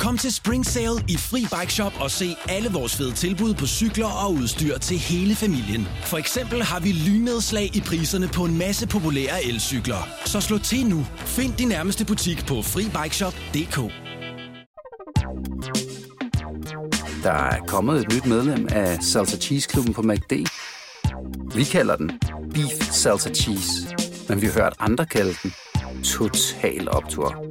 Kom 0.04 0.18
til 0.18 0.34
Spring 0.34 0.66
Sale 0.66 1.04
i 1.08 1.16
Fri 1.16 1.40
Bike 1.40 1.72
Shop 1.72 1.92
og 2.00 2.10
se 2.10 2.36
alle 2.48 2.68
vores 2.72 2.96
fede 2.96 3.12
tilbud 3.12 3.54
på 3.54 3.66
cykler 3.66 4.06
og 4.06 4.32
udstyr 4.32 4.78
til 4.78 4.98
hele 4.98 5.34
familien. 5.34 5.88
For 6.02 6.18
eksempel 6.18 6.62
har 6.62 6.80
vi 6.80 6.92
lynnedslag 6.92 7.76
i 7.76 7.80
priserne 7.80 8.28
på 8.28 8.44
en 8.44 8.58
masse 8.58 8.86
populære 8.88 9.44
elcykler. 9.44 10.08
Så 10.24 10.40
slå 10.40 10.58
til 10.58 10.86
nu. 10.86 11.06
Find 11.26 11.54
din 11.54 11.72
nærmeste 11.74 12.04
butik 12.04 12.46
på 12.46 12.62
FriBikeShop.dk. 12.62 13.76
Der 17.22 17.32
er 17.32 17.60
kommet 17.66 18.00
et 18.00 18.12
nyt 18.14 18.26
medlem 18.26 18.68
af 18.70 19.02
Salsa 19.02 19.36
Cheese 19.36 19.68
Klubben 19.68 19.94
på 19.94 20.02
MACD. 20.02 20.32
Vi 21.54 21.64
kalder 21.64 21.96
den 21.96 22.20
Beef 22.54 22.92
Salsa 22.92 23.30
Cheese, 23.30 23.70
men 24.28 24.40
vi 24.40 24.46
har 24.46 24.52
hørt 24.52 24.72
andre 24.78 25.06
kalde 25.06 25.34
den 25.42 25.54
Total 26.04 26.88
Optor. 26.90 27.44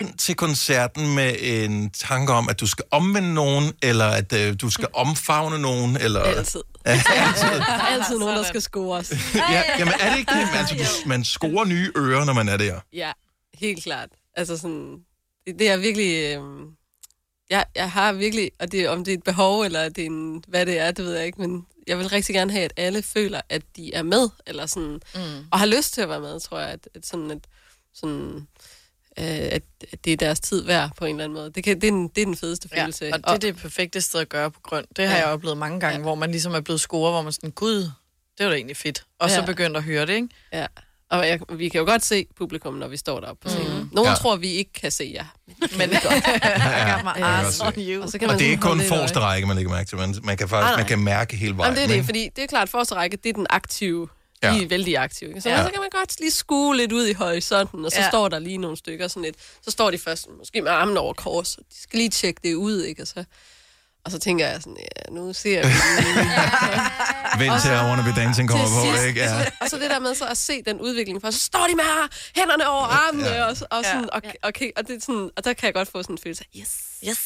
ind 0.00 0.18
til 0.18 0.34
koncerten 0.34 1.14
med 1.14 1.34
en 1.40 1.90
tanke 1.90 2.32
om, 2.32 2.48
at 2.48 2.60
du 2.60 2.66
skal 2.66 2.84
omvende 2.90 3.34
nogen, 3.34 3.72
eller 3.82 4.04
at 4.04 4.32
øh, 4.32 4.54
du 4.60 4.70
skal 4.70 4.88
omfavne 4.94 5.58
nogen, 5.58 5.96
eller... 5.96 6.20
Altid. 6.20 6.60
Altid. 6.90 7.48
Der 7.58 7.72
er 7.72 7.80
altid 7.80 8.18
nogen, 8.18 8.36
der 8.36 8.42
skal 8.42 8.62
score 8.62 8.98
os. 8.98 9.12
ja, 9.34 9.62
jamen 9.78 9.94
er 10.00 10.10
det 10.10 10.18
ikke 10.18 10.32
det? 10.32 10.48
Altså, 10.58 11.02
man 11.06 11.24
scorer 11.24 11.64
nye 11.64 11.92
ører, 11.96 12.24
når 12.24 12.32
man 12.32 12.48
er 12.48 12.56
der. 12.56 12.80
Ja, 12.92 13.12
helt 13.54 13.82
klart. 13.82 14.08
Altså 14.36 14.56
sådan, 14.56 15.04
det, 15.46 15.58
det 15.58 15.70
er 15.70 15.76
virkelig... 15.76 16.36
Øh, 16.36 16.42
jeg, 17.50 17.64
jeg 17.74 17.90
har 17.90 18.12
virkelig, 18.12 18.50
og 18.60 18.72
det, 18.72 18.88
om 18.88 19.04
det 19.04 19.14
er 19.14 19.18
et 19.18 19.24
behov, 19.24 19.62
eller 19.62 19.88
det 19.88 20.02
er 20.02 20.06
en, 20.06 20.44
hvad 20.48 20.66
det 20.66 20.78
er, 20.78 20.90
det 20.90 21.04
ved 21.04 21.14
jeg 21.14 21.26
ikke, 21.26 21.40
men 21.40 21.66
jeg 21.86 21.98
vil 21.98 22.08
rigtig 22.08 22.34
gerne 22.34 22.52
have, 22.52 22.64
at 22.64 22.72
alle 22.76 23.02
føler, 23.02 23.40
at 23.48 23.62
de 23.76 23.94
er 23.94 24.02
med, 24.02 24.28
eller 24.46 24.66
sådan, 24.66 25.00
mm. 25.14 25.46
og 25.52 25.58
har 25.58 25.66
lyst 25.66 25.94
til 25.94 26.00
at 26.00 26.08
være 26.08 26.20
med, 26.20 26.40
tror 26.40 26.58
jeg, 26.58 26.68
at, 26.68 26.88
at 26.94 27.06
sådan, 27.06 27.30
at, 27.30 27.38
sådan, 27.94 28.48
at, 29.16 29.62
at 29.92 30.04
det 30.04 30.12
er 30.12 30.16
deres 30.16 30.40
tid 30.40 30.64
værd 30.64 30.90
på 30.96 31.04
en 31.04 31.10
eller 31.14 31.24
anden 31.24 31.38
måde. 31.38 31.50
Det, 31.54 31.64
kan, 31.64 31.80
det, 31.80 31.86
er, 31.86 31.90
den, 31.90 32.08
det 32.08 32.20
er 32.22 32.24
den 32.26 32.36
fedeste 32.36 32.68
Ja, 32.76 32.82
følelse. 32.82 33.12
og 33.14 33.20
det 33.42 33.48
er 33.48 33.52
det 33.52 33.56
perfekte 33.62 34.00
sted 34.00 34.20
at 34.20 34.28
gøre 34.28 34.50
på 34.50 34.60
grøn. 34.62 34.84
Det 34.96 35.08
har 35.08 35.16
Ja. 35.16 35.22
jeg 35.22 35.32
oplevet 35.32 35.58
mange 35.58 35.80
gange, 35.80 35.96
ja. 35.96 36.02
hvor 36.02 36.14
man 36.14 36.30
ligesom 36.30 36.54
er 36.54 36.60
blevet 36.60 36.80
scoret, 36.80 37.12
hvor 37.12 37.22
man 37.22 37.32
sådan, 37.32 37.50
gud, 37.50 37.76
det 38.38 38.44
var 38.46 38.48
da 38.48 38.54
egentlig 38.56 38.76
fedt. 38.76 39.04
Og 39.20 39.30
så 39.30 39.40
Ja. 39.40 39.46
begyndte 39.46 39.78
at 39.78 39.84
høre 39.84 40.06
det, 40.06 40.12
ikke? 40.14 40.28
Ja. 40.52 40.66
Og 41.10 41.28
jeg, 41.28 41.40
vi 41.52 41.68
kan 41.68 41.78
jo 41.78 41.84
godt 41.84 42.04
se 42.04 42.26
publikum, 42.38 42.74
når 42.74 42.88
vi 42.88 42.96
står 42.96 43.20
deroppe 43.20 43.42
på 43.42 43.48
scenen. 43.48 43.78
Mm. 43.82 43.88
Nogle 43.92 44.08
Ja. 44.08 44.12
ja. 44.12 44.16
tror, 44.16 44.36
vi 44.36 44.48
ikke 44.50 44.72
kan 44.72 44.90
se 44.90 45.12
jer. 45.14 45.24
Men 45.78 45.90
det 45.90 46.02
godt. 46.08 46.14
Ja, 46.44 47.66
on 47.66 47.72
you. 47.76 48.02
Og 48.02 48.08
så 48.10 48.18
kan 48.18 48.28
man 48.28 48.36
er 48.40 48.44
ikke 48.44 48.62
kun 48.62 48.80
forreste 48.80 49.20
række, 49.20 49.46
man 49.46 49.56
lægger 49.56 49.72
mærke 49.72 49.88
til. 49.88 49.98
Man, 49.98 50.14
man 50.22 50.36
kan 50.36 50.48
faktisk 50.48 50.68
Nej, 50.70 50.76
man 50.76 50.86
kan 50.86 50.98
mærke 50.98 51.36
hele 51.36 51.56
vejen. 51.56 51.74
Jamen, 51.74 51.88
det 51.88 51.94
er 51.94 51.98
det, 51.98 52.04
fordi 52.04 52.28
det 52.36 52.44
er 52.44 52.48
klart, 52.48 52.68
forreste 52.68 52.94
række, 52.94 53.16
det 53.16 53.28
er 53.28 53.32
den 53.32 53.46
aktive. 53.50 54.08
Ja. 54.44 54.58
De 54.58 54.62
er 54.64 54.68
vældig 54.68 54.98
aktive. 54.98 55.28
Ikke? 55.30 55.40
Så, 55.40 55.48
Ja. 55.48 55.56
ja. 55.56 55.64
så 55.64 55.70
kan 55.70 55.80
man 55.80 55.90
godt 55.90 56.20
lige 56.20 56.30
skue 56.30 56.76
lidt 56.76 56.92
ud 56.92 57.06
i 57.06 57.12
horisonten, 57.12 57.84
og 57.84 57.90
så 57.90 57.98
Ja. 57.98 58.02
ja. 58.04 58.10
står 58.10 58.28
der 58.28 58.38
lige 58.38 58.58
nogle 58.58 58.76
stykker 58.76 59.08
sådan 59.08 59.22
lidt. 59.22 59.36
Så 59.64 59.70
står 59.70 59.90
de 59.90 59.98
først 59.98 60.26
måske 60.38 60.62
med 60.62 60.70
armen 60.70 60.96
over 60.96 61.12
kors, 61.12 61.54
og 61.54 61.64
de 61.72 61.82
skal 61.82 61.96
lige 61.98 62.10
tjekke 62.10 62.40
det 62.44 62.54
ud, 62.54 62.82
ikke? 62.82 63.02
Og 63.02 63.08
så, 63.08 63.24
og 64.04 64.10
så 64.10 64.18
tænker 64.18 64.48
jeg 64.48 64.62
sådan, 64.62 64.76
ja, 64.80 65.14
nu 65.14 65.32
ser 65.32 65.62
vi 65.66 65.72
Vent 67.44 67.62
til, 67.62 67.68
at 67.68 67.84
Wanna 67.84 68.02
Be 68.02 68.20
Dancing 68.20 68.48
kommer 68.48 68.66
på, 68.66 68.92
sidst. 68.92 69.04
ikke? 69.06 69.20
Ja. 69.20 69.46
Og 69.60 69.70
så 69.70 69.78
det 69.78 69.90
der 69.90 69.98
med 69.98 70.14
så 70.14 70.26
at 70.26 70.38
se 70.38 70.62
den 70.62 70.80
udvikling, 70.80 71.20
for 71.20 71.30
så 71.30 71.38
står 71.38 71.66
de 71.70 71.74
med 71.74 71.84
her, 71.84 72.08
hænderne 72.36 72.68
over 72.68 72.84
armene, 72.84 73.26
Ja. 73.28 73.34
ja. 73.36 73.44
og, 73.44 73.56
og, 73.70 73.84
sådan, 73.84 74.10
og, 74.12 74.22
okay, 74.42 74.70
og, 74.76 74.88
det 74.88 74.96
er 74.96 75.00
sådan, 75.00 75.30
og 75.36 75.44
der 75.44 75.52
kan 75.52 75.66
jeg 75.66 75.74
godt 75.74 75.88
få 75.88 76.02
sådan 76.02 76.14
en 76.14 76.18
følelse 76.22 76.44
af, 76.54 76.58
yes, 76.60 76.70
yes. 77.08 77.18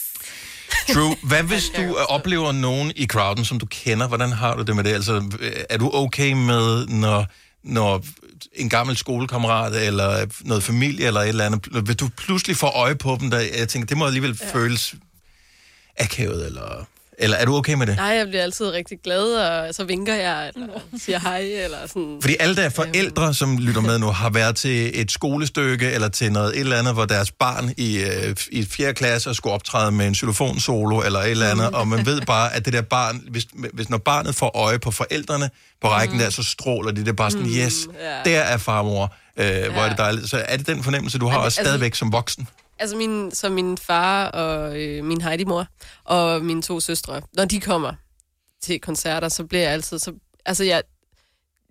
True. 0.94 1.16
Hvad 1.28 1.42
hvis 1.42 1.70
du 1.76 1.96
oplever 1.96 2.52
nogen 2.52 2.92
i 2.96 3.06
crowden, 3.06 3.44
som 3.44 3.58
du 3.58 3.66
kender? 3.66 4.08
Hvordan 4.08 4.32
har 4.32 4.56
du 4.56 4.62
det 4.62 4.76
med 4.76 4.84
det? 4.84 4.92
Altså, 4.92 5.38
er 5.70 5.78
du 5.78 5.90
okay 5.94 6.32
med, 6.32 6.86
når, 6.86 7.26
når 7.64 8.04
en 8.52 8.68
gammel 8.68 8.96
skolekammerat, 8.96 9.86
eller 9.86 10.26
noget 10.40 10.62
familie, 10.62 11.06
eller 11.06 11.20
et 11.20 11.28
eller 11.28 11.46
andet, 11.46 11.66
hvis 11.84 11.96
du 11.96 12.08
pludselig 12.16 12.56
får 12.56 12.70
øje 12.70 12.94
på 12.94 13.16
dem, 13.20 13.30
der, 13.30 13.40
jeg 13.58 13.68
tænker, 13.68 13.86
det 13.86 13.96
må 13.96 14.06
alligevel 14.06 14.38
ja. 14.40 14.52
føles 14.52 14.94
akavet, 15.98 16.46
eller, 16.46 16.86
eller 17.20 17.36
er 17.36 17.44
du 17.44 17.56
okay 17.56 17.74
med 17.74 17.86
det? 17.86 17.96
Nej, 17.96 18.06
jeg 18.06 18.26
bliver 18.28 18.42
altid 18.42 18.66
rigtig 18.66 18.98
glad, 19.04 19.34
og 19.34 19.74
så 19.74 19.84
vinker 19.84 20.14
jeg, 20.14 20.50
eller 20.54 20.66
siger 21.04 21.18
hej, 21.20 21.40
eller 21.40 21.78
sådan. 21.86 22.18
Fordi 22.20 22.36
alle 22.40 22.56
der 22.56 22.62
er 22.62 22.68
forældre, 22.68 23.34
som 23.34 23.58
lytter 23.58 23.80
med 23.80 23.98
nu, 23.98 24.06
har 24.06 24.30
været 24.30 24.56
til 24.56 25.00
et 25.00 25.10
skolestykke 25.12 25.90
eller 25.90 26.08
til 26.08 26.32
noget 26.32 26.54
et 26.54 26.60
eller 26.60 26.78
andet, 26.78 26.94
hvor 26.94 27.04
deres 27.04 27.30
barn 27.32 27.74
i, 27.76 27.98
øh, 27.98 28.36
i 28.52 28.64
4. 28.64 28.94
klasse 28.94 29.34
skulle 29.34 29.54
optræde 29.54 29.92
med 29.92 30.06
en 30.06 30.14
xylofonsolo 30.14 31.00
eller 31.02 31.20
et 31.20 31.30
eller 31.30 31.48
andet, 31.50 31.68
og 31.70 31.88
man 31.88 32.06
ved 32.06 32.20
bare, 32.20 32.54
at 32.54 32.64
det 32.64 32.72
der 32.72 32.82
barn, 32.82 33.22
hvis, 33.30 33.46
hvis 33.72 33.88
når 33.90 33.98
barnet 33.98 34.34
får 34.34 34.56
øje 34.56 34.78
på 34.78 34.90
forældrene 34.90 35.50
på 35.82 35.88
rækken 35.88 36.16
mm. 36.16 36.22
der, 36.22 36.30
så 36.30 36.42
stråler 36.42 36.90
de 36.92 37.04
det 37.04 37.16
bare 37.16 37.30
sådan, 37.30 37.46
yes, 37.46 37.74
ja. 38.24 38.30
der 38.30 38.40
er 38.40 38.56
farmor, 38.56 39.14
øh, 39.36 39.72
hvor 39.72 39.82
er 39.82 39.88
det 39.88 39.98
dejligt. 39.98 40.30
Så 40.30 40.42
er 40.48 40.56
det 40.56 40.66
den 40.66 40.82
fornemmelse, 40.82 41.18
du 41.18 41.26
har 41.26 41.36
det- 41.36 41.44
også 41.44 41.60
altså- 41.60 41.70
stadigvæk 41.70 41.94
som 41.94 42.12
voksen? 42.12 42.48
Altså 42.78 42.96
min, 42.96 43.30
så 43.34 43.48
min 43.48 43.78
far 43.78 44.26
og 44.26 44.80
øh, 44.80 45.04
min 45.04 45.20
Heidi-mor 45.20 45.66
og 46.04 46.44
mine 46.44 46.62
to 46.62 46.80
søstre, 46.80 47.22
når 47.32 47.44
de 47.44 47.60
kommer 47.60 47.92
til 48.62 48.80
koncerter, 48.80 49.28
så 49.28 49.44
bliver 49.44 49.62
jeg 49.62 49.72
altid 49.72 49.98
så... 49.98 50.12
Altså 50.46 50.64
jeg, 50.64 50.82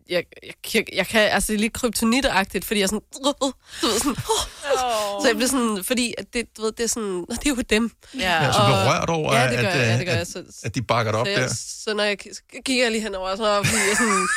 jeg, 0.10 0.24
jeg, 0.46 0.54
jeg, 0.74 0.86
jeg 0.94 1.08
kan, 1.08 1.22
altså 1.22 1.52
det 1.52 1.58
er 1.58 1.62
lidt 1.62 1.74
kryptonitagtigt, 1.74 2.66
fordi 2.66 2.80
jeg 2.80 2.84
er 2.84 2.88
sådan, 2.88 3.02
du 3.14 3.46
ved, 3.88 4.00
sådan, 4.00 4.16
oh. 4.30 5.22
så 5.22 5.28
jeg 5.28 5.36
bliver 5.36 5.50
sådan, 5.50 5.84
fordi 5.84 6.14
at 6.18 6.26
det, 6.34 6.58
du 6.58 6.62
ved, 6.62 6.72
det 6.72 6.84
er 6.84 6.88
sådan, 6.88 7.10
"Nå, 7.10 7.26
det 7.30 7.46
er 7.46 7.50
jo 7.50 7.62
dem. 7.70 7.92
Ja, 8.20 8.52
så 8.52 8.60
Og- 8.60 8.68
berørt 8.68 9.10
over, 9.10 9.36
ja, 9.36 9.52
det 9.52 9.60
gør 9.60 9.68
at, 9.68 9.78
jeg, 9.78 9.86
ja, 9.88 9.94
øh, 9.94 9.98
det 10.00 10.06
gør 10.08 10.14
jeg. 10.14 10.22
at, 10.22 10.28
Så, 10.28 10.44
at 10.64 10.76
de 10.76 10.82
bakker 10.82 11.12
det 11.12 11.22
op 11.22 11.28
så, 11.28 11.32
jeg, 11.32 11.42
der. 11.42 11.48
så 11.84 11.94
når 11.94 12.04
jeg 12.04 12.18
kigger 12.66 12.84
jeg 12.84 12.92
lige 12.92 13.02
henover, 13.02 13.36
så 13.36 13.64
fordi 13.64 13.78
jeg 13.90 13.98
sådan, 13.98 14.28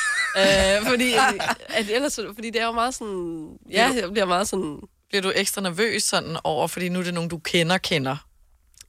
øh, 0.80 0.90
fordi, 0.90 1.12
at 1.68 1.86
ellers, 1.90 2.12
så- 2.12 2.32
fordi 2.34 2.50
det 2.50 2.60
er 2.60 2.66
jo 2.66 2.72
meget 2.72 2.94
sådan, 2.94 3.48
ja, 3.70 3.92
jeg 4.00 4.10
bliver 4.12 4.26
meget 4.26 4.48
sådan, 4.48 4.76
Bliver 5.10 5.22
du 5.22 5.32
ekstra 5.36 5.60
nervøs 5.60 6.02
sådan 6.02 6.36
over, 6.44 6.66
fordi 6.66 6.88
nu 6.88 6.98
er 6.98 7.02
det 7.02 7.14
nogen, 7.14 7.30
du 7.30 7.38
kender, 7.38 7.78
kender? 7.78 8.16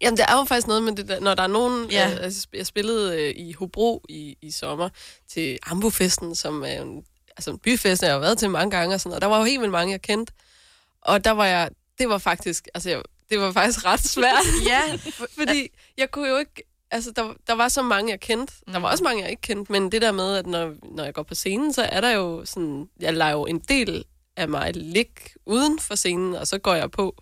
Jamen, 0.02 0.18
der 0.18 0.26
er 0.28 0.38
jo 0.38 0.44
faktisk 0.44 0.68
noget 0.68 0.84
med 0.84 0.96
det 0.96 1.08
der, 1.08 1.20
når 1.20 1.36
der 1.36 1.44
er 1.44 1.48
nogen... 1.48 1.92
Ja. 1.92 2.12
Øh, 2.12 2.18
altså, 2.24 2.48
jeg 2.54 2.68
spillede 2.68 3.22
øh, 3.22 3.34
i 3.36 3.54
Hobro 3.54 4.06
i, 4.10 4.38
i 4.42 4.52
sommer 4.52 4.90
til 5.30 5.60
Ambofesten, 5.64 6.36
som 6.36 6.64
er 6.64 6.82
en, 6.82 7.04
altså 7.38 7.52
en 7.52 7.58
byfest, 7.58 8.04
jeg 8.04 8.12
har 8.12 8.20
været 8.20 8.38
til 8.38 8.50
mange 8.50 8.78
gange, 8.78 8.96
og 8.96 9.02
sådan 9.02 9.10
noget. 9.10 9.22
Der 9.22 9.28
var 9.28 9.38
jo 9.38 9.44
helt 9.44 9.60
vildt 9.60 9.72
mange, 9.72 9.92
jeg 9.92 10.02
kendte. 10.02 10.34
Og 11.02 11.24
der 11.24 11.32
var 11.32 11.46
jeg... 11.46 11.70
Det 12.00 12.10
var 12.10 12.18
faktisk... 12.18 12.68
Altså, 12.74 12.90
jeg, 12.90 13.02
det 13.30 13.40
var 13.40 13.52
faktisk 13.52 13.86
ret 13.90 14.00
svært. 14.00 14.46
ja. 14.68 14.82
fordi 15.40 15.70
jeg 15.98 16.12
kunne 16.12 16.30
jo 16.30 16.38
ikke... 16.38 16.64
Altså, 16.92 17.12
der, 17.12 17.34
der 17.48 17.54
var 17.54 17.68
så 17.68 17.82
mange, 17.82 18.12
jeg 18.12 18.20
kendte. 18.20 18.54
Der 18.74 18.80
var 18.80 18.92
også 18.92 19.04
mange, 19.04 19.22
jeg 19.22 19.30
ikke 19.30 19.42
kendte. 19.42 19.72
Men 19.72 19.92
det 19.92 20.02
der 20.02 20.12
med, 20.12 20.36
at 20.36 20.48
når, 20.48 20.74
når 20.96 21.04
jeg 21.04 21.14
går 21.14 21.24
på 21.24 21.36
scenen, 21.36 21.74
så 21.74 21.82
er 21.82 22.02
der 22.02 22.10
jo 22.10 22.46
sådan... 22.46 22.90
Jeg 23.00 23.14
lader 23.14 23.32
jo 23.32 23.46
en 23.46 23.60
del 23.60 24.06
af 24.42 24.50
mig 24.50 24.72
ligge 24.76 25.12
uden 25.46 25.80
for 25.80 25.96
scenen, 25.96 26.36
og 26.36 26.48
så 26.48 26.58
går 26.58 26.74
jeg 26.76 26.92
på. 26.92 27.16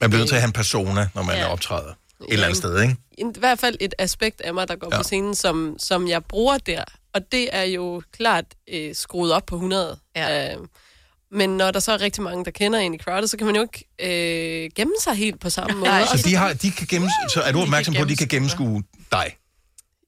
Man 0.00 0.10
bliver 0.10 0.18
nødt 0.20 0.28
til 0.28 0.34
at 0.36 0.40
have 0.42 0.46
en 0.48 0.52
persona, 0.52 1.08
når 1.14 1.22
man 1.22 1.36
Ja. 1.36 1.52
optræder. 1.52 1.90
Et 1.90 2.32
eller 2.32 2.44
andet 2.46 2.56
sted, 2.58 2.82
ikke? 2.82 2.96
i 3.18 3.24
hvert 3.38 3.58
fald 3.58 3.76
et 3.80 3.94
aspekt 3.98 4.40
af 4.40 4.54
mig, 4.54 4.68
der 4.68 4.76
går 4.76 4.88
Ja. 4.90 4.96
ja. 4.96 5.00
på 5.02 5.04
scenen, 5.04 5.34
som, 5.34 5.76
som 5.78 6.08
jeg 6.08 6.24
bruger 6.24 6.58
der. 6.58 6.84
Og 7.14 7.20
det 7.32 7.48
er 7.52 7.62
jo 7.62 8.02
klart 8.12 8.44
øh, 8.72 8.94
skruet 8.94 9.32
op 9.32 9.46
på 9.46 9.54
100. 9.54 9.98
Ja. 10.16 10.52
Øh, 10.54 10.58
men 11.30 11.56
når 11.56 11.70
der 11.70 11.80
så 11.80 11.92
er 11.92 12.00
rigtig 12.00 12.22
mange, 12.22 12.44
der 12.44 12.50
kender 12.50 12.78
en 12.78 12.94
i 12.94 12.98
crowdet, 12.98 13.30
så 13.30 13.36
kan 13.36 13.46
man 13.46 13.56
jo 13.56 13.62
ikke 13.62 13.84
øh, 14.64 14.70
gemme 14.76 14.92
sig 15.04 15.14
helt 15.14 15.40
på 15.40 15.50
samme 15.50 15.76
måde. 15.80 15.90
Og 15.90 16.18
Så, 16.18 16.22
de 16.28 16.34
har, 16.34 16.52
de 16.52 16.70
kan 16.70 16.86
gennem, 16.86 17.08
så 17.34 17.40
er 17.40 17.52
du 17.52 17.60
opmærksom 17.60 17.94
på, 17.94 18.02
at 18.02 18.08
de 18.08 18.16
kan 18.16 18.28
gennemskue 18.28 18.82
dig? 19.12 19.36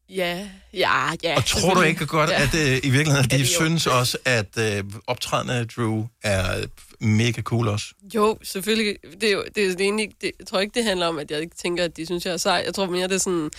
Ja, 0.09 0.49
ja, 0.73 1.11
ja. 1.23 1.37
Og 1.37 1.45
tror 1.45 1.75
du 1.75 1.81
ikke 1.83 2.07
godt, 2.07 2.31
ja. 2.31 2.43
at 2.43 2.55
øh, 2.55 2.77
i 2.83 2.91
virkeligheden, 2.91 3.31
Ja, 3.31 3.37
de 3.37 3.43
jo- 3.43 3.47
synes 3.49 3.87
også, 3.87 4.19
at 4.25 4.59
øh, 4.59 4.85
optræden 5.07 5.51
af 5.51 5.69
Drew 5.69 6.07
er 6.23 6.67
mega 7.01 7.43
cool 7.43 7.69
også? 7.69 7.87
Jo, 8.15 8.39
selvfølgelig. 8.43 8.97
Det 9.21 9.29
er 9.29 9.33
jo 9.33 9.45
det, 9.55 9.65
er 9.65 9.69
det 9.69 9.81
egentlig, 9.81 10.11
det, 10.21 10.33
jeg 10.39 10.47
tror 10.47 10.61
ikke, 10.61 10.75
det 10.75 10.85
handler 10.85 11.07
om, 11.07 11.19
at 11.19 11.31
jeg 11.31 11.41
ikke 11.41 11.57
tænker, 11.57 11.85
at 11.85 11.97
de 11.97 12.07
synes, 12.07 12.27
jeg 12.27 12.33
er 12.33 12.37
sej. 12.37 12.63
Jeg 12.67 12.75
tror 12.75 12.87
mere, 12.87 13.09
det 13.09 13.15
er 13.15 13.19
sådan, 13.19 13.51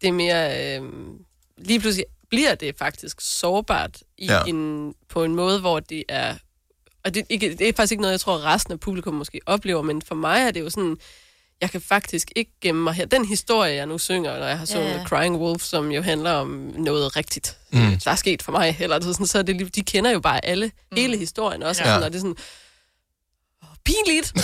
det 0.00 0.08
er 0.08 0.12
mere, 0.12 0.76
øh, 0.78 0.82
lige 1.58 1.80
pludselig 1.80 2.04
bliver 2.30 2.54
det 2.54 2.74
faktisk 2.78 3.20
sårbart 3.20 3.96
i 4.18 4.26
Ja. 4.26 4.34
ja. 4.34 4.42
en, 4.46 4.94
på 5.08 5.24
en 5.24 5.34
måde, 5.34 5.60
hvor 5.60 5.80
det 5.80 6.04
er, 6.08 6.34
og 7.04 7.14
det, 7.14 7.26
ikke, 7.28 7.54
det 7.56 7.68
er 7.68 7.72
faktisk 7.76 7.92
ikke 7.92 8.00
noget, 8.02 8.12
jeg 8.12 8.20
tror, 8.20 8.44
resten 8.44 8.72
af 8.72 8.80
publikum 8.80 9.14
måske 9.14 9.40
oplever, 9.46 9.82
men 9.82 10.02
for 10.02 10.14
mig 10.14 10.40
er 10.42 10.50
det 10.50 10.60
jo 10.60 10.70
sådan, 10.70 10.96
jeg 11.64 11.70
kan 11.70 11.80
faktisk 11.80 12.28
ikke 12.36 12.50
gemme 12.60 12.82
mig 12.84 12.94
her. 12.94 13.06
Den 13.06 13.24
historie, 13.24 13.74
jeg 13.74 13.86
nu 13.86 13.98
synger, 13.98 14.38
når 14.38 14.46
jeg 14.46 14.58
har 14.58 14.66
sunget 14.66 14.92
yeah. 14.96 15.06
Crying 15.06 15.36
Wolf, 15.36 15.62
som 15.62 15.90
jo 15.90 16.02
handler 16.02 16.30
om 16.32 16.48
noget 16.76 17.16
rigtigt, 17.16 17.56
Mm. 17.72 17.98
der 18.04 18.10
er 18.10 18.14
sket 18.16 18.42
for 18.42 18.52
mig, 18.52 18.76
eller 18.80 19.00
sådan, 19.00 19.26
så 19.26 19.42
det, 19.42 19.56
lige- 19.56 19.68
de 19.68 19.82
kender 19.82 20.10
jo 20.10 20.20
bare 20.20 20.44
alle, 20.44 20.66
mm. 20.90 20.96
hele 20.96 21.16
historien 21.18 21.62
også, 21.62 21.82
Ja. 21.84 21.90
ja. 21.90 21.96
og 22.04 22.12
det 22.12 22.14
er 22.16 22.20
sådan, 22.20 22.36
"Åh, 23.62 23.68
pinligt. 23.84 24.32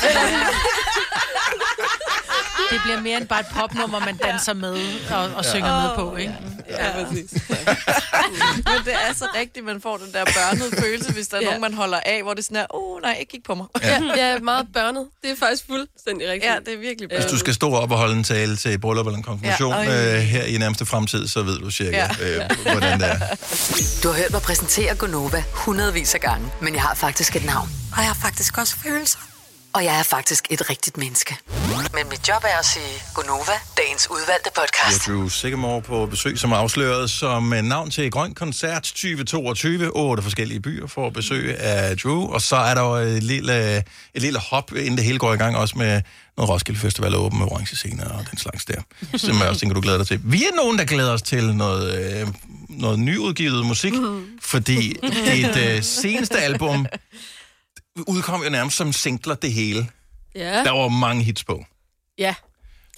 Det 2.70 2.80
bliver 2.84 3.00
mere 3.00 3.16
end 3.18 3.28
bare 3.28 3.40
et 3.40 3.46
popnummer, 3.54 3.98
man 4.00 4.16
danser 4.16 4.54
med 4.54 4.76
og, 5.10 5.30
og 5.36 5.44
synger 5.44 5.80
med 5.82 5.90
på, 5.96 6.16
ikke? 6.16 6.34
Ja, 6.70 7.04
præcis. 7.04 7.32
Men 8.56 8.84
det 8.84 8.94
er 9.08 9.14
så 9.14 9.26
rigtigt, 9.34 9.64
man 9.66 9.80
får 9.80 9.96
den 9.96 10.12
der 10.12 10.24
børnede 10.24 10.76
følelse, 10.82 11.12
hvis 11.12 11.28
der 11.28 11.36
er 11.36 11.40
Ja. 11.40 11.46
nogen, 11.46 11.60
man 11.60 11.74
holder 11.74 12.00
af, 12.06 12.22
hvor 12.22 12.34
det 12.34 12.44
sådan 12.44 12.56
er, 12.56 12.66
åh 12.74 12.94
oh, 12.96 13.02
nej, 13.02 13.16
ikke 13.20 13.30
kig 13.30 13.40
på 13.46 13.54
mig. 13.54 13.66
Ja, 13.82 14.00
ja, 14.16 14.38
meget 14.38 14.66
børnet. 14.74 15.06
Det 15.22 15.30
er 15.30 15.34
faktisk 15.38 15.64
fuldstændig 15.70 16.28
rigtigt. 16.28 16.52
Ja, 16.52 16.58
det 16.66 16.74
er 16.74 16.78
virkelig 16.78 17.08
Hvis 17.08 17.16
børnet. 17.16 17.30
du 17.30 17.38
skal 17.38 17.54
stå 17.54 17.72
op 17.74 17.90
og 17.90 17.98
holde 17.98 18.14
en 18.16 18.24
tale 18.24 18.56
til 18.56 18.78
bryllup 18.78 19.06
eller 19.06 19.16
en 19.16 19.22
konfirmation 19.22 19.72
Ja, 19.74 19.80
ja, 19.82 20.14
øh, 20.16 20.20
her 20.20 20.42
i 20.44 20.58
nærmeste 20.58 20.86
fremtid, 20.86 21.28
så 21.28 21.42
ved 21.42 21.58
du 21.58 21.70
cirka, 21.70 21.96
Ja. 21.96 22.08
ja. 22.20 22.44
øh, 22.44 22.50
hvordan 22.72 23.00
det 23.00 23.08
er. 23.08 23.18
Du 24.02 24.08
har 24.08 24.16
hørt 24.16 24.30
mig 24.32 24.42
præsentere 24.42 24.94
Gonova 24.94 25.44
hundredvis 25.52 26.14
af 26.14 26.20
gange, 26.20 26.48
men 26.60 26.74
jeg 26.74 26.82
har 26.82 26.94
faktisk 26.94 27.36
et 27.36 27.44
navn. 27.44 27.68
Og 27.92 27.98
jeg 27.98 28.06
har 28.06 28.18
faktisk 28.22 28.58
også 28.58 28.76
følelser. 28.84 29.18
Og 29.72 29.84
jeg 29.84 29.98
er 29.98 30.02
faktisk 30.02 30.46
et 30.50 30.70
rigtigt 30.70 30.96
menneske. 30.96 31.36
Men 31.94 32.08
mit 32.10 32.28
job 32.28 32.44
er 32.44 32.58
at 32.58 32.64
sige 32.64 33.02
Gonova, 33.14 33.52
dagens 33.76 34.10
udvalgte 34.10 34.50
podcast. 34.56 35.06
Det 35.06 35.12
er 35.12 35.16
Drew 35.16 35.28
Sigamore 35.28 35.82
på 35.82 36.06
besøg, 36.06 36.38
som 36.38 36.52
er 36.52 36.56
afsløret 36.56 37.10
som 37.10 37.52
øh, 37.52 37.62
navn 37.62 37.90
til 37.90 38.10
Grøn 38.10 38.34
Koncert 38.34 38.82
2022. 38.82 39.90
Otte 39.96 40.22
forskellige 40.22 40.60
byer 40.60 40.86
får 40.86 41.10
besøg 41.10 41.58
af 41.58 41.96
Drew. 41.96 42.32
Og 42.32 42.42
så 42.42 42.56
er 42.56 42.74
der 42.74 42.82
jo 42.82 42.94
et 42.94 43.22
lille, 43.22 43.76
et 44.14 44.22
lille 44.22 44.38
hop, 44.38 44.72
inden 44.76 44.96
det 44.96 45.04
hele 45.04 45.18
går 45.18 45.34
i 45.34 45.36
gang, 45.36 45.56
også 45.56 45.78
med 45.78 46.02
noget 46.36 46.50
Roskilde 46.50 46.80
Festival 46.80 47.14
åben 47.14 47.38
med 47.38 47.46
orange 47.46 47.76
scener 47.76 48.04
og 48.04 48.24
den 48.30 48.38
slags 48.38 48.64
der. 48.64 48.82
Som 49.16 49.38
jeg 49.38 49.48
også 49.48 49.60
tænker, 49.60 49.74
du 49.74 49.80
glæder 49.80 49.98
dig 49.98 50.06
til. 50.06 50.20
Vi 50.24 50.44
er 50.44 50.56
nogen, 50.56 50.78
der 50.78 50.84
glæder 50.84 51.12
os 51.12 51.22
til 51.22 51.54
noget, 51.54 52.20
øh, 52.20 52.28
noget 52.68 52.98
nyudgivet 52.98 53.66
musik, 53.66 53.92
fordi 54.42 54.96
dit 55.26 55.56
øh, 55.56 55.82
seneste 55.82 56.38
album 56.38 56.86
udkom 58.06 58.42
jo 58.42 58.50
nærmest 58.50 58.76
som 58.76 58.92
singler 58.92 59.34
det 59.34 59.52
hele. 59.52 59.88
Ja. 60.34 60.64
Der 60.64 60.70
var 60.70 60.88
mange 60.88 61.24
hits 61.24 61.44
på. 61.44 61.64
Ja, 62.18 62.34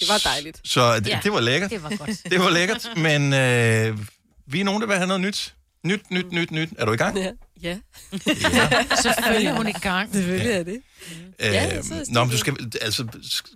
det 0.00 0.08
var 0.08 0.18
dejligt. 0.24 0.60
Så 0.64 0.94
det, 0.96 1.06
Ja, 1.06 1.14
ja, 1.14 1.20
det 1.22 1.32
var 1.32 1.40
lækkert. 1.40 1.70
det 1.70 1.82
var 1.82 1.96
godt. 1.96 2.10
Det 2.30 2.40
var 2.40 2.50
lækkert, 2.50 2.88
men 2.96 3.32
øh, 3.32 3.98
vi 4.46 4.60
er 4.60 4.64
nogen, 4.64 4.80
der 4.80 4.86
vil 4.88 4.96
have 4.96 5.06
noget 5.06 5.20
nyt. 5.20 5.54
Nyt, 5.84 6.10
nyt, 6.10 6.32
nyt, 6.32 6.50
nyt. 6.50 6.68
Er 6.78 6.84
du 6.84 6.92
i 6.92 6.96
gang? 6.96 7.16
Ja. 7.18 7.30
ja. 7.62 7.78
Selvfølgelig 9.02 9.46
er 9.48 9.54
hun 9.56 9.68
i 9.68 9.72
gang. 9.72 10.12
Selvfølgelig 10.12 10.50
er 10.52 10.62
det. 10.62 10.82
Øh, 11.38 11.46
Ja, 11.52 11.66
er 11.66 12.04
nå, 12.12 12.24
men 12.24 12.30
du 12.30 12.38
skal, 12.38 12.56
altså, 12.80 13.06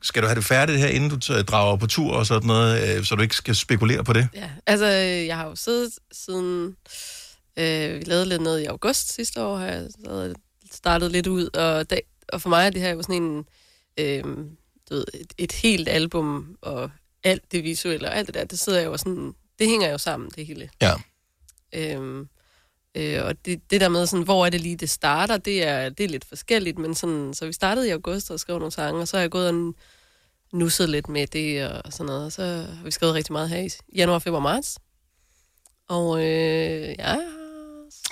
skal 0.02 0.22
du 0.22 0.26
have 0.26 0.36
det 0.36 0.44
færdigt 0.44 0.78
her, 0.78 0.86
inden 0.88 1.10
du 1.10 1.16
drager 1.42 1.76
på 1.76 1.86
tur 1.86 2.12
og 2.12 2.26
sådan 2.26 2.46
noget, 2.46 2.98
øh, 2.98 3.04
så 3.04 3.14
du 3.14 3.22
ikke 3.22 3.36
skal 3.36 3.56
spekulere 3.56 4.04
på 4.04 4.12
det? 4.12 4.28
Ja, 4.34 4.50
altså, 4.66 4.86
jeg 4.86 5.36
har 5.36 5.46
jo 5.46 5.56
siddet 5.56 5.92
siden... 6.12 6.76
Øh, 7.58 7.98
vi 7.98 8.04
lavede 8.06 8.28
lidt 8.28 8.42
noget 8.42 8.60
i 8.62 8.64
august 8.64 9.14
sidste 9.14 9.42
år, 9.42 9.56
har 9.58 9.66
jeg 9.66 9.86
startet 10.86 11.12
lidt 11.12 11.26
ud, 11.26 11.56
og, 11.56 11.90
da, 11.90 12.00
og 12.28 12.42
for 12.42 12.48
mig 12.48 12.66
er 12.66 12.70
det 12.70 12.80
her 12.80 12.90
jo 12.90 13.02
sådan 13.02 13.22
en... 13.22 13.46
Øh, 13.98 14.24
du 14.90 14.94
ved, 14.94 15.04
et, 15.14 15.32
et 15.38 15.52
helt 15.52 15.88
album, 15.88 16.56
og 16.62 16.90
alt 17.24 17.52
det 17.52 17.64
visuelle 17.64 18.08
og 18.08 18.16
alt 18.16 18.26
det 18.26 18.34
der, 18.34 18.44
det 18.44 18.58
sidder 18.58 18.80
jo 18.80 18.96
sådan... 18.96 19.34
Det 19.58 19.68
hænger 19.68 19.90
jo 19.90 19.98
sammen, 19.98 20.30
det 20.36 20.46
hele. 20.46 20.70
Ja. 20.82 20.92
Øhm, 21.72 22.28
øh, 22.94 23.24
og 23.24 23.44
det, 23.44 23.70
det 23.70 23.80
der 23.80 23.88
med, 23.88 24.06
sådan, 24.06 24.24
hvor 24.24 24.46
er 24.46 24.50
det 24.50 24.60
lige, 24.60 24.76
det 24.76 24.90
starter, 24.90 25.36
det 25.36 25.66
er, 25.66 25.88
det 25.88 26.04
er 26.04 26.08
lidt 26.08 26.24
forskelligt, 26.24 26.78
men 26.78 26.94
sådan, 26.94 27.34
så 27.34 27.46
vi 27.46 27.52
startede 27.52 27.88
i 27.88 27.90
august 27.90 28.30
og 28.30 28.40
skrev 28.40 28.58
nogle 28.58 28.72
sange, 28.72 29.00
og 29.00 29.08
så 29.08 29.16
har 29.16 29.22
jeg 29.22 29.30
gået 29.30 29.48
og 29.48 29.74
nusset 30.52 30.88
lidt 30.88 31.08
med 31.08 31.26
det 31.26 31.68
og 31.68 31.92
sådan 31.92 32.06
noget, 32.06 32.24
og 32.24 32.32
så 32.32 32.42
har 32.42 32.84
vi 32.84 32.90
skrevet 32.90 33.14
rigtig 33.14 33.32
meget 33.32 33.48
her 33.48 33.58
i 33.58 33.70
januar, 33.96 34.18
februar, 34.18 34.40
marts. 34.40 34.78
Og 35.88 36.18
øh, 36.18 36.94
ja, 36.98 37.16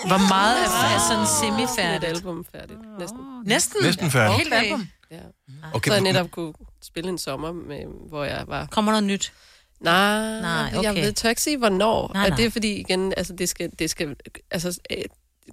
Hvor 0.07 0.28
meget 0.28 0.59
er, 0.59 0.95
er 0.95 0.99
sådan 1.09 1.22
et 1.22 1.28
semi-færdigt? 1.28 2.16
album 2.16 2.45
færdigt, 2.53 2.78
næsten. 2.99 3.20
Næsten? 3.47 3.76
Næsten 3.84 4.11
færdigt. 4.11 4.38
Helt 4.38 4.55
album? 4.55 4.88
Ja. 5.11 5.16
Okay, 5.16 5.74
Okay, 5.74 5.88
så 5.90 5.95
jeg 5.95 6.03
netop 6.03 6.30
kunne 6.30 6.53
spille 6.82 7.11
en 7.11 7.18
sommer, 7.18 7.53
med, 7.53 8.09
hvor 8.09 8.24
jeg 8.24 8.45
var... 8.47 8.66
Kommer 8.66 8.92
noget 8.92 9.05
nyt? 9.05 9.32
Nej, 9.80 10.40
Nej, 10.40 10.51
jeg 10.51 10.78
okay. 10.90 11.03
ved 11.05 11.12
tør 11.12 11.28
ikke 11.28 11.42
sige, 11.42 11.59
hvornår. 11.59 12.11
Nej, 12.14 12.20
Nej, 12.22 12.28
nej. 12.28 12.36
Det 12.36 12.45
er 12.47 12.51
fordi, 12.51 12.72
igen, 12.74 13.12
altså, 13.16 13.32
det 13.32 13.49
skal, 13.49 13.70
det 13.78 13.90
skal, 13.90 14.16
altså, 14.51 14.78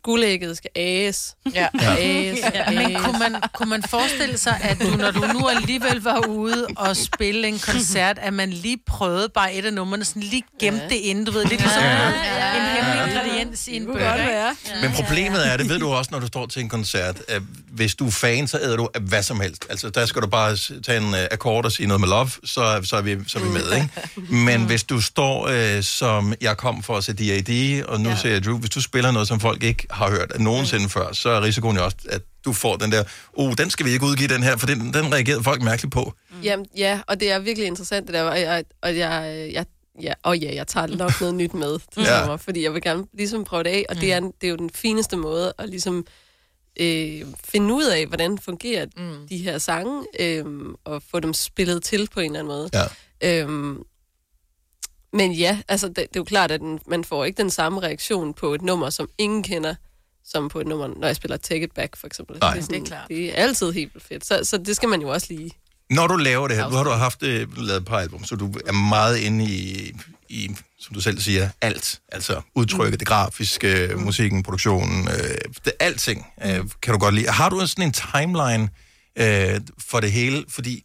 guldægget 0.03 0.57
skal 0.57 0.69
ages. 0.75 1.35
Ja. 1.53 1.67
Ages, 1.73 2.39
Ja, 2.53 2.71
men 2.71 2.95
kunne 3.03 3.19
man, 3.19 3.35
kunne 3.53 3.69
man 3.69 3.83
forestille 3.83 4.37
sig, 4.37 4.59
at 4.63 4.79
du, 4.81 4.97
når 4.97 5.11
du 5.11 5.19
nu 5.19 5.47
alligevel 5.47 6.01
var 6.03 6.25
ude 6.27 6.67
og 6.77 6.97
spille 6.97 7.47
en 7.47 7.59
koncert, 7.59 8.19
at 8.19 8.33
man 8.33 8.49
lige 8.49 8.77
prøvede 8.87 9.29
bare 9.29 9.53
et 9.53 9.65
af 9.65 9.73
numrene, 9.73 10.05
sådan 10.05 10.21
lige 10.23 10.43
gemte 10.59 10.83
det 10.89 10.95
inden, 10.95 11.25
du 11.25 11.31
ved, 11.31 11.45
lidt 11.45 11.61
ligesom 11.61 11.83
Ja. 11.83 12.07
en 12.57 12.70
ingrediens 13.11 13.67
i 13.67 13.75
en 13.75 13.85
burger. 13.85 14.81
Men 14.81 14.91
problemet 14.91 15.47
er, 15.47 15.57
det 15.57 15.69
ved 15.69 15.79
du 15.79 15.87
også, 15.89 16.11
når 16.11 16.19
du 16.19 16.27
står 16.27 16.45
til 16.45 16.61
en 16.61 16.69
koncert, 16.69 17.21
at 17.27 17.41
hvis 17.71 17.95
du 17.95 18.07
er 18.07 18.11
fan, 18.11 18.47
så 18.47 18.59
æder 18.63 18.77
du 18.77 18.89
af 18.93 19.01
hvad 19.01 19.23
som 19.23 19.39
helst. 19.39 19.65
Altså, 19.69 19.89
der 19.89 20.05
skal 20.05 20.21
du 20.21 20.27
bare 20.27 20.55
tage 20.81 20.97
en 20.97 21.07
uh, 21.07 21.19
akkord 21.31 21.65
og 21.65 21.71
sige 21.71 21.87
noget 21.87 22.01
med 22.01 22.09
love, 22.09 22.29
så, 22.43 22.81
så, 22.83 22.95
er, 22.95 23.01
vi, 23.01 23.17
så 23.27 23.39
er 23.39 23.43
vi 23.43 23.49
med, 23.49 23.73
ikke? 23.75 24.33
Men 24.45 24.65
hvis 24.65 24.83
du 24.83 25.01
står 25.01 25.47
uh, 25.47 25.83
som, 25.83 26.33
jeg 26.41 26.57
kom 26.57 26.83
for 26.83 26.97
at 26.97 27.03
se 27.03 27.13
D.A.D., 27.13 27.83
og 27.87 28.01
nu 28.01 28.09
ja. 28.09 28.15
ser 28.15 28.29
jeg 28.29 28.43
Drew, 28.43 28.57
hvis 28.57 28.69
du 28.69 28.81
spiller 28.81 29.11
noget, 29.11 29.27
som 29.27 29.39
folk 29.39 29.63
ikke 29.63 29.87
har 29.89 30.09
hørt 30.09 30.39
nogensinde 30.39 30.89
før, 30.89 31.13
så 31.13 31.29
er 31.29 31.41
risikoen 31.41 31.77
jo 31.77 31.83
også, 31.83 31.97
at 32.09 32.21
du 32.45 32.53
får 32.53 32.75
den 32.75 32.91
der, 32.91 33.03
oh, 33.33 33.53
den 33.57 33.69
skal 33.69 33.85
vi 33.85 33.91
ikke 33.91 34.05
udgive 34.05 34.27
den 34.27 34.43
her, 34.43 34.57
for 34.57 34.67
den, 34.67 34.93
den 34.93 35.13
reagerede 35.13 35.43
folk 35.43 35.61
mærkeligt 35.61 35.93
på. 35.93 36.13
Jamen, 36.43 36.65
ja, 36.77 36.99
og 37.07 37.19
det 37.19 37.31
er 37.31 37.39
virkelig 37.39 37.67
interessant 37.67 38.07
det 38.07 38.13
der, 38.13 38.23
og 38.23 38.39
jeg, 38.39 38.63
og 38.81 38.97
jeg, 38.97 39.49
jeg 39.53 39.65
Ja, 40.01 40.13
og 40.23 40.37
ja, 40.37 40.55
jeg 40.55 40.67
tager 40.67 40.87
nok 40.87 41.11
noget 41.21 41.35
nyt 41.35 41.53
med 41.53 41.79
til 41.93 42.03
Ja. 42.03 42.19
sommer, 42.19 42.37
fordi 42.37 42.63
jeg 42.63 42.73
vil 42.73 42.81
gerne 42.81 43.05
ligesom 43.13 43.43
prøve 43.43 43.63
det 43.63 43.69
af, 43.69 43.85
og 43.89 43.95
det, 43.95 44.13
er, 44.13 44.19
det 44.19 44.43
er 44.43 44.49
jo 44.49 44.55
den 44.55 44.69
fineste 44.69 45.17
måde 45.17 45.53
at 45.57 45.69
ligesom 45.69 46.05
øh, 46.79 47.21
finde 47.43 47.73
ud 47.73 47.83
af, 47.85 48.05
hvordan 48.07 48.37
fungerer 48.39 48.85
mm. 48.97 49.27
de 49.27 49.37
her 49.37 49.57
sange, 49.57 50.05
øh, 50.19 50.45
og 50.83 51.03
få 51.11 51.19
dem 51.19 51.33
spillet 51.33 51.83
til 51.83 52.09
på 52.13 52.19
en 52.19 52.25
eller 52.25 52.39
anden 52.39 52.53
måde. 52.53 52.69
Ja. 53.21 53.41
Øhm, 53.41 53.83
Men 55.13 55.31
ja, 55.33 55.59
altså 55.67 55.87
det, 55.87 55.95
det 55.95 56.03
er 56.03 56.09
jo 56.19 56.23
klart, 56.23 56.51
at 56.51 56.59
den, 56.59 56.79
man 56.87 57.03
får 57.03 57.25
ikke 57.25 57.37
den 57.37 57.49
samme 57.49 57.79
reaktion 57.81 58.33
på 58.33 58.53
et 58.53 58.61
nummer, 58.61 58.89
som 58.89 59.09
ingen 59.17 59.43
kender, 59.43 59.75
som 60.25 60.49
på 60.49 60.59
et 60.59 60.67
nummer, 60.67 60.87
når 60.87 61.07
jeg 61.07 61.15
spiller 61.15 61.37
Take 61.37 61.63
It 61.63 61.71
Back, 61.71 61.95
for 61.95 62.07
eksempel. 62.07 62.37
Nej. 62.41 62.53
Det, 62.53 62.59
er 62.59 62.63
sådan, 62.63 62.81
Det 62.81 62.85
er 62.91 62.95
klart. 62.95 63.07
det 63.09 63.29
er 63.29 63.33
altid 63.43 63.71
helt 63.71 63.93
vildt 63.93 64.07
fedt. 64.07 64.25
Så, 64.25 64.39
så 64.43 64.57
det 64.57 64.75
skal 64.75 64.89
man 64.89 65.01
jo 65.01 65.09
også 65.09 65.27
lige... 65.29 65.51
Når 65.91 66.07
du 66.07 66.15
laver 66.15 66.47
det 66.47 66.57
her, 66.57 66.69
nu 66.69 66.75
har 66.75 66.83
du 66.83 66.89
haft 66.89 67.23
øh, 67.23 67.57
lavet 67.57 67.81
et 67.81 67.85
par 67.85 67.97
album, 67.97 68.25
så 68.25 68.35
du 68.35 68.53
er 68.65 68.71
meget 68.71 69.17
inde 69.17 69.45
i, 69.45 69.91
i, 70.29 70.55
som 70.79 70.93
du 70.93 71.01
selv 71.01 71.19
siger, 71.19 71.49
alt. 71.61 72.01
Altså 72.11 72.41
udtrykket, 72.55 72.99
det 72.99 73.07
grafiske, 73.07 73.91
musikken, 73.97 74.43
produktionen, 74.43 75.07
øh, 75.07 75.37
det, 75.65 75.73
alting 75.79 76.27
øh, 76.45 76.59
kan 76.81 76.93
du 76.93 76.99
godt 76.99 77.15
lide. 77.15 77.27
Har 77.27 77.49
du 77.49 77.67
sådan 77.67 77.83
en 77.83 77.93
timeline 77.93 78.69
øh, 79.15 79.61
for 79.89 79.99
det 79.99 80.11
hele? 80.11 80.45
Fordi 80.49 80.83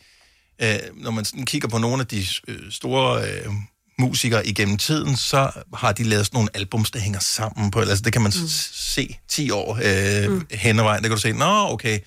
øh, 0.62 0.78
når 0.94 1.10
man 1.10 1.24
sådan 1.24 1.46
kigger 1.46 1.68
på 1.68 1.78
nogle 1.78 2.00
af 2.00 2.06
de 2.06 2.24
øh, 2.48 2.58
store 2.70 3.22
øh, 3.22 3.52
musikere 3.98 4.46
igennem 4.46 4.76
tiden, 4.76 5.16
så 5.16 5.50
har 5.74 5.92
de 5.92 6.04
lavet 6.04 6.26
sådan 6.26 6.36
nogle 6.36 6.50
albums, 6.54 6.90
der 6.90 6.98
hænger 6.98 7.20
sammen 7.20 7.70
på. 7.70 7.80
Altså 7.80 8.02
det 8.04 8.12
kan 8.12 8.22
man 8.22 8.32
mm. 8.42 8.48
se 8.72 9.18
10 9.28 9.50
år 9.50 9.78
øh, 9.84 10.32
mm. 10.32 10.46
hen 10.50 10.78
ad 10.78 10.84
vejen. 10.84 11.02
Der 11.02 11.08
kan 11.08 11.16
du 11.16 11.20
se, 11.20 11.32
nå 11.32 11.72
okay, 11.72 11.98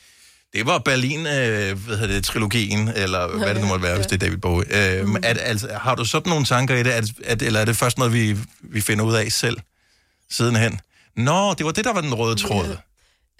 det 0.53 0.65
var 0.65 0.79
Berlin, 0.79 1.19
øh, 1.19 1.85
hvad 1.85 1.97
hedder 1.97 2.07
det, 2.07 2.23
trilogien, 2.25 2.87
eller 2.87 3.27
hvad 3.37 3.53
det 3.55 3.61
nu 3.61 3.67
måtte 3.67 3.83
være, 3.83 3.95
hvis 3.95 4.05
det 4.07 4.13
er 4.13 4.17
David 4.25 4.37
Bowie. 4.37 4.99
Øh, 4.99 5.07
mm. 5.07 5.13
det- 5.13 5.25
altså, 5.41 5.73
har 5.73 5.95
du 5.95 6.05
sådan 6.05 6.29
nogle 6.29 6.45
tanker 6.45 6.75
i 6.75 6.83
det, 6.83 6.93
er 7.23 7.35
det, 7.35 7.45
eller 7.45 7.59
er 7.59 7.65
det 7.65 7.75
først 7.75 7.97
noget, 7.97 8.13
vi, 8.13 8.37
vi 8.61 8.81
finder 8.81 9.05
ud 9.05 9.13
af 9.15 9.31
selv 9.31 9.57
sidenhen? 10.29 10.79
Nå, 11.15 11.53
det 11.53 11.65
var 11.65 11.71
det, 11.71 11.85
der 11.85 11.93
var 11.93 12.01
den 12.01 12.13
røde 12.13 12.35
tråd. 12.35 12.77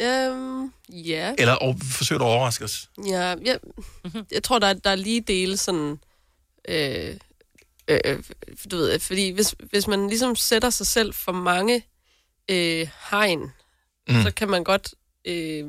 Øhm, 0.02 0.72
ja. 0.90 1.34
Eller 1.38 1.54
og, 1.54 1.76
forsøger 1.92 2.20
du 2.20 2.26
at 2.26 2.30
overraske 2.30 2.64
os? 2.64 2.90
Ja, 3.08 3.36
jeg, 3.46 3.60
jeg 4.32 4.44
tror, 4.44 4.60
der 4.60 4.68
er, 4.68 4.74
der 4.74 4.90
er 4.90 4.96
lige 4.96 5.22
dele 5.22 5.58
sådan... 5.58 6.00
Øh, 6.70 7.16
øh, 7.88 8.00
øh, 8.06 8.20
du 8.72 8.78
ved, 8.78 9.00
fordi 9.00 9.30
hvis, 9.30 9.56
hvis 9.70 9.88
man 9.88 10.08
ligesom 10.08 10.36
sætter 10.36 10.70
sig 10.70 10.88
selv 10.88 11.14
for 11.14 11.32
mange 11.32 11.84
øh, 12.52 12.88
hegn, 13.12 13.40
mm. 14.10 14.22
så 14.24 14.32
kan 14.36 14.50
man 14.50 14.64
godt 14.64 14.94
øh, 15.26 15.66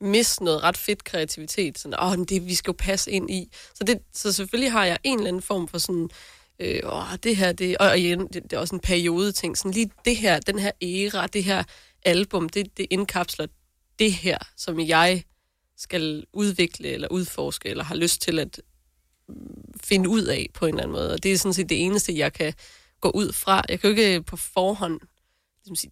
miste 0.00 0.44
noget 0.44 0.62
ret 0.62 0.76
fedt 0.76 1.04
kreativitet. 1.04 1.78
Sådan, 1.78 2.00
åh, 2.02 2.10
men 2.10 2.24
det 2.24 2.46
vi 2.46 2.54
skal 2.54 2.70
jo 2.70 2.76
passe 2.78 3.10
ind 3.10 3.30
i. 3.30 3.52
Så, 3.74 3.84
det, 3.84 3.98
så 4.12 4.32
selvfølgelig 4.32 4.72
har 4.72 4.84
jeg 4.84 4.98
en 5.04 5.18
eller 5.18 5.28
anden 5.28 5.42
form 5.42 5.68
for 5.68 5.78
sådan, 5.78 6.10
øh, 6.58 6.80
åh, 6.84 7.16
det 7.22 7.36
her, 7.36 7.52
det, 7.52 7.78
og, 7.78 7.88
og 7.88 7.98
igen, 7.98 8.20
det, 8.20 8.42
det 8.42 8.52
er 8.52 8.58
også 8.58 8.74
en 8.74 8.80
periode 8.80 9.32
ting. 9.32 9.58
Sådan 9.58 9.72
lige 9.72 9.90
det 10.04 10.16
her, 10.16 10.40
den 10.40 10.58
her 10.58 10.70
æra, 10.82 11.26
det 11.26 11.44
her 11.44 11.62
album, 12.04 12.48
det, 12.48 12.76
det 12.76 12.86
indkapsler 12.90 13.46
det 13.98 14.12
her, 14.12 14.38
som 14.56 14.80
jeg 14.80 15.22
skal 15.76 16.24
udvikle 16.32 16.88
eller 16.88 17.08
udforske, 17.08 17.68
eller 17.68 17.84
har 17.84 17.94
lyst 17.94 18.22
til 18.22 18.38
at 18.38 18.60
mm, 19.28 19.34
finde 19.84 20.08
ud 20.08 20.22
af 20.22 20.46
på 20.54 20.66
en 20.66 20.74
eller 20.74 20.82
anden 20.82 20.92
måde. 20.92 21.12
Og 21.12 21.22
det 21.22 21.32
er 21.32 21.38
sådan 21.38 21.54
set 21.54 21.68
det 21.68 21.84
eneste, 21.84 22.18
jeg 22.18 22.32
kan 22.32 22.52
gå 23.00 23.10
ud 23.10 23.32
fra. 23.32 23.62
Jeg 23.68 23.80
kan 23.80 23.90
jo 23.90 23.96
ikke 23.96 24.22
på 24.22 24.36
forhånd 24.36 25.00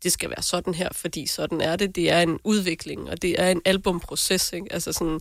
det 0.03 0.13
skal 0.13 0.31
være 0.31 0.43
sådan 0.43 0.75
her, 0.75 0.89
fordi 0.93 1.27
sådan 1.27 1.61
er 1.61 1.77
det. 1.77 1.95
Det 1.97 2.11
er 2.11 2.21
en 2.21 2.39
udvikling, 2.45 3.11
og 3.11 3.23
det 3.23 3.41
er 3.41 3.51
en 3.51 3.61
albumproces. 3.65 4.53
Ikke? 4.53 4.67
Altså 4.71 4.93
sådan, 4.93 5.21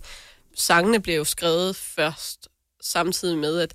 sangene 0.56 1.00
bliver 1.00 1.18
jo 1.18 1.24
skrevet 1.24 1.76
først, 1.76 2.48
samtidig 2.82 3.38
med, 3.38 3.60
at 3.60 3.74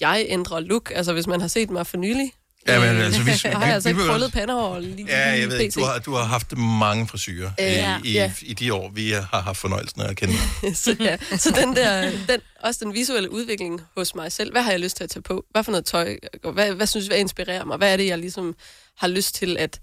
jeg 0.00 0.24
ændrer 0.28 0.60
look. 0.60 0.92
Altså 0.94 1.12
hvis 1.12 1.26
man 1.26 1.40
har 1.40 1.48
set 1.48 1.70
mig 1.70 1.86
for 1.86 1.96
nylig, 1.96 2.32
Ja, 2.68 2.80
men 2.80 3.02
altså, 3.02 3.22
vi- 3.22 3.30
har 3.54 3.64
jeg 3.66 3.74
altså 3.74 3.88
vi 3.88 3.92
ikke 4.00 4.10
krøllet 4.10 4.32
pandehår 4.32 4.78
lige, 4.78 5.06
Ja, 5.08 5.28
jeg 5.30 5.48
ved 5.48 5.58
ikke, 5.60 5.80
du 5.80 5.84
har, 5.84 5.98
du 5.98 6.12
har 6.14 6.24
haft 6.24 6.58
mange 6.58 7.08
frisyrer 7.08 7.50
Øh, 7.60 7.66
øh, 7.66 7.72
ja. 7.72 8.00
i, 8.04 8.12
Ja. 8.12 8.32
i, 8.42 8.46
i 8.46 8.54
de 8.54 8.74
år, 8.74 8.90
vi 8.90 9.10
har 9.10 9.40
haft 9.40 9.58
fornøjelsen 9.58 10.00
af 10.00 10.08
at 10.08 10.16
kende. 10.16 10.34
så, 10.74 10.96
ja. 11.00 11.16
så 11.36 11.50
den 11.50 11.76
der, 11.76 12.10
den, 12.28 12.40
også 12.60 12.84
den 12.84 12.94
visuelle 12.94 13.30
udvikling 13.32 13.80
hos 13.96 14.14
mig 14.14 14.32
selv. 14.32 14.52
Hvad 14.52 14.62
har 14.62 14.70
jeg 14.70 14.80
lyst 14.80 14.96
til 14.96 15.04
at 15.04 15.10
tage 15.10 15.22
på? 15.22 15.44
Hvad 15.50 15.64
for 15.64 15.70
noget 15.70 15.86
tøj? 15.86 16.16
Hvad, 16.52 16.72
hvad 16.72 16.86
synes 16.86 17.04
jeg, 17.04 17.10
hvad 17.10 17.18
inspirerer 17.18 17.64
mig? 17.64 17.76
Hvad 17.76 17.92
er 17.92 17.96
det, 17.96 18.06
jeg 18.06 18.18
ligesom 18.18 18.54
har 18.96 19.08
lyst 19.08 19.34
til 19.34 19.56
at 19.58 19.80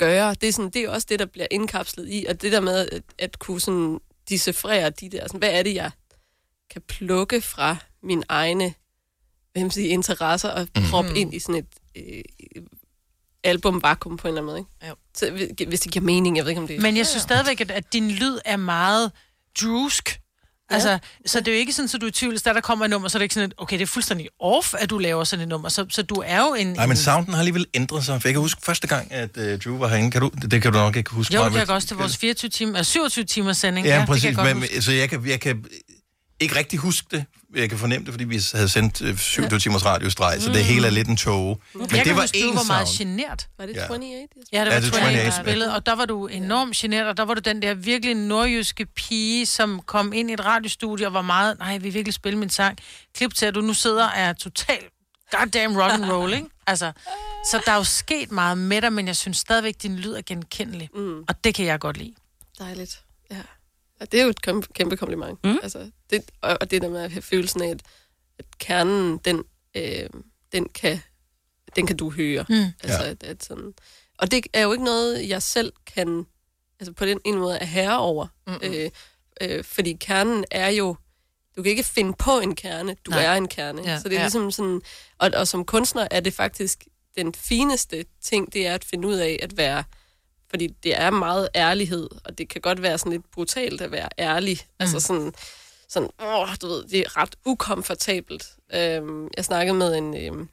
gøre? 0.00 0.34
Det 0.40 0.48
er, 0.48 0.52
sådan, 0.52 0.70
det 0.70 0.82
er 0.84 0.88
også 0.90 1.06
det, 1.10 1.18
der 1.18 1.26
bliver 1.26 1.46
indkapslet 1.50 2.06
i, 2.08 2.26
og 2.28 2.42
det 2.42 2.52
der 2.52 2.60
med 2.60 2.88
at, 2.92 3.02
at 3.18 3.38
kunne 3.38 3.60
sådan 3.60 4.00
decifrere 4.28 4.90
de 4.90 5.08
der, 5.08 5.22
sådan, 5.26 5.38
hvad 5.38 5.50
er 5.58 5.62
det, 5.62 5.74
jeg 5.74 5.90
kan 6.70 6.82
plukke 6.88 7.40
fra 7.40 7.76
mine 8.02 8.22
egne 8.28 8.74
hvad 9.52 9.62
man 9.62 9.70
sige, 9.70 9.88
interesser 9.88 10.48
og 10.48 10.68
proppe 10.90 11.10
Mhm. 11.10 11.16
ind 11.18 11.34
i 11.34 11.38
sådan 11.38 11.54
et 11.54 11.66
øh, 11.96 12.22
album-vakuum 13.44 14.16
på 14.16 14.28
en 14.28 14.38
eller 14.38 14.40
anden 14.42 14.46
måde. 14.52 14.58
Ikke? 14.58 14.88
Jo. 14.88 14.94
Så, 15.16 15.30
hvis- 15.66 15.80
det 15.80 15.92
giver 15.92 16.04
mening, 16.04 16.36
jeg 16.36 16.44
ved 16.44 16.50
ikke, 16.50 16.60
om 16.60 16.66
det 16.66 16.82
Men 16.82 16.96
jeg 16.96 17.06
synes 17.06 17.22
stadigvæk, 17.22 17.60
at, 17.60 17.70
at 17.70 17.92
din 17.92 18.10
lyd 18.10 18.38
er 18.44 18.56
meget 18.56 19.12
drusk. 19.60 20.20
Altså, 20.70 20.98
så 21.26 21.40
det 21.40 21.48
er 21.48 21.52
jo 21.52 21.58
ikke 21.58 21.72
sådan, 21.72 21.90
at 21.94 22.00
du 22.00 22.06
er 22.06 22.10
i 22.10 22.12
tvivl, 22.12 22.32
hvis 22.32 22.42
der, 22.42 22.52
der 22.52 22.60
kommer 22.60 22.84
et 22.84 22.90
nummer, 22.90 23.08
så 23.08 23.18
er 23.18 23.20
det 23.20 23.24
ikke 23.24 23.34
sådan, 23.34 23.50
at, 23.50 23.54
okay, 23.58 23.78
det 23.78 23.82
er 23.82 23.86
fuldstændig 23.86 24.28
off, 24.40 24.74
at 24.78 24.90
du 24.90 24.98
laver 24.98 25.24
sådan 25.24 25.42
et 25.42 25.48
nummer. 25.48 25.68
Så, 25.68 25.86
så 25.90 26.02
du 26.02 26.14
er 26.26 26.40
jo 26.40 26.54
en... 26.54 26.66
Nej, 26.66 26.86
men 26.86 26.96
sounden 26.96 27.32
har 27.32 27.38
alligevel 27.40 27.66
ændret 27.74 28.04
sig. 28.04 28.20
For 28.22 28.28
jeg 28.28 28.34
kan 28.34 28.40
huske 28.40 28.60
første 28.64 28.86
gang, 28.86 29.12
at 29.12 29.36
uh, 29.36 29.58
Drew 29.64 29.78
var 29.78 29.88
herinde. 29.88 30.10
Kan 30.10 30.20
du, 30.20 30.30
det 30.50 30.62
kan 30.62 30.72
du 30.72 30.78
nok 30.78 30.96
ikke 30.96 31.10
huske. 31.10 31.34
Jo, 31.34 31.44
det 31.44 31.52
Maja, 31.52 31.60
kan 31.64 31.68
jeg 31.68 31.74
også 31.74 31.88
til 31.88 31.96
vores 31.96 32.16
24 32.16 32.48
timer, 32.48 32.78
øh, 32.78 32.84
27 32.84 33.24
timers 33.24 33.58
sending. 33.58 33.86
Ja, 33.86 33.98
det 33.98 34.06
præcis. 34.06 34.22
kan 34.22 34.28
jeg 34.28 34.36
godt 34.36 34.48
men, 34.48 34.62
huske. 34.62 34.82
så 34.82 34.92
jeg 34.92 35.10
kan, 35.10 35.26
jeg 35.26 35.40
kan 35.40 35.64
ikke 36.40 36.56
rigtig 36.56 36.78
huske 36.78 37.06
det. 37.10 37.24
Jeg 37.56 37.68
kan 37.68 37.78
fornemme 37.78 38.04
det, 38.06 38.12
fordi 38.14 38.24
vi 38.24 38.40
havde 38.54 38.68
sendt 38.68 39.02
øh, 39.02 39.18
27 39.18 39.58
timers 39.60 39.84
radiostreg, 39.84 40.42
så 40.42 40.48
det 40.48 40.56
Mm. 40.56 40.64
hele 40.64 40.86
er 40.86 40.90
lidt 40.90 41.08
en 41.08 41.16
tog. 41.16 41.60
Men 41.74 41.80
jeg 41.82 41.90
det 41.90 42.04
kan 42.04 42.16
var 42.16 42.22
huske, 42.22 42.42
du 42.42 42.48
en 42.50 42.56
var 42.56 42.62
meget 42.64 42.88
sound. 42.88 43.08
genert. 43.08 43.46
Var 43.58 43.66
det 43.66 43.76
Ja. 43.76 43.90
28? 43.90 44.28
Ja, 44.52 44.64
det 44.64 44.66
var 44.66 44.74
Ja, 44.74 44.80
det 44.80 44.84
er 44.84 44.90
28, 44.90 45.06
28, 45.06 45.26
du 45.30 45.44
spillede, 45.44 45.74
og 45.74 45.86
der 45.86 45.94
var 45.94 46.04
du 46.04 46.26
enormt 46.26 46.76
genert, 46.76 47.06
og 47.06 47.16
der 47.16 47.22
var 47.22 47.34
du 47.34 47.40
den 47.44 47.62
der 47.62 47.74
virkelig 47.74 48.14
nordjyske 48.14 48.86
pige, 48.86 49.46
som 49.46 49.80
kom 49.86 50.12
ind 50.12 50.30
i 50.30 50.32
et 50.32 50.44
radiostudie 50.44 51.06
og 51.06 51.12
var 51.14 51.22
meget, 51.22 51.58
nej, 51.58 51.76
vi 51.78 51.82
vil 51.82 51.94
virkelig 51.94 52.14
spille 52.14 52.38
min 52.38 52.50
sang. 52.50 52.78
Klip 53.16 53.34
til, 53.34 53.46
at 53.46 53.54
du 53.54 53.60
nu 53.60 53.74
sidder 53.74 54.04
og 54.04 54.12
er 54.16 54.32
total 54.32 54.78
goddamn 55.30 55.76
rock 55.80 55.92
and 55.92 56.04
roll, 56.12 56.32
ikke? 56.32 56.46
Altså, 56.66 56.92
så 57.50 57.62
der 57.66 57.72
er 57.72 57.76
jo 57.76 57.84
sket 57.84 58.30
meget 58.32 58.58
med 58.58 58.82
dig, 58.82 58.92
men 58.92 59.06
jeg 59.06 59.16
synes 59.16 59.36
stadigvæk, 59.36 59.74
din 59.82 59.96
lyd 59.96 60.12
er 60.14 60.22
genkendelig. 60.26 60.88
Mm. 60.94 61.18
Og 61.28 61.44
det 61.44 61.54
kan 61.54 61.64
jeg 61.66 61.80
godt 61.80 61.96
lide. 61.96 62.14
Dejligt. 62.58 63.00
Og 64.00 64.12
det 64.12 64.20
er 64.20 64.24
jo 64.24 64.30
et 64.30 64.42
kæmpe, 64.42 64.66
kæmpe 64.74 64.96
kompliment. 64.96 65.44
Mm. 65.44 65.58
Altså, 65.62 65.90
det, 66.10 66.30
og, 66.40 66.58
og 66.60 66.70
det 66.70 66.82
der 66.82 66.88
med 66.88 67.00
at 67.00 67.12
have 67.12 67.22
følelsen 67.22 67.62
af, 67.62 67.68
at, 67.68 67.82
at 68.38 68.44
kernen, 68.58 69.18
den, 69.24 69.44
øh, 69.74 70.08
den, 70.52 70.68
kan, 70.68 71.00
den 71.76 71.86
kan 71.86 71.96
du 71.96 72.10
høre. 72.10 72.46
Mm. 72.48 72.54
Altså, 72.82 73.02
Ja. 73.04 73.10
at, 73.10 73.22
at 73.22 73.44
sådan, 73.44 73.74
og 74.18 74.30
det 74.30 74.46
er 74.52 74.62
jo 74.62 74.72
ikke 74.72 74.84
noget, 74.84 75.28
jeg 75.28 75.42
selv 75.42 75.72
kan 75.86 76.26
altså 76.80 76.92
på 76.92 77.06
den 77.06 77.20
ene 77.24 77.38
måde 77.38 77.58
er 77.58 77.64
herre 77.64 77.98
over. 77.98 78.26
Øh, 78.62 78.90
øh, 79.40 79.64
fordi 79.64 79.92
kernen 79.92 80.44
er 80.50 80.68
jo, 80.68 80.96
du 81.56 81.62
kan 81.62 81.70
ikke 81.70 81.82
finde 81.82 82.12
på 82.18 82.38
en 82.40 82.54
kerne, 82.54 82.96
du 83.06 83.10
Nej. 83.10 83.22
er 83.24 83.34
en 83.34 83.48
kerne. 83.48 83.82
Ja. 83.82 83.98
Så 83.98 84.08
det 84.08 84.14
er 84.14 84.18
Ja. 84.18 84.24
ligesom 84.24 84.50
sådan, 84.50 84.82
og, 85.18 85.30
og 85.36 85.48
som 85.48 85.64
kunstner 85.64 86.08
er 86.10 86.20
det 86.20 86.34
faktisk 86.34 86.84
den 87.16 87.34
fineste 87.34 88.04
ting, 88.22 88.52
det 88.52 88.66
er 88.66 88.74
at 88.74 88.84
finde 88.84 89.08
ud 89.08 89.14
af 89.14 89.38
at 89.42 89.56
være 89.56 89.84
fordi 90.50 90.66
det 90.66 91.00
er 91.00 91.10
meget 91.10 91.48
ærlighed, 91.54 92.08
og 92.24 92.38
det 92.38 92.48
kan 92.48 92.60
godt 92.60 92.82
være 92.82 92.98
sådan 92.98 93.12
lidt 93.12 93.30
brutalt 93.32 93.80
at 93.80 93.92
være 93.92 94.08
ærlig. 94.18 94.58
Mm. 94.62 94.76
Altså 94.78 95.00
sådan, 95.00 95.32
sådan 95.88 96.10
åh, 96.22 96.48
du 96.62 96.66
ved, 96.66 96.84
det 96.84 97.00
er 97.00 97.16
ret 97.16 97.34
ukomfortabelt. 97.44 98.44
Øhm, 98.74 99.28
jeg 99.36 99.44
snakkede 99.44 99.78
med 99.78 99.96
en, 99.96 100.16
øhm, 100.16 100.48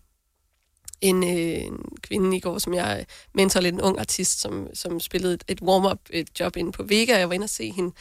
en, 1.01 1.23
øh, 1.23 1.65
en 1.65 1.85
kvinde 2.01 2.37
i 2.37 2.39
går, 2.39 2.57
som 2.57 2.73
jeg 2.73 3.05
mentor 3.33 3.59
lidt 3.59 3.75
en 3.75 3.81
ung 3.81 3.99
artist, 3.99 4.39
som, 4.39 4.67
som 4.73 4.99
spillede 4.99 5.33
et, 5.33 5.43
et 5.47 5.61
warm-up 5.61 5.99
et 6.09 6.39
job 6.39 6.57
inde 6.57 6.71
på 6.71 6.83
Vega, 6.83 7.17
jeg 7.17 7.29
var 7.29 7.35
inde 7.35 7.43
og 7.43 7.49
se 7.49 7.71
hende. 7.71 7.91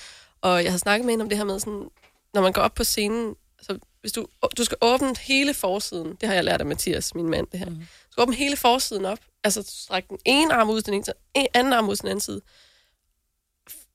Og 0.41 0.65
jeg 0.65 0.73
har 0.73 0.79
snakket 0.79 1.05
med 1.05 1.13
hende 1.13 1.23
om 1.23 1.29
det 1.29 1.39
her 1.39 1.45
med, 1.45 1.61
sådan, 1.61 1.89
når 2.35 2.43
man 2.43 2.53
går 2.53 2.63
op 2.63 2.75
på 2.75 2.85
scenen, 2.85 3.35
så 3.63 3.79
hvis 4.01 4.13
du, 4.13 4.27
du 4.57 4.65
skal 4.65 4.79
åbne 4.81 5.15
hele 5.21 5.55
forsiden, 5.55 6.17
det 6.21 6.29
har 6.29 6.35
jeg 6.35 6.45
lært 6.45 6.61
af 6.61 6.67
Mathias, 6.67 7.15
min 7.15 7.31
mand, 7.31 7.47
det 7.53 7.59
her. 7.59 7.71
Mm. 7.71 7.77
Du 7.77 8.13
skal 8.13 8.23
åbne 8.23 8.35
hele 8.35 8.57
forsiden 8.57 9.05
op, 9.05 9.19
altså 9.47 9.83
strække 9.83 10.09
den 10.09 10.19
ene 10.25 10.55
arm 10.55 10.71
ud 10.71 10.81
til 10.81 10.87
den 10.87 10.95
ene 10.95 11.05
side, 11.05 11.17
en 11.35 11.47
anden 11.55 11.73
arm 11.73 11.89
ud 11.89 11.97
til 11.97 12.03
den 12.03 12.11
anden 12.11 12.21
side, 12.21 12.41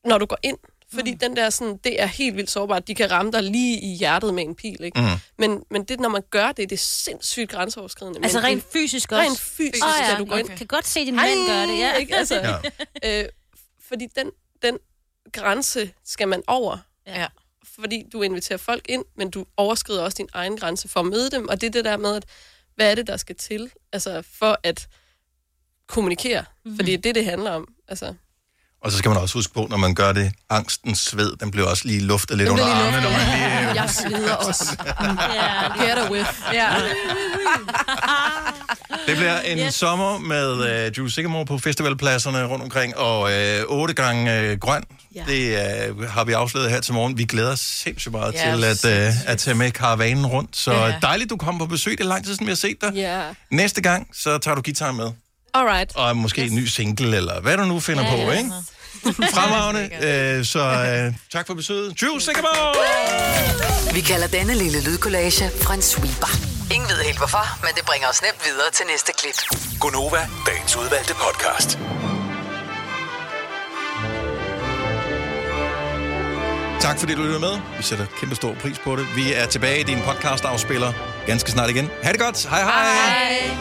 når 0.06 0.18
du 0.18 0.26
går 0.26 0.38
ind. 0.44 0.58
Fordi 0.94 1.12
mm. 1.12 1.20
den 1.20 1.36
der 1.36 1.50
sådan, 1.50 1.78
det 1.78 2.02
er 2.02 2.06
helt 2.06 2.36
vildt 2.36 2.50
sårbart. 2.52 2.88
De 2.88 2.96
kan 2.96 3.12
ramme 3.12 3.32
dig 3.32 3.44
lige 3.44 3.80
i 3.80 3.96
hjertet 3.96 4.34
med 4.34 4.44
en 4.44 4.56
pil, 4.56 4.84
ikke? 4.84 5.02
Mm. 5.02 5.08
Men, 5.38 5.64
men 5.72 5.84
det, 5.84 6.00
når 6.00 6.10
man 6.10 6.22
gør 6.30 6.48
det, 6.48 6.70
det 6.70 6.72
er 6.72 6.78
sindssygt 6.78 7.52
grænseoverskridende. 7.52 8.20
Altså 8.24 8.38
Men 8.38 8.46
rent 8.46 8.64
fysisk 8.74 9.12
også? 9.12 9.22
Rent 9.22 9.40
fysisk, 9.40 9.86
oh, 9.86 10.10
ja, 10.10 10.16
du 10.18 10.26
går 10.26 10.38
ind. 10.38 10.48
okay. 10.48 10.58
Kan 10.58 10.68
godt 10.68 10.88
se, 10.88 11.06
din 11.06 11.16
mand 11.16 11.48
gør 11.48 11.66
det, 11.66 11.80
ja. 11.80 11.94
Ikke? 11.94 12.16
Altså, 12.16 12.36
ja. 13.04 13.22
øh, 13.24 13.30
fordi 13.88 14.08
den, 14.16 14.32
den 14.62 14.78
grænse 15.34 15.94
skal 16.06 16.28
man 16.28 16.44
over. 16.48 16.78
Ja. 17.08 17.28
Fordi 17.64 18.04
du 18.14 18.22
inviterer 18.22 18.58
folk 18.58 18.86
ind, 18.90 19.06
men 19.18 19.30
du 19.30 19.46
overskrider 19.58 20.04
også 20.04 20.16
din 20.18 20.30
egen 20.34 20.58
grænse 20.58 20.88
for 20.88 21.00
at 21.00 21.06
møde 21.06 21.32
dem. 21.32 21.50
Og 21.50 21.62
det 21.62 21.68
er 21.68 21.72
det 21.72 21.86
der 21.86 21.98
med, 21.98 22.16
at 22.16 22.26
hvad 22.76 22.92
er 22.92 22.96
det, 22.96 23.08
der 23.08 23.18
skal 23.18 23.36
til 23.36 23.72
altså 23.94 24.22
for 24.22 24.60
at 24.64 24.88
kommunikere? 25.92 26.44
Mm. 26.66 26.76
Fordi 26.76 26.92
det 26.92 26.98
er 26.98 27.02
det, 27.02 27.16
det 27.16 27.26
handler 27.26 27.52
om. 27.52 27.68
Altså, 27.90 28.14
Og 28.84 28.92
så 28.92 28.98
skal 28.98 29.10
man 29.10 29.18
også 29.18 29.34
huske 29.38 29.54
på, 29.54 29.68
når 29.70 29.78
man 29.78 29.96
gør 29.96 30.12
det, 30.12 30.32
angstens 30.50 31.00
sved, 31.00 31.36
den 31.40 31.52
bliver 31.52 31.68
også 31.68 31.88
lige 31.88 32.00
luftet 32.02 32.38
lidt 32.38 32.50
under 32.50 32.66
armene, 32.66 33.02
når 33.02 33.10
man 33.10 33.20
lige... 33.20 33.82
jeg 33.82 33.90
sveder 33.90 34.36
også. 34.36 34.78
Get 35.80 35.98
a 35.98 36.12
whiff. 36.12 36.42
Ja. 36.54 36.70
Det 39.08 39.18
bliver 39.18 39.40
en 39.40 39.58
yes. 39.58 39.74
sommer 39.74 40.18
med 40.20 40.88
uh, 40.88 40.98
Jules 40.98 41.14
Sigamore 41.14 41.46
på 41.46 41.58
festivalpladserne 41.58 42.46
rundt 42.46 42.64
omkring, 42.64 42.98
og 42.98 43.22
uh, 43.22 43.78
otte 43.80 43.94
gange 43.94 44.52
uh, 44.52 44.58
grøn. 44.60 44.84
Ja. 45.16 45.24
Det 45.28 45.92
uh, 45.98 46.04
har 46.10 46.24
vi 46.24 46.32
afsløret 46.34 46.70
her 46.72 46.82
til 46.82 46.94
morgen. 46.94 47.18
Vi 47.18 47.24
glæder 47.26 47.52
os 47.52 47.60
sindssygt 47.60 48.12
meget 48.12 48.34
Ja, 48.34 48.56
til 48.56 48.64
at, 48.64 48.86
uh, 49.10 49.30
at 49.32 49.38
tage 49.38 49.56
med 49.56 49.72
karavanen 49.72 50.26
rundt. 50.26 50.58
Så 50.58 50.74
Ja. 50.74 50.94
dejligt, 51.02 51.30
du 51.30 51.38
kom 51.38 51.58
på 51.58 51.66
besøg. 51.66 51.98
Det 51.98 52.04
er 52.04 52.08
lang 52.08 52.26
tid 52.26 52.34
siden, 52.34 52.46
vi 52.48 52.52
har 52.52 52.56
set 52.56 52.82
dig. 52.82 52.92
Ja. 52.94 53.22
Næste 53.52 53.82
gang, 53.82 54.08
så 54.14 54.38
tager 54.38 54.56
du 54.56 54.62
guitar 54.62 54.92
med. 54.92 55.12
Alright. 55.54 55.96
Og 55.96 56.18
måske 56.18 56.46
en 56.46 56.56
ny 56.56 56.66
single, 56.66 57.18
eller 57.18 57.42
hvad 57.42 57.58
du 57.58 57.66
nu 57.66 57.80
finder 57.80 58.04
Ja, 58.04 58.10
på, 58.10 58.16
ja. 58.32 58.32
ikke? 58.38 58.52
Fremragende. 59.34 59.90
Øh, 60.08 60.46
så 60.46 60.60
øh, 60.60 61.14
tak 61.34 61.48
for 61.48 61.54
besøget. 61.54 62.02
Jules 62.02 62.24
Sigamore! 62.24 63.94
Vi 63.94 64.02
kalder 64.02 64.28
denne 64.28 64.54
lille 64.56 64.84
lydkollage 64.84 65.46
en 65.74 65.82
sweeper. 65.82 66.32
Ingen 66.74 66.90
ved 66.90 66.98
helt 67.04 67.18
hvorfor, 67.18 67.60
men 67.62 67.70
det 67.76 67.86
bringer 67.86 68.08
os 68.08 68.22
nemt 68.22 68.46
videre 68.46 68.72
til 68.74 68.86
næste 68.92 69.12
klip. 69.20 69.38
Gonova, 69.80 70.28
dagens 70.48 70.76
udvalgte 70.76 71.14
podcast. 71.14 71.80
Tak 76.82 77.00
fordi 77.00 77.16
du 77.16 77.22
lyttede 77.22 77.40
med. 77.40 77.60
Vi 77.78 77.84
sætter 77.84 78.06
kæmpe 78.20 78.36
stor 78.36 78.54
pris 78.62 78.80
på 78.80 78.96
det. 78.96 79.06
Vi 79.16 79.34
er 79.34 79.46
tilbage 79.46 79.80
i 79.80 79.84
din 79.84 80.00
podcast-afspiller 80.02 80.94
ganske 81.28 81.52
snart 81.52 81.70
igen. 81.70 81.90
Ha' 82.04 82.12
det 82.12 82.20
godt. 82.20 82.48
Hej 82.50 82.64
hej. 82.64 82.94
Hej. 82.94 83.58